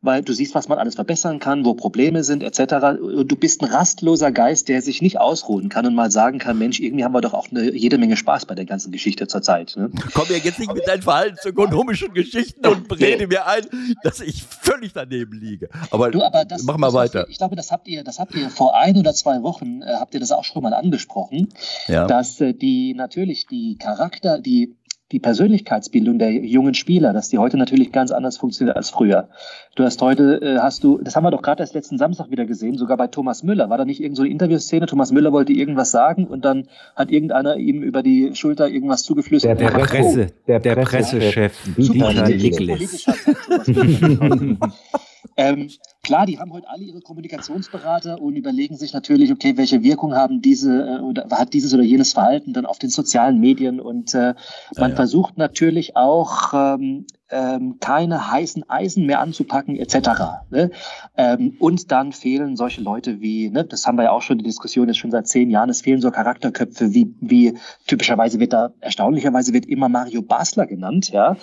weil 0.00 0.22
du 0.22 0.32
siehst, 0.32 0.54
was 0.54 0.68
man 0.68 0.78
alles 0.78 0.94
verbessern 0.96 1.38
kann, 1.38 1.64
wo 1.64 1.74
Probleme 1.74 2.24
sind 2.24 2.42
etc. 2.42 2.98
Du 3.24 3.36
bist 3.36 3.62
ein 3.62 3.70
rastloser 3.70 4.32
Geist, 4.32 4.68
der 4.68 4.82
sich 4.82 5.02
nicht 5.02 5.20
ausruhen 5.20 5.68
kann 5.68 5.86
und 5.86 5.94
mal 5.94 6.10
sagen 6.10 6.38
kann, 6.38 6.58
Mensch, 6.58 6.80
irgendwie 6.80 7.04
haben 7.04 7.14
wir 7.14 7.20
doch 7.20 7.34
auch 7.34 7.48
eine, 7.50 7.74
jede 7.74 7.98
Menge 7.98 8.16
Spaß 8.16 8.46
bei 8.46 8.54
der 8.54 8.64
ganzen 8.64 8.92
Geschichte 8.92 9.26
zurzeit. 9.28 9.74
Ne? 9.76 9.90
Komm 10.14 10.26
ja 10.30 10.36
jetzt 10.36 10.58
nicht 10.58 10.74
mit 10.74 10.86
deinen 10.88 11.02
verhaltensökonomischen 11.02 12.12
Geschichten 12.14 12.66
und 12.66 12.90
rede 12.98 13.26
mir 13.26 13.46
ein, 13.46 13.62
dass 14.02 14.20
ich 14.20 14.42
völlig 14.42 14.92
daneben 14.92 15.38
liege. 15.38 15.68
Aber, 15.90 16.10
du, 16.10 16.22
aber 16.22 16.44
das, 16.44 16.62
mach 16.64 16.78
mal 16.78 16.92
weiter. 16.92 17.26
Ich 17.28 17.38
glaube, 17.38 17.56
das 17.56 17.70
habt 17.70 17.88
ihr, 17.88 18.04
das 18.04 18.18
habt 18.18 18.34
ihr 18.34 18.50
vor 18.50 18.76
ein 18.76 18.96
oder 18.96 19.14
zwei 19.14 19.42
Wochen, 19.42 19.82
äh, 19.82 19.94
habt 19.98 20.14
ihr 20.14 20.20
das 20.20 20.32
auch 20.32 20.44
schon 20.44 20.62
mal 20.62 20.74
angesprochen, 20.74 21.48
ja. 21.88 22.06
dass 22.06 22.40
äh, 22.40 22.54
die 22.54 22.94
natürlich 22.94 23.46
die 23.46 23.76
Charakter, 23.76 24.38
die 24.38 24.74
die 25.14 25.20
Persönlichkeitsbildung 25.20 26.18
der 26.18 26.32
jungen 26.32 26.74
Spieler, 26.74 27.12
dass 27.12 27.28
die 27.28 27.38
heute 27.38 27.56
natürlich 27.56 27.92
ganz 27.92 28.10
anders 28.10 28.36
funktioniert 28.36 28.76
als 28.76 28.90
früher. 28.90 29.28
Du 29.76 29.84
hast 29.84 30.02
heute, 30.02 30.42
äh, 30.42 30.58
hast 30.58 30.82
du, 30.82 30.98
das 30.98 31.14
haben 31.14 31.22
wir 31.22 31.30
doch 31.30 31.40
gerade 31.40 31.62
erst 31.62 31.72
letzten 31.72 31.98
Samstag 31.98 32.32
wieder 32.32 32.46
gesehen, 32.46 32.76
sogar 32.76 32.96
bei 32.96 33.06
Thomas 33.06 33.44
Müller. 33.44 33.70
War 33.70 33.78
da 33.78 33.84
nicht 33.84 34.02
irgend 34.02 34.16
so 34.16 34.24
eine 34.24 34.32
Interviewszene? 34.32 34.86
Thomas 34.86 35.12
Müller 35.12 35.32
wollte 35.32 35.52
irgendwas 35.52 35.92
sagen 35.92 36.26
und 36.26 36.44
dann 36.44 36.66
hat 36.96 37.12
irgendeiner 37.12 37.56
ihm 37.56 37.84
über 37.84 38.02
die 38.02 38.34
Schulter 38.34 38.68
irgendwas 38.68 39.04
zugeflüstert. 39.04 39.60
Der, 39.60 39.70
der, 39.70 39.78
Presse, 39.78 40.32
der, 40.48 40.58
der 40.58 40.74
Pressechef, 40.74 41.62
Dieter 41.76 42.28
Niklas. 42.28 43.06
Ähm, 45.36 45.70
klar, 46.02 46.26
die 46.26 46.38
haben 46.38 46.52
heute 46.52 46.68
alle 46.68 46.84
ihre 46.84 47.00
Kommunikationsberater 47.00 48.20
und 48.20 48.36
überlegen 48.36 48.76
sich 48.76 48.92
natürlich, 48.92 49.32
okay, 49.32 49.56
welche 49.56 49.82
Wirkung 49.82 50.14
haben 50.14 50.40
diese 50.40 50.98
äh, 50.98 51.00
oder 51.00 51.26
hat 51.30 51.52
dieses 51.54 51.74
oder 51.74 51.82
jenes 51.82 52.12
Verhalten 52.12 52.52
dann 52.52 52.66
auf 52.66 52.78
den 52.78 52.90
sozialen 52.90 53.40
Medien 53.40 53.80
und 53.80 54.14
äh, 54.14 54.18
man 54.18 54.34
ja, 54.76 54.88
ja. 54.88 54.94
versucht 54.94 55.36
natürlich 55.36 55.96
auch 55.96 56.52
ähm, 56.54 57.06
ähm, 57.30 57.78
keine 57.80 58.30
heißen 58.30 58.68
Eisen 58.68 59.06
mehr 59.06 59.20
anzupacken 59.20 59.76
etc. 59.76 60.08
Ne? 60.50 60.70
Ähm, 61.16 61.56
und 61.58 61.90
dann 61.90 62.12
fehlen 62.12 62.56
solche 62.56 62.80
Leute 62.80 63.20
wie, 63.20 63.50
ne, 63.50 63.64
das 63.64 63.86
haben 63.86 63.96
wir 63.96 64.04
ja 64.04 64.10
auch 64.12 64.22
schon 64.22 64.38
die 64.38 64.44
Diskussion 64.44 64.86
jetzt 64.88 64.98
schon 64.98 65.10
seit 65.10 65.26
zehn 65.26 65.50
Jahren, 65.50 65.70
es 65.70 65.82
fehlen 65.82 66.00
so 66.00 66.10
Charakterköpfe 66.10 66.94
wie, 66.94 67.14
wie 67.20 67.58
typischerweise 67.86 68.38
wird 68.40 68.52
da 68.52 68.72
erstaunlicherweise 68.80 69.52
wird 69.52 69.66
immer 69.66 69.88
Mario 69.88 70.22
Basler 70.22 70.66
genannt, 70.66 71.10
ja. 71.10 71.36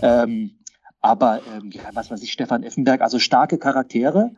Ähm, 0.00 0.52
aber 1.04 1.42
ähm, 1.46 1.70
was 1.92 2.10
weiß 2.10 2.22
ich, 2.22 2.32
Stefan 2.32 2.62
Effenberg, 2.62 3.02
also 3.02 3.18
starke 3.18 3.58
Charaktere, 3.58 4.30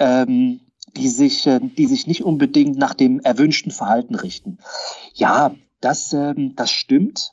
ähm, 0.00 0.60
die 0.96 1.08
sich, 1.08 1.46
äh, 1.46 1.60
die 1.60 1.86
sich 1.86 2.08
nicht 2.08 2.24
unbedingt 2.24 2.76
nach 2.76 2.94
dem 2.94 3.20
erwünschten 3.20 3.70
Verhalten 3.70 4.16
richten. 4.16 4.58
Ja, 5.14 5.54
das, 5.80 6.12
ähm, 6.12 6.56
das 6.56 6.72
stimmt. 6.72 7.30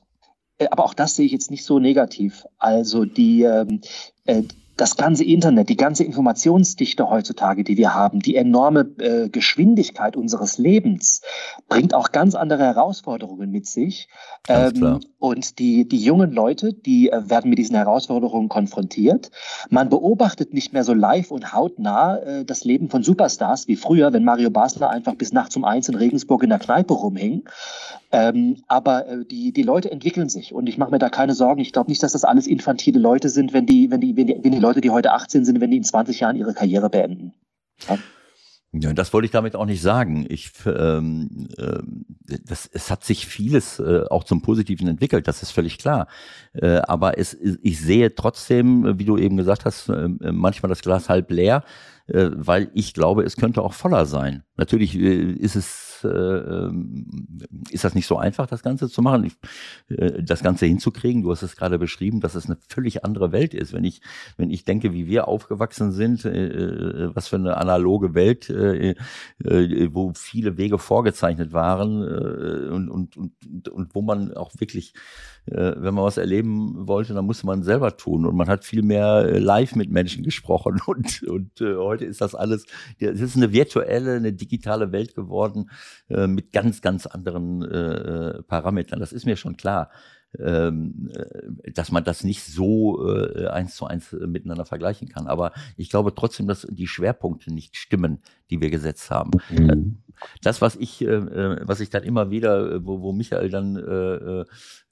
Äh, 0.60 0.68
aber 0.70 0.86
auch 0.86 0.94
das 0.94 1.16
sehe 1.16 1.26
ich 1.26 1.32
jetzt 1.32 1.50
nicht 1.50 1.66
so 1.66 1.80
negativ. 1.80 2.46
Also 2.60 3.04
die, 3.06 3.42
ähm, 3.42 3.82
äh, 4.26 4.44
das 4.78 4.96
ganze 4.96 5.24
Internet, 5.24 5.70
die 5.70 5.76
ganze 5.76 6.04
Informationsdichte 6.04 7.10
heutzutage, 7.10 7.64
die 7.64 7.78
wir 7.78 7.94
haben, 7.94 8.20
die 8.20 8.36
enorme 8.36 8.82
äh, 9.00 9.30
Geschwindigkeit 9.30 10.16
unseres 10.16 10.58
Lebens, 10.58 11.22
bringt 11.68 11.94
auch 11.94 12.12
ganz 12.12 12.36
andere 12.36 12.64
Herausforderungen 12.64 13.52
mit 13.52 13.68
sich. 13.68 14.08
Ähm, 14.48 15.00
und 15.20 15.60
die, 15.60 15.88
die 15.88 15.98
jungen 15.98 16.32
Leute, 16.32 16.74
die 16.74 17.10
äh, 17.10 17.30
werden 17.30 17.50
mit 17.50 17.58
diesen 17.58 17.76
Herausforderungen 17.76 18.50
konfrontiert. 18.50 19.32
Man 19.70 19.90
beobachtet 19.90 20.54
nicht 20.54 20.74
mehr 20.74 20.84
so 20.84 20.94
live 20.94 21.32
und 21.32 21.54
hautnah 21.54 22.18
äh, 22.18 22.46
das 22.46 22.64
Leben 22.64 22.90
von 22.90 23.04
Superstars 23.04 23.68
wie 23.68 23.76
früher, 23.76 24.14
wenn 24.14 24.24
Mario 24.24 24.52
Basler 24.52 24.90
einfach 24.90 25.16
bis 25.16 25.34
nachts 25.34 25.56
um 25.58 25.66
eins 25.66 25.90
in 25.90 25.96
Regensburg 25.96 26.44
in 26.44 26.50
der 26.50 26.60
Kneipe 26.60 26.94
rumhing. 26.94 27.44
Ähm, 28.12 28.64
aber 28.68 29.08
äh, 29.08 29.26
die, 29.26 29.52
die 29.52 29.64
Leute 29.64 29.92
entwickeln 29.92 30.30
sich 30.30 30.54
und 30.54 30.70
ich 30.70 30.78
mache 30.78 30.92
mir 30.92 31.00
da 31.00 31.10
keine 31.10 31.34
Sorgen. 31.34 31.60
Ich 31.60 31.74
glaube 31.74 31.90
nicht, 31.90 32.02
dass 32.02 32.14
das 32.14 32.24
alles 32.24 32.48
infantile 32.48 33.00
Leute 33.00 33.28
sind, 33.28 33.52
wenn 33.52 33.66
die, 33.66 33.92
wenn 33.92 34.00
die, 34.00 34.16
wenn 34.16 34.28
die, 34.28 34.40
wenn 34.42 34.52
die 34.52 34.60
Leute, 34.68 34.82
die 34.82 34.90
heute 34.90 35.14
18 35.14 35.46
sind, 35.46 35.62
wenn 35.62 35.72
die 35.72 35.78
in 35.78 35.84
20 35.84 36.20
Jahren 36.20 36.36
ihre 36.36 36.54
Karriere 36.54 36.90
beenden. 36.90 37.34
Ja? 37.88 37.98
Ja, 38.74 38.94
das 38.94 39.14
wollte 39.14 39.26
ich 39.26 39.32
damit 39.32 39.56
auch 39.56 39.66
nicht 39.66 39.82
sagen. 39.82 40.26
Ich, 40.30 40.52
ähm, 40.66 41.48
äh, 41.58 41.80
das, 42.46 42.70
es 42.72 42.92
hat 42.92 43.06
sich 43.06 43.26
vieles 43.26 43.80
äh, 43.80 44.04
auch 44.10 44.26
zum 44.26 44.42
Positiven 44.42 44.88
entwickelt, 44.90 45.28
das 45.28 45.42
ist 45.42 45.52
völlig 45.52 45.78
klar. 45.78 46.08
Äh, 46.54 46.80
aber 46.80 47.18
es, 47.18 47.34
ich 47.34 47.80
sehe 47.80 48.14
trotzdem, 48.14 49.00
wie 49.00 49.06
du 49.06 49.18
eben 49.18 49.38
gesagt 49.38 49.64
hast, 49.64 49.88
äh, 49.88 50.10
manchmal 50.20 50.70
das 50.70 50.82
Glas 50.82 51.08
halb 51.08 51.32
leer, 51.32 51.64
äh, 52.08 52.30
weil 52.34 52.70
ich 52.74 52.94
glaube, 52.94 53.24
es 53.24 53.38
könnte 53.38 53.62
auch 53.62 53.74
voller 53.74 54.06
sein. 54.06 54.44
Natürlich 54.58 54.96
äh, 54.96 55.32
ist 55.32 55.56
es 55.56 55.87
äh, 56.04 56.08
ähm, 56.10 57.06
ist 57.70 57.84
das 57.84 57.96
nicht 57.96 58.08
so 58.08 58.18
einfach, 58.18 58.48
das 58.48 58.64
Ganze 58.64 58.90
zu 58.90 59.02
machen, 59.02 59.32
äh, 59.90 60.24
das 60.24 60.44
Ganze 60.44 60.66
hinzukriegen. 60.66 61.24
Du 61.24 61.32
hast 61.32 61.44
es 61.44 61.56
gerade 61.56 61.80
beschrieben, 61.80 62.20
dass 62.20 62.36
es 62.36 62.46
eine 62.46 62.58
völlig 62.70 63.04
andere 63.06 63.32
Welt 63.32 63.54
ist. 63.54 63.74
Wenn 63.74 63.84
ich, 63.84 64.02
wenn 64.38 64.50
ich 64.50 64.66
denke, 64.66 64.94
wie 64.94 65.08
wir 65.08 65.28
aufgewachsen 65.28 65.92
sind, 65.92 66.26
äh, 66.26 67.16
was 67.16 67.28
für 67.28 67.38
eine 67.38 67.58
analoge 67.58 68.14
Welt, 68.14 68.50
wo 68.50 70.12
viele 70.16 70.58
Wege 70.58 70.78
vorgezeichnet 70.78 71.54
waren 71.54 72.04
und, 72.70 72.90
und, 72.90 73.18
und, 73.18 73.70
und 73.70 73.96
wo 73.96 74.02
man 74.02 74.34
auch 74.34 74.52
wirklich 74.58 74.94
wenn 75.50 75.94
man 75.94 76.04
was 76.04 76.18
erleben 76.18 76.88
wollte, 76.88 77.14
dann 77.14 77.26
musste 77.26 77.46
man 77.46 77.64
selber 77.64 77.96
tun. 77.96 78.26
Und 78.26 78.36
man 78.36 78.50
hat 78.50 78.66
viel 78.66 78.82
mehr 78.82 79.40
live 79.40 79.76
mit 79.76 79.90
Menschen 79.90 80.24
gesprochen. 80.24 80.82
Und, 80.88 81.24
und 81.24 81.62
äh, 81.62 81.76
heute 81.76 82.06
ist 82.06 82.22
das 82.22 82.34
alles, 82.34 82.66
es 83.00 83.22
ist 83.22 83.36
eine 83.36 83.52
virtuelle, 83.52 84.16
eine 84.16 84.34
digitale 84.34 84.92
Welt 84.92 85.16
geworden, 85.16 85.70
äh, 86.10 86.28
mit 86.28 86.52
ganz, 86.52 86.82
ganz 86.82 87.06
anderen 87.06 87.64
äh, 87.64 88.44
Parametern. 88.44 89.00
Das 89.00 89.14
ist 89.14 89.26
mir 89.26 89.38
schon 89.38 89.58
klar, 89.58 89.90
ähm, 90.40 91.10
äh, 91.14 91.72
dass 91.72 91.92
man 91.92 92.04
das 92.04 92.24
nicht 92.24 92.44
so 92.44 93.08
äh, 93.08 93.48
eins 93.48 93.76
zu 93.76 93.86
eins 93.86 94.12
miteinander 94.12 94.66
vergleichen 94.66 95.08
kann. 95.08 95.28
Aber 95.28 95.52
ich 95.78 95.90
glaube 95.90 96.14
trotzdem, 96.14 96.48
dass 96.48 96.68
die 96.70 96.88
Schwerpunkte 96.88 97.54
nicht 97.54 97.78
stimmen, 97.78 98.20
die 98.50 98.62
wir 98.62 98.70
gesetzt 98.70 99.10
haben. 99.10 99.32
Mhm. 99.50 100.04
Das, 100.42 100.62
was 100.62 100.76
ich, 100.76 101.02
äh, 101.02 101.06
äh 101.06 101.60
was 101.62 101.80
ich 101.80 101.90
dann 101.90 102.04
immer 102.04 102.30
wieder, 102.30 102.86
wo, 102.86 103.02
wo 103.02 103.14
Michael 103.14 103.50
dann, 103.50 103.78
äh, 103.78 104.42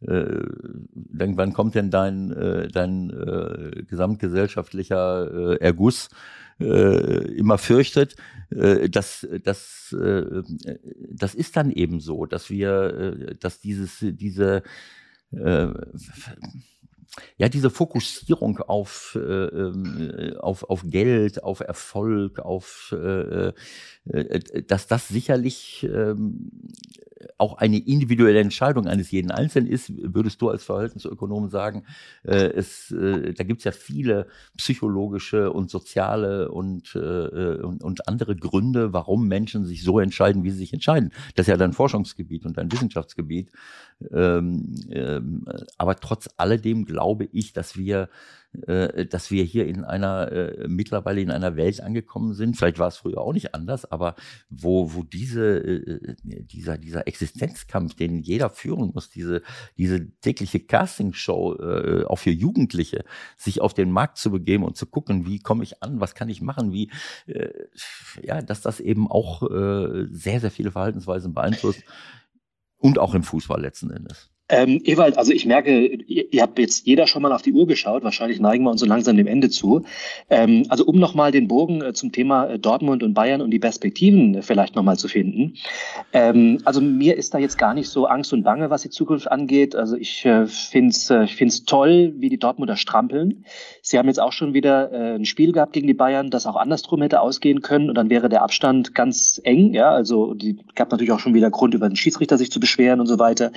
äh, 0.10 0.48
dann, 0.94 1.38
wann 1.38 1.54
kommt 1.54 1.76
denn 1.76 1.92
dein, 1.92 2.32
äh, 2.32 2.68
dein 2.70 3.10
äh, 3.10 3.84
gesamtgesellschaftlicher 3.84 5.54
äh, 5.54 5.56
Erguss? 5.58 6.10
Äh, 6.60 7.28
immer 7.36 7.58
fürchtet, 7.58 8.16
äh, 8.50 8.90
das, 8.90 9.28
das, 9.44 9.96
äh, 10.00 10.44
das 11.12 11.36
ist 11.36 11.56
dann 11.58 11.72
eben 11.72 12.00
so, 12.00 12.26
dass 12.26 12.50
wir, 12.50 12.72
äh, 13.30 13.36
dass 13.36 13.60
dieses, 13.60 13.98
diese 14.02 14.64
äh, 15.32 15.68
ja, 17.38 17.50
diese 17.50 17.70
Fokussierung 17.70 18.60
auf, 18.60 19.18
äh, 19.20 20.36
auf, 20.38 20.64
auf 20.70 20.84
Geld, 20.86 21.44
auf 21.44 21.62
Erfolg, 21.62 22.40
auf, 22.40 22.94
äh, 22.98 23.54
äh, 24.10 24.64
dass 24.64 24.88
das 24.88 25.08
sicherlich 25.08 25.84
äh, 25.84 26.16
auch 27.38 27.58
eine 27.58 27.78
individuelle 27.78 28.40
Entscheidung 28.40 28.88
eines 28.88 29.12
jeden 29.12 29.32
Einzelnen 29.32 29.68
ist, 29.68 29.92
würdest 29.96 30.42
du 30.42 30.50
als 30.50 30.64
Verhaltensökonom 30.64 31.50
sagen, 31.50 31.84
äh, 32.24 32.36
es, 32.36 32.92
äh, 32.92 33.34
da 33.34 33.44
gibt 33.44 33.60
es 33.62 33.66
ja 33.66 33.72
viele 33.72 34.28
psychologische 34.58 35.52
und 35.52 35.70
soziale 35.70 36.50
und, 36.52 36.96
äh, 36.96 37.00
und, 37.00 37.84
und 37.84 38.08
andere 38.08 38.36
Gründe, 38.36 38.94
warum 38.94 39.28
Menschen 39.28 39.66
sich 39.66 39.84
so 39.84 40.00
entscheiden, 40.00 40.44
wie 40.44 40.52
sie 40.52 40.58
sich 40.58 40.74
entscheiden. 40.74 41.12
Das 41.36 41.46
ist 41.46 41.52
ja 41.52 41.58
dein 41.58 41.74
Forschungsgebiet 41.74 42.46
und 42.46 42.58
dein 42.58 42.72
Wissenschaftsgebiet. 42.72 43.52
Ähm, 44.12 44.76
ähm, 44.92 45.46
aber 45.78 45.96
trotz 45.96 46.30
alledem 46.38 46.86
glaube 46.86 47.28
ich, 47.32 47.54
dass 47.54 47.78
wir 47.78 48.04
äh, 48.04 48.08
dass 48.62 49.32
wir 49.32 49.44
hier 49.44 49.68
in 49.68 49.84
einer, 49.84 50.32
äh, 50.32 50.68
mittlerweile 50.68 51.22
in 51.22 51.32
einer 51.32 51.56
Welt 51.56 51.82
angekommen 51.82 52.34
sind, 52.34 52.58
vielleicht 52.58 52.80
war 52.80 52.88
es 52.88 52.98
früher 52.98 53.20
auch 53.20 53.34
nicht 53.34 53.54
anders, 53.54 53.90
aber 53.92 54.16
wo, 54.50 54.94
wo 54.94 55.04
diese, 55.04 55.58
äh, 55.58 56.16
dieser, 56.24 56.78
dieser 56.78 57.08
Existenzkampf, 57.08 57.96
den 57.96 58.20
jeder 58.20 58.50
führen 58.50 58.92
muss, 58.94 59.10
diese, 59.10 59.42
diese 59.78 60.12
tägliche 60.20 60.60
Castingshow 60.60 61.56
äh, 61.56 62.06
auch 62.06 62.18
für 62.18 62.32
Jugendliche, 62.32 63.06
sich 63.38 63.62
auf 63.62 63.74
den 63.74 63.92
Markt 63.92 64.18
zu 64.18 64.32
begeben 64.32 64.64
und 64.64 64.78
zu 64.78 64.86
gucken, 64.86 65.26
wie 65.26 65.40
komme 65.40 65.64
ich 65.64 65.82
an, 65.84 66.00
was 66.00 66.16
kann 66.16 66.30
ich 66.30 66.42
machen, 66.42 66.72
wie, 66.72 66.92
äh, 67.28 67.50
ja, 68.22 68.42
dass 68.42 68.62
das 68.62 68.80
eben 68.80 69.10
auch 69.10 69.44
äh, 69.44 70.08
sehr, 70.10 70.40
sehr 70.40 70.52
viele 70.52 70.72
Verhaltensweisen 70.72 71.34
beeinflusst 71.34 71.84
und 72.78 73.00
auch 73.00 73.14
im 73.14 73.24
Fußball 73.24 73.62
letzten 73.62 73.92
Endes. 73.92 74.35
Ähm, 74.48 74.80
Ewald, 74.84 75.18
also 75.18 75.32
ich 75.32 75.48
merke, 75.48 75.88
ihr, 75.88 76.32
ihr, 76.32 76.42
habt 76.44 76.60
jetzt 76.60 76.86
jeder 76.86 77.08
schon 77.08 77.24
mal 77.24 77.32
auf 77.32 77.42
die 77.42 77.54
Uhr 77.54 77.66
geschaut. 77.66 78.04
Wahrscheinlich 78.04 78.40
neigen 78.40 78.64
wir 78.64 78.70
uns 78.70 78.80
so 78.80 78.86
langsam 78.86 79.18
dem 79.18 79.26
Ende 79.26 79.50
zu. 79.50 79.86
Ähm, 80.30 80.66
also 80.70 80.86
um 80.86 81.00
nochmal 81.00 81.32
den 81.32 81.48
Bogen 81.48 81.82
äh, 81.82 81.94
zum 81.94 82.12
Thema 82.12 82.46
äh, 82.46 82.60
Dortmund 82.60 83.02
und 83.02 83.16
Bayern 83.16 83.42
und 83.42 83.50
die 83.50 83.58
Perspektiven 83.58 84.36
äh, 84.36 84.42
vielleicht 84.44 84.76
nochmal 84.76 84.98
zu 84.98 85.08
finden. 85.08 85.56
Ähm, 86.14 86.60
also 86.64 86.80
mir 86.80 87.18
ist 87.18 87.34
da 87.34 87.40
jetzt 87.40 87.58
gar 87.58 87.74
nicht 87.74 87.90
so 87.90 88.06
Angst 88.06 88.34
und 88.34 88.44
Bange, 88.44 88.70
was 88.70 88.84
die 88.84 88.92
Zukunft 88.92 89.32
angeht. 89.32 89.76
Also 89.76 89.96
ich 89.96 90.24
äh, 90.26 90.46
finde 90.46 90.90
es 90.90 91.10
äh, 91.10 91.26
find's 91.26 91.66
toll, 91.66 92.14
wie 92.18 92.30
die 92.30 92.38
Dortmunder 92.38 92.78
strampeln. 92.78 93.46
Sie 93.88 94.00
haben 94.00 94.08
jetzt 94.08 94.20
auch 94.20 94.32
schon 94.32 94.56
wieder 94.56 94.92
äh, 94.92 95.14
ein 95.14 95.26
Spiel 95.26 95.52
gehabt 95.52 95.74
gegen 95.74 95.86
die 95.86 95.94
Bayern, 95.94 96.32
das 96.32 96.48
auch 96.48 96.56
andersrum 96.56 97.04
hätte 97.04 97.22
ausgehen 97.22 97.62
können. 97.62 97.88
Und 97.88 97.94
dann 97.94 98.10
wäre 98.10 98.30
der 98.30 98.42
Abstand 98.42 98.96
ganz 98.96 99.40
eng. 99.44 99.76
Ja, 99.76 99.92
also 99.92 100.34
die 100.34 100.58
gab 100.74 100.90
natürlich 100.90 101.12
auch 101.12 101.20
schon 101.20 101.36
wieder 101.36 101.52
Grund, 101.52 101.76
über 101.76 101.88
den 101.88 101.96
Schiedsrichter 101.96 102.40
sich 102.40 102.52
zu 102.52 102.60
beschweren 102.60 103.00
und 103.00 103.06
so 103.06 103.20
weiter. 103.20 103.52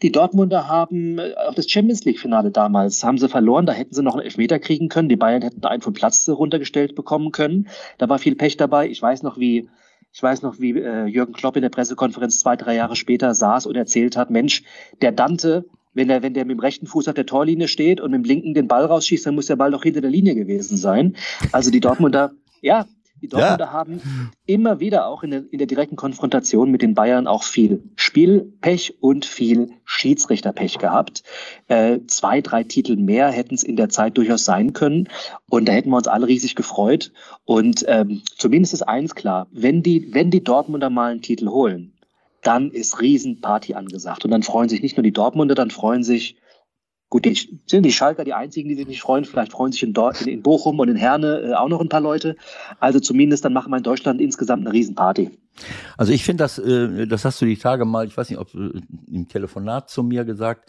Die 0.00 0.10
Dortmunder 0.10 0.66
haben 0.66 1.18
äh, 1.18 1.34
auch 1.46 1.52
das 1.52 1.70
Champions 1.70 2.06
League-Finale 2.06 2.50
damals, 2.52 3.04
haben 3.04 3.18
sie 3.18 3.28
verloren, 3.28 3.66
da 3.66 3.74
hätten 3.74 3.94
sie 3.94 4.02
noch 4.02 4.14
einen 4.14 4.24
Elfmeter 4.24 4.58
kriegen 4.58 4.88
können. 4.88 5.10
Die 5.10 5.16
Bayern 5.16 5.42
hätten 5.42 5.62
einen 5.66 5.82
vom 5.82 5.92
Platz 5.92 6.26
runtergestellt 6.26 6.94
bekommen 6.94 7.30
können. 7.30 7.68
Da 7.98 8.08
war 8.08 8.18
viel 8.18 8.34
Pech 8.34 8.56
dabei. 8.56 8.88
Ich 8.88 9.02
weiß 9.02 9.22
noch, 9.24 9.36
wie 9.36 9.68
ich 10.10 10.22
weiß 10.22 10.40
noch, 10.40 10.58
wie 10.58 10.70
äh, 10.70 11.04
Jürgen 11.04 11.34
Klopp 11.34 11.56
in 11.56 11.62
der 11.62 11.68
Pressekonferenz 11.68 12.40
zwei, 12.40 12.56
drei 12.56 12.74
Jahre 12.76 12.96
später 12.96 13.34
saß 13.34 13.66
und 13.66 13.76
erzählt 13.76 14.16
hat, 14.16 14.30
Mensch, 14.30 14.62
der 15.02 15.12
Dante, 15.12 15.66
wenn 15.96 16.08
der, 16.08 16.22
wenn 16.22 16.34
der 16.34 16.44
mit 16.44 16.58
dem 16.58 16.60
rechten 16.60 16.86
Fuß 16.86 17.08
auf 17.08 17.14
der 17.14 17.26
Torlinie 17.26 17.68
steht 17.68 18.00
und 18.00 18.10
mit 18.10 18.20
dem 18.20 18.24
linken 18.24 18.54
den 18.54 18.68
Ball 18.68 18.84
rausschießt, 18.84 19.26
dann 19.26 19.34
muss 19.34 19.46
der 19.46 19.56
Ball 19.56 19.70
doch 19.70 19.82
hinter 19.82 20.02
der 20.02 20.10
Linie 20.10 20.34
gewesen 20.34 20.76
sein. 20.76 21.16
Also 21.52 21.70
die 21.70 21.80
Dortmunder, 21.80 22.32
ja, 22.60 22.86
die 23.22 23.28
Dortmunder 23.28 23.64
ja. 23.64 23.72
haben 23.72 24.02
immer 24.44 24.78
wieder 24.78 25.06
auch 25.06 25.22
in 25.22 25.30
der, 25.30 25.44
in 25.50 25.56
der 25.56 25.66
direkten 25.66 25.96
Konfrontation 25.96 26.70
mit 26.70 26.82
den 26.82 26.94
Bayern 26.94 27.26
auch 27.26 27.44
viel 27.44 27.82
Spielpech 27.96 28.98
und 29.00 29.24
viel 29.24 29.70
Schiedsrichterpech 29.86 30.76
gehabt. 30.76 31.22
Äh, 31.68 32.00
zwei, 32.08 32.42
drei 32.42 32.62
Titel 32.62 32.96
mehr 32.96 33.30
hätten 33.30 33.54
es 33.54 33.62
in 33.62 33.76
der 33.76 33.88
Zeit 33.88 34.18
durchaus 34.18 34.44
sein 34.44 34.74
können. 34.74 35.08
Und 35.48 35.66
da 35.66 35.72
hätten 35.72 35.88
wir 35.88 35.96
uns 35.96 36.08
alle 36.08 36.26
riesig 36.26 36.56
gefreut. 36.56 37.10
Und 37.46 37.86
ähm, 37.88 38.20
zumindest 38.36 38.74
ist 38.74 38.82
eins 38.82 39.14
klar, 39.14 39.46
wenn 39.50 39.82
die, 39.82 40.12
wenn 40.12 40.30
die 40.30 40.44
Dortmunder 40.44 40.90
mal 40.90 41.12
einen 41.12 41.22
Titel 41.22 41.48
holen, 41.48 41.95
dann 42.46 42.70
ist 42.70 43.00
Riesenparty 43.00 43.74
angesagt. 43.74 44.24
Und 44.24 44.30
dann 44.30 44.42
freuen 44.42 44.68
sich 44.68 44.82
nicht 44.82 44.96
nur 44.96 45.04
die 45.04 45.12
Dortmunder, 45.12 45.54
dann 45.54 45.70
freuen 45.70 46.02
sich 46.02 46.36
Gut, 47.08 47.24
die, 47.24 47.60
sind 47.66 47.84
die 47.84 47.92
Schalker 47.92 48.24
die 48.24 48.34
einzigen, 48.34 48.68
die 48.68 48.74
sich 48.74 48.88
nicht 48.88 49.00
freuen. 49.00 49.24
Vielleicht 49.24 49.52
freuen 49.52 49.70
sich 49.70 49.84
in, 49.84 49.92
Dort, 49.92 50.22
in, 50.22 50.28
in 50.28 50.42
Bochum 50.42 50.80
und 50.80 50.88
in 50.88 50.96
Herne 50.96 51.38
äh, 51.38 51.54
auch 51.54 51.68
noch 51.68 51.80
ein 51.80 51.88
paar 51.88 52.00
Leute. 52.00 52.36
Also 52.80 52.98
zumindest 52.98 53.44
dann 53.44 53.52
machen 53.52 53.70
wir 53.70 53.76
in 53.76 53.84
Deutschland 53.84 54.20
insgesamt 54.20 54.66
eine 54.66 54.72
Riesenparty. 54.72 55.30
Also 55.96 56.12
ich 56.12 56.24
finde 56.24 56.42
das, 56.42 56.58
äh, 56.58 57.06
das 57.06 57.24
hast 57.24 57.40
du 57.40 57.46
die 57.46 57.56
Tage 57.56 57.84
mal, 57.84 58.06
ich 58.06 58.16
weiß 58.16 58.28
nicht, 58.28 58.40
ob 58.40 58.52
äh, 58.54 58.80
im 59.06 59.28
Telefonat 59.28 59.88
zu 59.88 60.02
mir 60.02 60.24
gesagt, 60.24 60.68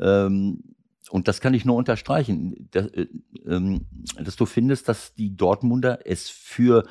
ähm, 0.00 0.62
und 1.10 1.28
das 1.28 1.40
kann 1.40 1.54
ich 1.54 1.64
nur 1.64 1.76
unterstreichen, 1.76 2.68
dass, 2.70 2.86
äh, 2.86 3.06
ähm, 3.46 3.84
dass 4.18 4.36
du 4.36 4.46
findest, 4.46 4.88
dass 4.88 5.14
die 5.14 5.36
Dortmunder 5.36 6.00
es 6.06 6.30
für 6.30 6.84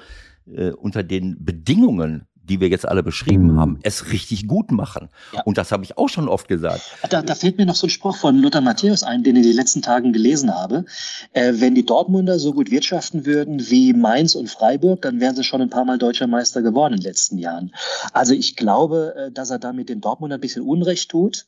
äh, 0.45 0.69
unter 0.69 1.01
den 1.01 1.43
Bedingungen 1.43 2.27
die 2.47 2.59
wir 2.59 2.69
jetzt 2.69 2.87
alle 2.87 3.03
beschrieben 3.03 3.53
mhm. 3.53 3.59
haben, 3.59 3.79
es 3.83 4.11
richtig 4.11 4.47
gut 4.47 4.71
machen. 4.71 5.09
Ja. 5.33 5.41
Und 5.43 5.57
das 5.57 5.71
habe 5.71 5.83
ich 5.83 5.97
auch 5.97 6.09
schon 6.09 6.27
oft 6.27 6.47
gesagt. 6.47 6.81
Da, 7.09 7.21
da 7.21 7.35
fällt 7.35 7.57
mir 7.57 7.65
noch 7.65 7.75
so 7.75 7.87
ein 7.87 7.89
Spruch 7.89 8.17
von 8.17 8.37
Lothar 8.37 8.61
Matthäus 8.61 9.03
ein, 9.03 9.23
den 9.23 9.35
ich 9.35 9.43
in 9.43 9.49
den 9.49 9.57
letzten 9.57 9.81
Tagen 9.81 10.13
gelesen 10.13 10.53
habe. 10.53 10.85
Äh, 11.33 11.53
wenn 11.55 11.75
die 11.75 11.85
Dortmunder 11.85 12.39
so 12.39 12.53
gut 12.53 12.71
wirtschaften 12.71 13.25
würden 13.25 13.69
wie 13.69 13.93
Mainz 13.93 14.35
und 14.35 14.49
Freiburg, 14.49 15.01
dann 15.01 15.19
wären 15.19 15.35
sie 15.35 15.43
schon 15.43 15.61
ein 15.61 15.69
paar 15.69 15.85
Mal 15.85 15.97
deutscher 15.97 16.27
Meister 16.27 16.61
geworden 16.61 16.93
in 16.93 16.99
den 16.99 17.07
letzten 17.09 17.37
Jahren. 17.37 17.73
Also 18.13 18.33
ich 18.33 18.55
glaube, 18.55 19.15
äh, 19.15 19.31
dass 19.31 19.49
er 19.49 19.59
damit 19.59 19.89
den 19.89 20.01
Dortmundern 20.01 20.37
ein 20.37 20.41
bisschen 20.41 20.63
Unrecht 20.63 21.09
tut. 21.09 21.45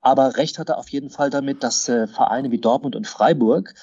Aber 0.00 0.36
recht 0.36 0.58
hat 0.58 0.68
er 0.68 0.78
auf 0.78 0.88
jeden 0.90 1.10
Fall 1.10 1.30
damit, 1.30 1.64
dass 1.64 1.88
äh, 1.88 2.06
Vereine 2.06 2.50
wie 2.52 2.58
Dortmund 2.58 2.94
und 2.94 3.06
Freiburg 3.06 3.74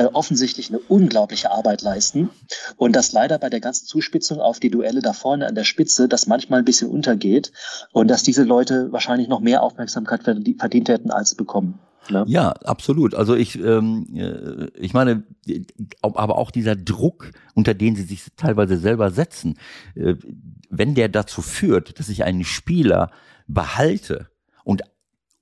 äh, 0.00 0.06
offensichtlich 0.14 0.70
eine 0.70 0.78
unglaubliche 0.78 1.50
Arbeit 1.50 1.82
leisten 1.82 2.30
und 2.76 2.96
dass 2.96 3.12
leider 3.12 3.38
bei 3.38 3.50
der 3.50 3.60
ganzen 3.60 3.86
Zuspitzung 3.86 4.40
auf 4.40 4.58
die 4.58 4.70
Duelle 4.70 5.02
da 5.02 5.12
vorne 5.12 5.46
an 5.46 5.54
der 5.54 5.64
Spitze 5.64 6.08
das 6.08 6.26
manchmal 6.26 6.60
ein 6.60 6.64
bisschen 6.64 6.88
untergeht 6.88 7.52
und 7.92 8.08
dass 8.08 8.22
diese 8.22 8.44
Leute 8.44 8.90
wahrscheinlich 8.92 9.28
noch 9.28 9.40
mehr 9.40 9.62
Aufmerksamkeit 9.62 10.22
verdient 10.22 10.88
hätten 10.88 11.10
als 11.10 11.34
bekommen. 11.34 11.78
Ne? 12.08 12.24
Ja, 12.28 12.52
absolut. 12.64 13.14
Also 13.14 13.34
ich, 13.34 13.62
ähm, 13.62 14.06
äh, 14.14 14.68
ich 14.78 14.94
meine, 14.94 15.22
aber 16.00 16.38
auch 16.38 16.50
dieser 16.50 16.76
Druck, 16.76 17.32
unter 17.54 17.74
den 17.74 17.94
sie 17.94 18.04
sich 18.04 18.24
teilweise 18.38 18.78
selber 18.78 19.10
setzen, 19.10 19.58
äh, 19.96 20.14
wenn 20.70 20.94
der 20.94 21.10
dazu 21.10 21.42
führt, 21.42 21.98
dass 21.98 22.08
ich 22.08 22.24
einen 22.24 22.44
Spieler 22.44 23.10
behalte 23.46 24.29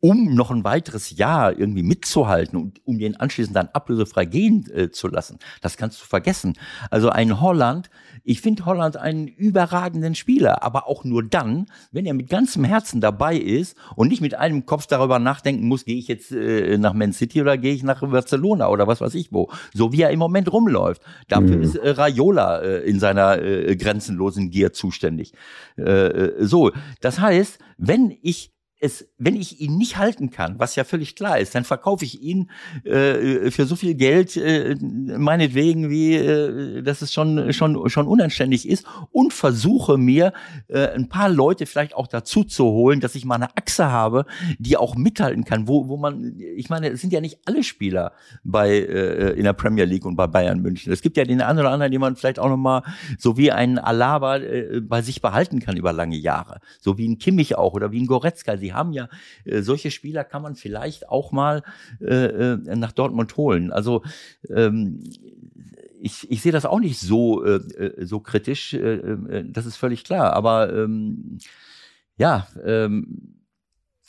um 0.01 0.35
noch 0.35 0.51
ein 0.51 0.62
weiteres 0.62 1.16
Jahr 1.16 1.59
irgendwie 1.59 1.83
mitzuhalten 1.83 2.59
und 2.59 2.81
um 2.87 2.99
den 2.99 3.16
anschließend 3.16 3.57
dann 3.57 3.69
ablösefrei 3.73 4.27
gehen 4.27 4.65
äh, 4.73 4.91
zu 4.91 5.09
lassen. 5.09 5.39
Das 5.61 5.77
kannst 5.77 6.01
du 6.01 6.05
vergessen. 6.05 6.55
Also 6.91 7.11
ein 7.11 7.41
Holland, 7.41 7.91
ich 8.23 8.41
finde 8.41 8.65
Holland 8.65 8.97
einen 8.97 9.27
überragenden 9.27 10.15
Spieler, 10.15 10.62
aber 10.62 10.87
auch 10.87 11.05
nur 11.05 11.25
dann, 11.25 11.66
wenn 11.91 12.07
er 12.07 12.15
mit 12.15 12.29
ganzem 12.29 12.62
Herzen 12.62 13.01
dabei 13.01 13.37
ist 13.37 13.77
und 13.97 14.09
nicht 14.09 14.20
mit 14.20 14.35
einem 14.35 14.66
Kopf 14.66 14.87
darüber 14.87 15.19
nachdenken 15.19 15.66
muss, 15.66 15.85
gehe 15.85 15.97
ich 15.97 16.07
jetzt 16.07 16.31
äh, 16.31 16.79
nach 16.79 16.93
Man 16.93 17.12
City 17.12 17.41
oder 17.41 17.59
gehe 17.59 17.75
ich 17.75 17.83
nach 17.83 18.01
Barcelona 18.01 18.69
oder 18.69 18.87
was 18.87 19.01
weiß 19.01 19.15
ich 19.15 19.33
wo. 19.33 19.51
So 19.75 19.93
wie 19.93 20.03
er 20.03 20.11
im 20.11 20.20
Moment 20.20 20.53
rumläuft. 20.53 21.03
Dafür 21.27 21.57
mhm. 21.57 21.62
ist 21.62 21.75
äh, 21.75 21.91
Raiola 21.91 22.61
äh, 22.61 22.89
in 22.89 23.01
seiner 23.01 23.43
äh, 23.43 23.75
grenzenlosen 23.75 24.51
Gier 24.51 24.73
zuständig. 24.73 25.33
Äh, 25.77 26.31
so, 26.39 26.70
das 27.01 27.19
heißt, 27.19 27.59
wenn 27.79 28.16
ich 28.23 28.53
es, 28.81 29.09
wenn 29.19 29.35
ich 29.35 29.61
ihn 29.61 29.77
nicht 29.77 29.97
halten 29.97 30.31
kann, 30.31 30.59
was 30.59 30.77
ja 30.77 30.85
völlig 30.85 31.17
klar 31.17 31.39
ist, 31.39 31.55
dann 31.55 31.65
verkaufe 31.65 32.05
ich 32.05 32.23
ihn 32.23 32.51
äh, 32.85 33.51
für 33.51 33.67
so 33.67 33.75
viel 33.75 33.95
Geld, 33.95 34.37
äh, 34.37 34.77
meinetwegen, 34.81 35.91
wie 35.91 36.15
äh, 36.15 36.83
dass 36.83 37.03
es 37.03 37.13
schon 37.13 37.53
schon 37.53 37.89
schon 37.89 38.07
unanständig 38.07 38.69
ist, 38.69 38.87
und 39.11 39.33
versuche 39.33 39.99
mir 39.99 40.33
äh, 40.69 40.89
ein 40.89 41.09
paar 41.09 41.29
Leute 41.29 41.67
vielleicht 41.67 41.95
auch 41.95 42.07
dazu 42.07 42.45
zu 42.45 42.67
holen, 42.67 43.01
dass 43.01 43.17
ich 43.17 43.25
mal 43.25 43.35
eine 43.35 43.57
Achse 43.57 43.91
habe, 43.91 44.27
die 44.59 44.77
auch 44.77 44.95
mithalten 44.95 45.45
kann, 45.45 45.67
wo 45.67 45.89
wo 45.89 45.97
man, 45.97 46.39
ich 46.39 46.71
meine, 46.71 46.91
es 46.91 47.01
sind 47.01 47.13
ja 47.13 47.21
nicht 47.21 47.41
alle 47.47 47.65
Spieler 47.65 48.13
bei 48.45 48.71
äh, 48.71 49.33
in 49.33 49.45
der 49.45 49.55
Premier 49.55 49.87
League 49.87 50.05
und 50.05 50.15
bei 50.15 50.29
Bayern 50.29 50.61
München. 50.61 50.93
Es 50.93 51.03
gibt 51.03 51.17
ja 51.17 51.25
den 51.25 51.41
einen 51.41 51.59
oder 51.59 51.71
anderen, 51.71 51.91
den 51.91 52.01
man 52.01 52.15
vielleicht 52.15 52.39
auch 52.39 52.49
noch 52.49 52.57
mal 52.57 52.83
so 53.19 53.37
wie 53.37 53.51
einen 53.51 53.79
Alaba 53.79 54.37
äh, 54.37 54.81
bei 54.81 55.03
sich 55.03 55.21
behalten 55.21 55.59
kann 55.59 55.77
über 55.77 55.93
lange 55.93 56.17
Jahre, 56.17 56.61
so 56.81 56.97
wie 56.97 57.09
ein 57.09 57.19
Kimmich 57.19 57.57
auch 57.57 57.73
oder 57.75 57.91
wie 57.91 58.01
ein 58.01 58.07
Goretzka. 58.07 58.57
Sie 58.57 58.68
haben 58.73 58.93
ja 58.93 59.09
äh, 59.45 59.62
solche 59.62 59.90
Spieler 59.90 60.24
kann 60.24 60.43
man 60.43 60.55
vielleicht 60.55 61.09
auch 61.09 61.32
mal 61.32 61.62
äh, 62.01 62.15
äh, 62.15 62.77
nach 62.77 62.93
Dortmund 62.93 63.36
holen. 63.36 63.73
Also 63.73 64.03
ähm, 64.49 65.03
ich, 66.01 66.31
ich 66.31 66.43
sehe 66.43 66.53
das 66.53 66.66
auch 66.66 66.81
nicht 66.81 66.99
so, 66.99 67.45
äh, 67.45 67.57
äh 67.57 68.05
so 68.05 68.20
kritisch, 68.20 68.74
äh, 68.74 68.97
äh, 68.97 69.45
das 69.51 69.66
ist 69.66 69.77
völlig 69.77 70.05
klar. 70.05 70.32
Aber 70.32 70.73
ähm, 70.73 71.39
ja, 72.16 72.47
ähm, 72.65 73.35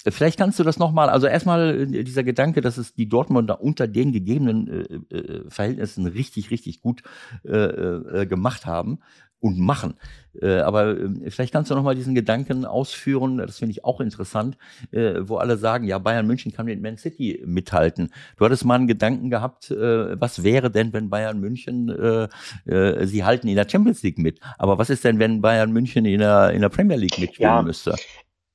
Vielleicht 0.07 0.39
kannst 0.39 0.57
du 0.57 0.63
das 0.63 0.79
nochmal, 0.79 1.09
also 1.09 1.27
erstmal 1.27 1.85
dieser 1.85 2.23
Gedanke, 2.23 2.61
dass 2.61 2.77
es 2.77 2.93
die 2.93 3.09
Dortmunder 3.09 3.61
unter 3.61 3.85
den 3.85 4.13
gegebenen 4.13 4.85
äh, 5.09 5.49
Verhältnissen 5.49 6.05
richtig, 6.05 6.51
richtig 6.51 6.79
gut 6.79 7.03
äh, 7.43 7.51
äh, 7.51 8.25
gemacht 8.25 8.65
haben 8.65 8.99
und 9.39 9.57
machen. 9.57 9.95
Äh, 10.41 10.59
aber 10.59 10.97
äh, 10.97 11.29
vielleicht 11.29 11.53
kannst 11.53 11.71
du 11.71 11.75
noch 11.75 11.83
mal 11.83 11.95
diesen 11.95 12.15
Gedanken 12.15 12.65
ausführen, 12.65 13.37
das 13.37 13.57
finde 13.59 13.71
ich 13.71 13.85
auch 13.85 13.99
interessant, 13.99 14.57
äh, 14.91 15.15
wo 15.21 15.37
alle 15.37 15.57
sagen, 15.57 15.85
ja, 15.85 15.97
Bayern 15.97 16.27
München 16.27 16.51
kann 16.51 16.65
mit 16.65 16.81
Man 16.81 16.97
City 16.97 17.41
mithalten. 17.45 18.11
Du 18.37 18.45
hattest 18.45 18.65
mal 18.65 18.75
einen 18.75 18.87
Gedanken 18.87 19.29
gehabt, 19.29 19.71
äh, 19.71 20.19
was 20.19 20.43
wäre 20.43 20.69
denn, 20.71 20.93
wenn 20.93 21.09
Bayern 21.09 21.39
München, 21.39 21.89
äh, 21.89 22.27
äh, 22.71 23.05
sie 23.05 23.23
halten 23.23 23.47
in 23.47 23.55
der 23.55 23.67
Champions 23.69 24.03
League 24.03 24.17
mit. 24.17 24.39
Aber 24.57 24.77
was 24.77 24.89
ist 24.89 25.03
denn, 25.03 25.19
wenn 25.19 25.41
Bayern 25.41 25.71
München 25.71 26.05
in 26.05 26.19
der, 26.19 26.51
in 26.51 26.61
der 26.61 26.69
Premier 26.69 26.97
League 26.97 27.17
mitspielen 27.17 27.51
ja, 27.51 27.61
müsste? 27.61 27.95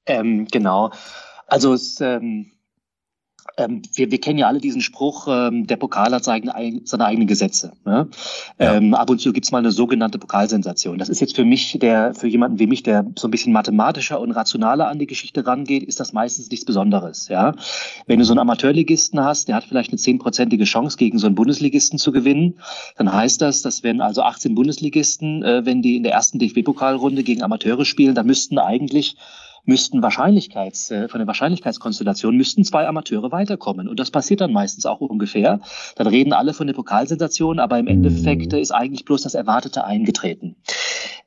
Ähm, 0.06 0.46
genau. 0.50 0.90
Also 1.46 1.74
es, 1.74 2.00
ähm, 2.00 2.53
ähm, 3.56 3.82
wir, 3.94 4.10
wir 4.10 4.20
kennen 4.20 4.38
ja 4.38 4.48
alle 4.48 4.60
diesen 4.60 4.80
Spruch, 4.80 5.28
ähm, 5.28 5.66
der 5.66 5.76
Pokal 5.76 6.12
hat 6.12 6.24
seine, 6.24 6.80
seine 6.84 7.04
eigenen 7.04 7.28
Gesetze. 7.28 7.72
Ne? 7.84 8.08
Ja. 8.58 8.74
Ähm, 8.74 8.94
ab 8.94 9.10
und 9.10 9.20
zu 9.20 9.32
gibt's 9.32 9.52
mal 9.52 9.58
eine 9.58 9.70
sogenannte 9.70 10.18
Pokalsensation. 10.18 10.98
Das 10.98 11.08
ist 11.08 11.20
jetzt 11.20 11.36
für 11.36 11.44
mich, 11.44 11.78
der, 11.80 12.14
für 12.14 12.26
jemanden 12.26 12.58
wie 12.58 12.66
mich, 12.66 12.82
der 12.82 13.06
so 13.16 13.28
ein 13.28 13.30
bisschen 13.30 13.52
mathematischer 13.52 14.20
und 14.20 14.32
rationaler 14.32 14.88
an 14.88 14.98
die 14.98 15.06
Geschichte 15.06 15.46
rangeht, 15.46 15.84
ist 15.84 16.00
das 16.00 16.12
meistens 16.12 16.50
nichts 16.50 16.64
Besonderes. 16.64 17.28
Ja? 17.28 17.54
Wenn 18.06 18.18
du 18.18 18.24
so 18.24 18.32
einen 18.32 18.40
Amateurligisten 18.40 19.20
hast, 19.20 19.48
der 19.48 19.56
hat 19.56 19.64
vielleicht 19.64 19.90
eine 19.90 19.98
zehnprozentige 19.98 20.64
Chance, 20.64 20.96
gegen 20.96 21.18
so 21.18 21.26
einen 21.26 21.36
Bundesligisten 21.36 21.98
zu 21.98 22.12
gewinnen, 22.12 22.58
dann 22.96 23.12
heißt 23.12 23.40
das, 23.40 23.62
dass 23.62 23.82
wenn 23.82 24.00
also 24.00 24.22
18 24.22 24.54
Bundesligisten, 24.54 25.42
äh, 25.42 25.64
wenn 25.64 25.82
die 25.82 25.96
in 25.96 26.02
der 26.02 26.12
ersten 26.12 26.38
DFB-Pokalrunde 26.38 27.22
gegen 27.22 27.42
Amateure 27.42 27.84
spielen, 27.84 28.14
dann 28.14 28.26
müssten 28.26 28.58
eigentlich 28.58 29.16
müssten 29.64 30.02
Wahrscheinlichkeits, 30.02 30.90
äh, 30.90 31.08
von 31.08 31.18
der 31.18 31.26
Wahrscheinlichkeitskonstellation 31.26 32.36
müssten 32.36 32.64
zwei 32.64 32.86
Amateure 32.86 33.32
weiterkommen. 33.32 33.88
Und 33.88 34.00
das 34.00 34.10
passiert 34.10 34.40
dann 34.40 34.52
meistens 34.52 34.86
auch 34.86 35.00
ungefähr. 35.00 35.60
Dann 35.96 36.06
reden 36.06 36.32
alle 36.32 36.54
von 36.54 36.66
der 36.66 36.74
Pokalsensation, 36.74 37.58
aber 37.58 37.78
im 37.78 37.86
Endeffekt 37.86 38.52
mhm. 38.52 38.58
ist 38.58 38.72
eigentlich 38.72 39.04
bloß 39.04 39.22
das 39.22 39.34
Erwartete 39.34 39.84
eingetreten. 39.84 40.56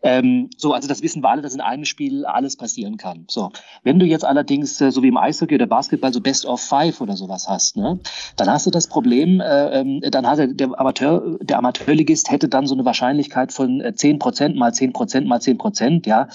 Ähm, 0.04 0.50
so, 0.58 0.74
also 0.74 0.88
das 0.88 1.02
wissen 1.02 1.24
wir 1.24 1.30
alle, 1.30 1.42
dass 1.42 1.56
in 1.56 1.62
einem 1.62 1.86
Spiel 1.86 2.26
alles 2.26 2.56
passieren 2.56 2.98
kann. 2.98 3.26
So, 3.30 3.52
wenn 3.84 3.98
du 3.98 4.06
jetzt 4.06 4.26
allerdings 4.26 4.80
äh, 4.80 4.92
so 4.92 5.02
wie 5.02 5.08
im 5.08 5.18
Eishockey 5.18 5.56
oder 5.56 5.66
Basketball 5.66 6.14
so 6.14 6.22
Best 6.22 6.46
of 6.46 6.62
Five 6.62 7.02
oder 7.02 7.18
sowas 7.18 7.48
hast, 7.50 7.78
ne, 7.78 8.00
dann 8.36 8.50
hast 8.50 8.68
du 8.68 8.72
das 8.72 8.88
Problem, 8.88 9.42
äh, 9.42 9.80
ähm, 9.80 10.02
dann 10.12 10.28
hat 10.28 10.40
der 10.40 10.80
Amateur, 10.80 11.40
der 11.42 11.58
Amateurligist 11.58 12.30
hätte 12.30 12.48
dann 12.48 12.68
so 12.68 12.76
eine 12.76 12.86
Wahrscheinlichkeit 12.86 13.52
von 13.52 13.82
äh, 13.82 13.96
zehn 13.96 14.20
Prozent 14.20 14.56
mal 14.56 14.74
zehn 14.74 14.94
Prozent 14.94 15.28
mal 15.28 15.42
zehn 15.42 15.58
Prozent, 15.58 16.06
ja. 16.06 16.28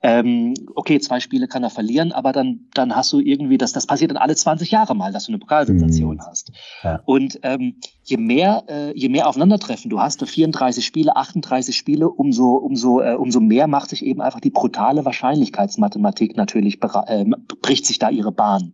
Ähm, 0.00 0.54
okay, 0.76 1.00
zwei 1.00 1.18
Spiele 1.18 1.47
kann 1.48 1.62
er 1.62 1.70
verlieren, 1.70 2.12
aber 2.12 2.32
dann, 2.32 2.68
dann 2.74 2.94
hast 2.94 3.12
du 3.12 3.20
irgendwie, 3.20 3.58
das, 3.58 3.72
das 3.72 3.86
passiert 3.86 4.10
dann 4.10 4.18
alle 4.18 4.36
20 4.36 4.70
Jahre 4.70 4.94
mal, 4.94 5.12
dass 5.12 5.26
du 5.26 5.32
eine 5.32 5.38
Pokalsensation 5.38 6.16
mhm. 6.16 6.22
hast. 6.22 6.52
Ja. 6.82 7.00
Und 7.04 7.40
ähm, 7.42 7.76
je 8.04 8.16
mehr, 8.16 8.64
äh, 8.68 8.98
je 8.98 9.08
mehr 9.08 9.28
Aufeinandertreffen 9.28 9.90
du 9.90 10.00
hast, 10.00 10.22
du 10.22 10.26
34 10.26 10.84
Spiele, 10.84 11.16
38 11.16 11.76
Spiele, 11.76 12.08
umso, 12.08 12.54
umso, 12.54 13.00
äh, 13.00 13.14
umso 13.14 13.40
mehr 13.40 13.66
macht 13.66 13.90
sich 13.90 14.04
eben 14.04 14.20
einfach 14.20 14.40
die 14.40 14.50
brutale 14.50 15.04
Wahrscheinlichkeitsmathematik 15.04 16.36
natürlich, 16.36 16.78
äh, 17.06 17.24
bricht 17.62 17.86
sich 17.86 17.98
da 17.98 18.10
ihre 18.10 18.32
Bahn. 18.32 18.72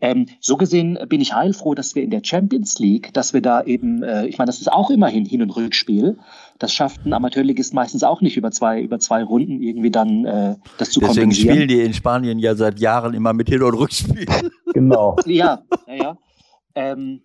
Ähm, 0.00 0.26
so 0.40 0.56
gesehen 0.56 0.98
bin 1.08 1.20
ich 1.20 1.34
heilfroh, 1.34 1.74
dass 1.74 1.94
wir 1.94 2.02
in 2.02 2.10
der 2.10 2.22
Champions 2.24 2.78
League, 2.78 3.12
dass 3.12 3.32
wir 3.34 3.42
da 3.42 3.62
eben, 3.62 4.02
äh, 4.02 4.26
ich 4.26 4.38
meine, 4.38 4.46
das 4.46 4.60
ist 4.60 4.70
auch 4.72 4.90
immerhin 4.90 5.24
Hin- 5.24 5.42
und 5.42 5.50
Rückspiel, 5.56 6.18
das 6.60 6.74
schafft 6.74 7.06
ein 7.06 7.12
Amateurligist 7.14 7.72
meistens 7.72 8.04
auch 8.04 8.20
nicht 8.20 8.36
über 8.36 8.50
zwei, 8.50 8.80
über 8.80 9.00
zwei 9.00 9.24
Runden 9.24 9.62
irgendwie 9.62 9.90
dann 9.90 10.26
äh, 10.26 10.56
das 10.78 10.90
zu 10.90 11.00
Deswegen 11.00 11.30
kompensieren. 11.30 11.54
spielen 11.54 11.68
die 11.68 11.80
in 11.80 11.94
Spanien 12.00 12.38
ja 12.38 12.54
seit 12.54 12.80
Jahren 12.80 13.12
immer 13.12 13.34
mit 13.34 13.48
Hin- 13.48 13.62
und 13.62 13.74
Rückspiel. 13.74 14.26
Genau. 14.72 15.16
ja, 15.26 15.62
ja, 15.88 15.94
ja. 15.94 16.18
Ähm, 16.76 17.22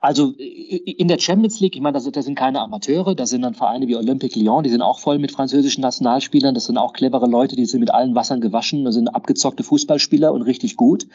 also 0.00 0.32
in 0.36 1.08
der 1.08 1.18
Champions 1.18 1.58
League, 1.58 1.74
ich 1.74 1.82
meine, 1.82 1.94
das, 1.94 2.04
das 2.10 2.24
sind 2.24 2.36
keine 2.36 2.60
Amateure, 2.60 3.16
da 3.16 3.26
sind 3.26 3.42
dann 3.42 3.54
Vereine 3.54 3.88
wie 3.88 3.96
Olympique 3.96 4.38
Lyon, 4.38 4.62
die 4.62 4.70
sind 4.70 4.82
auch 4.82 5.00
voll 5.00 5.18
mit 5.18 5.32
französischen 5.32 5.80
Nationalspielern, 5.80 6.54
das 6.54 6.66
sind 6.66 6.78
auch 6.78 6.92
clevere 6.92 7.26
Leute, 7.26 7.56
die 7.56 7.66
sind 7.66 7.80
mit 7.80 7.90
allen 7.90 8.14
Wassern 8.14 8.40
gewaschen, 8.40 8.84
das 8.84 8.94
sind 8.94 9.08
abgezockte 9.08 9.64
Fußballspieler 9.64 10.32
und 10.32 10.42
richtig 10.42 10.76
gut. 10.76 11.08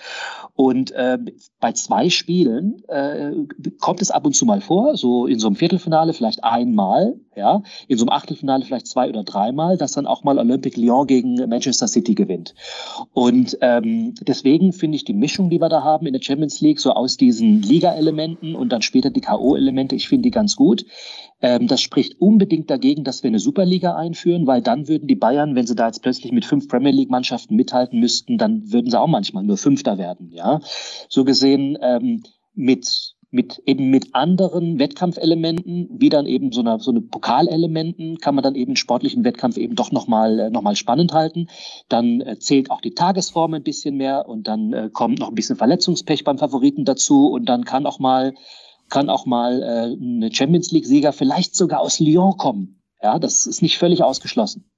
Und 0.55 0.91
äh, 0.91 1.17
bei 1.61 1.71
zwei 1.71 2.09
Spielen 2.09 2.83
äh, 2.89 3.31
kommt 3.79 4.01
es 4.01 4.11
ab 4.11 4.25
und 4.25 4.35
zu 4.35 4.45
mal 4.45 4.59
vor, 4.59 4.97
so 4.97 5.25
in 5.25 5.39
so 5.39 5.47
einem 5.47 5.55
Viertelfinale 5.55 6.13
vielleicht 6.13 6.43
einmal, 6.43 7.15
ja, 7.35 7.61
in 7.87 7.97
so 7.97 8.05
einem 8.05 8.11
Achtelfinale 8.11 8.65
vielleicht 8.65 8.87
zwei 8.87 9.09
oder 9.09 9.23
dreimal, 9.23 9.77
dass 9.77 9.93
dann 9.93 10.07
auch 10.07 10.23
mal 10.23 10.37
Olympique 10.37 10.79
Lyon 10.79 11.07
gegen 11.07 11.35
Manchester 11.49 11.87
City 11.87 12.15
gewinnt. 12.15 12.55
Und 13.13 13.57
ähm, 13.61 14.13
deswegen 14.21 14.73
finde 14.73 14.95
ich 14.95 15.05
die 15.05 15.13
Mischung, 15.13 15.49
die 15.49 15.59
wir 15.59 15.69
da 15.69 15.83
haben 15.83 16.05
in 16.05 16.13
der 16.13 16.21
Champions 16.21 16.61
League, 16.61 16.79
so 16.79 16.91
aus 16.91 17.17
diesen 17.17 17.61
Liga-Elementen 17.61 18.55
und 18.55 18.69
dann 18.69 18.81
später 18.81 19.09
die 19.09 19.21
K.O.-Elemente, 19.21 19.95
ich 19.95 20.07
finde 20.07 20.23
die 20.23 20.31
ganz 20.31 20.55
gut. 20.55 20.85
Ähm, 21.41 21.67
das 21.67 21.81
spricht 21.81 22.19
unbedingt 22.21 22.69
dagegen, 22.69 23.03
dass 23.03 23.23
wir 23.23 23.27
eine 23.29 23.39
Superliga 23.39 23.95
einführen, 23.95 24.47
weil 24.47 24.61
dann 24.61 24.87
würden 24.87 25.07
die 25.07 25.15
Bayern, 25.15 25.55
wenn 25.55 25.67
sie 25.67 25.75
da 25.75 25.87
jetzt 25.87 26.01
plötzlich 26.01 26.31
mit 26.31 26.45
fünf 26.45 26.67
Premier 26.67 26.91
League-Mannschaften 26.91 27.55
mithalten 27.55 27.99
müssten, 27.99 28.37
dann 28.37 28.71
würden 28.71 28.89
sie 28.89 28.99
auch 28.99 29.07
manchmal 29.07 29.43
nur 29.43 29.57
Fünfter 29.57 29.97
werden. 29.97 30.31
Ja, 30.31 30.61
so 31.09 31.25
gesehen 31.25 31.77
ähm, 31.81 32.23
mit 32.53 33.14
mit 33.35 33.61
eben 33.65 33.89
mit 33.89 34.15
anderen 34.15 34.79
Wettkampfelementen, 34.79 35.89
wie 35.91 36.07
dann 36.07 36.25
eben 36.25 36.53
so 36.53 36.61
eine, 36.61 36.79
so 36.79 36.89
eine 36.89 37.01
Pokalelementen, 37.01 38.17
kann 38.19 38.33
man 38.33 38.43
dann 38.43 38.55
eben 38.55 38.77
sportlichen 38.77 39.25
Wettkampf 39.25 39.57
eben 39.57 39.75
doch 39.75 39.91
nochmal 39.91 40.39
äh, 40.39 40.49
noch 40.49 40.61
mal 40.61 40.77
spannend 40.77 41.11
halten. 41.11 41.47
Dann 41.89 42.21
äh, 42.21 42.39
zählt 42.39 42.71
auch 42.71 42.79
die 42.79 42.93
Tagesform 42.93 43.53
ein 43.53 43.63
bisschen 43.63 43.97
mehr 43.97 44.27
und 44.27 44.47
dann 44.47 44.71
äh, 44.71 44.89
kommt 44.91 45.19
noch 45.19 45.27
ein 45.27 45.35
bisschen 45.35 45.57
Verletzungspech 45.57 46.23
beim 46.23 46.37
Favoriten 46.37 46.85
dazu 46.85 47.27
und 47.27 47.45
dann 47.47 47.65
kann 47.65 47.85
auch 47.85 47.99
mal 47.99 48.33
kann 48.89 49.09
auch 49.09 49.25
mal 49.25 49.63
äh, 49.63 49.97
eine 50.01 50.33
Champions 50.33 50.71
League-Sieger 50.71 51.11
vielleicht 51.11 51.55
sogar 51.55 51.81
aus 51.81 51.99
Lyon 51.99 52.37
kommen. 52.37 52.81
Ja, 53.01 53.19
das 53.19 53.47
ist 53.47 53.61
nicht 53.61 53.77
völlig 53.77 54.01
ausgeschlossen. 54.01 54.69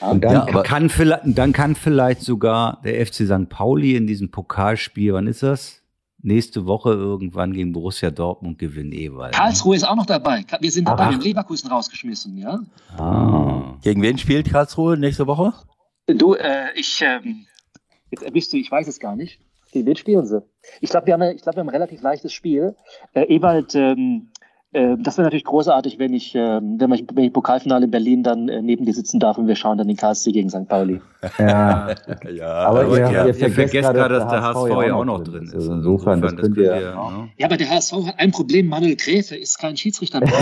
Ja, 0.00 0.10
und 0.10 0.22
dann, 0.22 0.32
ja, 0.32 0.62
kann 0.62 0.90
vielleicht, 0.90 1.22
dann 1.24 1.52
kann 1.52 1.74
vielleicht 1.74 2.20
sogar 2.20 2.80
der 2.84 3.04
FC 3.06 3.26
St. 3.26 3.48
Pauli 3.48 3.96
in 3.96 4.06
diesem 4.06 4.30
Pokalspiel, 4.30 5.14
wann 5.14 5.26
ist 5.26 5.42
das? 5.42 5.83
Nächste 6.26 6.64
Woche 6.64 6.88
irgendwann 6.88 7.52
gegen 7.52 7.72
Borussia 7.72 8.10
Dortmund 8.10 8.58
gewinnen 8.58 8.92
Ewald. 8.92 9.34
Eh 9.34 9.36
Karlsruhe 9.36 9.76
ist 9.76 9.84
auch 9.84 9.94
noch 9.94 10.06
dabei. 10.06 10.42
Wir 10.58 10.70
sind 10.70 10.88
dabei, 10.88 11.10
wir 11.10 11.18
Leverkusen 11.18 11.70
rausgeschmissen, 11.70 12.38
ja. 12.38 12.60
Ah. 12.96 13.76
Gegen 13.82 14.00
wen 14.00 14.16
spielt 14.16 14.50
Karlsruhe 14.50 14.96
nächste 14.96 15.26
Woche? 15.26 15.52
Du, 16.06 16.32
äh, 16.32 16.68
ich, 16.76 17.02
ähm, 17.02 17.44
jetzt 18.10 18.22
erwischst 18.22 18.54
du, 18.54 18.56
ich 18.56 18.70
weiß 18.70 18.88
es 18.88 19.00
gar 19.00 19.16
nicht. 19.16 19.38
Gegen 19.70 19.84
wen 19.84 19.96
spielen 19.96 20.24
sie? 20.24 20.42
Ich 20.80 20.88
glaube, 20.88 21.06
wir, 21.08 21.12
haben, 21.12 21.36
glaub, 21.36 21.56
wir 21.56 21.60
haben 21.60 21.68
ein 21.68 21.74
relativ 21.74 22.00
leichtes 22.00 22.32
Spiel. 22.32 22.74
Äh, 23.12 23.24
Ewald, 23.24 23.74
ähm, 23.74 24.30
äh, 24.72 24.96
das 24.98 25.18
wäre 25.18 25.26
natürlich 25.26 25.44
großartig, 25.44 25.98
wenn 25.98 26.14
ich, 26.14 26.34
äh, 26.34 26.60
wenn 26.62 26.90
ich, 26.92 27.04
wenn 27.12 27.24
ich 27.24 27.32
Pokalfinale 27.34 27.84
in 27.84 27.90
Berlin 27.90 28.22
dann 28.22 28.48
äh, 28.48 28.62
neben 28.62 28.86
dir 28.86 28.94
sitzen 28.94 29.20
darf 29.20 29.36
und 29.36 29.46
wir 29.46 29.56
schauen 29.56 29.76
dann 29.76 29.88
den 29.88 29.98
KSC 29.98 30.32
gegen 30.32 30.48
St. 30.48 30.68
Pauli. 30.68 31.02
Ja, 31.38 31.94
ja 32.30 32.46
aber, 32.46 32.80
aber 32.80 32.98
ihr, 32.98 33.10
ihr, 33.10 33.36
ihr 33.36 33.50
vergesst 33.50 33.92
gerade, 33.92 34.14
dass 34.14 34.28
der 34.28 34.42
HSV, 34.42 34.56
HSV 34.56 34.86
ja 34.86 34.94
auch 34.94 35.04
noch 35.04 35.22
drin 35.22 35.44
ist. 35.44 35.54
Also 35.54 35.72
insofern, 35.72 36.20
das, 36.20 36.32
das 36.32 36.40
könnt 36.40 36.56
ihr, 36.56 36.64
ihr 36.74 36.94
ne? 36.94 37.30
Ja, 37.36 37.46
aber 37.46 37.56
der 37.56 37.70
HSV 37.70 37.92
hat 38.06 38.18
ein 38.18 38.30
Problem. 38.30 38.68
Manuel 38.68 38.96
Gräfe 38.96 39.36
ist 39.36 39.58
kein 39.58 39.76
Schiedsrichter 39.76 40.20
mehr. 40.20 40.30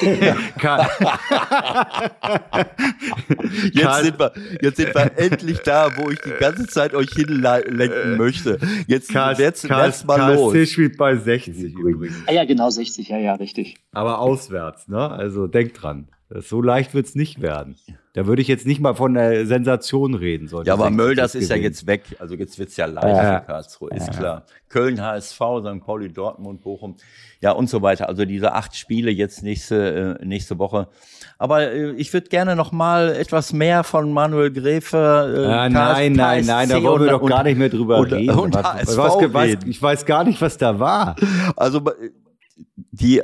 jetzt, 3.72 4.02
sind 4.02 4.18
wir, 4.18 4.32
jetzt 4.60 4.76
sind 4.76 4.94
wir 4.94 5.18
endlich 5.18 5.58
da, 5.60 5.90
wo 5.96 6.10
ich 6.10 6.20
die 6.20 6.30
ganze 6.38 6.66
Zeit 6.66 6.94
euch 6.94 7.10
hinlenken 7.10 8.16
möchte. 8.16 8.58
Jetzt 8.86 9.14
wird's 9.14 9.64
erstmal 9.64 10.34
los. 10.34 10.52
KSC 10.52 10.66
spielt 10.66 10.96
bei 10.96 11.16
60 11.16 11.74
übrigens. 11.74 12.16
Ah, 12.26 12.32
ja, 12.32 12.44
genau 12.44 12.70
60. 12.70 13.08
Ja, 13.08 13.18
ja, 13.18 13.34
richtig. 13.34 13.76
Aber 13.92 14.18
auswärts, 14.18 14.88
ne? 14.88 15.10
Also 15.10 15.46
denkt 15.46 15.82
dran. 15.82 16.08
So 16.28 16.60
leicht 16.60 16.92
wird 16.94 17.06
es 17.06 17.14
nicht 17.14 17.40
werden. 17.40 17.76
Da 18.16 18.26
würde 18.26 18.40
ich 18.40 18.48
jetzt 18.48 18.64
nicht 18.64 18.80
mal 18.80 18.94
von 18.94 19.12
der 19.12 19.46
Sensation 19.46 20.14
reden. 20.14 20.50
Ja, 20.64 20.72
aber 20.72 20.88
Mölders 20.88 21.34
ist 21.34 21.50
ja 21.50 21.56
jetzt 21.56 21.86
weg. 21.86 22.02
Also 22.18 22.34
jetzt 22.34 22.58
wird 22.58 22.70
es 22.70 22.76
ja 22.78 22.86
leicht 22.86 23.08
ja. 23.08 23.36
in 23.36 23.44
Karlsruhe, 23.44 23.90
ist 23.90 24.06
ja. 24.06 24.12
klar. 24.14 24.42
Köln, 24.70 25.02
HSV, 25.02 25.36
St. 25.36 25.84
Pauli, 25.84 26.10
Dortmund, 26.10 26.62
Bochum, 26.62 26.96
ja 27.42 27.50
und 27.50 27.68
so 27.68 27.82
weiter. 27.82 28.08
Also 28.08 28.24
diese 28.24 28.54
acht 28.54 28.74
Spiele 28.74 29.10
jetzt 29.10 29.42
nächste, 29.42 30.16
äh, 30.18 30.24
nächste 30.24 30.58
Woche. 30.58 30.88
Aber 31.36 31.70
äh, 31.70 31.90
ich 31.92 32.10
würde 32.14 32.30
gerne 32.30 32.56
noch 32.56 32.72
mal 32.72 33.10
etwas 33.10 33.52
mehr 33.52 33.84
von 33.84 34.10
Manuel 34.10 34.50
Gräfe. 34.50 35.34
Äh, 35.36 35.50
ja, 35.50 35.68
nein, 35.68 36.14
nein, 36.14 36.46
nein, 36.46 36.70
da 36.70 36.82
wollen 36.82 37.02
wir 37.02 37.10
doch 37.10 37.28
gar 37.28 37.42
nicht 37.42 37.58
mehr 37.58 37.68
drüber 37.68 37.98
und, 37.98 38.14
reden. 38.14 38.30
Und 38.30 38.54
was, 38.54 38.96
was, 38.96 39.34
was, 39.34 39.56
ich 39.66 39.82
weiß 39.82 40.06
gar 40.06 40.24
nicht, 40.24 40.40
was 40.40 40.56
da 40.56 40.80
war. 40.80 41.16
Also 41.54 41.82
die 42.92 43.22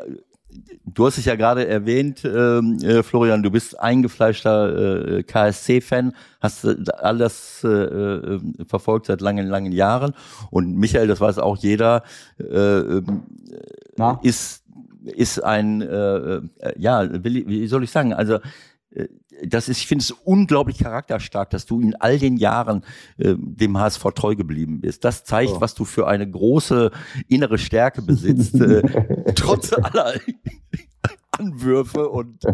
Du 0.94 1.06
hast 1.06 1.18
es 1.18 1.24
ja 1.24 1.36
gerade 1.36 1.66
erwähnt, 1.66 2.24
ähm, 2.24 2.78
äh, 2.82 3.02
Florian, 3.02 3.42
du 3.42 3.50
bist 3.50 3.78
eingefleischter 3.78 5.18
äh, 5.18 5.22
KSC-Fan, 5.22 6.12
hast 6.40 6.64
äh, 6.64 6.76
alles 6.98 7.62
äh, 7.64 7.68
äh, 7.68 8.40
verfolgt 8.66 9.06
seit 9.06 9.20
langen, 9.20 9.46
langen 9.48 9.72
Jahren. 9.72 10.14
Und 10.50 10.76
Michael, 10.76 11.06
das 11.06 11.20
weiß 11.20 11.38
auch 11.38 11.56
jeder, 11.56 12.02
äh, 12.38 12.44
ähm, 12.44 13.22
ist, 14.22 14.64
ist 15.04 15.42
ein, 15.42 15.82
äh, 15.82 15.86
äh, 15.86 16.42
ja, 16.76 17.08
wie 17.24 17.66
soll 17.66 17.84
ich 17.84 17.90
sagen, 17.90 18.12
also 18.12 18.38
das 19.44 19.68
ist, 19.68 19.78
ich 19.78 19.86
finde 19.86 20.02
es 20.02 20.10
unglaublich 20.10 20.78
charakterstark, 20.78 21.50
dass 21.50 21.66
du 21.66 21.80
in 21.80 21.94
all 21.96 22.18
den 22.18 22.36
Jahren 22.36 22.84
äh, 23.18 23.34
dem 23.38 23.78
HSV 23.78 24.04
treu 24.14 24.36
geblieben 24.36 24.80
bist. 24.80 25.04
Das 25.04 25.24
zeigt, 25.24 25.52
oh. 25.56 25.60
was 25.60 25.74
du 25.74 25.84
für 25.84 26.06
eine 26.06 26.28
große 26.30 26.90
innere 27.28 27.58
Stärke 27.58 28.02
besitzt, 28.02 28.54
äh, 28.54 28.82
trotz 29.34 29.72
aller 29.72 30.14
Anwürfe 31.38 32.10
und, 32.10 32.44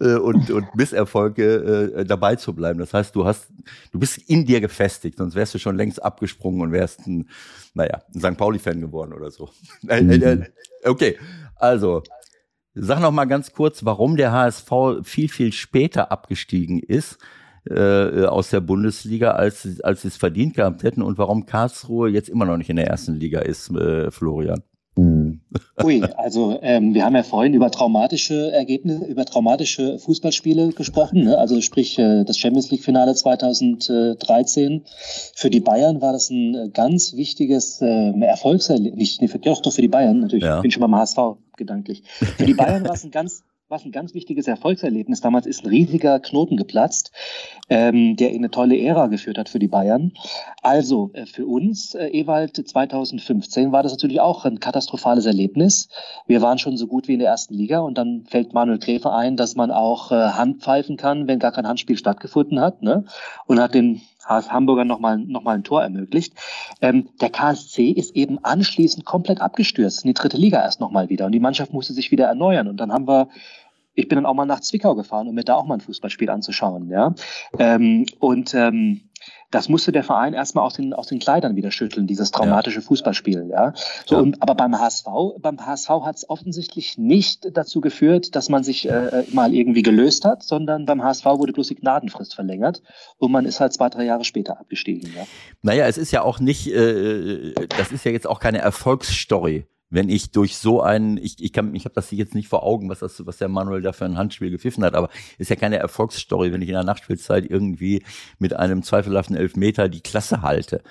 äh, 0.00 0.14
und, 0.14 0.50
und 0.50 0.74
Misserfolge 0.76 1.92
äh, 1.96 2.04
dabei 2.04 2.36
zu 2.36 2.54
bleiben. 2.54 2.78
Das 2.78 2.94
heißt, 2.94 3.14
du 3.14 3.24
hast, 3.24 3.48
du 3.90 3.98
bist 3.98 4.18
in 4.18 4.46
dir 4.46 4.60
gefestigt, 4.60 5.18
sonst 5.18 5.34
wärst 5.34 5.54
du 5.54 5.58
schon 5.58 5.76
längst 5.76 6.02
abgesprungen 6.02 6.60
und 6.60 6.72
wärst 6.72 7.06
ein, 7.06 7.28
naja, 7.74 8.02
ein 8.14 8.20
St. 8.20 8.36
Pauli-Fan 8.36 8.80
geworden 8.80 9.12
oder 9.12 9.32
so. 9.32 9.50
Äh, 9.88 9.98
äh, 9.98 10.36
mhm. 10.36 10.46
okay, 10.84 11.18
also 11.56 12.02
Sag 12.74 13.00
noch 13.00 13.12
mal 13.12 13.26
ganz 13.26 13.52
kurz, 13.52 13.84
warum 13.84 14.16
der 14.16 14.32
HSV 14.32 14.70
viel, 15.02 15.28
viel 15.28 15.52
später 15.52 16.10
abgestiegen 16.10 16.80
ist 16.80 17.18
äh, 17.70 18.24
aus 18.24 18.50
der 18.50 18.60
Bundesliga, 18.60 19.30
als, 19.30 19.80
als 19.82 20.02
sie 20.02 20.08
es 20.08 20.16
verdient 20.16 20.54
gehabt 20.54 20.82
hätten 20.82 21.00
und 21.00 21.16
warum 21.16 21.46
Karlsruhe 21.46 22.10
jetzt 22.10 22.28
immer 22.28 22.46
noch 22.46 22.56
nicht 22.56 22.70
in 22.70 22.76
der 22.76 22.88
ersten 22.88 23.14
Liga 23.14 23.40
ist, 23.40 23.70
äh, 23.70 24.10
Florian. 24.10 24.62
Hm. 24.96 25.40
Ui, 25.82 26.02
also 26.16 26.58
ähm, 26.62 26.94
wir 26.94 27.04
haben 27.04 27.16
ja 27.16 27.24
vorhin 27.24 27.52
über 27.52 27.70
traumatische 27.70 28.52
Ergebnisse, 28.52 29.04
über 29.06 29.24
traumatische 29.24 29.98
Fußballspiele 29.98 30.68
gesprochen. 30.68 31.24
Ne? 31.24 31.36
Also 31.36 31.60
sprich 31.60 31.98
äh, 31.98 32.24
das 32.24 32.38
Champions 32.38 32.70
League 32.70 32.84
Finale 32.84 33.14
2013. 33.14 34.84
Für 35.34 35.50
die 35.50 35.60
Bayern 35.60 36.00
war 36.00 36.12
das 36.12 36.30
ein 36.30 36.54
äh, 36.54 36.68
ganz 36.68 37.14
wichtiges 37.14 37.80
äh, 37.82 38.20
Erfolgserlebnis. 38.20 39.20
Nee, 39.20 39.28
doch 39.42 39.72
für 39.72 39.82
die 39.82 39.88
Bayern 39.88 40.20
natürlich. 40.20 40.44
Ja. 40.44 40.56
Ich 40.56 40.62
bin 40.62 40.70
schon 40.70 40.80
beim 40.80 40.94
HSV 40.94 41.18
gedanklich. 41.56 42.04
Für 42.06 42.46
die 42.46 42.54
Bayern 42.54 42.84
war 42.84 42.94
es 42.94 43.04
ein 43.04 43.10
ganz 43.10 43.42
was 43.74 43.84
ein 43.84 43.90
ganz 43.90 44.14
wichtiges 44.14 44.46
Erfolgserlebnis. 44.46 45.20
Damals 45.20 45.46
ist 45.46 45.64
ein 45.64 45.68
riesiger 45.68 46.20
Knoten 46.20 46.56
geplatzt, 46.56 47.10
ähm, 47.68 48.14
der 48.14 48.30
in 48.30 48.38
eine 48.38 48.50
tolle 48.52 48.78
Ära 48.78 49.08
geführt 49.08 49.36
hat 49.36 49.48
für 49.48 49.58
die 49.58 49.66
Bayern. 49.66 50.12
Also 50.62 51.10
äh, 51.12 51.26
für 51.26 51.44
uns, 51.44 51.96
äh, 51.96 52.06
Ewald, 52.06 52.54
2015 52.54 53.72
war 53.72 53.82
das 53.82 53.90
natürlich 53.90 54.20
auch 54.20 54.44
ein 54.44 54.60
katastrophales 54.60 55.26
Erlebnis. 55.26 55.88
Wir 56.28 56.40
waren 56.40 56.58
schon 56.58 56.76
so 56.76 56.86
gut 56.86 57.08
wie 57.08 57.14
in 57.14 57.18
der 57.18 57.30
ersten 57.30 57.54
Liga 57.54 57.80
und 57.80 57.98
dann 57.98 58.26
fällt 58.28 58.54
Manuel 58.54 58.78
Gräfe 58.78 59.12
ein, 59.12 59.36
dass 59.36 59.56
man 59.56 59.72
auch 59.72 60.12
äh, 60.12 60.14
Handpfeifen 60.14 60.96
kann, 60.96 61.26
wenn 61.26 61.40
gar 61.40 61.50
kein 61.50 61.66
Handspiel 61.66 61.98
stattgefunden 61.98 62.60
hat. 62.60 62.80
Ne? 62.80 63.04
Und 63.46 63.58
hat 63.58 63.74
den 63.74 64.02
Hamburger 64.26 64.84
nochmal 64.84 65.18
noch 65.18 65.42
mal 65.42 65.54
ein 65.54 65.64
Tor 65.64 65.82
ermöglicht. 65.82 66.34
Ähm, 66.80 67.08
der 67.20 67.30
KSC 67.30 67.90
ist 67.90 68.16
eben 68.16 68.42
anschließend 68.42 69.04
komplett 69.04 69.40
abgestürzt 69.40 70.04
in 70.04 70.08
die 70.08 70.14
dritte 70.14 70.36
Liga 70.36 70.62
erst 70.62 70.80
nochmal 70.80 71.08
wieder 71.08 71.26
und 71.26 71.32
die 71.32 71.40
Mannschaft 71.40 71.72
musste 71.72 71.92
sich 71.92 72.10
wieder 72.10 72.26
erneuern 72.26 72.68
und 72.68 72.78
dann 72.78 72.92
haben 72.92 73.06
wir 73.06 73.28
ich 73.94 74.08
bin 74.08 74.16
dann 74.16 74.26
auch 74.26 74.34
mal 74.34 74.44
nach 74.44 74.60
Zwickau 74.60 74.94
gefahren, 74.94 75.28
um 75.28 75.34
mir 75.34 75.44
da 75.44 75.54
auch 75.54 75.66
mal 75.66 75.74
ein 75.74 75.80
Fußballspiel 75.80 76.30
anzuschauen. 76.30 76.88
Ja? 76.90 77.14
Ähm, 77.58 78.06
und 78.18 78.54
ähm, 78.54 79.08
das 79.50 79.68
musste 79.68 79.92
der 79.92 80.02
Verein 80.02 80.34
erstmal 80.34 80.66
aus 80.66 80.74
den, 80.74 80.92
aus 80.92 81.06
den 81.06 81.20
Kleidern 81.20 81.54
wieder 81.54 81.70
schütteln, 81.70 82.08
dieses 82.08 82.32
traumatische 82.32 82.80
ja. 82.80 82.86
Fußballspiel. 82.86 83.48
Ja? 83.50 83.72
So, 84.04 84.16
ja. 84.16 84.22
Und, 84.22 84.42
aber 84.42 84.56
beim 84.56 84.78
HSV, 84.78 85.06
beim 85.40 85.64
HSV 85.64 85.88
hat 86.04 86.16
es 86.16 86.28
offensichtlich 86.28 86.98
nicht 86.98 87.56
dazu 87.56 87.80
geführt, 87.80 88.34
dass 88.34 88.48
man 88.48 88.64
sich 88.64 88.88
äh, 88.88 89.24
mal 89.32 89.54
irgendwie 89.54 89.82
gelöst 89.82 90.24
hat, 90.24 90.42
sondern 90.42 90.86
beim 90.86 91.02
HSV 91.02 91.24
wurde 91.24 91.52
bloß 91.52 91.68
die 91.68 91.76
Gnadenfrist 91.76 92.34
verlängert 92.34 92.82
und 93.18 93.30
man 93.30 93.44
ist 93.44 93.60
halt 93.60 93.72
zwei, 93.72 93.88
drei 93.88 94.04
Jahre 94.04 94.24
später 94.24 94.58
abgestiegen. 94.58 95.12
Ja? 95.14 95.24
Naja, 95.62 95.86
es 95.86 95.98
ist 95.98 96.10
ja 96.10 96.22
auch 96.22 96.40
nicht, 96.40 96.66
äh, 96.66 97.54
das 97.78 97.92
ist 97.92 98.04
ja 98.04 98.10
jetzt 98.10 98.26
auch 98.26 98.40
keine 98.40 98.58
Erfolgsstory 98.58 99.66
wenn 99.94 100.08
ich 100.08 100.32
durch 100.32 100.56
so 100.56 100.82
einen, 100.82 101.18
ich, 101.18 101.42
ich 101.42 101.52
kann, 101.52 101.74
ich 101.74 101.84
habe 101.84 101.94
das 101.94 102.10
jetzt 102.10 102.34
nicht 102.34 102.48
vor 102.48 102.64
Augen, 102.64 102.88
was 102.88 102.98
das, 102.98 103.24
was 103.26 103.38
der 103.38 103.48
Manuel 103.48 103.80
da 103.80 103.92
für 103.92 104.04
ein 104.04 104.18
Handspiel 104.18 104.50
gepfiffen 104.50 104.84
hat, 104.84 104.94
aber 104.94 105.08
ist 105.38 105.50
ja 105.50 105.56
keine 105.56 105.76
Erfolgsstory, 105.76 106.52
wenn 106.52 106.62
ich 106.62 106.68
in 106.68 106.74
der 106.74 106.84
Nachspielzeit 106.84 107.48
irgendwie 107.48 108.02
mit 108.38 108.54
einem 108.54 108.82
zweifelhaften 108.82 109.36
Elfmeter 109.36 109.88
die 109.88 110.00
Klasse 110.00 110.42
halte. 110.42 110.82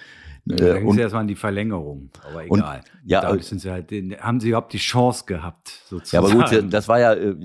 Ja, 0.46 0.56
da 0.56 0.80
ging 0.80 0.92
es 0.92 0.98
erstmal 0.98 1.22
an 1.22 1.28
die 1.28 1.36
Verlängerung, 1.36 2.10
aber 2.22 2.46
egal. 2.46 2.78
Und, 2.80 3.10
ja, 3.10 3.22
da 3.22 3.38
sind 3.40 3.60
sie 3.60 3.72
halt, 3.72 3.92
haben 3.92 4.40
sie 4.42 4.50
überhaupt 4.50 4.74
die 4.74 4.78
Chance 4.78 5.24
gehabt, 5.26 5.70
sozusagen. 5.86 6.26
Ja, 6.26 6.36
aber 6.36 6.50
gut, 6.50 6.74
das 6.74 6.88
war 6.90 7.00
ja, 7.00 7.14
äh, 7.14 7.36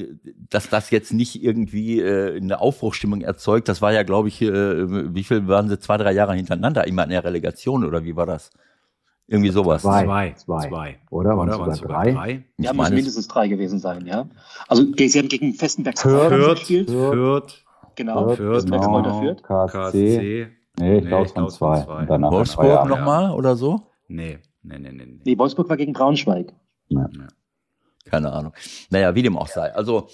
dass 0.51 0.69
das 0.69 0.91
jetzt 0.91 1.13
nicht 1.13 1.43
irgendwie 1.43 2.01
äh, 2.01 2.37
eine 2.37 2.61
Aufbruchstimmung 2.61 3.21
erzeugt, 3.21 3.69
das 3.69 3.83
war 3.83 3.93
ja, 3.93 4.03
glaube 4.03 4.29
ich, 4.29 4.43
äh, 4.43 5.15
wie 5.15 5.23
viel 5.23 5.47
waren 5.47 5.69
sie, 5.69 5.79
zwei, 5.79 5.97
drei 5.97 6.13
Jahre 6.13 6.35
hintereinander 6.35 6.87
immer 6.89 7.05
in 7.05 7.11
der 7.11 7.25
Relegation 7.25 7.85
oder 7.85 8.05
wie 8.05 8.17
war 8.17 8.27
das? 8.27 8.51
Irgendwie 9.31 9.51
sowas. 9.51 9.83
Zwei. 9.83 10.05
Zwei. 10.05 10.33
Zwei. 10.33 10.69
Zwei. 10.69 10.99
Oder? 11.11 11.37
Waren 11.37 11.49
Oder 11.49 11.53
es 11.53 11.59
waren 11.61 11.71
es 11.71 11.79
sogar 11.79 11.89
sogar 11.89 12.05
drei? 12.05 12.13
drei? 12.13 12.45
Ja, 12.57 12.73
müssen 12.73 12.95
mindestens 12.95 13.29
drei 13.29 13.49
gewesen 13.49 13.79
sein, 13.79 14.07
ja. 14.07 14.27
Also 14.69 14.85
sie 14.97 15.19
haben 15.19 15.29
gegen 15.29 15.53
Festenberg 15.53 15.99
Fürth. 15.99 16.29
Fürth, 16.29 16.59
gespielt. 16.61 16.91
Fürth, 16.91 17.65
Genau, 17.95 18.29
Fürth, 18.35 18.65
genau. 18.65 19.21
Fürth. 19.21 19.43
KSC. 19.43 19.73
KSC. 19.79 20.49
Nee, 20.81 20.99
ich 20.99 21.03
Nee, 21.05 21.09
glaube 21.09 21.27
es 21.27 21.37
waren 21.37 21.51
zwei. 21.51 21.83
zwei. 21.83 22.01
Und 22.01 22.11
danach 22.11 22.31
Wolfsburg 22.31 22.89
nochmal 22.89 23.33
oder 23.33 23.55
so? 23.57 23.83
Nee, 24.07 24.39
nee, 24.63 24.79
nee, 24.79 24.93
nee. 24.93 25.05
nee. 25.07 25.21
Nee, 25.25 25.39
Wolfsburg 25.39 25.69
war 25.69 25.77
gegen 25.77 25.93
Braunschweig. 25.93 26.55
Keine 28.07 28.33
Ahnung. 28.33 28.53
Naja, 28.91 29.15
wie 29.15 29.23
dem 29.23 29.37
auch 29.37 29.49
sei. 29.49 29.75
Also, 29.75 30.09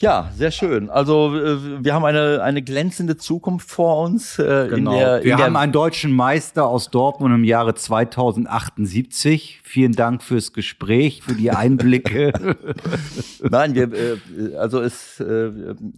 ja, 0.00 0.30
sehr 0.34 0.50
schön. 0.50 0.88
Also, 0.88 1.36
äh, 1.36 1.84
wir 1.84 1.92
haben 1.92 2.04
eine, 2.06 2.42
eine 2.42 2.62
glänzende 2.62 3.18
Zukunft 3.18 3.70
vor 3.70 4.02
uns. 4.02 4.38
Äh, 4.38 4.68
Genau. 4.70 4.92
der, 4.92 5.22
Wir 5.24 5.36
haben 5.36 5.56
einen 5.56 5.72
deutschen 5.72 6.10
Meister 6.12 6.66
aus 6.66 6.90
Dortmund 6.90 7.34
im 7.34 7.44
Jahre 7.44 7.74
2078. 7.74 9.60
Vielen 9.62 9.92
Dank 9.92 10.22
fürs 10.22 10.52
Gespräch, 10.54 11.22
für 11.22 11.34
die 11.34 11.50
Einblicke. 11.50 12.32
Nein, 13.50 13.74
wir, 13.74 13.92
äh, 13.92 14.56
also 14.56 14.80
es, 14.80 15.20
äh, 15.20 15.50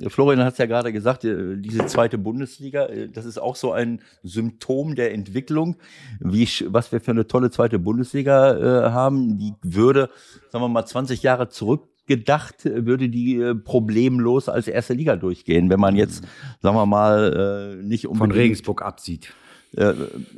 Florian 0.09 0.45
hat 0.45 0.55
es 0.55 0.59
ja 0.59 0.66
gerade 0.66 0.93
gesagt, 0.93 1.24
äh, 1.24 1.57
diese 1.57 1.87
zweite 1.87 2.19
Bundesliga, 2.19 2.87
äh, 2.87 3.09
das 3.09 3.24
ist 3.24 3.39
auch 3.39 3.55
so 3.55 3.73
ein 3.73 4.01
Symptom 4.24 4.95
der 4.97 5.12
Entwicklung, 5.15 5.77
wie 6.19 6.49
was 6.66 6.91
wir 6.91 7.01
für 7.01 7.12
eine 7.12 7.29
tolle 7.29 7.51
zweite 7.51 7.79
Bundesliga 7.79 8.87
äh, 8.87 8.91
haben. 8.91 9.39
Die 9.39 9.55
würde, 9.62 10.11
sagen 10.51 10.65
wir 10.65 10.69
mal, 10.69 10.85
20 10.85 11.23
Jahre 11.23 11.49
zurückgedacht, 11.49 11.91
äh, 12.16 12.86
würde 12.86 13.09
die 13.09 13.36
äh, 13.36 13.55
problemlos 13.55 14.48
als 14.48 14.68
erste 14.68 14.94
Liga 14.94 15.16
durchgehen, 15.16 15.70
wenn 15.70 15.80
man 15.80 15.97
jetzt, 15.97 16.24
sagen 16.60 16.76
wir 16.76 16.86
mal, 16.86 17.76
äh, 17.78 17.82
nicht 17.82 18.05
Von 18.05 18.12
unbedingt 18.12 18.36
Regensburg 18.36 18.82
absieht. 18.82 19.32
äh, 19.76 19.94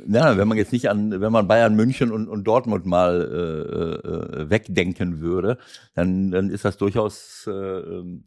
ja, 0.07 0.37
wenn 0.37 0.47
man 0.47 0.57
jetzt 0.57 0.71
nicht 0.71 0.89
an, 0.89 1.21
wenn 1.21 1.31
man 1.31 1.47
Bayern 1.47 1.75
München 1.75 2.11
und, 2.11 2.27
und 2.27 2.45
Dortmund 2.45 2.85
mal 2.85 3.21
äh, 3.21 4.41
äh, 4.41 4.49
wegdenken 4.49 5.21
würde, 5.21 5.57
dann, 5.93 6.31
dann 6.31 6.49
ist 6.49 6.65
das 6.65 6.77
durchaus 6.77 7.45
äh, 7.47 7.51
ähm, 7.51 8.23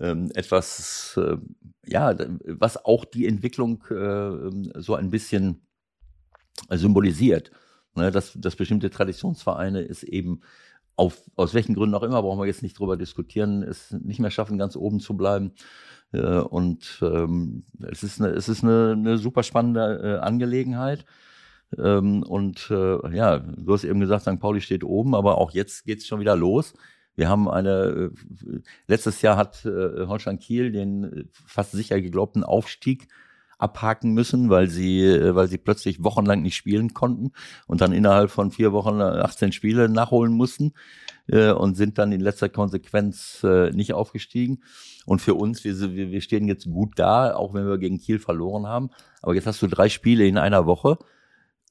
ähm, 0.00 0.30
etwas, 0.34 1.18
äh, 1.18 1.36
ja, 1.86 2.14
was 2.46 2.84
auch 2.84 3.04
die 3.04 3.26
Entwicklung 3.26 3.84
äh, 3.90 3.94
ähm, 3.94 4.72
so 4.76 4.94
ein 4.94 5.10
bisschen 5.10 5.62
symbolisiert. 6.70 7.50
Ne, 7.96 8.10
dass, 8.10 8.32
dass 8.34 8.56
bestimmte 8.56 8.90
Traditionsvereine 8.90 9.80
es 9.80 10.02
eben 10.02 10.40
auf, 10.96 11.22
aus 11.36 11.54
welchen 11.54 11.74
Gründen 11.74 11.94
auch 11.94 12.02
immer, 12.02 12.22
brauchen 12.22 12.38
wir 12.38 12.46
jetzt 12.46 12.62
nicht 12.62 12.78
drüber 12.78 12.96
diskutieren, 12.96 13.62
es 13.62 13.90
nicht 13.92 14.20
mehr 14.20 14.30
schaffen, 14.30 14.58
ganz 14.58 14.76
oben 14.76 15.00
zu 15.00 15.16
bleiben. 15.16 15.52
Äh, 16.12 16.38
und 16.38 17.00
ähm, 17.02 17.64
es 17.80 18.02
ist 18.02 18.20
eine, 18.20 18.30
es 18.30 18.48
ist 18.48 18.62
eine, 18.62 18.92
eine 18.92 19.18
super 19.18 19.42
spannende 19.42 20.00
äh, 20.20 20.24
Angelegenheit. 20.24 21.04
Ähm, 21.78 22.22
und 22.22 22.70
äh, 22.70 23.16
ja, 23.16 23.38
du 23.38 23.72
hast 23.72 23.84
eben 23.84 24.00
gesagt, 24.00 24.22
St. 24.22 24.38
Pauli 24.38 24.60
steht 24.60 24.84
oben, 24.84 25.14
aber 25.14 25.38
auch 25.38 25.50
jetzt 25.50 25.84
geht 25.84 25.98
es 25.98 26.06
schon 26.06 26.20
wieder 26.20 26.36
los. 26.36 26.74
Wir 27.16 27.28
haben 27.28 27.48
eine, 27.48 28.10
äh, 28.12 28.60
letztes 28.86 29.22
Jahr 29.22 29.36
hat 29.36 29.64
äh, 29.64 30.06
Holstein 30.06 30.38
Kiel 30.38 30.72
den 30.72 31.28
fast 31.32 31.72
sicher 31.72 32.00
geglaubten 32.00 32.44
Aufstieg 32.44 33.08
abhaken 33.58 34.12
müssen, 34.12 34.50
weil 34.50 34.68
sie, 34.68 35.02
äh, 35.02 35.34
weil 35.34 35.48
sie 35.48 35.58
plötzlich 35.58 36.02
wochenlang 36.02 36.42
nicht 36.42 36.56
spielen 36.56 36.94
konnten 36.94 37.32
und 37.66 37.80
dann 37.80 37.92
innerhalb 37.92 38.30
von 38.30 38.50
vier 38.50 38.72
Wochen 38.72 39.00
äh, 39.00 39.20
18 39.20 39.52
Spiele 39.52 39.88
nachholen 39.88 40.32
mussten 40.32 40.72
äh, 41.28 41.50
und 41.50 41.76
sind 41.76 41.98
dann 41.98 42.12
in 42.12 42.20
letzter 42.20 42.48
Konsequenz 42.48 43.42
äh, 43.44 43.70
nicht 43.70 43.92
aufgestiegen. 43.92 44.62
Und 45.06 45.20
für 45.20 45.34
uns, 45.34 45.64
wir, 45.64 45.78
wir 45.80 46.20
stehen 46.20 46.48
jetzt 46.48 46.64
gut 46.64 46.92
da, 46.96 47.34
auch 47.34 47.54
wenn 47.54 47.66
wir 47.66 47.78
gegen 47.78 47.98
Kiel 47.98 48.18
verloren 48.18 48.66
haben. 48.66 48.90
Aber 49.22 49.34
jetzt 49.34 49.46
hast 49.46 49.60
du 49.62 49.66
drei 49.66 49.88
Spiele 49.88 50.26
in 50.26 50.38
einer 50.38 50.66
Woche 50.66 50.98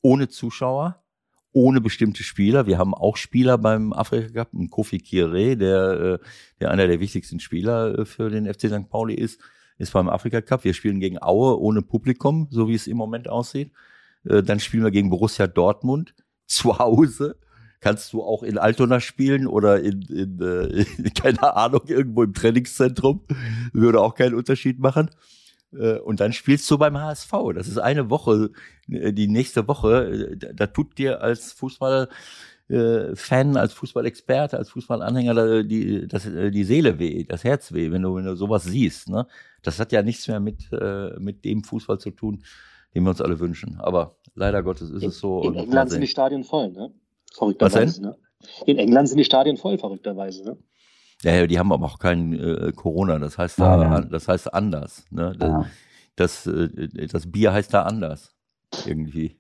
ohne 0.02 0.28
Zuschauer, 0.28 1.04
ohne 1.52 1.82
bestimmte 1.82 2.24
Spieler. 2.24 2.68
Wir 2.68 2.78
haben 2.78 2.94
auch 2.94 3.18
Spieler 3.18 3.58
beim 3.58 3.94
Afrika 3.94 4.44
Cup, 4.44 4.52
Kofi 4.70 5.00
Kire, 5.00 5.56
der, 5.56 5.92
äh, 5.92 6.20
der 6.60 6.72
einer 6.72 6.88
der 6.88 7.00
wichtigsten 7.00 7.40
Spieler 7.40 8.00
äh, 8.00 8.06
für 8.06 8.30
den 8.30 8.52
FC 8.52 8.68
St. 8.68 8.90
Pauli 8.90 9.16
ist, 9.16 9.40
ist 9.78 9.94
beim 9.94 10.10
Afrika 10.10 10.42
Cup. 10.42 10.64
Wir 10.64 10.74
spielen 10.74 11.00
gegen 11.00 11.22
Aue 11.22 11.60
ohne 11.60 11.82
Publikum, 11.82 12.48
so 12.52 12.68
wie 12.68 12.76
es 12.76 12.88
im 12.88 12.98
Moment 12.98 13.28
aussieht. 13.28 13.72
Äh, 14.26 14.44
Dann 14.44 14.60
spielen 14.60 14.84
wir 14.84 14.92
gegen 14.92 15.10
Borussia 15.10 15.48
Dortmund 15.48 16.14
zu 16.46 16.78
Hause. 16.80 17.38
Kannst 17.80 18.14
du 18.14 18.24
auch 18.24 18.44
in 18.44 18.58
Altona 18.58 19.02
spielen 19.02 19.46
oder 19.46 19.82
in, 19.82 20.02
in, 20.04 20.40
äh, 20.42 20.86
in 20.98 21.14
keine 21.14 21.56
Ahnung, 21.56 21.82
irgendwo 21.88 22.24
im 22.24 22.34
Trainingszentrum. 22.34 23.26
Würde 23.74 24.00
auch 24.02 24.16
keinen 24.16 24.36
Unterschied 24.36 24.80
machen. 24.80 25.10
Äh, 25.74 25.98
Und 26.00 26.20
dann 26.20 26.34
spielst 26.34 26.70
du 26.72 26.78
beim 26.78 26.98
HSV. 26.98 27.32
Das 27.56 27.68
ist 27.68 27.80
eine 27.80 28.10
Woche, 28.10 28.52
die 28.88 29.28
nächste 29.28 29.68
Woche. 29.68 30.38
Da, 30.38 30.68
tut 30.68 30.98
dir 30.98 31.22
als 31.22 31.52
Fußball 31.54 32.10
äh, 32.74 33.16
Fan, 33.16 33.58
als 33.58 33.74
Fußballexperte, 33.74 34.58
als 34.58 34.70
Fußballanhänger 34.70 35.64
die, 35.64 36.08
das, 36.08 36.26
äh, 36.26 36.52
die 36.52 36.64
Seele 36.64 37.00
weh, 37.00 37.24
das 37.24 37.44
Herz 37.44 37.72
weh, 37.74 37.92
wenn 37.92 38.02
du, 38.02 38.16
wenn 38.16 38.26
du 38.26 38.36
sowas 38.36 38.64
siehst. 38.64 39.10
Ne? 39.10 39.28
Das 39.62 39.80
hat 39.80 39.92
ja 39.92 40.02
nichts 40.02 40.28
mehr 40.28 40.40
mit, 40.40 40.72
äh, 40.74 41.12
mit 41.20 41.46
dem 41.46 41.64
Fußball 41.64 42.00
zu 42.00 42.12
tun, 42.12 42.44
den 42.94 43.04
wir 43.04 43.10
uns 43.12 43.22
alle 43.22 43.40
wünschen. 43.40 43.78
Aber 43.80 44.16
leider 44.36 44.64
Gottes 44.64 44.90
ist 44.90 45.04
es 45.04 45.20
so. 45.20 45.42
In 45.44 45.56
England 45.56 45.92
sind 45.92 46.02
die 46.02 46.08
Stadien 46.08 46.44
voll, 46.44 46.72
ne? 46.72 46.92
Was 47.30 47.38
Verrückterweise, 47.38 48.02
ne? 48.02 48.16
In 48.66 48.78
England 48.78 49.10
sind 49.10 49.18
die 49.18 49.24
Stadien 49.26 49.58
voll, 49.58 49.78
verrückterweise, 49.78 50.44
ne? 50.44 50.58
Ja, 51.24 51.48
die 51.48 51.58
haben 51.58 51.72
aber 51.72 51.86
auch 51.86 52.00
kein 52.00 52.34
äh, 52.34 52.72
Corona, 52.76 53.18
das 53.18 53.38
heißt 53.38 53.60
da, 53.60 53.76
Ah, 53.80 53.82
ja. 53.84 54.02
das 54.02 54.28
heißt 54.28 54.54
anders. 54.54 55.06
Ne? 55.10 55.34
Das, 55.40 55.50
Ja. 55.50 55.66
das, 56.18 56.48
äh, 56.48 57.08
das 57.08 57.32
Bier 57.32 57.54
heißt 57.54 57.74
da 57.74 57.84
anders. 57.84 58.36
Irgendwie. 58.86 59.38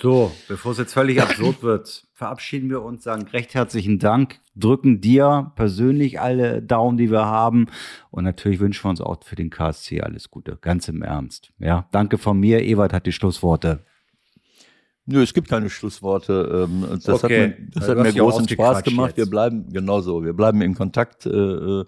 So, 0.00 0.32
bevor 0.48 0.72
es 0.72 0.78
jetzt 0.78 0.92
völlig 0.94 1.20
absurd 1.22 1.62
wird, 1.62 2.04
verabschieden 2.14 2.70
wir 2.70 2.82
uns, 2.82 3.04
sagen 3.04 3.26
recht 3.28 3.54
herzlichen 3.54 3.98
Dank, 3.98 4.40
drücken 4.56 5.00
dir 5.00 5.52
persönlich 5.56 6.20
alle 6.20 6.62
Daumen, 6.62 6.96
die 6.96 7.10
wir 7.10 7.26
haben 7.26 7.66
und 8.10 8.24
natürlich 8.24 8.60
wünschen 8.60 8.84
wir 8.84 8.90
uns 8.90 9.00
auch 9.00 9.22
für 9.24 9.36
den 9.36 9.50
KSC 9.50 10.00
alles 10.02 10.30
Gute, 10.30 10.56
ganz 10.60 10.88
im 10.88 11.02
Ernst. 11.02 11.52
Ja, 11.58 11.88
danke 11.92 12.18
von 12.18 12.38
mir. 12.38 12.62
Ewald 12.62 12.92
hat 12.92 13.06
die 13.06 13.12
Schlussworte. 13.12 13.84
Nö, 15.04 15.20
es 15.20 15.34
gibt 15.34 15.48
keine 15.48 15.68
Schlussworte. 15.68 16.68
Das 17.04 17.24
Okay. 17.24 17.50
hat 17.50 17.58
mir, 17.58 17.66
das 17.74 17.88
hat 17.88 17.98
mir 17.98 18.12
großen 18.12 18.48
Spaß 18.48 18.84
gemacht. 18.84 19.08
jetzt. 19.08 19.16
Wir 19.16 19.26
bleiben 19.26 19.72
genauso. 19.72 20.24
Wir 20.24 20.32
bleiben 20.32 20.62
in 20.62 20.74
Kontakt, 20.76 21.26
äh, 21.26 21.30
äh, 21.30 21.84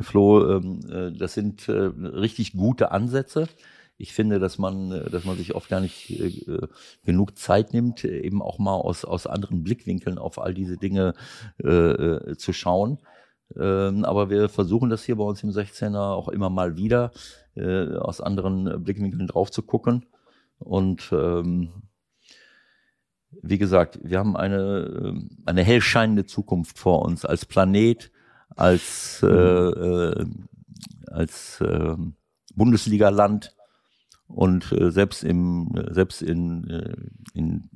Flo. 0.00 0.56
Ähm, 0.56 0.80
äh, 0.90 1.12
das 1.12 1.34
sind 1.34 1.68
äh, 1.68 1.72
richtig 1.72 2.52
gute 2.54 2.92
Ansätze. 2.92 3.46
Ich 3.98 4.12
finde, 4.12 4.38
dass 4.38 4.58
man, 4.58 4.92
äh, 4.92 5.10
dass 5.10 5.24
man 5.24 5.36
sich 5.36 5.54
oft 5.54 5.68
gar 5.68 5.80
nicht 5.80 6.10
äh, 6.10 6.58
genug 7.04 7.38
Zeit 7.38 7.72
nimmt, 7.72 8.04
äh, 8.04 8.20
eben 8.20 8.42
auch 8.42 8.58
mal 8.58 8.74
aus, 8.74 9.04
aus 9.04 9.26
anderen 9.26 9.62
Blickwinkeln 9.62 10.18
auf 10.18 10.38
all 10.38 10.54
diese 10.54 10.76
Dinge 10.76 11.14
äh, 11.62 11.68
äh, 11.68 12.36
zu 12.36 12.52
schauen. 12.52 12.98
Ähm, 13.56 14.04
aber 14.04 14.28
wir 14.28 14.48
versuchen 14.48 14.90
das 14.90 15.04
hier 15.04 15.16
bei 15.16 15.24
uns 15.24 15.42
im 15.42 15.50
16er 15.50 16.12
auch 16.12 16.28
immer 16.28 16.50
mal 16.50 16.76
wieder 16.76 17.12
äh, 17.54 17.94
aus 17.94 18.20
anderen 18.20 18.82
Blickwinkeln 18.82 19.28
drauf 19.28 19.50
zu 19.50 19.62
gucken. 19.62 20.06
Und 20.58 21.10
ähm, 21.12 21.70
wie 23.42 23.58
gesagt, 23.58 23.98
wir 24.02 24.18
haben 24.18 24.36
eine, 24.36 25.20
eine 25.44 25.62
hellscheinende 25.62 26.26
Zukunft 26.26 26.78
vor 26.78 27.02
uns 27.02 27.24
als 27.24 27.44
Planet, 27.44 28.10
als, 28.50 29.22
äh, 29.22 29.26
äh, 29.26 30.26
als 31.08 31.60
äh, 31.60 31.96
Bundesliga-Land 32.54 33.55
und 34.28 34.72
äh, 34.72 34.90
selbst 34.90 35.24
im, 35.24 35.72
selbst 35.90 36.22
in, 36.22 36.68
äh, 36.68 36.96
in, 37.34 37.68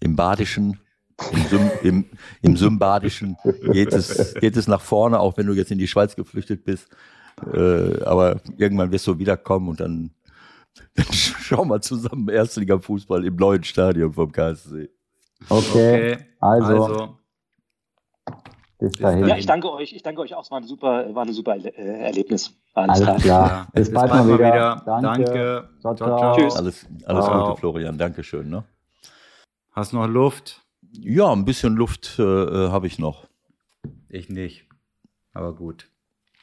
im 0.00 0.16
Badischen, 0.16 0.80
im, 1.32 1.42
Sym, 1.44 1.70
im, 1.82 2.04
im 2.42 2.56
Symbadischen 2.56 3.36
geht 3.72 3.92
es, 3.92 4.34
geht 4.34 4.56
es 4.56 4.68
nach 4.68 4.80
vorne, 4.80 5.18
auch 5.18 5.36
wenn 5.36 5.46
du 5.46 5.54
jetzt 5.54 5.70
in 5.70 5.78
die 5.78 5.88
Schweiz 5.88 6.14
geflüchtet 6.14 6.64
bist. 6.64 6.88
Äh, 7.52 8.02
aber 8.02 8.40
irgendwann 8.56 8.90
wirst 8.92 9.06
du 9.06 9.18
wiederkommen 9.18 9.68
und 9.68 9.80
dann, 9.80 10.10
dann 10.94 11.06
schauen 11.12 11.68
wir 11.68 11.80
zusammen 11.80 12.28
Erstliga-Fußball 12.28 13.24
im 13.24 13.36
neuen 13.36 13.64
Stadion 13.64 14.12
vom 14.12 14.32
KSC. 14.32 14.90
Okay, 15.48 16.18
also, 16.40 16.84
also 16.84 17.15
bis 18.78 18.92
bis 18.92 19.00
dahin. 19.00 19.26
Ja, 19.26 19.36
ich 19.36 19.46
danke 19.46 19.72
euch. 19.72 19.92
Ich 19.92 20.02
danke 20.02 20.20
euch 20.20 20.34
auch. 20.34 20.42
Es 20.42 20.50
war 20.50 20.58
ein 20.58 20.64
super, 20.66 21.14
war 21.14 21.24
ein 21.24 21.32
super 21.32 21.56
äh, 21.56 21.70
Erlebnis. 21.70 22.52
Alles 22.74 23.02
Alles 23.02 23.22
klar. 23.22 23.48
klar. 23.48 23.68
Bis, 23.72 23.92
bald 23.92 24.10
mal 24.10 24.26
wieder. 24.26 24.82
Danke. 24.84 25.24
Danke. 25.24 25.68
Ciao, 25.80 25.94
Ciao, 25.94 26.08
ciao. 26.08 26.18
ciao. 26.18 26.36
Tschüss. 26.36 26.56
Alles, 26.56 26.86
alles 27.06 27.26
Wow. 27.26 27.48
Gute, 27.48 27.60
Florian. 27.60 27.98
Dankeschön. 27.98 28.50
Ne? 28.50 28.64
Hast 29.72 29.92
noch 29.92 30.06
Luft? 30.06 30.62
Ja, 30.92 31.32
ein 31.32 31.44
bisschen 31.44 31.74
Luft 31.74 32.18
äh, 32.18 32.22
äh, 32.22 32.70
habe 32.70 32.86
ich 32.86 32.98
noch. 32.98 33.26
Ich 34.08 34.28
nicht. 34.28 34.66
Aber 35.32 35.54
gut. 35.54 35.90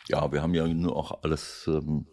Ja, 0.07 0.31
wir 0.31 0.41
haben 0.41 0.53
ja 0.53 0.67
nur 0.67 0.95
auch 0.95 1.23
alles. 1.23 1.65
Ähm, 1.67 2.07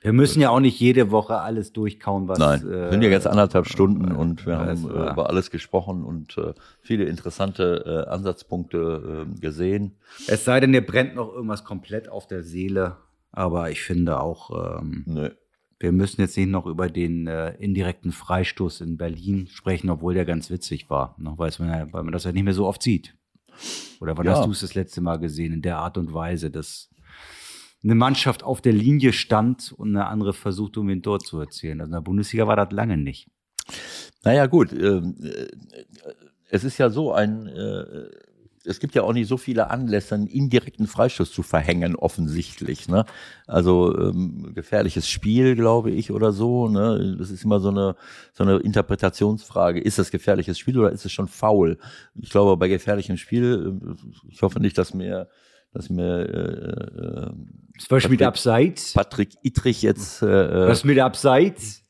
Wir 0.00 0.12
müssen 0.12 0.40
ja 0.40 0.50
auch 0.50 0.60
nicht 0.60 0.78
jede 0.78 1.10
Woche 1.10 1.40
alles 1.40 1.72
durchkauen, 1.72 2.28
was. 2.28 2.38
nein, 2.38 2.60
äh, 2.70 2.90
sind 2.90 3.02
ja 3.02 3.08
jetzt 3.08 3.26
anderthalb 3.26 3.66
Stunden 3.66 4.12
äh, 4.12 4.14
und 4.14 4.46
wir 4.46 4.58
haben 4.58 4.88
äh, 4.88 4.92
äh, 4.92 5.12
über 5.12 5.28
alles 5.28 5.50
gesprochen 5.50 6.04
und 6.04 6.38
äh, 6.38 6.54
viele 6.80 7.04
interessante 7.04 8.04
äh, 8.06 8.10
Ansatzpunkte 8.10 9.26
äh, 9.26 9.40
gesehen. 9.40 9.96
Es 10.26 10.44
sei 10.44 10.60
denn, 10.60 10.72
dir 10.72 10.86
brennt 10.86 11.16
noch 11.16 11.32
irgendwas 11.32 11.64
komplett 11.64 12.08
auf 12.08 12.26
der 12.26 12.42
Seele. 12.42 12.96
Aber 13.32 13.70
ich 13.70 13.82
finde 13.82 14.20
auch, 14.20 14.78
ähm, 14.80 15.02
Nö. 15.06 15.30
wir 15.78 15.92
müssen 15.92 16.20
jetzt 16.20 16.36
nicht 16.36 16.48
noch 16.48 16.66
über 16.66 16.88
den 16.88 17.26
äh, 17.26 17.54
indirekten 17.58 18.12
Freistoß 18.12 18.80
in 18.80 18.96
Berlin 18.96 19.48
sprechen, 19.48 19.90
obwohl 19.90 20.14
der 20.14 20.24
ganz 20.24 20.50
witzig 20.50 20.88
war, 20.88 21.14
noch 21.18 21.32
ne? 21.32 21.38
weil 21.38 21.52
man, 21.58 21.92
weil 21.92 22.02
man 22.04 22.12
das 22.12 22.24
ja 22.24 22.32
nicht 22.32 22.44
mehr 22.44 22.54
so 22.54 22.66
oft 22.66 22.82
sieht. 22.82 23.14
Oder 24.00 24.16
wann 24.16 24.26
ja. 24.26 24.32
hast 24.32 24.46
du 24.46 24.50
es 24.50 24.60
das 24.60 24.74
letzte 24.74 25.00
Mal 25.00 25.18
gesehen 25.18 25.52
in 25.52 25.62
der 25.62 25.78
Art 25.78 25.98
und 25.98 26.14
Weise, 26.14 26.50
dass 26.50 26.90
eine 27.82 27.94
Mannschaft 27.94 28.42
auf 28.42 28.60
der 28.60 28.72
Linie 28.72 29.12
stand 29.12 29.72
und 29.72 29.90
eine 29.90 30.06
andere 30.06 30.32
versucht, 30.32 30.76
um 30.76 30.90
ihn 30.90 31.02
dort 31.02 31.26
zu 31.26 31.40
erzielen? 31.40 31.80
Also 31.80 31.90
in 31.90 31.94
der 31.94 32.00
Bundesliga 32.00 32.46
war 32.46 32.56
das 32.56 32.72
lange 32.72 32.96
nicht. 32.96 33.28
Naja, 34.24 34.46
gut. 34.46 34.72
Ähm, 34.72 35.14
äh, 35.22 35.46
es 36.50 36.64
ist 36.64 36.78
ja 36.78 36.90
so 36.90 37.12
ein, 37.12 37.46
äh, 37.46 38.08
es 38.64 38.80
gibt 38.80 38.94
ja 38.94 39.02
auch 39.02 39.12
nicht 39.12 39.28
so 39.28 39.36
viele 39.36 39.70
Anlässe, 39.70 40.14
einen 40.14 40.26
indirekten 40.26 40.86
Freistoß 40.86 41.32
zu 41.32 41.42
verhängen, 41.42 41.96
offensichtlich. 41.96 42.88
Ne? 42.88 43.04
Also 43.46 43.96
ähm, 43.96 44.52
gefährliches 44.54 45.08
Spiel, 45.08 45.56
glaube 45.56 45.90
ich, 45.90 46.10
oder 46.10 46.32
so. 46.32 46.68
Ne? 46.68 47.16
Das 47.18 47.30
ist 47.30 47.44
immer 47.44 47.60
so 47.60 47.68
eine, 47.68 47.96
so 48.34 48.44
eine 48.44 48.56
Interpretationsfrage. 48.58 49.80
Ist 49.80 49.98
das 49.98 50.10
gefährliches 50.10 50.58
Spiel 50.58 50.78
oder 50.78 50.92
ist 50.92 51.04
es 51.04 51.12
schon 51.12 51.28
faul? 51.28 51.78
Ich 52.14 52.30
glaube, 52.30 52.56
bei 52.56 52.68
gefährlichem 52.68 53.16
Spiel, 53.16 53.80
äh, 53.80 54.28
ich 54.30 54.42
hoffe 54.42 54.60
nicht, 54.60 54.76
dass 54.76 54.94
mir 54.94 55.28
dass 55.72 55.90
mir 55.90 56.28
äh, 56.28 57.28
äh, 57.28 57.30
Was 57.76 57.88
Beispiel 57.88 58.12
mit 58.12 58.22
Abseits? 58.22 58.92
Patrick 58.92 59.30
Ittrich 59.42 59.82
jetzt. 59.82 60.22
Äh, 60.22 60.26
äh 60.26 60.68
Was 60.68 60.84
mit 60.84 60.98
Abseits? 60.98 61.84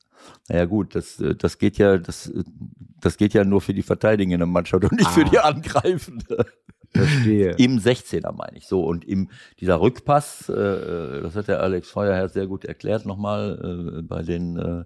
Naja 0.49 0.65
gut, 0.65 0.95
das, 0.95 1.21
äh, 1.21 1.35
das 1.35 1.59
geht 1.59 1.79
ja, 1.79 1.99
das, 1.99 2.33
das 3.01 3.17
geht 3.17 3.35
ja 3.35 3.45
nur 3.45 3.61
für 3.61 3.75
die 3.75 3.83
verteidigende 3.83 4.47
Mannschaft 4.47 4.85
und 4.85 4.93
nicht 4.93 5.07
ah. 5.07 5.13
für 5.13 5.25
die 5.25 5.39
angreifende. 5.39 6.47
Verstehe. 6.91 7.51
Im 7.59 7.79
16er 7.79 8.33
meine 8.33 8.57
ich 8.57 8.67
so. 8.67 8.83
Und 8.83 9.05
im 9.05 9.29
dieser 9.61 9.81
Rückpass, 9.81 10.49
äh, 10.49 11.23
das 11.23 11.37
hat 11.37 11.49
der 11.49 11.61
Alex 11.61 11.91
Feuerherr 11.91 12.29
sehr 12.29 12.47
gut 12.47 12.65
erklärt 12.65 13.05
nochmal 13.05 13.99
äh, 13.99 14.03
bei 14.03 14.23
den 14.23 14.57
äh, 14.57 14.81
äh, 14.81 14.85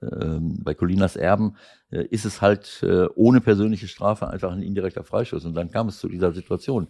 bei 0.00 0.74
Colinas 0.74 1.16
Erben, 1.16 1.56
äh, 1.90 2.04
ist 2.06 2.24
es 2.24 2.40
halt 2.40 2.82
äh, 2.82 3.06
ohne 3.14 3.40
persönliche 3.40 3.88
Strafe 3.88 4.28
einfach 4.28 4.52
ein 4.52 4.62
indirekter 4.62 5.04
Freischuss. 5.04 5.44
Und 5.44 5.54
dann 5.54 5.70
kam 5.70 5.88
es 5.88 5.98
zu 5.98 6.08
dieser 6.08 6.32
Situation, 6.32 6.88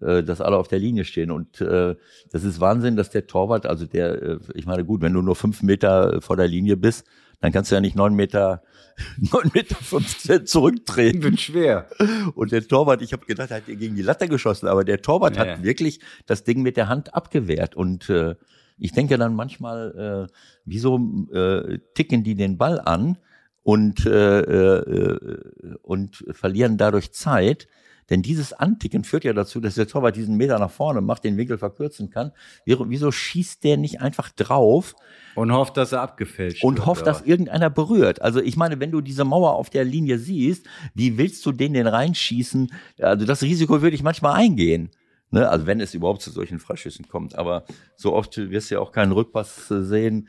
äh, 0.00 0.22
dass 0.22 0.40
alle 0.40 0.56
auf 0.56 0.68
der 0.68 0.78
Linie 0.78 1.04
stehen. 1.04 1.30
Und 1.30 1.60
äh, 1.60 1.94
das 2.32 2.44
ist 2.44 2.60
Wahnsinn, 2.60 2.96
dass 2.96 3.10
der 3.10 3.26
Torwart, 3.26 3.66
also 3.66 3.86
der, 3.86 4.40
ich 4.54 4.66
meine, 4.66 4.84
gut, 4.84 5.02
wenn 5.02 5.12
du 5.12 5.22
nur 5.22 5.36
fünf 5.36 5.62
Meter 5.62 6.20
vor 6.20 6.36
der 6.36 6.48
Linie 6.48 6.76
bist, 6.76 7.06
dann 7.40 7.52
kannst 7.52 7.70
du 7.70 7.74
ja 7.76 7.80
nicht 7.80 7.96
neun 7.96 8.14
Meter, 8.14 8.62
neun 9.18 9.50
Meter 9.54 9.76
15 9.76 10.46
zurücktreten. 10.46 11.22
Wird 11.22 11.40
schwer. 11.40 11.86
Und 12.34 12.50
der 12.50 12.66
Torwart, 12.66 13.02
ich 13.02 13.12
habe 13.12 13.26
gedacht, 13.26 13.50
er 13.50 13.58
hat 13.58 13.66
gegen 13.66 13.94
die 13.94 14.02
Latte 14.02 14.26
geschossen, 14.26 14.66
aber 14.66 14.84
der 14.84 15.02
Torwart 15.02 15.36
ja. 15.36 15.46
hat 15.46 15.62
wirklich 15.62 16.00
das 16.26 16.44
Ding 16.44 16.62
mit 16.62 16.76
der 16.76 16.88
Hand 16.88 17.14
abgewehrt. 17.14 17.76
Und 17.76 18.10
äh, 18.10 18.34
ich 18.78 18.92
denke 18.92 19.18
dann 19.18 19.34
manchmal, 19.34 20.28
äh, 20.28 20.32
wieso 20.64 20.98
äh, 21.32 21.78
ticken 21.94 22.24
die 22.24 22.34
den 22.34 22.58
Ball 22.58 22.80
an 22.80 23.18
und, 23.62 24.06
äh, 24.06 24.40
äh, 24.40 25.76
und 25.82 26.24
verlieren 26.32 26.76
dadurch 26.76 27.12
Zeit? 27.12 27.68
Denn 28.10 28.22
dieses 28.22 28.52
Anticken 28.52 29.02
führt 29.02 29.24
ja 29.24 29.32
dazu, 29.32 29.60
dass 29.60 29.74
der 29.74 29.88
Torwart 29.88 30.16
diesen 30.16 30.36
Meter 30.36 30.58
nach 30.58 30.70
vorne 30.70 31.00
macht, 31.00 31.24
den 31.24 31.36
Winkel 31.36 31.58
verkürzen 31.58 32.10
kann. 32.10 32.32
Wieso 32.64 33.10
schießt 33.10 33.64
der 33.64 33.76
nicht 33.76 34.00
einfach 34.00 34.30
drauf? 34.30 34.94
Und 35.34 35.52
hofft, 35.52 35.76
dass 35.76 35.92
er 35.92 36.02
abgefälscht 36.02 36.62
Und 36.62 36.76
wird, 36.76 36.86
hofft, 36.86 37.06
dass 37.06 37.22
irgendeiner 37.22 37.68
berührt. 37.68 38.22
Also 38.22 38.40
ich 38.40 38.56
meine, 38.56 38.78
wenn 38.78 38.92
du 38.92 39.00
diese 39.00 39.24
Mauer 39.24 39.54
auf 39.54 39.70
der 39.70 39.84
Linie 39.84 40.18
siehst, 40.18 40.66
wie 40.94 41.18
willst 41.18 41.44
du 41.46 41.52
den 41.52 41.74
denn 41.74 41.88
reinschießen? 41.88 42.72
Also 43.00 43.26
das 43.26 43.42
Risiko 43.42 43.82
würde 43.82 43.96
ich 43.96 44.04
manchmal 44.04 44.34
eingehen. 44.34 44.90
Ne? 45.30 45.48
Also 45.48 45.66
wenn 45.66 45.80
es 45.80 45.94
überhaupt 45.94 46.22
zu 46.22 46.30
solchen 46.30 46.58
Freischüssen 46.58 47.08
kommt. 47.08 47.36
Aber 47.36 47.64
so 47.96 48.14
oft 48.14 48.36
wirst 48.36 48.70
du 48.70 48.76
ja 48.76 48.80
auch 48.80 48.92
keinen 48.92 49.12
Rückpass 49.12 49.68
sehen. 49.68 50.28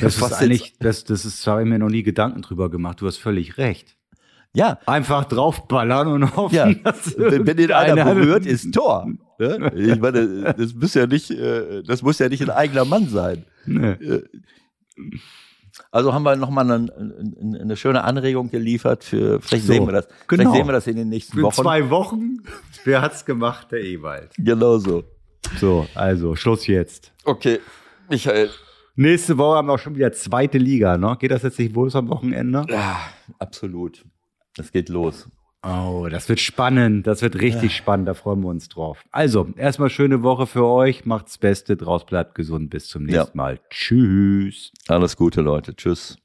Das 0.00 0.16
ist 0.16 0.32
eigentlich, 0.32 0.78
das, 0.78 1.04
das 1.04 1.24
ist, 1.24 1.46
da 1.46 1.52
habe 1.52 1.62
ich 1.62 1.68
mir 1.68 1.78
noch 1.78 1.88
nie 1.88 2.02
Gedanken 2.02 2.42
drüber 2.42 2.70
gemacht. 2.70 3.00
Du 3.00 3.06
hast 3.06 3.18
völlig 3.18 3.58
recht. 3.58 3.96
Ja. 4.54 4.78
Einfach 4.86 5.24
draufballern 5.24 6.08
und 6.08 6.36
hoffen, 6.36 6.54
ja. 6.54 6.72
dass 6.72 7.16
wenn, 7.18 7.44
den 7.44 7.72
einer 7.72 8.04
berührt, 8.14 8.46
ist 8.46 8.72
Tor. 8.72 9.06
Ne? 9.38 9.72
Ich 9.76 10.00
meine, 10.00 10.54
das 10.56 10.74
muss 10.74 10.94
ja 10.94 11.06
nicht, 11.06 11.30
äh, 11.30 11.82
das 11.82 12.02
muss 12.02 12.18
ja 12.18 12.28
nicht 12.28 12.42
ein 12.42 12.50
eigener 12.50 12.86
Mann 12.86 13.08
sein. 13.08 13.44
Nee. 13.66 13.96
Also 15.96 16.12
haben 16.12 16.24
wir 16.24 16.36
nochmal 16.36 16.70
eine, 16.70 16.92
eine 17.58 17.74
schöne 17.76 18.04
Anregung 18.04 18.50
geliefert 18.50 19.02
für, 19.02 19.40
vielleicht 19.40 19.64
so, 19.66 19.72
sehen 19.72 19.86
wir 19.86 19.92
das. 19.92 20.08
Genau. 20.28 20.42
Vielleicht 20.42 20.56
sehen 20.56 20.68
wir 20.68 20.72
das 20.72 20.86
in 20.86 20.96
den 20.96 21.08
nächsten 21.08 21.38
für 21.38 21.44
Wochen. 21.44 21.54
zwei 21.54 21.88
Wochen. 21.88 22.42
Wer 22.84 23.00
hat's 23.00 23.24
gemacht? 23.24 23.72
Der 23.72 23.82
Ewald. 23.82 24.34
Genau 24.36 24.76
so. 24.76 25.04
So, 25.58 25.86
also 25.94 26.36
Schluss 26.36 26.66
jetzt. 26.66 27.12
Okay, 27.24 27.60
Michael. 28.10 28.50
Nächste 28.94 29.38
Woche 29.38 29.56
haben 29.56 29.68
wir 29.68 29.72
auch 29.72 29.78
schon 29.78 29.94
wieder 29.94 30.12
zweite 30.12 30.58
Liga, 30.58 30.98
ne? 30.98 31.16
Geht 31.18 31.30
das 31.30 31.42
jetzt 31.42 31.58
nicht 31.58 31.74
wohl 31.74 31.90
am 31.96 32.08
Wochenende? 32.10 32.66
Ja, 32.68 32.98
absolut. 33.38 34.04
Das 34.54 34.72
geht 34.72 34.90
los. 34.90 35.28
Oh, 35.62 36.06
das 36.10 36.28
wird 36.28 36.40
spannend. 36.40 37.06
Das 37.06 37.22
wird 37.22 37.36
richtig 37.36 37.72
ja. 37.72 37.76
spannend. 37.78 38.08
Da 38.08 38.14
freuen 38.14 38.40
wir 38.40 38.48
uns 38.48 38.68
drauf. 38.68 39.04
Also, 39.10 39.48
erstmal 39.56 39.90
schöne 39.90 40.22
Woche 40.22 40.46
für 40.46 40.64
euch. 40.64 41.04
Macht's 41.04 41.38
Beste. 41.38 41.76
Draus 41.76 42.06
bleibt 42.06 42.34
gesund. 42.34 42.70
Bis 42.70 42.88
zum 42.88 43.04
nächsten 43.04 43.36
ja. 43.38 43.42
Mal. 43.42 43.60
Tschüss. 43.70 44.72
Alles 44.86 45.16
Gute, 45.16 45.40
Leute. 45.40 45.74
Tschüss. 45.74 46.18